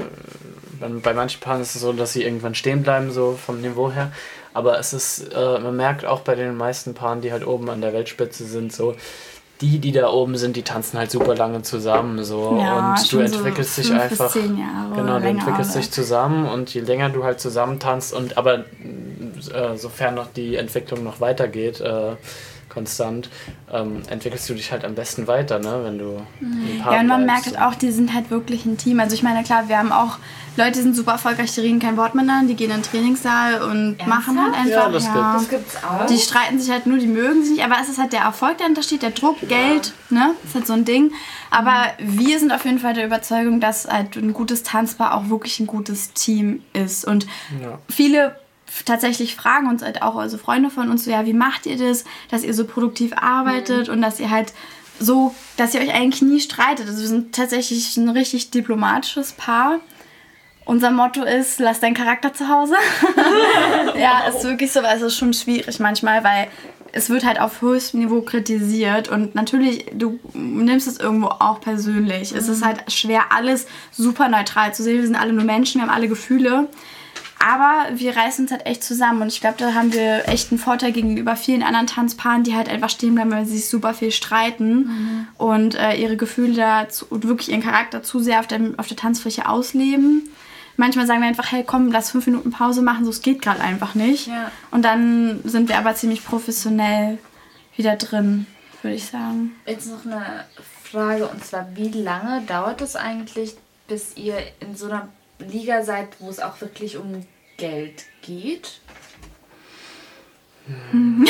bei 0.79 1.13
manchen 1.13 1.39
Paaren 1.41 1.61
ist 1.61 1.75
es 1.75 1.81
so, 1.81 1.93
dass 1.93 2.13
sie 2.13 2.23
irgendwann 2.23 2.55
stehen 2.55 2.83
bleiben, 2.83 3.11
so 3.11 3.33
vom 3.33 3.61
Niveau 3.61 3.91
her. 3.91 4.11
Aber 4.53 4.79
es 4.79 4.93
ist, 4.93 5.33
äh, 5.33 5.59
man 5.59 5.75
merkt 5.75 6.05
auch 6.05 6.21
bei 6.21 6.35
den 6.35 6.57
meisten 6.57 6.93
Paaren, 6.93 7.21
die 7.21 7.31
halt 7.31 7.45
oben 7.45 7.69
an 7.69 7.81
der 7.81 7.93
Weltspitze 7.93 8.45
sind, 8.45 8.73
so, 8.73 8.95
die, 9.61 9.79
die 9.79 9.91
da 9.91 10.09
oben 10.09 10.37
sind, 10.37 10.55
die 10.55 10.63
tanzen 10.63 10.97
halt 10.97 11.11
super 11.11 11.35
lange 11.35 11.61
zusammen 11.63 12.23
so 12.23 12.57
ja, 12.61 12.93
und 12.93 13.11
du 13.11 13.19
entwickelst 13.19 13.75
so 13.75 13.81
dich 13.81 13.91
einfach 13.91 14.33
genau 14.33 15.19
du 15.19 15.27
entwickelst 15.27 15.75
dich 15.75 15.91
zusammen 15.91 16.47
und 16.47 16.73
je 16.73 16.79
länger 16.81 17.09
du 17.09 17.25
halt 17.25 17.41
zusammen 17.41 17.77
tanzt 17.77 18.13
und 18.13 18.37
aber 18.37 18.59
äh, 18.59 19.75
sofern 19.75 20.15
noch 20.15 20.27
die 20.27 20.55
Entwicklung 20.55 21.03
noch 21.03 21.19
weitergeht 21.19 21.81
äh, 21.81 22.15
konstant, 22.69 23.29
ähm, 23.71 24.03
entwickelst 24.09 24.49
du 24.49 24.53
dich 24.53 24.71
halt 24.71 24.85
am 24.85 24.95
besten 24.95 25.27
weiter, 25.27 25.59
ne? 25.59 25.81
wenn 25.83 25.97
du 25.97 26.21
mhm. 26.39 26.81
Ja, 26.85 26.99
und 26.99 27.07
man 27.07 27.25
merkt 27.25 27.47
halt 27.47 27.59
auch, 27.59 27.75
die 27.75 27.91
sind 27.91 28.13
halt 28.13 28.31
wirklich 28.31 28.65
ein 28.65 28.77
Team. 28.77 28.99
Also 28.99 29.15
ich 29.15 29.23
meine, 29.23 29.43
klar, 29.43 29.67
wir 29.67 29.77
haben 29.77 29.91
auch 29.91 30.17
Leute, 30.55 30.73
die 30.73 30.81
sind 30.81 30.95
super 30.95 31.13
erfolgreich, 31.13 31.53
die 31.53 31.61
reden 31.61 31.79
kein 31.79 31.95
Wort 31.95 32.15
miteinander, 32.15 32.49
die 32.49 32.55
gehen 32.55 32.71
in 32.71 32.77
den 32.77 32.83
Trainingssaal 32.83 33.61
und 33.61 33.99
Ernsthaft? 33.99 34.07
machen 34.07 34.41
halt 34.41 34.55
einfach. 34.55 34.69
Ja, 34.69 34.89
das, 34.89 35.05
ja. 35.05 35.13
Gibt. 35.13 35.35
das 35.35 35.49
gibt's 35.49 35.83
auch. 35.83 36.05
Die 36.05 36.17
streiten 36.17 36.59
sich 36.59 36.69
halt 36.69 36.85
nur, 36.85 36.97
die 36.97 37.07
mögen 37.07 37.43
sich 37.43 37.53
nicht, 37.53 37.63
aber 37.63 37.75
es 37.81 37.89
ist 37.89 37.97
halt 37.97 38.13
der 38.13 38.21
Erfolg, 38.21 38.57
der 38.57 38.65
dahinter 38.65 38.83
steht, 38.83 39.01
der 39.01 39.11
Druck, 39.11 39.37
ja. 39.41 39.47
Geld, 39.47 39.93
ne? 40.09 40.35
Das 40.41 40.49
ist 40.49 40.55
halt 40.55 40.67
so 40.67 40.73
ein 40.73 40.85
Ding. 40.85 41.11
Aber 41.49 41.85
mhm. 41.99 42.19
wir 42.19 42.39
sind 42.39 42.51
auf 42.51 42.65
jeden 42.65 42.79
Fall 42.79 42.93
der 42.93 43.05
Überzeugung, 43.05 43.59
dass 43.59 43.87
halt 43.87 44.15
ein 44.15 44.33
gutes 44.33 44.63
Tanzpaar 44.63 45.15
auch 45.15 45.29
wirklich 45.29 45.59
ein 45.59 45.67
gutes 45.67 46.13
Team 46.13 46.61
ist. 46.73 47.05
Und 47.05 47.25
ja. 47.61 47.79
viele 47.89 48.35
tatsächlich 48.85 49.35
fragen 49.35 49.67
uns 49.67 49.81
halt 49.83 50.01
auch, 50.01 50.15
also 50.15 50.37
Freunde 50.37 50.69
von 50.69 50.89
uns, 50.89 51.05
so, 51.05 51.11
ja, 51.11 51.25
wie 51.25 51.33
macht 51.33 51.65
ihr 51.65 51.77
das, 51.77 52.03
dass 52.29 52.43
ihr 52.43 52.53
so 52.53 52.65
produktiv 52.65 53.13
arbeitet 53.15 53.87
mhm. 53.87 53.93
und 53.93 54.01
dass 54.01 54.19
ihr 54.19 54.29
halt 54.29 54.53
so, 54.99 55.33
dass 55.57 55.73
ihr 55.73 55.81
euch 55.81 55.93
eigentlich 55.93 56.21
nie 56.21 56.41
streitet. 56.41 56.87
Also 56.87 57.01
wir 57.01 57.07
sind 57.07 57.33
tatsächlich 57.33 57.95
ein 57.97 58.09
richtig 58.09 58.51
diplomatisches 58.51 59.31
Paar. 59.31 59.79
Unser 60.65 60.91
Motto 60.91 61.23
ist, 61.23 61.59
lass 61.59 61.79
deinen 61.79 61.95
Charakter 61.95 62.33
zu 62.33 62.47
Hause. 62.47 62.75
ja, 63.97 64.27
ist 64.27 64.43
wirklich 64.43 64.71
so, 64.71 64.83
weil 64.83 64.97
es 64.97 65.01
ist 65.01 65.17
schon 65.17 65.33
schwierig 65.33 65.79
manchmal, 65.79 66.23
weil 66.23 66.47
es 66.91 67.09
wird 67.09 67.25
halt 67.25 67.39
auf 67.39 67.61
höchstem 67.61 68.01
Niveau 68.01 68.21
kritisiert 68.21 69.09
und 69.09 69.35
natürlich, 69.35 69.85
du 69.93 70.19
nimmst 70.33 70.87
es 70.87 70.99
irgendwo 70.99 71.27
auch 71.27 71.61
persönlich. 71.61 72.31
Mhm. 72.31 72.37
Es 72.37 72.47
ist 72.47 72.61
mhm. 72.61 72.65
halt 72.65 72.91
schwer, 72.91 73.31
alles 73.31 73.67
super 73.91 74.27
neutral 74.27 74.73
zu 74.73 74.83
sehen. 74.83 74.97
Wir 74.97 75.05
sind 75.05 75.15
alle 75.15 75.33
nur 75.33 75.43
Menschen, 75.43 75.81
wir 75.81 75.87
haben 75.87 75.95
alle 75.95 76.07
Gefühle. 76.07 76.67
Aber 77.39 77.87
wir 77.93 78.17
reißen 78.17 78.45
uns 78.45 78.51
halt 78.51 78.65
echt 78.65 78.83
zusammen 78.83 79.21
und 79.21 79.29
ich 79.29 79.39
glaube, 79.39 79.55
da 79.57 79.73
haben 79.73 79.93
wir 79.93 80.27
echt 80.27 80.51
einen 80.51 80.59
Vorteil 80.59 80.91
gegenüber 80.91 81.37
vielen 81.37 81.63
anderen 81.63 81.87
Tanzpaaren, 81.87 82.43
die 82.43 82.53
halt 82.53 82.67
einfach 82.67 82.89
stehen 82.89 83.15
bleiben, 83.15 83.31
weil 83.31 83.45
sie 83.45 83.57
sich 83.57 83.69
super 83.69 83.93
viel 83.93 84.11
streiten 84.11 84.75
mhm. 84.75 85.27
und 85.37 85.75
äh, 85.75 85.95
ihre 85.95 86.17
Gefühle 86.17 86.53
da 86.53 86.89
zu, 86.89 87.05
und 87.09 87.25
wirklich 87.25 87.49
ihren 87.49 87.63
Charakter 87.63 88.03
zu 88.03 88.19
sehr 88.19 88.39
auf 88.39 88.47
der, 88.47 88.59
auf 88.75 88.87
der 88.87 88.97
Tanzfläche 88.97 89.47
ausleben. 89.47 90.29
Manchmal 90.75 91.07
sagen 91.07 91.21
wir 91.21 91.29
einfach, 91.29 91.51
hey, 91.51 91.63
komm, 91.65 91.91
lass 91.91 92.11
fünf 92.11 92.25
Minuten 92.25 92.51
Pause 92.51 92.81
machen, 92.81 93.05
so 93.05 93.11
es 93.11 93.21
geht 93.21 93.41
gerade 93.41 93.61
einfach 93.61 93.95
nicht. 93.95 94.27
Ja. 94.27 94.51
Und 94.71 94.83
dann 94.83 95.39
sind 95.45 95.69
wir 95.69 95.77
aber 95.77 95.95
ziemlich 95.95 96.25
professionell 96.25 97.19
wieder 97.77 97.95
drin, 97.95 98.47
würde 98.81 98.97
ich 98.97 99.05
sagen. 99.05 99.55
Jetzt 99.65 99.89
noch 99.89 100.05
eine 100.05 100.45
Frage 100.83 101.27
und 101.27 101.43
zwar, 101.45 101.67
wie 101.75 101.89
lange 101.89 102.41
dauert 102.41 102.81
es 102.81 102.97
eigentlich, 102.97 103.55
bis 103.87 104.17
ihr 104.17 104.37
in 104.59 104.75
so 104.75 104.87
einer 104.87 105.07
Liga 105.39 105.83
seid, 105.83 106.07
wo 106.19 106.29
es 106.29 106.39
auch 106.39 106.59
wirklich 106.61 106.97
um 106.97 107.25
Geld 107.57 108.05
geht? 108.21 108.79
Hm. 110.91 111.25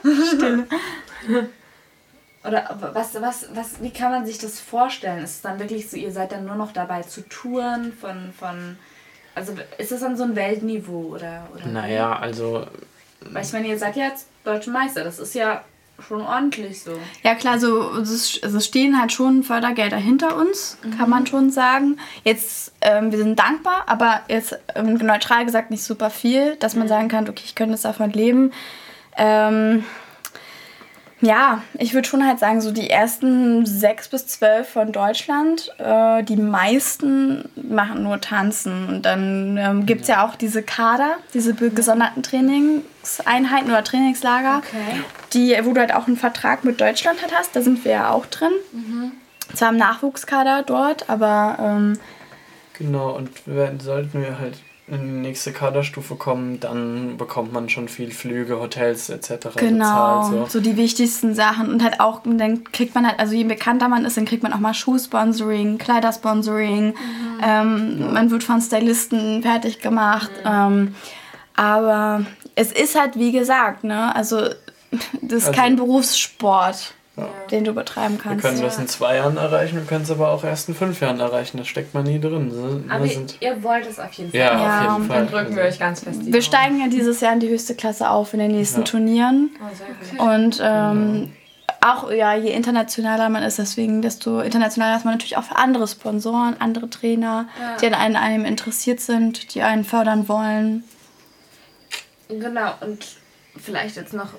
Stille. 0.26 0.66
Oder 2.44 2.92
was, 2.94 3.14
was, 3.20 3.48
was, 3.54 3.82
wie 3.82 3.90
kann 3.90 4.12
man 4.12 4.24
sich 4.24 4.38
das 4.38 4.60
vorstellen? 4.60 5.24
Ist 5.24 5.36
es 5.36 5.40
dann 5.42 5.58
wirklich 5.58 5.90
so, 5.90 5.96
ihr 5.96 6.12
seid 6.12 6.32
dann 6.32 6.46
nur 6.46 6.54
noch 6.54 6.72
dabei 6.72 7.02
zu 7.02 7.28
touren 7.28 7.92
von, 7.92 8.32
von 8.32 8.78
also 9.34 9.54
ist 9.76 9.92
das 9.92 10.00
dann 10.00 10.16
so 10.16 10.24
ein 10.24 10.36
Weltniveau 10.36 11.14
oder? 11.14 11.46
oder 11.54 11.66
naja, 11.66 12.16
also. 12.16 12.66
Weil 13.20 13.44
ich 13.44 13.52
meine, 13.52 13.68
ihr 13.68 13.78
seid 13.78 13.96
ja 13.96 14.06
jetzt 14.06 14.28
Deutsche 14.44 14.70
Meister, 14.70 15.04
das 15.04 15.18
ist 15.18 15.34
ja 15.34 15.64
schon 16.06 16.22
ordentlich 16.22 16.82
so. 16.82 16.98
Ja 17.22 17.34
klar, 17.34 17.58
so 17.58 17.92
es, 17.98 18.40
also 18.42 18.60
stehen 18.60 19.00
halt 19.00 19.12
schon 19.12 19.42
Fördergelder 19.42 19.96
hinter 19.96 20.36
uns, 20.36 20.78
mhm. 20.82 20.96
kann 20.96 21.10
man 21.10 21.26
schon 21.26 21.50
sagen. 21.50 21.98
Jetzt, 22.24 22.72
ähm, 22.80 23.10
wir 23.10 23.18
sind 23.18 23.38
dankbar, 23.38 23.84
aber 23.86 24.20
jetzt 24.28 24.58
ähm, 24.74 24.94
neutral 24.94 25.44
gesagt 25.44 25.70
nicht 25.70 25.82
super 25.82 26.10
viel, 26.10 26.56
dass 26.56 26.74
man 26.74 26.84
mhm. 26.84 26.88
sagen 26.88 27.08
kann, 27.08 27.28
okay, 27.28 27.42
ich 27.44 27.54
könnte 27.54 27.72
jetzt 27.72 27.84
davon 27.84 28.12
leben. 28.12 28.52
Ähm, 29.16 29.84
ja, 31.20 31.62
ich 31.74 31.94
würde 31.94 32.06
schon 32.06 32.24
halt 32.24 32.38
sagen, 32.38 32.60
so 32.60 32.70
die 32.70 32.88
ersten 32.88 33.66
sechs 33.66 34.08
bis 34.08 34.28
zwölf 34.28 34.68
von 34.68 34.92
Deutschland, 34.92 35.72
äh, 35.78 36.22
die 36.22 36.36
meisten 36.36 37.48
machen 37.56 38.04
nur 38.04 38.20
Tanzen. 38.20 38.86
Und 38.86 39.02
dann 39.02 39.56
ähm, 39.56 39.84
gibt 39.84 40.02
es 40.02 40.08
ja. 40.08 40.16
ja 40.16 40.28
auch 40.28 40.36
diese 40.36 40.62
Kader, 40.62 41.16
diese 41.34 41.54
gesonderten 41.54 42.22
Trainingseinheiten 42.22 43.68
oder 43.68 43.82
Trainingslager, 43.82 44.58
okay. 44.58 45.02
Die, 45.32 45.56
wo 45.62 45.72
du 45.72 45.80
halt 45.80 45.94
auch 45.94 46.06
einen 46.06 46.16
Vertrag 46.16 46.64
mit 46.64 46.80
Deutschland 46.80 47.22
halt 47.22 47.34
hast. 47.34 47.54
Da 47.54 47.62
sind 47.62 47.84
wir 47.84 47.92
ja 47.92 48.10
auch 48.10 48.26
drin. 48.26 48.52
Mhm. 48.72 49.12
Zwar 49.54 49.70
im 49.70 49.76
Nachwuchskader 49.76 50.62
dort, 50.62 51.08
aber. 51.08 51.58
Ähm, 51.60 51.98
genau, 52.78 53.10
und 53.16 53.30
werden, 53.46 53.80
sollten 53.80 54.20
wir 54.22 54.38
halt 54.38 54.58
in 54.90 55.00
die 55.02 55.28
nächste 55.28 55.52
Kaderstufe 55.52 56.16
kommen, 56.16 56.60
dann 56.60 57.18
bekommt 57.18 57.52
man 57.52 57.68
schon 57.68 57.88
viel 57.88 58.10
Flüge, 58.10 58.58
Hotels 58.58 59.10
etc. 59.10 59.48
Genau, 59.56 60.22
bezahlt, 60.22 60.50
so. 60.50 60.58
so 60.58 60.60
die 60.60 60.76
wichtigsten 60.76 61.34
Sachen. 61.34 61.70
Und 61.70 61.82
halt 61.82 62.00
auch, 62.00 62.22
dann 62.24 62.64
kriegt 62.64 62.94
man 62.94 63.06
halt, 63.06 63.20
also 63.20 63.34
je 63.34 63.44
bekannter 63.44 63.88
man 63.88 64.04
ist, 64.06 64.16
dann 64.16 64.24
kriegt 64.24 64.42
man 64.42 64.52
auch 64.52 64.58
mal 64.58 64.74
Schuhsponsoring, 64.74 65.76
Kleidersponsoring. 65.76 66.86
Mhm. 66.86 66.94
Ähm, 67.42 67.96
ja. 68.00 68.06
Man 68.06 68.30
wird 68.30 68.44
von 68.44 68.62
Stylisten 68.62 69.42
fertig 69.42 69.80
gemacht. 69.80 70.30
Mhm. 70.44 70.50
Ähm, 70.50 70.94
aber 71.54 72.24
es 72.54 72.72
ist 72.72 72.98
halt, 72.98 73.18
wie 73.18 73.32
gesagt, 73.32 73.84
ne, 73.84 74.14
also 74.14 74.48
das 74.90 75.38
ist 75.38 75.48
also, 75.48 75.60
kein 75.60 75.76
Berufssport 75.76 76.94
ja. 77.18 77.28
den 77.50 77.64
du 77.64 77.72
betreiben 77.72 78.18
kannst. 78.18 78.44
Wir 78.44 78.50
können 78.50 78.62
das 78.62 78.78
in 78.78 78.88
zwei 78.88 79.16
Jahren 79.16 79.36
erreichen, 79.36 79.76
wir 79.76 79.84
können 79.84 80.04
es 80.04 80.10
aber 80.10 80.30
auch 80.30 80.44
erst 80.44 80.68
in 80.68 80.74
fünf 80.74 81.00
Jahren 81.00 81.20
erreichen. 81.20 81.58
Das 81.58 81.68
steckt 81.68 81.94
man 81.94 82.04
nie 82.04 82.20
drin. 82.20 82.84
Aber 82.88 83.06
sind 83.06 83.36
ihr 83.40 83.62
wollt 83.62 83.86
es 83.86 83.98
auf 83.98 84.12
jeden 84.12 84.30
Fall. 84.30 84.40
Ja, 84.40 84.58
ja 84.58 84.86
auf 84.86 84.98
jeden 84.98 85.08
Fall. 85.08 85.18
Dann 85.18 85.30
drücken 85.30 85.56
wir 85.56 85.64
euch 85.64 85.78
ganz 85.78 86.00
fest 86.00 86.20
Wir 86.24 86.42
steigen 86.42 86.80
ja 86.80 86.88
dieses 86.88 87.20
Jahr 87.20 87.32
in 87.32 87.40
die 87.40 87.48
höchste 87.48 87.74
Klasse 87.74 88.10
auf 88.10 88.32
in 88.32 88.40
den 88.40 88.52
nächsten 88.52 88.84
Turnieren. 88.84 89.50
Oh, 90.18 90.24
Und 90.24 90.60
ähm, 90.62 91.32
auch 91.80 92.10
ja, 92.10 92.34
je 92.34 92.50
internationaler 92.50 93.28
man 93.28 93.42
ist, 93.42 93.58
deswegen 93.58 94.02
desto 94.02 94.40
internationaler 94.40 94.96
ist 94.96 95.04
man 95.04 95.14
natürlich 95.14 95.36
auch 95.36 95.44
für 95.44 95.56
andere 95.56 95.86
Sponsoren, 95.86 96.56
andere 96.58 96.90
Trainer, 96.90 97.48
ja. 97.60 97.76
die 97.76 97.86
an 97.94 98.16
einem 98.16 98.44
interessiert 98.44 99.00
sind, 99.00 99.54
die 99.54 99.62
einen 99.62 99.84
fördern 99.84 100.28
wollen. 100.28 100.84
Genau, 102.28 102.74
und 102.80 103.06
vielleicht 103.56 103.96
jetzt 103.96 104.12
noch 104.12 104.30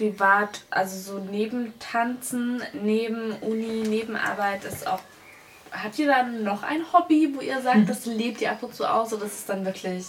privat, 0.00 0.62
also 0.70 1.12
so 1.12 1.18
neben 1.30 1.74
Tanzen, 1.78 2.62
neben 2.72 3.32
Uni, 3.42 3.84
neben 3.86 4.16
Arbeit 4.16 4.64
ist 4.64 4.86
auch. 4.86 5.00
Habt 5.72 5.98
ihr 5.98 6.06
dann 6.06 6.42
noch 6.42 6.62
ein 6.62 6.82
Hobby, 6.92 7.32
wo 7.34 7.40
ihr 7.42 7.60
sagt, 7.60 7.76
hm. 7.76 7.86
das 7.86 8.06
lebt 8.06 8.40
ihr 8.40 8.50
ab 8.50 8.62
und 8.62 8.74
zu 8.74 8.90
aus 8.90 9.12
oder 9.12 9.24
das 9.24 9.34
ist 9.34 9.48
dann 9.48 9.64
wirklich. 9.64 10.06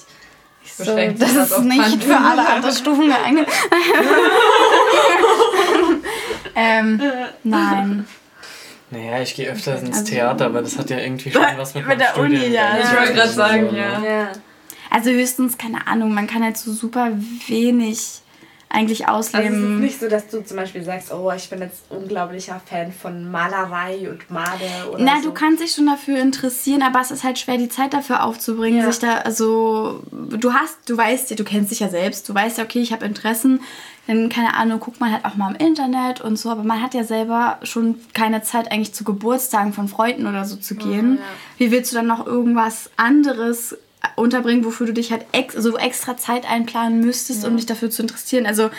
So, 0.63 0.95
das, 0.95 1.17
das 1.17 1.51
ist 1.51 1.59
nicht 1.63 1.81
Tanten. 1.81 2.01
für 2.01 2.17
alle 2.17 2.47
Altersstufen 2.47 3.07
geeignet. 3.07 3.47
ähm, 6.55 7.01
nein. 7.43 8.07
Naja, 8.91 9.21
ich 9.21 9.35
gehe 9.35 9.49
öfter 9.51 9.79
ins 9.79 9.97
also, 9.97 10.11
Theater, 10.11 10.45
aber 10.45 10.61
das 10.61 10.77
hat 10.77 10.89
ja 10.89 10.99
irgendwie 10.99 11.31
schon 11.31 11.41
was 11.57 11.73
mit, 11.73 11.87
mit 11.87 11.99
der 11.99 12.17
Uni, 12.17 12.47
ja. 12.47 12.77
Ich 12.79 12.95
wollte 12.95 13.13
gerade 13.13 13.31
sagen, 13.31 13.75
ja. 13.75 13.99
ja. 14.03 14.31
Also 14.91 15.09
höchstens, 15.09 15.57
keine 15.57 15.87
Ahnung, 15.87 16.13
man 16.13 16.27
kann 16.27 16.43
halt 16.43 16.57
so 16.57 16.71
super 16.71 17.11
wenig 17.47 18.21
eigentlich 18.73 19.07
ausleben. 19.07 19.53
Also 19.53 19.65
es 19.65 19.73
ist 19.73 19.79
nicht 19.79 19.99
so, 19.99 20.09
dass 20.09 20.27
du 20.27 20.43
zum 20.43 20.57
Beispiel 20.57 20.83
sagst, 20.83 21.11
oh, 21.11 21.31
ich 21.35 21.49
bin 21.49 21.59
jetzt 21.59 21.83
unglaublicher 21.89 22.61
Fan 22.65 22.91
von 22.91 23.29
Malerei 23.29 24.09
und 24.09 24.29
Made 24.31 24.89
oder 24.89 25.03
Na, 25.03 25.21
so. 25.21 25.29
du 25.29 25.33
kannst 25.33 25.61
dich 25.61 25.73
schon 25.73 25.85
dafür 25.85 26.19
interessieren, 26.19 26.81
aber 26.81 27.01
es 27.01 27.11
ist 27.11 27.23
halt 27.23 27.37
schwer, 27.39 27.57
die 27.57 27.69
Zeit 27.69 27.93
dafür 27.93 28.23
aufzubringen, 28.23 28.79
ja. 28.79 28.91
sich 28.91 28.99
da, 28.99 29.17
also, 29.19 30.01
du 30.11 30.53
hast, 30.53 30.77
du 30.89 30.97
weißt 30.97 31.31
ja, 31.31 31.35
du 31.35 31.43
kennst 31.43 31.71
dich 31.71 31.79
ja 31.79 31.89
selbst, 31.89 32.27
du 32.29 32.33
weißt 32.33 32.57
ja, 32.57 32.63
okay, 32.63 32.79
ich 32.79 32.93
habe 32.93 33.05
Interessen, 33.05 33.61
dann, 34.07 34.29
keine 34.29 34.55
Ahnung, 34.55 34.79
guckt 34.79 34.99
man 34.99 35.11
halt 35.11 35.25
auch 35.25 35.35
mal 35.35 35.53
im 35.53 35.67
Internet 35.67 36.21
und 36.21 36.37
so, 36.37 36.49
aber 36.49 36.63
man 36.63 36.81
hat 36.81 36.93
ja 36.93 37.03
selber 37.03 37.59
schon 37.63 37.95
keine 38.13 38.41
Zeit 38.41 38.71
eigentlich 38.71 38.93
zu 38.93 39.03
Geburtstagen 39.03 39.73
von 39.73 39.87
Freunden 39.87 40.27
oder 40.27 40.45
so 40.45 40.55
zu 40.55 40.75
gehen. 40.75 41.17
Ja, 41.17 41.21
ja. 41.21 41.27
Wie 41.57 41.71
willst 41.71 41.91
du 41.91 41.97
dann 41.97 42.07
noch 42.07 42.25
irgendwas 42.25 42.89
anderes 42.97 43.77
unterbringen, 44.15 44.65
wofür 44.65 44.87
du 44.87 44.93
dich 44.93 45.11
halt 45.11 45.25
ex 45.31 45.55
also 45.55 45.77
extra 45.77 46.17
Zeit 46.17 46.49
einplanen 46.49 47.01
müsstest, 47.01 47.43
ja. 47.43 47.49
um 47.49 47.55
dich 47.55 47.65
dafür 47.65 47.89
zu 47.89 48.01
interessieren. 48.01 48.45
Also 48.45 48.69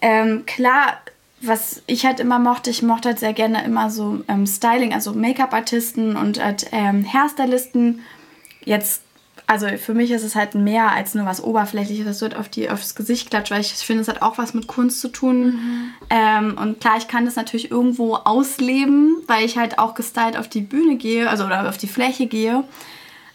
ähm, 0.00 0.44
klar, 0.46 0.98
was 1.40 1.82
ich 1.86 2.06
halt 2.06 2.20
immer 2.20 2.38
mochte, 2.38 2.70
ich 2.70 2.82
mochte 2.82 3.10
halt 3.10 3.18
sehr 3.18 3.32
gerne 3.32 3.64
immer 3.64 3.90
so 3.90 4.22
ähm, 4.28 4.46
Styling, 4.46 4.92
also 4.92 5.12
Make-up-Artisten 5.12 6.16
und 6.16 6.42
halt, 6.42 6.66
ähm, 6.72 7.04
Hairstylisten. 7.10 8.00
Jetzt, 8.64 9.02
also 9.46 9.66
für 9.76 9.94
mich 9.94 10.12
ist 10.12 10.22
es 10.22 10.36
halt 10.36 10.54
mehr 10.54 10.92
als 10.92 11.14
nur 11.14 11.26
was 11.26 11.42
Oberflächliches, 11.42 12.06
das 12.06 12.20
wird 12.20 12.36
auf 12.36 12.48
die, 12.48 12.70
aufs 12.70 12.94
Gesicht 12.94 13.30
klatscht, 13.30 13.50
weil 13.50 13.60
ich 13.60 13.72
finde, 13.72 14.02
es 14.02 14.08
hat 14.08 14.22
auch 14.22 14.38
was 14.38 14.54
mit 14.54 14.68
Kunst 14.68 15.00
zu 15.00 15.08
tun. 15.08 15.46
Mhm. 15.46 15.94
Ähm, 16.10 16.58
und 16.60 16.80
klar, 16.80 16.96
ich 16.96 17.08
kann 17.08 17.24
das 17.24 17.34
natürlich 17.34 17.70
irgendwo 17.70 18.14
ausleben, 18.14 19.16
weil 19.26 19.44
ich 19.44 19.58
halt 19.58 19.78
auch 19.80 19.94
gestylt 19.94 20.36
auf 20.36 20.48
die 20.48 20.60
Bühne 20.60 20.96
gehe, 20.96 21.28
also 21.28 21.44
oder 21.44 21.68
auf 21.68 21.76
die 21.76 21.88
Fläche 21.88 22.26
gehe. 22.26 22.62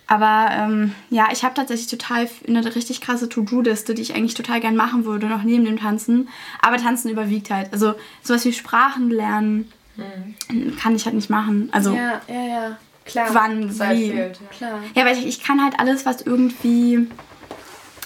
Aber 0.08 0.48
ähm, 0.52 0.94
ja, 1.10 1.28
ich 1.34 1.44
habe 1.44 1.54
tatsächlich 1.54 1.88
total 1.88 2.30
eine 2.48 2.76
richtig 2.76 3.02
krasse 3.02 3.28
To-Do-Liste, 3.28 3.94
die 3.94 4.02
ich 4.02 4.16
eigentlich 4.16 4.36
total 4.36 4.62
gern 4.62 4.78
machen 4.78 5.04
würde, 5.04 5.28
noch 5.28 5.44
neben 5.44 5.66
dem 5.66 5.78
Tanzen. 5.78 6.30
Aber 6.62 6.78
Tanzen 6.78 7.10
überwiegt 7.10 7.50
halt. 7.50 7.74
Also 7.74 7.94
sowas 8.24 8.46
wie 8.46 8.54
Sprachen 8.54 9.10
lernen 9.10 9.72
mhm. 9.98 10.78
kann 10.78 10.96
ich 10.96 11.06
halt 11.06 11.16
nicht 11.16 11.30
machen. 11.30 11.70
Also 11.74 11.94
ja, 11.94 12.22
ja, 12.28 12.48
ja. 12.48 12.78
Klar. 13.06 13.28
Wann, 13.32 13.70
wie. 13.70 14.12
Fehlt, 14.12 14.40
ja. 14.40 14.58
Klar. 14.58 14.80
Ja, 14.96 15.06
weil 15.06 15.18
ich, 15.18 15.26
ich 15.26 15.44
kann 15.44 15.64
halt 15.64 15.80
alles, 15.80 16.06
was 16.06 16.22
irgendwie 16.22 17.08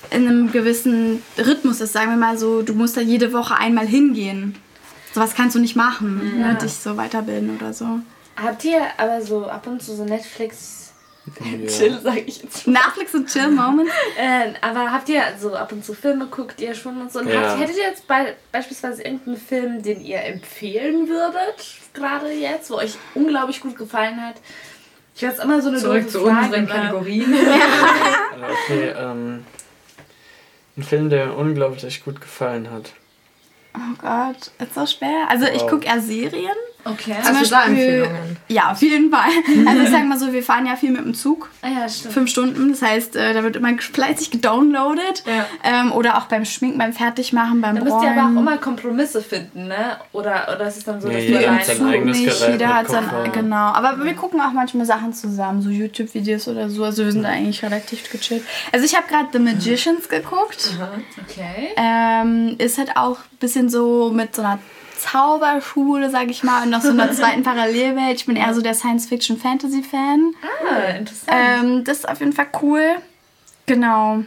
in 0.10 0.28
einem 0.28 0.52
gewissen 0.52 1.22
Rhythmus 1.38 1.82
ist. 1.82 1.94
Sagen 1.94 2.12
wir 2.12 2.18
mal 2.18 2.38
so, 2.38 2.62
du 2.62 2.74
musst 2.74 2.98
da 2.98 3.02
jede 3.02 3.34
Woche 3.34 3.56
einmal 3.56 3.88
hingehen. 3.88 4.56
Sowas 5.14 5.34
kannst 5.36 5.56
du 5.56 5.60
nicht 5.60 5.76
machen, 5.76 6.22
ja. 6.40 6.54
ne, 6.54 6.56
dich 6.56 6.74
so 6.74 6.98
weiterbilden 6.98 7.58
oder 7.58 7.74
so. 7.74 8.00
Habt 8.42 8.64
ihr 8.64 8.82
aber 8.98 9.22
so 9.22 9.46
ab 9.46 9.68
und 9.68 9.82
zu 9.82 9.96
so 9.96 10.06
Netflix 10.06 10.81
ja. 11.26 11.68
Chill, 11.68 12.00
sag 12.02 12.28
ich 12.28 12.42
jetzt. 12.42 12.68
Netflix 12.68 13.14
und 13.14 13.28
Chill-Moment. 13.28 13.90
äh, 14.18 14.54
aber 14.62 14.92
habt 14.92 15.08
ihr 15.10 15.22
so 15.40 15.56
ab 15.56 15.72
und 15.72 15.86
zu 15.86 15.94
Filme, 15.94 16.28
guckt 16.28 16.60
ihr 16.60 16.74
schon 16.74 17.00
und 17.00 17.12
so? 17.12 17.20
Und 17.20 17.30
ja. 17.30 17.42
habt, 17.42 17.60
hättet 17.60 17.78
ihr 17.78 17.84
jetzt 17.84 18.08
be 18.08 18.36
beispielsweise 18.52 19.04
irgendeinen 19.04 19.38
Film, 19.38 19.84
den 19.84 20.02
ihr 20.02 20.22
empfehlen 20.24 21.08
würdet, 21.08 21.78
gerade 21.94 22.32
jetzt, 22.32 22.72
wo 22.72 22.76
euch 22.76 22.96
unglaublich 23.14 23.62
gut 23.62 23.78
gefallen 23.78 24.22
hat? 24.22 24.36
Ich 25.16 25.24
weiß 25.24 25.40
immer 25.40 25.62
so 25.62 25.70
eine 25.70 25.78
Zurück 25.78 26.10
zu 26.10 26.22
Frage, 26.22 26.46
unseren 26.46 26.68
Kategorien. 26.68 27.34
okay, 28.66 28.94
ähm, 28.98 29.46
ein 30.78 30.84
Film, 30.84 31.10
der 31.10 31.38
unglaublich 31.38 32.04
gut 32.04 32.22
gefallen 32.22 32.72
hat. 32.72 32.94
Oh 33.76 33.96
Gott, 34.02 34.52
ist 34.60 34.74
so 34.74 34.86
schwer. 34.86 35.28
Also 35.30 35.46
wow. 35.46 35.54
ich 35.56 35.68
gucke 35.68 35.86
eher 35.86 36.02
Serien. 36.02 36.56
Okay. 36.84 37.16
Zum 37.24 37.36
also 37.36 37.56
Beispiel, 37.56 38.10
ja, 38.48 38.72
auf 38.72 38.82
jeden 38.82 39.12
Fall. 39.12 39.30
Also 39.68 39.84
ich 39.84 39.90
sag 39.90 40.06
mal 40.06 40.18
so, 40.18 40.34
wir 40.34 40.44
fahren 40.44 40.66
ja 40.66 40.76
viel 40.76 40.92
mit 40.92 41.06
dem 41.06 41.14
Zug. 41.14 41.50
Ah 41.62 41.68
ja, 41.68 41.90
stimmt. 41.90 42.14
Fünf 42.14 42.30
Stunden, 42.30 42.72
das 42.72 42.82
heißt, 42.82 43.16
äh, 43.16 43.34
da 43.34 43.44
wird 43.44 43.56
immer 43.56 43.78
fleißig 43.78 44.32
gedownloadet. 44.32 45.24
Ja. 45.26 45.46
Ähm, 45.64 45.92
oder 45.92 46.18
auch 46.18 46.26
beim 46.26 46.46
Schminken, 46.46 46.78
beim 46.78 46.94
Fertigmachen, 46.94 47.62
beim 47.62 47.76
Da 47.76 47.84
müsst 47.84 48.04
ihr 48.04 48.12
aber 48.12 48.26
auch 48.26 48.40
immer 48.42 48.58
Kompromisse 48.58 49.22
finden, 49.22 49.68
ne? 49.68 49.98
Oder, 50.12 50.50
oder 50.54 50.68
ist 50.68 50.78
es 50.78 50.84
dann 50.84 51.00
so, 51.00 51.10
dass 51.10 51.22
jeder 51.22 51.56
hat 51.56 51.66
sein 51.66 51.86
eigenes 51.86 52.18
nicht, 52.18 52.40
Gerät 52.40 52.54
Jeder 52.54 52.74
hat 52.74 52.90
sein, 52.90 53.06
genau. 53.32 53.56
Aber 53.56 54.04
wir 54.04 54.14
gucken 54.14 54.42
auch 54.42 54.52
manchmal 54.52 54.86
Sachen 54.86 55.14
zusammen, 55.14 55.62
so 55.62 55.70
YouTube-Videos 55.70 56.48
oder 56.48 56.70
so. 56.70 56.84
Also 56.84 57.06
wir 57.06 57.12
sind 57.12 57.24
da 57.24 57.30
eigentlich 57.30 57.64
relativ 57.64 58.10
gechillt. 58.10 58.44
Also 58.72 58.86
ich 58.86 58.96
habe 58.96 59.08
gerade 59.08 59.28
The 59.32 59.40
Magicians 59.40 60.10
geguckt. 60.10 60.72
Okay. 61.30 61.70
Ähm, 61.78 62.56
ist 62.58 62.78
halt 62.78 62.98
auch 62.98 63.18
ein 63.18 63.38
bisschen 63.40 63.70
so 63.70 64.12
mit 64.14 64.36
so 64.36 64.42
einer 64.42 64.60
Zauberschule, 65.02 66.10
sag 66.10 66.30
ich 66.30 66.44
mal, 66.44 66.64
und 66.64 66.70
noch 66.70 66.82
so 66.82 66.90
einer 66.90 67.12
zweiten 67.12 67.44
Parallelwelt. 67.44 68.18
Ich 68.18 68.26
bin 68.26 68.36
eher 68.36 68.54
so 68.54 68.62
der 68.62 68.74
Science-Fiction-Fantasy-Fan. 68.74 70.34
Ah, 70.42 70.98
interessant. 70.98 71.38
Ähm, 71.38 71.84
das 71.84 72.00
ist 72.00 72.10
auf 72.10 72.20
jeden 72.20 72.34
Fall 72.34 72.48
cool. 72.62 72.84
Genau. 73.66 74.24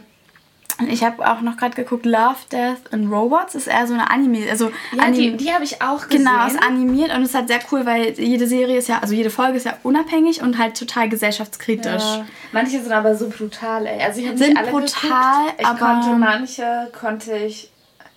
Und 0.77 0.89
ich 0.89 1.03
habe 1.05 1.25
auch 1.25 1.39
noch 1.39 1.55
gerade 1.55 1.73
geguckt, 1.73 2.05
Love, 2.05 2.35
Death 2.51 2.91
and 2.91 3.09
Robots 3.09 3.55
ist 3.55 3.67
eher 3.67 3.87
so 3.87 3.93
eine 3.93 4.11
Anime. 4.11 4.49
Also 4.49 4.71
ja, 4.91 5.03
Anim 5.03 5.37
die, 5.37 5.45
die 5.45 5.53
habe 5.53 5.63
ich 5.63 5.81
auch 5.81 6.07
gesehen. 6.07 6.25
Genau, 6.25 6.45
ist 6.47 6.61
animiert 6.61 7.15
und 7.15 7.21
es 7.21 7.29
ist 7.29 7.35
halt 7.35 7.47
sehr 7.47 7.59
cool, 7.71 7.85
weil 7.85 8.19
jede 8.19 8.45
Serie 8.45 8.77
ist 8.77 8.89
ja, 8.89 8.99
also 8.99 9.13
jede 9.13 9.29
Folge 9.29 9.55
ist 9.55 9.65
ja 9.65 9.77
unabhängig 9.83 10.41
und 10.41 10.57
halt 10.57 10.77
total 10.77 11.07
gesellschaftskritisch. 11.07 12.03
Ja. 12.03 12.25
Manche 12.51 12.81
sind 12.81 12.91
aber 12.91 13.15
so 13.15 13.29
brutal, 13.29 13.85
ey. 13.85 14.03
Also 14.03 14.19
ich 14.19 14.27
habe 14.27 14.37
nicht 14.37 14.57
alle 14.57 14.71
brutal, 14.71 15.43
geguckt. 15.43 15.59
Ich 15.59 15.65
aber 15.65 15.79
konnte 15.79 16.09
manche 16.17 16.91
konnte 16.99 17.37
ich 17.37 17.69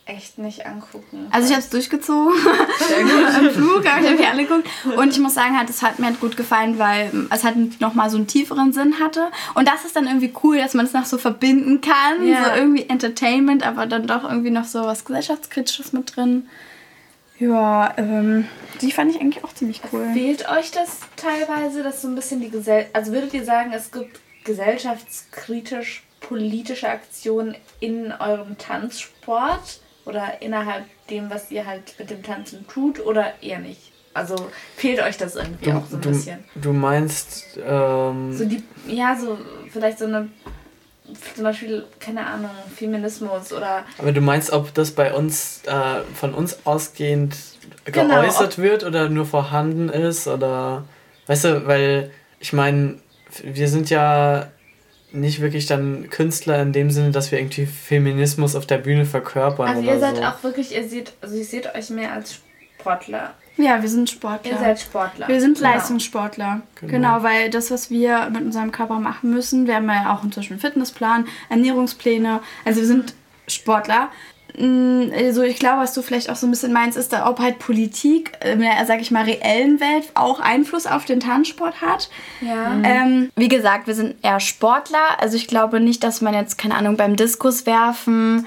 echt 0.08 0.38
nicht 0.38 0.66
angucken. 0.66 1.28
Also 1.30 1.48
ich 1.48 1.52
habe 1.52 1.62
es 1.62 1.70
durchgezogen. 1.70 2.34
Im 3.40 3.50
Flug 3.50 3.86
habe 3.86 4.06
ich 4.06 4.18
mir 4.18 4.30
alle 4.30 4.44
geguckt. 4.44 4.68
Und 4.96 5.12
ich 5.12 5.18
muss 5.18 5.34
sagen, 5.34 5.56
halt, 5.56 5.68
es 5.68 5.82
hat 5.82 5.98
mir 5.98 6.06
halt 6.06 6.20
gut 6.20 6.36
gefallen, 6.36 6.78
weil 6.78 7.12
es 7.30 7.44
halt 7.44 7.80
nochmal 7.80 8.08
so 8.08 8.16
einen 8.16 8.26
tieferen 8.26 8.72
Sinn 8.72 8.98
hatte. 9.00 9.30
Und 9.54 9.68
das 9.68 9.84
ist 9.84 9.96
dann 9.96 10.06
irgendwie 10.06 10.32
cool, 10.42 10.58
dass 10.58 10.74
man 10.74 10.86
es 10.86 10.94
noch 10.94 11.04
so 11.04 11.18
verbinden 11.18 11.80
kann. 11.80 12.26
Ja. 12.26 12.44
So 12.44 12.50
irgendwie 12.56 12.88
Entertainment, 12.88 13.66
aber 13.66 13.86
dann 13.86 14.06
doch 14.06 14.24
irgendwie 14.24 14.50
noch 14.50 14.64
so 14.64 14.82
was 14.82 15.04
Gesellschaftskritisches 15.04 15.92
mit 15.92 16.16
drin. 16.16 16.48
Ja, 17.38 17.94
ähm, 17.98 18.48
die 18.80 18.90
fand 18.90 19.14
ich 19.14 19.20
eigentlich 19.20 19.44
auch 19.44 19.52
ziemlich 19.52 19.82
cool. 19.92 20.08
Fehlt 20.12 20.48
euch 20.50 20.70
das 20.70 21.00
teilweise, 21.16 21.82
dass 21.82 22.02
so 22.02 22.08
ein 22.08 22.14
bisschen 22.14 22.40
die 22.40 22.50
Gesellschaft... 22.50 22.96
Also 22.96 23.12
würdet 23.12 23.34
ihr 23.34 23.44
sagen, 23.44 23.72
es 23.72 23.92
gibt 23.92 24.20
gesellschaftskritisch 24.44 26.02
politische 26.20 26.88
Aktionen 26.88 27.54
in 27.78 28.12
eurem 28.12 28.58
Tanzsport? 28.58 29.80
Oder 30.08 30.40
innerhalb 30.40 30.84
dem, 31.10 31.28
was 31.28 31.50
ihr 31.50 31.66
halt 31.66 31.94
mit 31.98 32.08
dem 32.08 32.22
Tanzen 32.22 32.66
tut 32.66 33.04
oder 33.04 33.34
eher 33.42 33.58
nicht? 33.58 33.92
Also 34.14 34.36
fehlt 34.74 35.02
euch 35.02 35.18
das 35.18 35.36
irgendwie 35.36 35.70
du, 35.70 35.76
auch 35.76 35.86
so 35.86 35.96
ein 35.96 36.00
du, 36.00 36.08
bisschen? 36.08 36.44
Du 36.54 36.72
meinst. 36.72 37.58
Ähm 37.62 38.32
so 38.32 38.46
die, 38.46 38.62
ja, 38.86 39.14
so 39.14 39.36
vielleicht 39.70 39.98
so 39.98 40.06
eine. 40.06 40.28
Zum 41.34 41.44
Beispiel, 41.44 41.84
keine 42.00 42.26
Ahnung, 42.26 42.50
Feminismus 42.74 43.52
oder. 43.52 43.84
Aber 43.98 44.12
du 44.12 44.22
meinst, 44.22 44.50
ob 44.50 44.72
das 44.72 44.92
bei 44.92 45.12
uns, 45.12 45.60
äh, 45.66 46.00
von 46.14 46.32
uns 46.32 46.58
ausgehend 46.64 47.36
genau, 47.84 48.22
geäußert 48.22 48.56
wird 48.56 48.84
oder 48.84 49.10
nur 49.10 49.26
vorhanden 49.26 49.90
ist 49.90 50.26
oder. 50.26 50.84
Weißt 51.26 51.44
du, 51.44 51.66
weil 51.66 52.10
ich 52.40 52.54
meine, 52.54 52.98
wir 53.42 53.68
sind 53.68 53.90
ja 53.90 54.48
nicht 55.12 55.40
wirklich 55.40 55.66
dann 55.66 56.10
Künstler 56.10 56.60
in 56.62 56.72
dem 56.72 56.90
Sinne, 56.90 57.10
dass 57.10 57.32
wir 57.32 57.38
irgendwie 57.38 57.66
Feminismus 57.66 58.54
auf 58.54 58.66
der 58.66 58.78
Bühne 58.78 59.04
verkörpern. 59.04 59.68
Also 59.68 59.82
ihr 59.82 59.98
seid 59.98 60.16
so. 60.16 60.22
auch 60.22 60.42
wirklich, 60.42 60.74
ihr 60.74 60.88
seht, 60.88 61.12
also 61.20 61.36
ihr 61.36 61.44
seht 61.44 61.74
euch 61.74 61.90
mehr 61.90 62.12
als 62.12 62.40
Sportler. 62.78 63.34
Ja, 63.56 63.82
wir 63.82 63.88
sind 63.88 64.08
Sportler. 64.08 64.52
Ihr 64.52 64.58
seid 64.58 64.80
Sportler. 64.80 65.26
Wir 65.26 65.40
sind 65.40 65.58
genau. 65.58 65.70
Leistungssportler. 65.70 66.60
Genau. 66.76 66.92
genau. 66.92 67.22
weil 67.22 67.50
das, 67.50 67.70
was 67.70 67.90
wir 67.90 68.30
mit 68.30 68.42
unserem 68.42 68.70
Körper 68.70 69.00
machen 69.00 69.30
müssen, 69.30 69.66
wir 69.66 69.76
haben 69.76 69.88
ja 69.88 70.14
auch 70.14 70.22
inzwischen 70.22 70.54
einen 70.54 70.60
Fitnessplan, 70.60 71.26
Ernährungspläne. 71.48 72.40
Also 72.64 72.80
wir 72.80 72.86
sind 72.86 73.14
Sportler. 73.48 74.10
Mm, 74.58 75.12
also 75.14 75.42
ich 75.42 75.58
glaube, 75.58 75.82
was 75.82 75.94
du 75.94 76.02
vielleicht 76.02 76.30
auch 76.30 76.36
so 76.36 76.46
ein 76.46 76.50
bisschen 76.50 76.72
meinst, 76.72 76.98
ist, 76.98 77.14
ob 77.14 77.38
halt 77.38 77.58
Politik 77.58 78.32
in 78.44 78.60
der, 78.60 78.84
sag 78.86 79.00
ich 79.00 79.10
mal, 79.10 79.24
reellen 79.24 79.80
Welt 79.80 80.10
auch 80.14 80.40
Einfluss 80.40 80.86
auf 80.86 81.04
den 81.04 81.20
Tanzsport 81.20 81.80
hat. 81.80 82.10
Ja. 82.40 82.72
Ähm, 82.82 83.30
wie 83.36 83.48
gesagt, 83.48 83.86
wir 83.86 83.94
sind 83.94 84.16
eher 84.22 84.40
Sportler. 84.40 85.20
Also 85.20 85.36
ich 85.36 85.46
glaube 85.46 85.80
nicht, 85.80 86.02
dass 86.02 86.20
man 86.20 86.34
jetzt, 86.34 86.58
keine 86.58 86.74
Ahnung, 86.74 86.96
beim 86.96 87.16
Diskus 87.16 87.66
werfen 87.66 88.46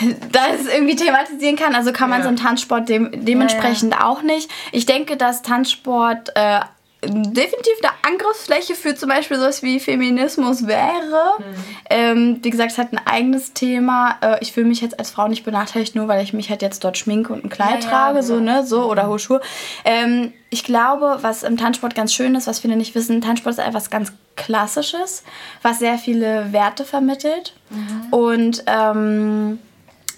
das 0.32 0.66
irgendwie 0.72 0.96
thematisieren 0.96 1.56
kann. 1.56 1.74
Also 1.74 1.92
kann 1.92 2.10
man 2.10 2.18
ja. 2.20 2.24
so 2.24 2.28
einen 2.28 2.36
Tanzsport 2.36 2.88
de 2.88 3.10
dementsprechend 3.16 3.92
ja, 3.92 4.00
ja. 4.00 4.06
auch 4.06 4.22
nicht. 4.22 4.50
Ich 4.72 4.86
denke, 4.86 5.16
dass 5.16 5.42
Tanzsport 5.42 6.30
äh, 6.34 6.60
definitiv 7.06 7.74
eine 7.82 7.92
Angriffsfläche 8.02 8.74
für 8.74 8.94
zum 8.94 9.08
Beispiel 9.08 9.38
sowas 9.38 9.62
wie 9.62 9.80
Feminismus 9.80 10.66
wäre. 10.66 11.32
Mhm. 11.38 11.54
Ähm, 11.90 12.38
wie 12.42 12.50
gesagt, 12.50 12.72
es 12.72 12.78
hat 12.78 12.92
ein 12.92 13.00
eigenes 13.04 13.52
Thema. 13.52 14.16
Äh, 14.20 14.38
ich 14.40 14.52
fühle 14.52 14.66
mich 14.66 14.80
jetzt 14.80 14.98
als 14.98 15.10
Frau 15.10 15.28
nicht 15.28 15.44
benachteiligt, 15.44 15.94
nur 15.94 16.08
weil 16.08 16.22
ich 16.22 16.32
mich 16.32 16.50
halt 16.50 16.62
jetzt 16.62 16.84
dort 16.84 16.98
schminke 16.98 17.32
und 17.32 17.44
ein 17.44 17.50
Kleid 17.50 17.84
ja, 17.84 17.90
trage, 17.90 18.16
ja, 18.16 18.22
so, 18.22 18.40
ne, 18.40 18.66
so, 18.66 18.90
oder 18.90 19.08
hohe 19.08 19.18
Schuhe. 19.18 19.40
Ähm, 19.84 20.32
ich 20.50 20.64
glaube, 20.64 21.18
was 21.22 21.42
im 21.42 21.56
Tanzsport 21.56 21.94
ganz 21.94 22.14
schön 22.14 22.34
ist, 22.34 22.46
was 22.46 22.60
viele 22.60 22.76
nicht 22.76 22.94
wissen, 22.94 23.20
Tanzsport 23.20 23.58
ist 23.58 23.64
etwas 23.64 23.90
ganz 23.90 24.12
Klassisches, 24.36 25.22
was 25.62 25.78
sehr 25.78 25.96
viele 25.96 26.52
Werte 26.52 26.84
vermittelt. 26.84 27.54
Mhm. 27.70 28.12
Und 28.12 28.64
ähm, 28.66 29.58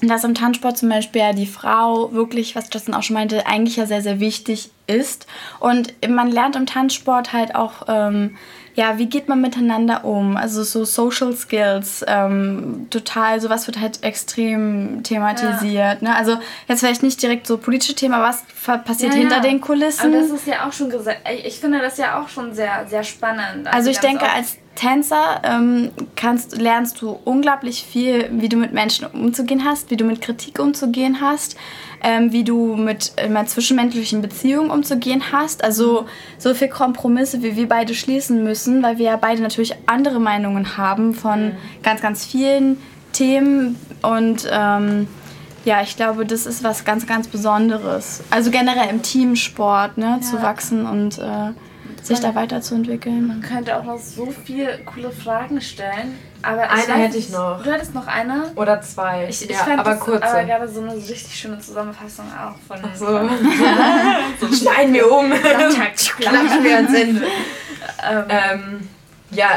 dass 0.03 0.25
im 0.25 0.35
Tanzsport 0.35 0.77
zum 0.77 0.89
Beispiel 0.89 1.23
ja 1.23 1.33
die 1.33 1.47
Frau 1.47 2.13
wirklich, 2.13 2.55
was 2.55 2.69
Justin 2.73 2.95
auch 2.95 3.03
schon 3.03 3.15
meinte, 3.15 3.47
eigentlich 3.47 3.77
ja 3.77 3.87
sehr, 3.87 4.03
sehr 4.03 4.21
wichtig 4.21 4.71
ist. 4.87 5.27
Und 5.59 5.95
man 6.09 6.31
lernt 6.31 6.57
im 6.57 6.67
Tanzsport 6.67 7.33
halt 7.33 7.55
auch, 7.55 7.85
ähm, 7.89 8.37
ja, 8.75 8.99
wie 8.99 9.07
geht 9.07 9.27
man 9.27 9.41
miteinander 9.41 10.05
um? 10.05 10.37
Also 10.37 10.63
so 10.63 10.85
Social 10.85 11.35
Skills, 11.35 12.05
ähm, 12.07 12.89
total, 12.91 13.41
sowas 13.41 13.67
wird 13.67 13.81
halt 13.81 14.03
extrem 14.03 15.03
thematisiert. 15.03 16.03
Ja. 16.03 16.09
Ne? 16.09 16.15
Also 16.15 16.37
jetzt 16.69 16.81
vielleicht 16.81 17.03
nicht 17.03 17.23
direkt 17.23 17.47
so 17.47 17.57
politische 17.57 17.95
Themen, 17.95 18.13
aber 18.13 18.29
was 18.29 18.45
passiert 18.85 19.15
ja, 19.15 19.21
hinter 19.21 19.37
ja. 19.37 19.43
den 19.43 19.63
Kulissen? 19.63 20.13
Aber 20.13 20.21
das 20.21 20.31
ist 20.31 20.47
ja 20.47 20.69
auch 20.69 20.73
schon 20.75 20.91
gesagt, 20.91 21.21
ich 21.45 21.59
finde 21.59 21.81
das 21.81 21.97
ja 21.97 22.21
auch 22.21 22.29
schon 22.29 22.53
sehr, 22.55 22.87
sehr 22.87 23.03
spannend. 23.03 23.67
Also, 23.67 23.79
also 23.79 23.91
ich 23.91 23.99
denke, 23.99 24.31
als 24.31 24.59
Tänzer 24.77 25.41
ähm, 25.43 25.91
kannst, 26.15 26.57
lernst 26.57 27.03
du 27.03 27.19
unglaublich 27.25 27.83
viel, 27.83 28.29
wie 28.31 28.49
du 28.49 28.57
mit 28.57 28.73
Menschen 28.73 29.07
umzugehen 29.07 29.65
hast, 29.65 29.91
wie 29.91 29.97
du 29.97 30.05
mit 30.05 30.21
Kritik 30.21 30.61
umzugehen 30.61 31.21
hast, 31.21 31.57
ähm, 32.03 32.31
wie 32.31 32.45
du 32.45 32.77
mit 32.77 33.13
äh, 33.17 33.45
zwischenmenschlichen 33.47 34.23
Beziehungen 34.23 34.71
umzugehen 34.71 35.33
hast. 35.33 35.65
Also 35.65 36.07
so 36.39 36.55
viel 36.55 36.69
Kompromisse, 36.69 37.43
wie 37.43 37.57
wir 37.57 37.69
beide 37.69 37.95
schließen 37.95 38.45
müssen, 38.45 38.83
weil 38.83 38.99
wir 38.99 39.07
ja 39.07 39.17
beide 39.17 39.43
natürlich 39.43 39.75
andere 39.87 40.21
Meinungen 40.21 40.77
haben 40.77 41.15
von 41.15 41.47
mhm. 41.47 41.57
ganz, 41.83 42.01
ganz 42.01 42.25
vielen 42.25 42.81
Themen. 43.13 43.81
Und 44.03 44.49
ähm, 44.53 45.09
ja, 45.65 45.83
ich 45.83 45.97
glaube, 45.97 46.25
das 46.27 46.47
ist 46.47 46.63
was 46.63 46.85
ganz, 46.85 47.07
ganz 47.07 47.27
Besonderes. 47.27 48.23
Also 48.31 48.51
generell 48.51 48.89
im 48.89 49.03
Teamsport 49.03 49.99
ne, 49.99 50.19
ja. 50.19 50.21
zu 50.21 50.41
wachsen 50.41 50.87
und 50.87 51.19
äh, 51.19 51.53
sich 52.07 52.21
da 52.21 52.35
weiterzuentwickeln. 52.35 53.27
Man 53.27 53.43
könnte 53.43 53.77
auch 53.77 53.85
noch 53.85 53.99
so 53.99 54.33
viele 54.45 54.79
coole 54.85 55.11
Fragen 55.11 55.61
stellen. 55.61 56.19
Aber 56.43 56.71
eine 56.71 56.95
hätte 56.95 57.17
ich 57.17 57.31
noch. 57.31 57.63
Du 57.63 57.73
hättest 57.73 57.95
noch 57.95 58.07
eine? 58.07 58.53
Oder 58.55 58.81
zwei. 58.81 59.27
Ich, 59.29 59.43
ich 59.43 59.51
ja, 59.51 59.59
fand 59.59 59.81
aber 59.81 59.91
das, 59.91 60.01
kurze. 60.01 60.25
Aber 60.25 60.45
gerade 60.45 60.69
so 60.69 60.81
eine 60.81 60.95
richtig 60.95 61.35
schöne 61.35 61.59
Zusammenfassung 61.59 62.27
auch 62.27 62.57
von 62.67 62.79
Ach 62.83 62.97
so. 62.97 63.07
so 64.47 64.55
Schneiden 64.55 64.95
wir 64.95 65.11
um. 65.11 65.31
Klatschen 65.33 66.65
wir 66.65 66.77
ans 66.77 66.95
Ende. 67.01 67.27
Ähm, 68.29 68.89
ja, 69.31 69.49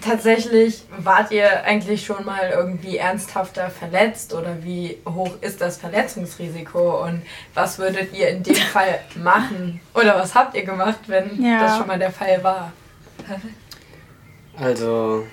tatsächlich 0.00 0.82
wart 0.98 1.30
ihr 1.30 1.64
eigentlich 1.64 2.04
schon 2.04 2.24
mal 2.24 2.50
irgendwie 2.50 2.96
ernsthafter 2.96 3.70
verletzt 3.70 4.32
oder 4.32 4.62
wie 4.62 4.98
hoch 5.06 5.32
ist 5.40 5.60
das 5.60 5.78
Verletzungsrisiko 5.78 7.04
und 7.04 7.22
was 7.54 7.78
würdet 7.78 8.12
ihr 8.12 8.28
in 8.28 8.42
dem 8.42 8.54
Fall 8.72 9.00
machen 9.16 9.80
oder 9.94 10.16
was 10.16 10.34
habt 10.34 10.54
ihr 10.54 10.64
gemacht, 10.64 11.00
wenn 11.06 11.42
ja. 11.42 11.60
das 11.60 11.78
schon 11.78 11.86
mal 11.86 11.98
der 11.98 12.12
Fall 12.12 12.42
war? 12.42 12.72
Also 14.60 15.26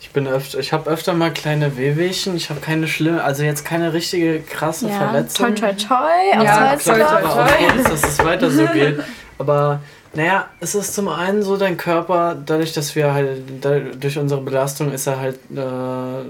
ich 0.00 0.12
bin 0.12 0.26
öfter, 0.26 0.58
ich 0.58 0.72
habe 0.72 0.88
öfter 0.90 1.14
mal 1.14 1.32
kleine 1.32 1.76
Wehwehchen. 1.76 2.36
Ich 2.36 2.48
habe 2.50 2.60
keine 2.60 2.88
schlimme, 2.88 3.22
also 3.22 3.42
jetzt 3.42 3.64
keine 3.64 3.92
richtige 3.92 4.40
krasse 4.40 4.88
ja. 4.88 4.96
Verletzung. 4.96 5.54
Toi 5.54 5.72
toi 5.72 5.72
toi. 5.72 6.44
Ja, 6.44 6.76
toi, 6.76 6.98
toi, 6.98 7.20
toi. 7.22 7.82
dass 7.82 8.04
es 8.04 8.24
weiter 8.24 8.50
so 8.50 8.66
geht. 8.68 9.02
Aber 9.38 9.80
naja, 10.14 10.48
es 10.60 10.74
ist 10.74 10.94
zum 10.94 11.08
einen 11.08 11.42
so, 11.42 11.56
dein 11.56 11.76
Körper, 11.76 12.34
dadurch, 12.34 12.72
dass 12.72 12.94
wir 12.94 13.12
halt, 13.12 13.42
durch 14.00 14.18
unsere 14.18 14.40
Belastung 14.40 14.92
ist 14.92 15.06
er 15.06 15.20
halt, 15.20 15.38
äh, 15.54 15.60
oh 15.60 16.24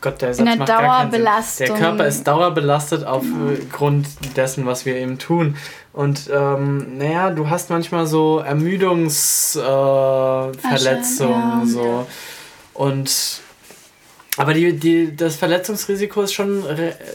Gott, 0.00 0.22
der 0.22 0.32
Satz 0.34 0.46
macht 0.46 0.66
gar 0.66 1.10
keinen 1.10 1.42
Sinn. 1.42 1.66
Der 1.66 1.76
Körper 1.76 2.06
ist 2.06 2.26
dauerbelastet 2.26 3.04
aufgrund 3.04 4.06
genau. 4.20 4.34
dessen, 4.34 4.64
was 4.66 4.86
wir 4.86 4.96
eben 4.96 5.18
tun. 5.18 5.56
Und 5.92 6.30
ähm, 6.32 6.98
naja, 6.98 7.30
du 7.30 7.50
hast 7.50 7.70
manchmal 7.70 8.06
so 8.06 8.38
Ermüdungsverletzungen, 8.38 10.42
äh, 11.32 11.60
ja. 11.60 11.66
so. 11.66 12.06
Und 12.74 13.42
Aber 14.36 14.54
die, 14.54 14.72
die, 14.74 15.14
das 15.14 15.36
Verletzungsrisiko 15.36 16.22
ist 16.22 16.32
schon, 16.32 16.64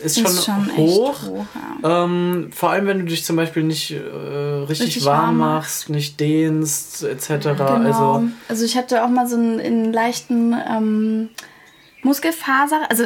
ist 0.04 0.20
schon, 0.20 0.26
ist 0.26 0.46
schon 0.46 0.78
hoch. 0.78 1.24
hoch 1.24 1.46
ja. 1.82 2.04
ähm, 2.04 2.50
vor 2.54 2.72
allem, 2.72 2.88
wenn 2.88 3.00
du 3.00 3.06
dich 3.06 3.24
zum 3.24 3.38
Beispiel 3.38 3.64
nicht 3.64 3.92
äh, 3.92 3.98
richtig, 3.98 4.88
richtig, 4.88 5.06
warm 5.06 5.38
machst, 5.38 5.90
nicht 5.90 6.20
dehnst, 6.20 7.04
etc. 7.04 7.28
Genau. 7.30 7.66
Also, 7.66 8.24
also 8.50 8.66
ich 8.66 8.76
hatte 8.76 9.04
auch 9.04 9.10
mal 9.10 9.28
so 9.28 9.38
einen, 9.38 9.60
einen 9.62 9.94
leichten 9.94 10.54
ähm, 10.70 11.30
Muskelfaser, 12.04 12.82
also 12.90 13.06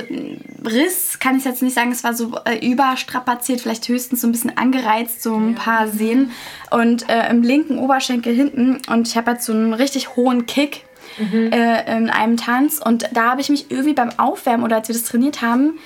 Riss 0.65 1.19
kann 1.19 1.37
ich 1.37 1.45
jetzt 1.45 1.61
nicht 1.61 1.73
sagen, 1.73 1.91
es 1.91 2.03
war 2.03 2.13
so 2.13 2.37
äh, 2.43 2.57
überstrapaziert, 2.67 3.61
vielleicht 3.61 3.87
höchstens 3.87 4.21
so 4.21 4.27
ein 4.27 4.31
bisschen 4.33 4.57
angereizt, 4.57 5.23
so 5.23 5.35
ein 5.35 5.53
ja. 5.53 5.59
paar 5.59 5.87
Sehnen. 5.87 6.31
Und 6.69 7.07
äh, 7.09 7.29
im 7.29 7.41
linken 7.41 7.79
Oberschenkel 7.79 8.35
hinten 8.35 8.81
und 8.87 9.07
ich 9.07 9.15
habe 9.15 9.31
jetzt 9.31 9.45
so 9.45 9.53
einen 9.53 9.73
richtig 9.73 10.17
hohen 10.17 10.47
Kick 10.47 10.83
mhm. 11.19 11.51
äh, 11.51 11.97
in 11.97 12.09
einem 12.09 12.37
Tanz. 12.37 12.79
Und 12.83 13.09
da 13.13 13.31
habe 13.31 13.41
ich 13.41 13.49
mich 13.49 13.69
irgendwie 13.69 13.93
beim 13.93 14.11
Aufwärmen 14.17 14.63
oder 14.63 14.77
als 14.77 14.87
wir 14.87 14.95
das 14.95 15.03
trainiert 15.03 15.41
haben, 15.41 15.79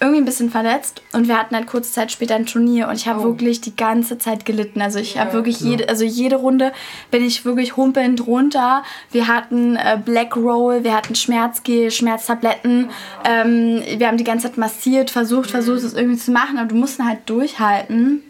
irgendwie 0.00 0.22
ein 0.22 0.24
bisschen 0.24 0.50
verletzt 0.50 1.02
und 1.12 1.28
wir 1.28 1.38
hatten 1.38 1.54
halt 1.54 1.66
kurze 1.66 1.92
Zeit 1.92 2.10
später 2.10 2.34
ein 2.34 2.46
Turnier 2.46 2.88
und 2.88 2.94
ich 2.94 3.06
habe 3.06 3.20
oh. 3.20 3.24
wirklich 3.24 3.60
die 3.60 3.76
ganze 3.76 4.16
Zeit 4.16 4.46
gelitten. 4.46 4.80
Also 4.80 4.98
ich 4.98 5.14
ja, 5.14 5.20
habe 5.20 5.34
wirklich 5.34 5.60
jede, 5.60 5.90
also 5.90 6.04
jede 6.04 6.36
Runde 6.36 6.72
bin 7.10 7.22
ich 7.22 7.44
wirklich 7.44 7.76
humpelnd 7.76 8.26
runter. 8.26 8.82
Wir 9.12 9.28
hatten 9.28 9.76
äh, 9.76 9.98
Black 10.02 10.36
Roll, 10.36 10.84
wir 10.84 10.96
hatten 10.96 11.14
Schmerzgel, 11.14 11.90
Schmerztabletten. 11.90 12.88
Oh. 12.88 13.28
Ähm, 13.28 13.82
wir 13.98 14.08
haben 14.08 14.16
die 14.16 14.24
ganze 14.24 14.48
Zeit 14.48 14.56
massiert, 14.56 15.10
versucht, 15.10 15.48
mhm. 15.48 15.52
versucht 15.52 15.82
es 15.82 15.92
irgendwie 15.92 16.18
zu 16.18 16.30
machen, 16.30 16.56
aber 16.56 16.68
du 16.68 16.76
musst 16.76 16.98
halt 16.98 17.18
durchhalten. 17.26 18.22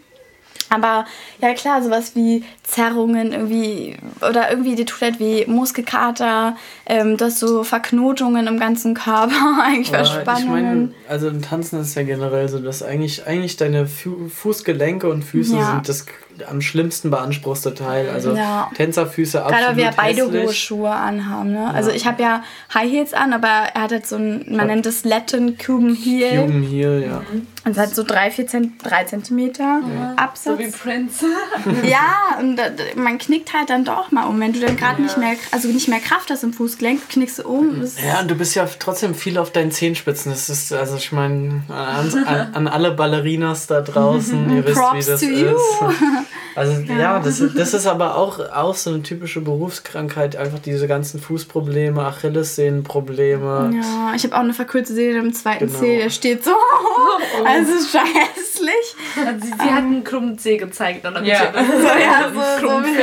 Aber 0.71 1.05
ja 1.41 1.53
klar, 1.53 1.83
sowas 1.83 2.15
wie 2.15 2.45
Zerrungen 2.63 3.33
irgendwie 3.33 3.97
oder 4.27 4.49
irgendwie 4.49 4.75
die 4.75 4.85
tut 4.85 5.01
halt 5.01 5.19
wie 5.19 5.45
Muskelkater, 5.45 6.55
ähm, 6.85 7.17
das 7.17 7.39
so 7.39 7.65
Verknotungen 7.65 8.47
im 8.47 8.57
ganzen 8.57 8.93
Körper, 8.93 9.59
eigentlich 9.63 9.89
Verspannungen. 9.89 10.45
Ich 10.45 10.47
meine, 10.47 11.09
also 11.09 11.27
im 11.27 11.41
Tanzen 11.41 11.81
ist 11.81 11.93
ja 11.95 12.03
generell 12.03 12.47
so, 12.47 12.59
dass 12.59 12.83
eigentlich, 12.83 13.27
eigentlich 13.27 13.57
deine 13.57 13.85
Fu 13.85 14.29
Fußgelenke 14.29 15.09
und 15.09 15.23
Füße 15.23 15.57
ja. 15.57 15.71
sind 15.71 15.89
das 15.89 16.05
am 16.49 16.61
schlimmsten 16.61 17.09
beanspruchste 17.09 17.73
Teil. 17.73 18.09
Also 18.09 18.35
ja. 18.35 18.69
Tänzerfüße 18.75 19.43
absolut 19.43 19.61
Gerade 19.61 19.77
wir 19.77 19.91
beide 19.95 20.31
hohe 20.31 20.53
Schuhe 20.53 20.91
anhaben. 20.91 21.53
Ne? 21.53 21.71
Also 21.73 21.91
ich 21.91 22.05
habe 22.05 22.21
ja 22.21 22.43
High 22.73 22.91
Heels 22.91 23.13
an, 23.13 23.33
aber 23.33 23.47
er 23.47 23.81
hat 23.81 23.91
halt 23.91 24.07
so 24.07 24.15
ein, 24.15 24.45
man 24.49 24.67
nennt 24.67 24.85
es 24.85 25.03
Latin 25.03 25.57
Cuban 25.57 25.95
Heel. 25.95 26.41
Cuban 26.41 26.63
Heel, 26.63 27.05
ja. 27.07 27.21
Mhm. 27.31 27.47
Und 27.63 27.73
es 27.73 27.77
hat 27.77 27.93
so 27.93 28.03
drei, 28.03 28.31
vier 28.31 28.47
Zent 28.47 28.73
drei 28.83 29.03
Zentimeter 29.03 29.63
ja. 29.63 30.13
Absatz. 30.15 30.57
So 30.57 30.59
wie 30.59 30.71
Prince. 30.71 31.25
ja, 31.83 32.39
und 32.39 32.59
man 32.95 33.19
knickt 33.19 33.53
halt 33.53 33.69
dann 33.69 33.85
doch 33.85 34.11
mal 34.11 34.25
um. 34.25 34.39
Wenn 34.39 34.53
du 34.53 34.59
dann 34.59 34.75
gerade 34.77 34.97
ja. 34.97 35.03
nicht 35.03 35.17
mehr, 35.17 35.35
also 35.51 35.67
nicht 35.67 35.87
mehr 35.87 35.99
Kraft 35.99 36.31
hast 36.31 36.43
im 36.43 36.53
Fußgelenk, 36.53 37.07
knickst 37.09 37.39
du 37.39 37.47
um. 37.47 37.83
Ja, 38.03 38.21
und 38.21 38.31
du 38.31 38.35
bist 38.35 38.55
ja 38.55 38.67
trotzdem 38.79 39.13
viel 39.13 39.37
auf 39.37 39.51
deinen 39.51 39.69
Zehenspitzen. 39.69 40.31
Das 40.31 40.49
ist, 40.49 40.73
also 40.73 40.95
ich 40.95 41.11
meine, 41.11 41.63
an, 41.69 42.25
an, 42.25 42.53
an, 42.53 42.67
alle 42.67 42.91
Ballerinas 42.91 43.67
da 43.67 43.81
draußen, 43.81 44.49
ihr 44.55 44.65
wisst, 44.65 44.79
Props 44.79 45.05
wie 45.05 45.11
das 45.11 45.21
ist. 45.21 45.55
Also 46.55 46.81
ja, 46.81 46.99
ja 46.99 47.19
das, 47.19 47.41
das 47.55 47.73
ist 47.73 47.87
aber 47.87 48.15
auch, 48.15 48.39
auch 48.39 48.75
so 48.75 48.89
eine 48.89 49.03
typische 49.03 49.41
Berufskrankheit, 49.41 50.35
einfach 50.35 50.59
diese 50.59 50.87
ganzen 50.87 51.19
Fußprobleme, 51.19 52.01
Achillessehnenprobleme. 52.01 53.71
Ja, 53.73 54.13
ich 54.15 54.23
habe 54.23 54.35
auch 54.35 54.41
eine 54.41 54.53
verkürzte 54.53 54.93
Sehne 54.93 55.19
im 55.19 55.33
zweiten 55.33 55.67
genau. 55.67 55.79
Zeh, 55.79 55.97
der 55.99 56.09
steht 56.09 56.43
so. 56.43 56.51
Oh. 56.51 57.43
Also 57.45 57.73
ist 57.73 57.91
scheißlich. 57.91 58.95
Also 59.25 59.45
sie, 59.45 59.51
sie 59.51 59.53
um, 59.53 59.75
hat 59.75 59.83
einen 59.83 60.03
krummen 60.03 60.37
Zeh 60.37 60.57
gezeigt. 60.57 61.05
Dann 61.05 61.23
ja. 61.25 61.51
so, 61.53 61.87
ja, 61.87 62.31
so, 62.33 62.67
so 62.67 62.83
wie 62.83 63.01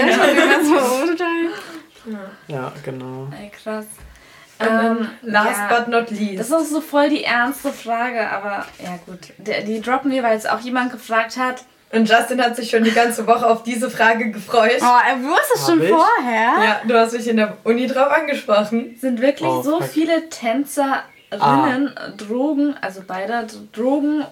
ja. 2.13 2.19
ja, 2.49 2.73
genau. 2.85 3.29
Ey, 3.39 3.51
krass. 3.51 3.87
Ähm, 4.61 5.09
last 5.23 5.59
ja, 5.59 5.79
but 5.79 5.89
not 5.89 6.11
least. 6.11 6.41
Das 6.41 6.63
ist 6.63 6.71
so 6.71 6.81
voll 6.81 7.09
die 7.11 7.23
ernste 7.23 7.73
Frage, 7.73 8.29
aber 8.29 8.67
ja 8.83 8.99
gut. 9.07 9.33
Die, 9.39 9.65
die 9.65 9.81
droppen 9.81 10.11
wir, 10.11 10.23
weil 10.23 10.37
es 10.37 10.47
auch 10.47 10.61
jemand 10.61 10.91
gefragt 10.91 11.37
hat. 11.37 11.65
Und 11.91 12.09
Justin 12.09 12.43
hat 12.43 12.55
sich 12.55 12.71
schon 12.71 12.85
die 12.85 12.93
ganze 12.93 13.27
Woche 13.27 13.47
auf 13.47 13.63
diese 13.63 13.89
Frage 13.89 14.31
gefreut. 14.31 14.79
Oh, 14.81 15.09
er 15.09 15.23
wusste 15.23 15.55
es 15.55 15.67
schon 15.67 15.83
ich? 15.83 15.89
vorher. 15.89 16.63
Ja, 16.63 16.81
du 16.87 16.95
hast 16.95 17.15
mich 17.15 17.27
in 17.27 17.39
der 17.39 17.57
Uni 17.65 17.87
drauf 17.87 18.11
angesprochen. 18.11 18.97
Sind 19.01 19.23
wirklich 19.23 19.49
oh, 19.49 19.63
so 19.63 19.81
fuck. 19.81 19.89
viele 19.89 20.29
Tänzerinnen 20.29 21.03
ah. 21.41 22.09
Drogen, 22.17 22.75
also 22.81 23.03
beide 23.07 23.47
Drogen 23.73 24.25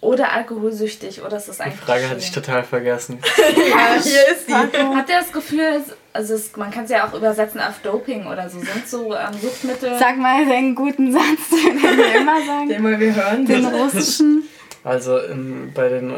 oder 0.00 0.32
alkoholsüchtig 0.32 1.22
oder 1.22 1.36
ist 1.36 1.48
das 1.48 1.60
eigentlich. 1.60 1.80
Die 1.80 1.84
Frage 1.84 2.08
hatte 2.08 2.20
ich 2.20 2.30
total 2.30 2.62
vergessen. 2.62 3.18
ja, 3.36 4.00
hier 4.00 4.28
ist 4.28 4.48
die. 4.48 4.54
Habt 4.54 5.10
ihr 5.10 5.18
das 5.18 5.32
Gefühl, 5.32 5.82
also 6.12 6.34
es, 6.34 6.56
man 6.56 6.70
kann 6.70 6.84
es 6.84 6.90
ja 6.90 7.06
auch 7.06 7.12
übersetzen 7.12 7.60
auf 7.60 7.80
Doping 7.82 8.26
oder 8.26 8.48
so, 8.48 8.60
sind 8.60 8.88
so 8.88 9.14
ähm, 9.14 9.38
Suchtmittel. 9.40 9.98
Sag 9.98 10.16
mal 10.16 10.50
einen 10.50 10.74
guten 10.74 11.12
Satz, 11.12 11.50
den 11.50 11.82
wir 11.82 12.14
immer 12.14 12.36
sagen. 12.46 12.68
Den 12.68 12.82
mal 12.82 12.98
wir 12.98 13.14
hören. 13.14 13.44
Den 13.44 13.66
russischen. 13.66 14.48
Also 14.82 15.18
in, 15.18 15.72
bei 15.74 15.88
den, 15.88 16.10
äh, 16.10 16.14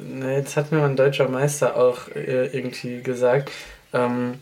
ne, 0.00 0.36
jetzt 0.36 0.56
hat 0.56 0.72
mir 0.72 0.82
ein 0.84 0.96
deutscher 0.96 1.28
Meister 1.28 1.76
auch 1.76 2.08
äh, 2.08 2.46
irgendwie 2.46 3.02
gesagt, 3.02 3.50
ähm, 3.92 4.34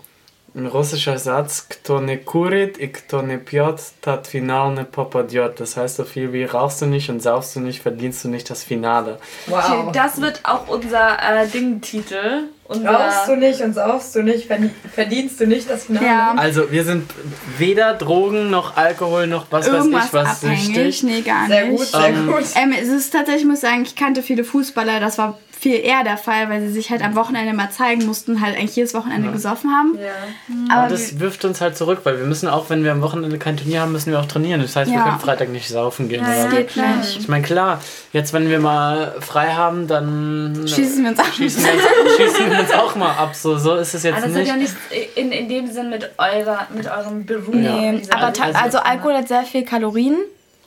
ein 0.55 0.67
russischer 0.67 1.19
Satz, 1.19 1.69
kto 1.69 2.01
ne 2.01 2.19
kurit 2.19 2.81
i 2.81 2.89
kto 2.89 3.23
ne 3.23 3.39
pjot, 3.39 3.81
tat 4.01 4.27
final 4.27 4.73
ne 4.75 4.85
popadiot. 4.85 5.61
Das 5.61 5.77
heißt 5.77 5.97
so 5.97 6.05
viel 6.05 6.33
wie 6.33 6.45
rauchst 6.45 6.83
du 6.83 6.87
nicht 6.87 7.09
und 7.09 7.23
saufst 7.23 7.55
du 7.55 7.61
nicht, 7.61 7.83
verdienst 7.83 8.25
du 8.25 8.29
nicht 8.29 8.51
das 8.51 8.65
Finale. 8.65 9.19
Wow. 9.47 9.71
Okay, 9.71 9.91
das 9.93 10.21
wird 10.21 10.41
auch 10.45 10.67
unser 10.69 11.19
äh, 11.23 11.47
Ding-Titel. 11.47 12.49
Rauchst 12.71 13.29
du 13.29 13.37
nicht 13.37 13.61
und 13.63 13.75
saufst 13.75 14.15
du 14.15 14.23
nicht, 14.23 14.49
verdienst 14.95 15.41
du 15.41 15.47
nicht 15.47 15.69
das 15.69 15.87
Finale. 15.87 16.07
Ja. 16.07 16.35
Also 16.37 16.71
wir 16.71 16.85
sind 16.85 17.11
weder 17.59 17.95
Drogen 17.95 18.51
noch 18.51 18.77
Alkohol 18.77 19.27
noch 19.27 19.47
was 19.51 19.67
Irgendwas 19.67 20.05
weiß 20.05 20.07
ich 20.07 20.13
was 20.13 20.45
abhängig. 20.45 20.67
süchtig. 20.67 21.03
Nee, 21.03 21.21
gar 21.23 21.49
nicht. 21.49 21.51
Sehr 21.51 21.67
gut, 21.67 21.87
sehr 21.87 22.09
ähm, 22.09 22.27
gut. 22.27 22.45
Ähm, 22.55 22.75
es 22.81 22.89
ist 22.89 23.11
tatsächlich, 23.11 23.43
ich 23.43 23.49
muss 23.49 23.61
sagen, 23.61 23.83
ich 23.83 23.97
kannte 23.97 24.23
viele 24.23 24.45
Fußballer, 24.45 25.01
das 25.01 25.19
war 25.19 25.39
viel 25.61 25.77
eher 25.77 26.05
der 26.05 26.17
Fall, 26.17 26.49
weil 26.49 26.63
sie 26.63 26.73
sich 26.73 26.91
halt 26.91 27.03
am 27.05 27.15
Wochenende 27.15 27.53
mal 27.53 27.71
zeigen 27.71 28.07
mussten, 28.07 28.41
halt 28.41 28.57
eigentlich 28.57 28.77
jedes 28.77 28.95
Wochenende 28.95 29.27
ja. 29.27 29.33
gesoffen 29.33 29.71
haben. 29.71 29.99
Ja. 29.99 30.75
Aber 30.75 30.89
das 30.89 31.21
wirft 31.21 31.45
uns 31.45 31.61
halt 31.61 31.77
zurück, 31.77 32.01
weil 32.05 32.19
wir 32.19 32.25
müssen 32.25 32.49
auch, 32.49 32.71
wenn 32.71 32.83
wir 32.83 32.93
am 32.93 33.03
Wochenende 33.03 33.37
kein 33.37 33.59
Turnier 33.59 33.83
haben, 33.83 33.93
müssen 33.93 34.11
wir 34.11 34.21
auch 34.21 34.25
trainieren. 34.25 34.63
Das 34.63 34.75
heißt, 34.75 34.91
ja. 34.91 34.97
wir 34.97 35.03
können 35.05 35.21
Freitag 35.21 35.51
nicht 35.51 35.69
saufen 35.69 36.09
gehen. 36.09 36.25
Ja, 36.25 36.45
das 36.45 36.51
geht 36.51 36.77
nicht. 36.77 37.21
Ich 37.21 37.29
meine, 37.29 37.45
klar, 37.45 37.81
jetzt 38.15 38.33
wenn 38.33 38.49
wir 38.49 38.59
mal 38.59 39.15
frei 39.21 39.49
haben, 39.49 39.87
dann 39.87 40.65
schießen 40.67 41.03
wir 41.03 41.11
uns, 41.11 41.19
ab. 41.19 41.27
Schießen 41.37 41.63
wir 41.63 41.73
uns, 41.73 42.17
schießen 42.17 42.51
uns 42.61 42.73
auch 42.73 42.95
mal 42.97 43.13
ab. 43.13 43.35
So, 43.35 43.57
so 43.59 43.77
ist 43.77 43.95
es 43.95 44.03
jetzt 44.03 44.17
aber 44.17 44.27
das 44.27 44.35
nicht. 44.35 44.49
Das 44.49 44.55
hat 44.55 44.61
ja 44.61 45.03
nicht 45.03 45.17
in, 45.17 45.33
in 45.33 45.49
dem 45.49 45.67
Sinn 45.71 45.91
mit, 45.91 46.11
eurer, 46.19 46.67
mit 46.75 46.87
eurem 46.87 47.27
Beruf. 47.27 47.55
Nee, 47.55 48.03
aber 48.11 48.27
also, 48.27 48.43
also 48.59 48.79
Alkohol 48.79 49.15
hat 49.15 49.29
sehr 49.29 49.43
viel 49.43 49.65
Kalorien. 49.65 50.17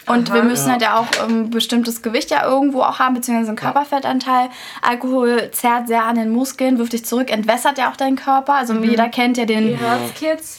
Und 0.06 0.30
Aha, 0.30 0.36
wir 0.36 0.43
müssen 0.43 0.68
ja. 0.68 0.72
halt 0.74 0.82
ja 0.82 0.97
auch 0.97 1.08
ein 1.24 1.30
ähm, 1.30 1.49
bestimmtes 1.49 2.01
Gewicht 2.01 2.30
ja 2.30 2.45
irgendwo 2.45 2.82
auch 2.82 2.99
haben, 2.99 3.14
beziehungsweise 3.14 3.49
einen 3.49 3.58
Körperfettanteil. 3.58 4.49
Alkohol 4.82 5.49
zerrt 5.51 5.88
sehr 5.88 6.04
an 6.06 6.16
den 6.16 6.30
Muskeln, 6.30 6.78
wirft 6.78 6.93
dich 6.93 7.06
zurück, 7.06 7.32
entwässert 7.32 7.78
ja 7.78 7.89
auch 7.89 7.95
deinen 7.95 8.18
Körper. 8.18 8.56
Also 8.56 8.74
mhm. 8.74 8.84
jeder 8.84 9.08
kennt 9.10 9.38
ja 9.38 9.45
den, 9.45 9.80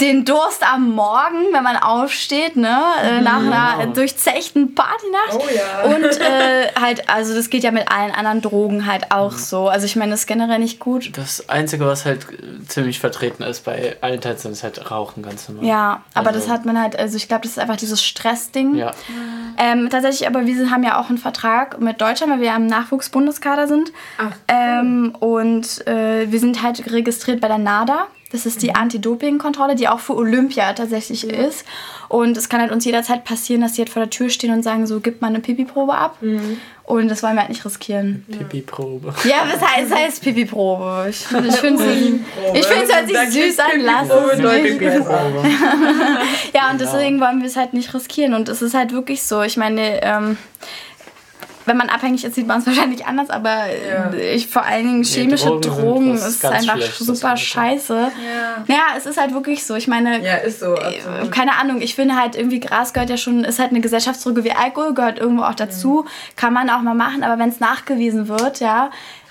den 0.00 0.24
Durst 0.24 0.62
am 0.62 0.90
Morgen, 0.92 1.52
wenn 1.52 1.62
man 1.62 1.76
aufsteht, 1.76 2.56
ne? 2.56 2.80
Äh, 3.02 3.18
mhm. 3.18 3.24
Nach 3.24 3.38
einer 3.38 3.82
genau. 3.82 3.94
durchzechten 3.94 4.74
Partynacht. 4.74 5.34
Oh 5.34 5.44
ja. 5.54 5.94
Und 5.94 6.04
äh, 6.04 6.72
halt, 6.80 7.08
also 7.08 7.34
das 7.34 7.50
geht 7.50 7.64
ja 7.64 7.70
mit 7.70 7.90
allen 7.90 8.12
anderen 8.12 8.40
Drogen 8.40 8.86
halt 8.86 9.10
auch 9.10 9.32
mhm. 9.32 9.38
so. 9.38 9.68
Also 9.68 9.84
ich 9.84 9.96
meine, 9.96 10.12
das 10.12 10.20
ist 10.20 10.26
generell 10.26 10.58
nicht 10.58 10.80
gut. 10.80 11.16
Das 11.16 11.48
Einzige, 11.48 11.86
was 11.86 12.04
halt 12.04 12.26
ziemlich 12.68 13.00
vertreten 13.00 13.42
ist 13.42 13.64
bei 13.64 13.96
allen 14.00 14.20
Tänzern, 14.20 14.52
ist 14.52 14.62
halt 14.62 14.90
Rauchen 14.90 15.22
ganz 15.22 15.48
normal. 15.48 15.66
Ja, 15.66 16.02
aber 16.14 16.28
also. 16.28 16.40
das 16.40 16.48
hat 16.48 16.64
man 16.64 16.80
halt, 16.80 16.98
also 16.98 17.16
ich 17.16 17.28
glaube, 17.28 17.42
das 17.42 17.52
ist 17.52 17.58
einfach 17.58 17.76
dieses 17.76 18.02
Stressding. 18.02 18.76
Ja. 18.76 18.92
Ähm, 19.58 19.88
tatsächlich, 19.90 20.26
aber 20.26 20.46
wir 20.46 20.70
haben 20.70 20.82
ja 20.82 21.00
auch 21.00 21.08
einen 21.08 21.18
Vertrag 21.18 21.80
mit 21.80 22.00
Deutschland, 22.00 22.32
weil 22.32 22.40
wir 22.40 22.48
ja 22.48 22.56
im 22.56 22.66
Nachwuchsbundeskader 22.66 23.66
sind. 23.66 23.92
Ach, 24.18 24.24
cool. 24.26 24.32
ähm, 24.48 25.14
und 25.18 25.86
äh, 25.86 26.30
wir 26.30 26.40
sind 26.40 26.62
halt 26.62 26.90
registriert 26.92 27.40
bei 27.40 27.48
der 27.48 27.58
NADA. 27.58 28.08
Das 28.34 28.46
ist 28.46 28.62
die 28.62 28.70
mhm. 28.70 28.76
Anti-Doping-Kontrolle, 28.76 29.76
die 29.76 29.86
auch 29.86 30.00
für 30.00 30.16
Olympia 30.16 30.72
tatsächlich 30.72 31.24
mhm. 31.24 31.30
ist. 31.30 31.64
Und 32.08 32.36
es 32.36 32.48
kann 32.48 32.60
halt 32.60 32.72
uns 32.72 32.84
jederzeit 32.84 33.24
passieren, 33.24 33.60
dass 33.60 33.74
die 33.74 33.82
halt 33.82 33.90
vor 33.90 34.02
der 34.02 34.10
Tür 34.10 34.28
stehen 34.28 34.52
und 34.52 34.64
sagen, 34.64 34.88
so, 34.88 34.98
gib 34.98 35.22
mal 35.22 35.28
eine 35.28 35.38
Pipi-Probe 35.38 35.94
ab. 35.94 36.16
Mhm. 36.20 36.58
Und 36.86 37.08
das 37.08 37.22
wollen 37.22 37.34
wir 37.34 37.40
halt 37.40 37.48
nicht 37.48 37.64
riskieren. 37.64 38.26
Pipi-Probe. 38.30 39.14
Ja, 39.24 39.46
was 39.50 39.60
heißt, 39.60 39.90
das 39.90 39.98
heißt 39.98 40.22
Pipi-Probe? 40.22 41.06
Ich 41.08 41.16
finde 41.26 41.82
es 41.82 42.66
ich 42.68 42.94
halt 42.94 43.08
sich 43.08 43.42
süß 43.42 43.58
an, 43.58 43.80
lass 43.80 44.08
es 44.10 44.38
mich. 44.38 44.80
ja, 46.52 46.70
und 46.70 46.78
genau. 46.78 46.78
deswegen 46.78 47.20
wollen 47.20 47.40
wir 47.40 47.46
es 47.46 47.56
halt 47.56 47.72
nicht 47.72 47.94
riskieren. 47.94 48.34
Und 48.34 48.50
es 48.50 48.60
ist 48.60 48.74
halt 48.74 48.92
wirklich 48.92 49.22
so. 49.22 49.40
Ich 49.40 49.56
meine, 49.56 50.02
ähm, 50.02 50.36
wenn 51.66 51.76
man 51.76 51.88
abhängig 51.88 52.24
ist, 52.24 52.34
sieht 52.34 52.46
man 52.46 52.60
es 52.60 52.66
wahrscheinlich 52.66 53.06
anders, 53.06 53.30
aber 53.30 53.66
ja. 53.66 54.12
ich 54.12 54.46
vor 54.46 54.64
allen 54.64 54.86
Dingen 54.86 55.04
chemische 55.04 55.50
nee, 55.50 55.60
Drogen, 55.60 55.82
Drogen 55.82 56.14
ist 56.14 56.44
einfach 56.44 56.80
super 56.80 57.36
scheiße. 57.36 57.94
Ja. 57.94 58.64
Naja, 58.66 58.82
es 58.96 59.06
ist 59.06 59.18
halt 59.18 59.32
wirklich 59.32 59.64
so. 59.64 59.74
Ich 59.74 59.88
meine, 59.88 60.24
ja, 60.24 60.36
ist 60.36 60.60
so, 60.60 60.74
äh, 60.74 60.98
absolut. 60.98 61.32
keine 61.32 61.56
Ahnung, 61.56 61.80
ich 61.80 61.94
finde 61.94 62.16
halt 62.16 62.36
irgendwie 62.36 62.60
Gras 62.60 62.92
gehört 62.92 63.10
ja 63.10 63.16
schon, 63.16 63.44
ist 63.44 63.58
halt 63.58 63.70
eine 63.70 63.80
Gesellschaftsdroge 63.80 64.44
wie 64.44 64.52
Alkohol, 64.52 64.94
gehört 64.94 65.18
irgendwo 65.18 65.44
auch 65.44 65.54
dazu. 65.54 66.04
Mhm. 66.04 66.36
Kann 66.36 66.52
man 66.52 66.70
auch 66.70 66.80
mal 66.80 66.94
machen, 66.94 67.22
aber 67.22 67.38
wenn 67.38 67.48
es 67.48 67.60
nachgewiesen 67.60 68.28
wird, 68.28 68.60
ja, 68.60 68.86
äh, 68.86 69.23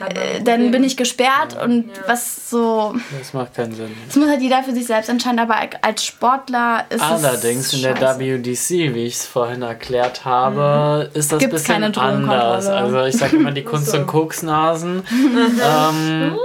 dann 0.43 0.71
bin 0.71 0.83
ich 0.83 0.97
gesperrt 0.97 1.53
ja. 1.53 1.63
und 1.63 1.89
was 2.07 2.49
so. 2.49 2.95
Das 3.17 3.33
macht 3.33 3.55
keinen 3.55 3.73
Sinn. 3.73 3.95
Das 4.07 4.15
muss 4.15 4.29
halt 4.29 4.41
jeder 4.41 4.63
für 4.63 4.73
sich 4.73 4.85
selbst 4.85 5.09
entscheiden, 5.09 5.39
aber 5.39 5.55
als 5.81 6.05
Sportler 6.05 6.85
ist 6.89 7.01
Allerdings 7.01 7.23
es. 7.23 7.25
Allerdings 7.25 7.73
in 7.73 7.81
der 7.81 8.19
WDC, 8.19 8.95
wie 8.95 9.05
ich 9.05 9.15
es 9.15 9.25
vorhin 9.25 9.61
erklärt 9.61 10.25
habe, 10.25 11.09
mhm. 11.13 11.19
ist 11.19 11.31
das 11.31 11.43
ein 11.43 11.49
bisschen 11.49 11.83
anders. 11.83 12.67
Also 12.67 13.03
ich 13.03 13.15
sage 13.15 13.37
immer 13.37 13.51
die 13.51 13.63
Kunst- 13.63 13.93
und 13.93 14.07
Koksnasen. 14.07 15.03
ähm, 15.11 16.37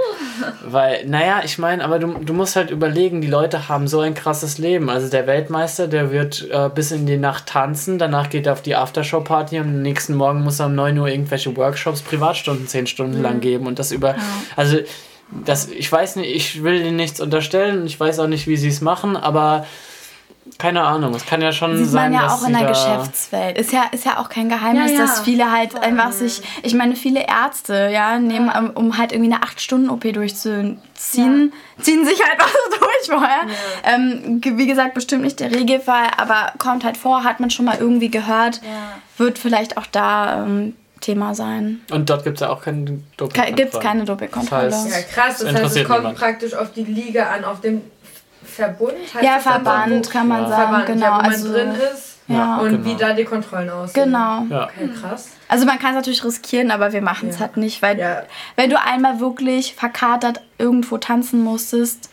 weil, 0.65 1.05
naja, 1.05 1.41
ich 1.43 1.57
meine, 1.57 1.83
aber 1.83 1.99
du, 1.99 2.13
du 2.13 2.33
musst 2.33 2.55
halt 2.55 2.71
überlegen, 2.71 3.21
die 3.21 3.27
Leute 3.27 3.67
haben 3.67 3.87
so 3.87 3.99
ein 3.99 4.13
krasses 4.13 4.57
Leben. 4.57 4.89
Also 4.89 5.09
der 5.09 5.27
Weltmeister, 5.27 5.87
der 5.87 6.11
wird 6.11 6.47
äh, 6.49 6.69
bis 6.73 6.91
in 6.91 7.05
die 7.05 7.17
Nacht 7.17 7.47
tanzen, 7.47 7.97
danach 7.97 8.29
geht 8.29 8.47
er 8.47 8.53
auf 8.53 8.61
die 8.61 8.75
Aftershow-Party 8.75 9.59
und 9.59 9.67
am 9.67 9.81
nächsten 9.81 10.15
Morgen 10.15 10.41
muss 10.41 10.59
er 10.59 10.67
um 10.67 10.75
9 10.75 10.97
Uhr 10.97 11.07
irgendwelche 11.07 11.55
Workshops, 11.57 12.01
Privatstunden 12.01 12.67
10 12.67 12.87
Stunden 12.87 13.17
mhm. 13.17 13.23
lang 13.23 13.41
geben 13.49 13.67
und 13.67 13.79
das 13.79 13.91
über. 13.91 14.09
Ja. 14.09 14.23
Also 14.55 14.77
das, 15.31 15.69
ich 15.69 15.91
weiß 15.91 16.15
nicht, 16.17 16.35
ich 16.35 16.63
will 16.63 16.81
ihnen 16.81 16.95
nichts 16.95 17.19
unterstellen, 17.19 17.85
ich 17.85 17.99
weiß 17.99 18.19
auch 18.19 18.27
nicht, 18.27 18.47
wie 18.47 18.57
sie 18.57 18.69
es 18.69 18.81
machen, 18.81 19.15
aber 19.15 19.65
keine 20.57 20.81
Ahnung, 20.83 21.13
es 21.13 21.25
kann 21.25 21.41
ja 21.41 21.51
schon 21.51 21.77
Sieht 21.77 21.87
sein, 21.89 22.11
man 22.11 22.21
ja 22.21 22.33
auch 22.33 22.45
in 22.47 22.53
der 22.53 22.67
Geschäftswelt. 22.67 23.57
Ist 23.57 23.71
ja, 23.71 23.83
ist 23.91 24.05
ja 24.05 24.17
auch 24.19 24.29
kein 24.29 24.49
Geheimnis, 24.49 24.91
ja, 24.91 24.97
ja. 24.97 25.05
dass 25.05 25.21
viele 25.21 25.51
halt 25.51 25.73
Voll. 25.73 25.81
einfach 25.81 26.11
sich, 26.11 26.41
ich 26.63 26.73
meine, 26.73 26.95
viele 26.95 27.25
Ärzte, 27.27 27.89
ja, 27.93 28.17
nehmen, 28.17 28.47
ja. 28.47 28.59
Um, 28.59 28.71
um, 28.71 28.97
halt 28.97 29.11
irgendwie 29.11 29.31
eine 29.31 29.43
8-Stunden-OP 29.43 30.11
durchzuziehen, 30.13 31.53
ziehen 31.79 32.05
sich 32.05 32.19
halt 32.23 32.41
auch 32.41 32.47
so 32.47 32.79
durch 32.79 33.19
vorher. 33.19 33.41
Ähm, 33.83 34.41
wie 34.43 34.67
gesagt, 34.67 34.95
bestimmt 34.95 35.23
nicht 35.23 35.39
der 35.39 35.51
Regelfall, 35.51 36.07
aber 36.17 36.53
kommt 36.57 36.83
halt 36.83 36.97
vor, 36.97 37.23
hat 37.23 37.39
man 37.39 37.51
schon 37.51 37.65
mal 37.65 37.77
irgendwie 37.79 38.09
gehört, 38.09 38.61
wird 39.17 39.37
vielleicht 39.37 39.77
auch 39.77 39.85
da 39.85 40.43
ähm, 40.43 40.75
Thema 41.01 41.33
sein. 41.33 41.81
Und 41.91 42.09
dort 42.09 42.23
gibt 42.23 42.37
es 42.37 42.41
ja 42.41 42.49
auch 42.49 42.61
keine 42.61 43.01
Dopingkontrolle. 43.17 43.53
Gibt 43.53 43.73
es 43.73 43.79
keine 43.79 44.05
Dopingkontrolle. 44.05 44.69
Das 44.69 44.85
heißt, 44.85 44.91
ja, 44.91 45.01
krass. 45.13 45.37
Das 45.39 45.53
heißt, 45.53 45.77
es 45.77 45.87
kommt 45.87 45.99
niemand. 45.99 46.17
praktisch 46.17 46.53
auf 46.53 46.71
die 46.73 46.83
Liga 46.83 47.29
an, 47.29 47.43
auf 47.45 47.61
den 47.61 47.81
Verbund? 48.43 48.93
Heißt 49.13 49.23
ja, 49.23 49.39
Verband 49.39 50.09
kann 50.09 50.27
man 50.27 50.43
ja. 50.43 50.49
sagen, 50.49 50.61
Verband, 50.61 50.85
genau. 50.87 51.05
Ja, 51.05 51.17
wo 51.17 51.21
man 51.21 51.31
also, 51.31 51.53
drin 51.53 51.71
ist 51.93 52.17
ja. 52.27 52.57
und 52.57 52.69
genau. 52.69 52.85
wie 52.85 52.95
da 52.95 53.13
die 53.13 53.25
Kontrollen 53.25 53.69
aussehen. 53.69 54.05
Genau. 54.05 54.43
Ja. 54.49 54.65
Okay, 54.65 54.89
krass. 54.99 55.29
Also 55.47 55.65
man 55.65 55.79
kann 55.79 55.91
es 55.91 55.95
natürlich 55.95 56.23
riskieren, 56.23 56.71
aber 56.71 56.93
wir 56.93 57.01
machen 57.01 57.29
es 57.29 57.35
ja. 57.35 57.41
halt 57.41 57.57
nicht, 57.57 57.81
weil 57.81 58.27
wenn 58.55 58.69
du 58.69 58.79
einmal 58.79 59.19
wirklich 59.19 59.75
verkatert 59.75 60.41
irgendwo 60.57 60.97
tanzen 60.97 61.43
musstest, 61.43 62.09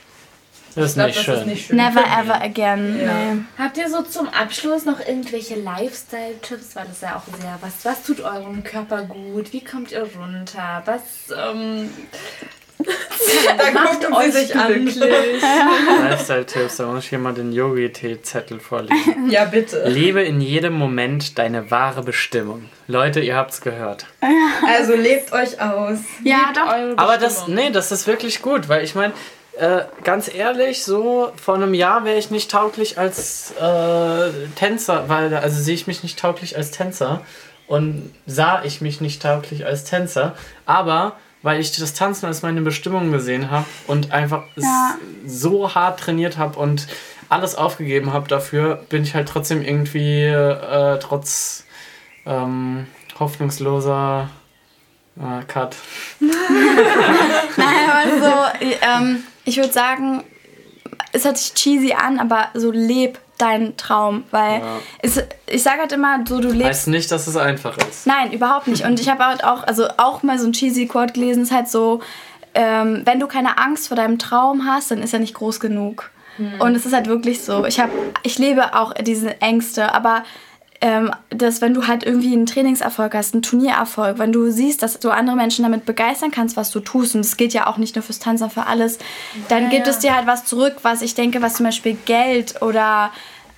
das 0.76 0.90
ist, 0.90 0.94
glaub, 0.94 1.06
nicht, 1.06 1.18
das 1.18 1.24
schön. 1.24 1.34
ist 1.38 1.46
nicht 1.46 1.66
schön. 1.66 1.76
Never 1.76 2.04
ever 2.04 2.42
again. 2.42 3.00
Ja. 3.00 3.06
Nee. 3.06 3.40
Habt 3.58 3.78
ihr 3.78 3.88
so 3.88 4.02
zum 4.02 4.28
Abschluss 4.28 4.84
noch 4.84 5.00
irgendwelche 5.00 5.54
Lifestyle-Tipps? 5.54 6.76
Weil 6.76 6.84
das 6.84 6.96
ist 6.96 7.02
ja 7.02 7.16
auch 7.16 7.40
sehr, 7.40 7.58
was, 7.62 7.84
was 7.84 8.02
tut 8.02 8.20
eurem 8.20 8.62
Körper 8.62 9.02
gut? 9.04 9.54
Wie 9.54 9.64
kommt 9.64 9.90
ihr 9.92 10.02
runter? 10.02 10.82
Was, 10.84 11.02
ähm, 11.34 11.88
da 13.56 13.70
guckt 13.70 14.24
sie 14.24 14.30
sich 14.32 14.54
an. 14.54 14.86
Lifestyle-Tipps, 16.10 16.76
da 16.76 16.86
muss 16.86 17.04
ich 17.04 17.08
hier 17.08 17.20
mal 17.20 17.32
den 17.32 17.52
Yogi-Tee-Zettel 17.52 18.60
vorlegen. 18.60 19.30
Ja, 19.30 19.46
bitte. 19.46 19.88
Lebe 19.88 20.22
in 20.22 20.42
jedem 20.42 20.74
Moment 20.74 21.38
deine 21.38 21.70
wahre 21.70 22.02
Bestimmung. 22.02 22.68
Leute, 22.86 23.20
ihr 23.20 23.34
habt's 23.34 23.62
gehört. 23.62 24.06
Also 24.68 24.94
lebt 24.94 25.32
euch 25.32 25.60
aus. 25.60 25.98
Ja, 26.22 26.36
lebt 26.46 26.56
doch. 26.58 26.98
Aber 27.02 27.16
das, 27.16 27.48
nee, 27.48 27.70
das 27.70 27.90
ist 27.92 28.06
wirklich 28.06 28.42
gut, 28.42 28.68
weil 28.68 28.84
ich 28.84 28.94
meine, 28.94 29.14
äh, 29.58 29.84
ganz 30.04 30.32
ehrlich, 30.32 30.84
so 30.84 31.32
vor 31.36 31.54
einem 31.54 31.74
Jahr 31.74 32.04
wäre 32.04 32.18
ich 32.18 32.30
nicht 32.30 32.50
tauglich 32.50 32.98
als 32.98 33.52
äh, 33.52 34.30
Tänzer, 34.54 35.08
weil 35.08 35.34
also 35.34 35.60
sehe 35.60 35.74
ich 35.74 35.86
mich 35.86 36.02
nicht 36.02 36.18
tauglich 36.18 36.56
als 36.56 36.70
Tänzer 36.70 37.22
und 37.66 38.14
sah 38.26 38.62
ich 38.64 38.80
mich 38.80 39.00
nicht 39.00 39.22
tauglich 39.22 39.64
als 39.66 39.84
Tänzer, 39.84 40.34
aber 40.66 41.16
weil 41.42 41.60
ich 41.60 41.76
das 41.76 41.94
Tanzen 41.94 42.26
als 42.26 42.42
meine 42.42 42.60
Bestimmung 42.60 43.12
gesehen 43.12 43.50
habe 43.50 43.66
und 43.86 44.12
einfach 44.12 44.44
ja. 44.56 44.96
so 45.24 45.74
hart 45.74 46.00
trainiert 46.00 46.38
habe 46.38 46.58
und 46.58 46.86
alles 47.28 47.54
aufgegeben 47.54 48.12
habe 48.12 48.28
dafür, 48.28 48.84
bin 48.88 49.02
ich 49.02 49.14
halt 49.14 49.28
trotzdem 49.28 49.62
irgendwie 49.62 50.24
äh, 50.24 50.98
trotz 50.98 51.64
ähm, 52.24 52.86
hoffnungsloser 53.18 54.28
äh, 55.16 55.44
Cut. 55.46 55.76
naja, 57.56 58.02
also 58.04 58.66
ähm, 58.82 59.24
ich 59.46 59.56
würde 59.56 59.72
sagen, 59.72 60.22
es 61.12 61.24
hört 61.24 61.38
sich 61.38 61.54
cheesy 61.54 61.94
an, 61.94 62.18
aber 62.18 62.48
so 62.54 62.70
leb 62.70 63.18
dein 63.38 63.76
Traum, 63.76 64.24
weil 64.30 64.60
ja. 64.60 64.78
es, 65.02 65.22
ich 65.46 65.62
sage 65.62 65.80
halt 65.80 65.92
immer, 65.92 66.20
so 66.26 66.40
du 66.40 66.48
lebst. 66.48 66.64
Heißt 66.66 66.88
nicht, 66.88 67.10
dass 67.10 67.26
es 67.26 67.36
einfach 67.36 67.76
ist. 67.78 68.06
Nein, 68.06 68.32
überhaupt 68.32 68.66
nicht. 68.66 68.84
Und 68.84 68.98
ich 69.00 69.08
habe 69.08 69.24
halt 69.24 69.44
auch, 69.44 69.62
also 69.64 69.88
auch 69.98 70.22
mal 70.22 70.38
so 70.38 70.46
ein 70.46 70.52
cheesy 70.52 70.86
Quote 70.86 71.12
gelesen, 71.12 71.42
ist 71.42 71.52
halt 71.52 71.68
so, 71.68 72.00
ähm, 72.54 73.02
wenn 73.04 73.20
du 73.20 73.26
keine 73.26 73.58
Angst 73.58 73.88
vor 73.88 73.96
deinem 73.96 74.18
Traum 74.18 74.66
hast, 74.66 74.90
dann 74.90 75.02
ist 75.02 75.12
er 75.12 75.20
nicht 75.20 75.34
groß 75.34 75.60
genug. 75.60 76.10
Hm. 76.38 76.60
Und 76.60 76.74
es 76.74 76.86
ist 76.86 76.94
halt 76.94 77.06
wirklich 77.06 77.42
so. 77.42 77.66
Ich 77.66 77.78
habe, 77.78 77.92
ich 78.22 78.38
lebe 78.38 78.74
auch 78.74 78.94
diese 78.94 79.40
Ängste, 79.40 79.94
aber 79.94 80.24
ähm, 80.80 81.10
dass 81.30 81.60
wenn 81.60 81.74
du 81.74 81.86
halt 81.86 82.04
irgendwie 82.04 82.32
einen 82.32 82.46
Trainingserfolg 82.46 83.14
hast, 83.14 83.34
einen 83.34 83.42
Turniererfolg, 83.42 84.18
wenn 84.18 84.32
du 84.32 84.50
siehst, 84.50 84.82
dass 84.82 84.98
du 84.98 85.10
andere 85.10 85.36
Menschen 85.36 85.62
damit 85.62 85.86
begeistern 85.86 86.30
kannst, 86.30 86.56
was 86.56 86.70
du 86.70 86.80
tust, 86.80 87.14
und 87.14 87.24
das 87.24 87.36
gilt 87.36 87.54
ja 87.54 87.66
auch 87.66 87.78
nicht 87.78 87.94
nur 87.96 88.02
fürs 88.02 88.18
Tanzen, 88.18 88.50
für 88.50 88.66
alles, 88.66 88.98
dann 89.48 89.64
ja, 89.64 89.68
gibt 89.70 89.86
ja. 89.86 89.92
es 89.92 89.98
dir 90.00 90.14
halt 90.14 90.26
was 90.26 90.44
zurück, 90.44 90.76
was 90.82 91.02
ich 91.02 91.14
denke, 91.14 91.42
was 91.42 91.54
zum 91.54 91.66
Beispiel 91.66 91.96
Geld 92.04 92.60
oder 92.62 93.10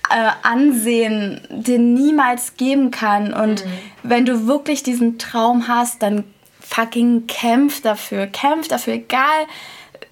äh, 0.09 0.29
Ansehen 0.43 1.41
dir 1.49 1.79
niemals 1.79 2.55
geben 2.57 2.91
kann. 2.91 3.33
Und 3.33 3.65
mhm. 3.65 3.69
wenn 4.03 4.25
du 4.25 4.47
wirklich 4.47 4.83
diesen 4.83 5.19
Traum 5.19 5.67
hast, 5.67 6.01
dann 6.01 6.23
fucking 6.61 7.27
kämpf 7.27 7.81
dafür. 7.81 8.27
Kämpf 8.27 8.67
dafür, 8.67 8.93
egal 8.93 9.45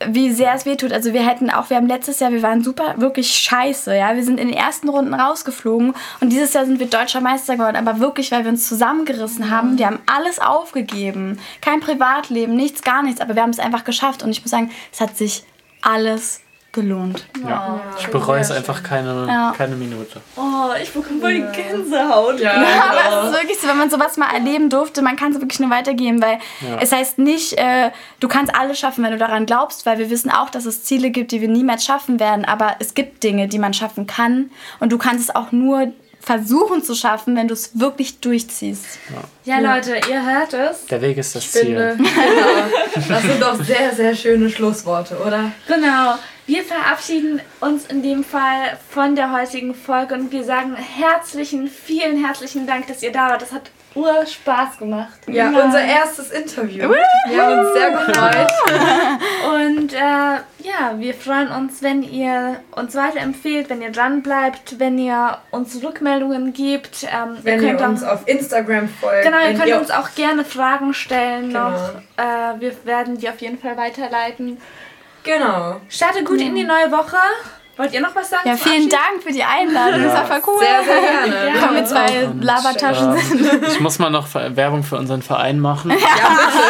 wie 0.06 0.32
sehr 0.32 0.54
es 0.54 0.66
wehtut. 0.66 0.94
Also 0.94 1.14
wir 1.14 1.28
hätten 1.28 1.50
auch, 1.50 1.70
wir 1.70 1.78
haben 1.78 1.88
letztes 1.88 2.20
Jahr, 2.20 2.32
wir 2.32 2.44
waren 2.44 2.64
super, 2.64 2.96
wirklich 2.98 3.30
scheiße, 3.30 3.96
ja. 3.96 4.16
Wir 4.16 4.24
sind 4.24 4.40
in 4.40 4.50
den 4.50 4.58
ersten 4.58 4.90
Runden 4.90 5.14
rausgeflogen 5.14 5.94
und 6.22 6.30
dieses 6.30 6.54
Jahr 6.54 6.66
sind 6.66 6.80
wir 6.80 6.88
deutscher 6.88 7.22
Meister 7.22 7.56
geworden, 7.56 7.76
aber 7.76 8.00
wirklich, 8.00 8.32
weil 8.32 8.44
wir 8.44 8.52
uns 8.52 8.68
zusammengerissen 8.68 9.50
haben. 9.50 9.78
Wir 9.78 9.88
haben 9.88 10.00
alles 10.06 10.40
aufgegeben. 10.40 11.40
Kein 11.62 11.80
Privatleben, 11.80 12.56
nichts, 12.56 12.82
gar 12.82 13.04
nichts, 13.04 13.22
aber 13.22 13.36
wir 13.36 13.42
haben 13.42 13.50
es 13.50 13.60
einfach 13.60 13.84
geschafft 13.84 14.24
und 14.24 14.30
ich 14.30 14.42
muss 14.42 14.52
sagen, 14.52 14.72
es 14.92 15.02
hat 15.02 15.18
sich 15.18 15.44
alles 15.82 16.42
gelohnt. 16.78 17.26
Ja, 17.42 17.50
ja. 17.50 17.82
ich 18.00 18.08
bereue 18.08 18.40
es 18.40 18.52
einfach 18.52 18.84
keine, 18.84 19.26
ja. 19.28 19.54
keine 19.58 19.76
Minute. 19.76 20.22
Oh, 20.36 20.70
ich 20.80 20.92
bekomme 20.92 21.20
voll 21.20 21.34
die 21.34 21.46
Gänsehaut. 21.60 22.40
Ja, 22.40 22.62
ja 22.62 22.84
aber 22.92 23.24
es 23.24 23.32
ist 23.32 23.42
wirklich 23.42 23.60
so, 23.60 23.68
wenn 23.68 23.78
man 23.78 23.90
sowas 23.90 24.16
mal 24.18 24.32
erleben 24.32 24.70
durfte, 24.70 25.02
man 25.02 25.16
kann 25.16 25.32
es 25.32 25.42
wirklich 25.42 25.60
nur 25.60 25.72
weitergeben, 25.72 26.22
weil 26.22 26.38
es 26.80 26.92
heißt 26.92 27.18
nicht, 27.18 27.54
äh, 27.54 27.90
du 28.20 28.28
kannst 28.28 28.56
alles 28.56 28.78
schaffen, 28.78 29.04
wenn 29.04 29.12
du 29.12 29.18
daran 29.18 29.48
glaubst, 29.48 29.88
weil 29.88 29.98
wir 29.98 30.12
wissen 30.12 30.30
auch, 30.30 30.52
dass 30.52 30.66
es 30.66 30.84
Ziele 30.84 31.10
gibt, 31.10 31.32
die 31.32 31.42
wir 31.42 31.48
niemals 31.48 31.84
schaffen 31.84 32.20
werden, 32.20 32.46
aber 32.46 32.76
es 32.78 32.94
gibt 32.94 33.24
Dinge, 33.24 33.48
die 33.48 33.58
man 33.58 33.74
schaffen 33.74 34.06
kann 34.06 34.52
und 34.80 34.92
du 34.92 35.00
kannst 35.00 35.30
es 35.30 35.36
auch 35.36 35.52
nur 35.52 35.92
versuchen 36.20 36.84
zu 36.84 36.94
schaffen, 36.94 37.36
wenn 37.36 37.48
du 37.48 37.54
es 37.54 37.80
wirklich 37.80 38.20
durchziehst. 38.20 39.00
Ja. 39.46 39.60
ja. 39.60 39.76
Leute, 39.76 39.96
ihr 40.10 40.26
hört 40.26 40.54
es. 40.54 40.86
Der 40.88 41.02
Weg 41.02 41.18
ist 41.18 41.34
das 41.36 41.46
ich 41.46 41.52
Ziel. 41.52 41.62
Finde, 41.62 41.96
genau. 41.98 42.10
Das 43.08 43.24
sind 43.24 43.42
doch 43.42 43.64
sehr, 43.64 43.96
sehr 43.96 44.14
schöne 44.14 44.50
Schlussworte, 44.50 45.18
oder? 45.26 45.52
Genau. 45.68 46.16
Wir 46.48 46.64
verabschieden 46.64 47.42
uns 47.60 47.88
in 47.88 48.02
dem 48.02 48.24
Fall 48.24 48.78
von 48.90 49.18
der 49.18 49.34
heutigen 49.34 49.76
Folge 49.76 50.16
und 50.16 50.32
wir 50.32 50.46
sagen 50.46 50.76
herzlichen, 50.76 51.68
vielen 51.68 52.24
herzlichen 52.24 52.66
Dank, 52.66 52.88
dass 52.88 53.04
ihr 53.04 53.12
da 53.12 53.32
wart. 53.32 53.42
Das 53.42 53.52
hat 53.52 53.70
ur 53.96 54.26
Spaß 54.26 54.78
gemacht. 54.78 55.20
Ja, 55.28 55.52
ja. 55.52 55.66
unser 55.66 55.84
erstes 55.84 56.32
Interview. 56.32 56.90
Wir 57.28 57.46
haben 57.46 57.60
uns 57.60 57.74
sehr 57.74 57.92
gefreut. 57.92 58.48
und 59.56 59.94
äh, 59.94 59.98
ja, 59.98 60.94
wir 60.96 61.14
freuen 61.16 61.50
uns, 61.50 61.82
wenn 61.82 62.02
ihr 62.02 62.62
uns 62.72 62.96
weiterempfehlt, 62.96 63.70
wenn 63.70 63.82
ihr 63.82 63.92
dran 63.92 64.22
bleibt, 64.24 64.80
wenn 64.80 64.98
ihr 64.98 65.40
uns 65.52 65.84
Rückmeldungen 65.84 66.54
gebt. 66.54 67.04
Ähm, 67.04 67.40
wenn 67.42 67.62
ihr, 67.62 67.78
ihr 67.78 67.90
uns 67.90 68.04
auch, 68.04 68.14
auf 68.14 68.28
Instagram 68.28 68.88
folgt. 68.88 69.26
Genau, 69.26 69.40
ihr 69.40 69.54
könnt 69.54 69.68
ihr 69.68 69.80
uns 69.80 69.92
auch 69.92 70.16
gerne 70.16 70.46
Fragen 70.46 70.94
stellen 70.94 71.50
genau. 71.50 71.72
noch. 71.72 71.96
Äh, 72.16 72.62
wir 72.62 72.86
werden 72.86 73.18
die 73.18 73.28
auf 73.28 73.42
jeden 73.42 73.60
Fall 73.60 73.76
weiterleiten. 73.76 74.60
Genau. 75.28 75.82
Starte 75.90 76.24
gut 76.24 76.40
mhm. 76.40 76.48
in 76.48 76.56
die 76.56 76.64
neue 76.64 76.90
Woche. 76.90 77.18
Wollt 77.78 77.94
ihr 77.94 78.02
noch 78.02 78.16
was 78.16 78.32
sagen? 78.32 78.50
Ja, 78.50 78.56
vielen 78.56 78.90
Dank 78.90 79.22
für 79.22 79.32
die 79.32 79.44
Einladung. 79.44 80.02
Ja. 80.02 80.08
Das 80.08 80.14
war 80.16 80.26
voll 80.26 80.42
cool. 80.48 80.60
Sehr, 80.60 80.84
sehr 80.84 81.02
gerne. 81.02 81.58
Ja. 81.58 81.74
Wir 81.74 81.86
zwei 81.86 82.28
Labertaschen 82.42 83.16
äh, 83.16 83.20
sind. 83.20 83.68
Ich 83.68 83.80
muss 83.80 84.00
mal 84.00 84.10
noch 84.10 84.28
Werbung 84.34 84.84
für 84.84 84.98
unseren 84.98 85.22
Verein 85.22 85.60
machen. 85.60 85.92
Ja, 85.98 86.06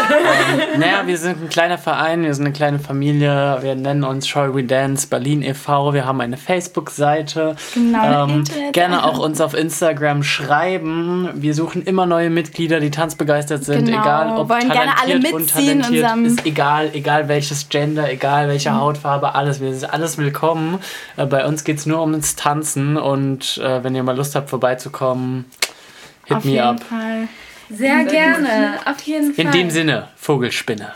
bitte. 0.08 0.72
ähm, 0.74 0.80
naja, 0.80 1.08
wir 1.08 1.18
sind 1.18 1.44
ein 1.44 1.50
kleiner 1.50 1.78
Verein, 1.78 2.24
wir 2.24 2.34
sind 2.34 2.46
eine 2.46 2.54
kleine 2.54 2.80
Familie. 2.80 3.60
Wir 3.62 3.76
nennen 3.76 4.04
uns 4.04 4.28
Shall 4.28 4.54
We 4.54 4.64
Dance 4.64 5.08
Berlin 5.08 5.42
e.V. 5.44 5.94
Wir 5.94 6.06
haben 6.06 6.20
eine 6.20 6.38
Facebook-Seite. 6.38 7.56
Genau. 7.74 8.28
Ähm, 8.28 8.44
gerne 8.74 9.06
auch 9.06 9.20
uns 9.20 9.40
auf 9.40 9.54
Instagram 9.54 10.24
schreiben. 10.24 11.30
Wir 11.36 11.54
suchen 11.54 11.84
immer 11.84 12.06
neue 12.06 12.30
Mitglieder, 12.30 12.80
die 12.80 12.92
tanzbegeistert 12.92 13.64
sind. 13.64 13.86
Genau. 13.86 14.02
Egal 14.02 14.38
ob 14.38 14.50
Wollen 14.50 14.68
talentiert, 14.68 14.74
gerne 14.74 15.02
alle 15.02 15.20
mitziehen. 15.20 15.82
Untalentiert, 15.82 16.28
ist 16.28 16.46
egal, 16.46 16.90
egal 16.94 17.28
welches 17.30 17.70
Gender, 17.70 18.12
egal 18.12 18.50
welche 18.50 18.72
mhm. 18.72 18.80
Hautfarbe, 18.80 19.36
alles. 19.36 19.62
Wir 19.62 19.74
sind 19.74 19.92
alles 19.92 20.18
willkommen. 20.18 20.80
Äh, 21.16 21.26
bei 21.26 21.46
uns 21.46 21.64
geht 21.64 21.78
es 21.78 21.86
nur 21.86 22.02
ums 22.02 22.36
Tanzen 22.36 22.98
und 22.98 23.58
äh, 23.58 23.84
wenn 23.84 23.96
ihr 23.96 24.04
mal 24.04 24.16
Lust 24.16 24.36
habt, 24.36 24.50
vorbeizukommen, 24.50 25.46
hit 26.26 26.38
Auf 26.38 26.44
me 26.46 26.64
up. 26.64 26.84
Fall. 26.84 27.28
Sehr, 27.70 27.78
Sehr 27.78 28.06
gerne, 28.06 28.80
auf 28.86 29.02
jeden 29.02 29.34
Fall. 29.34 29.46
In 29.46 29.52
dem 29.52 29.70
Sinne, 29.70 30.08
Vogelspinne. 30.16 30.94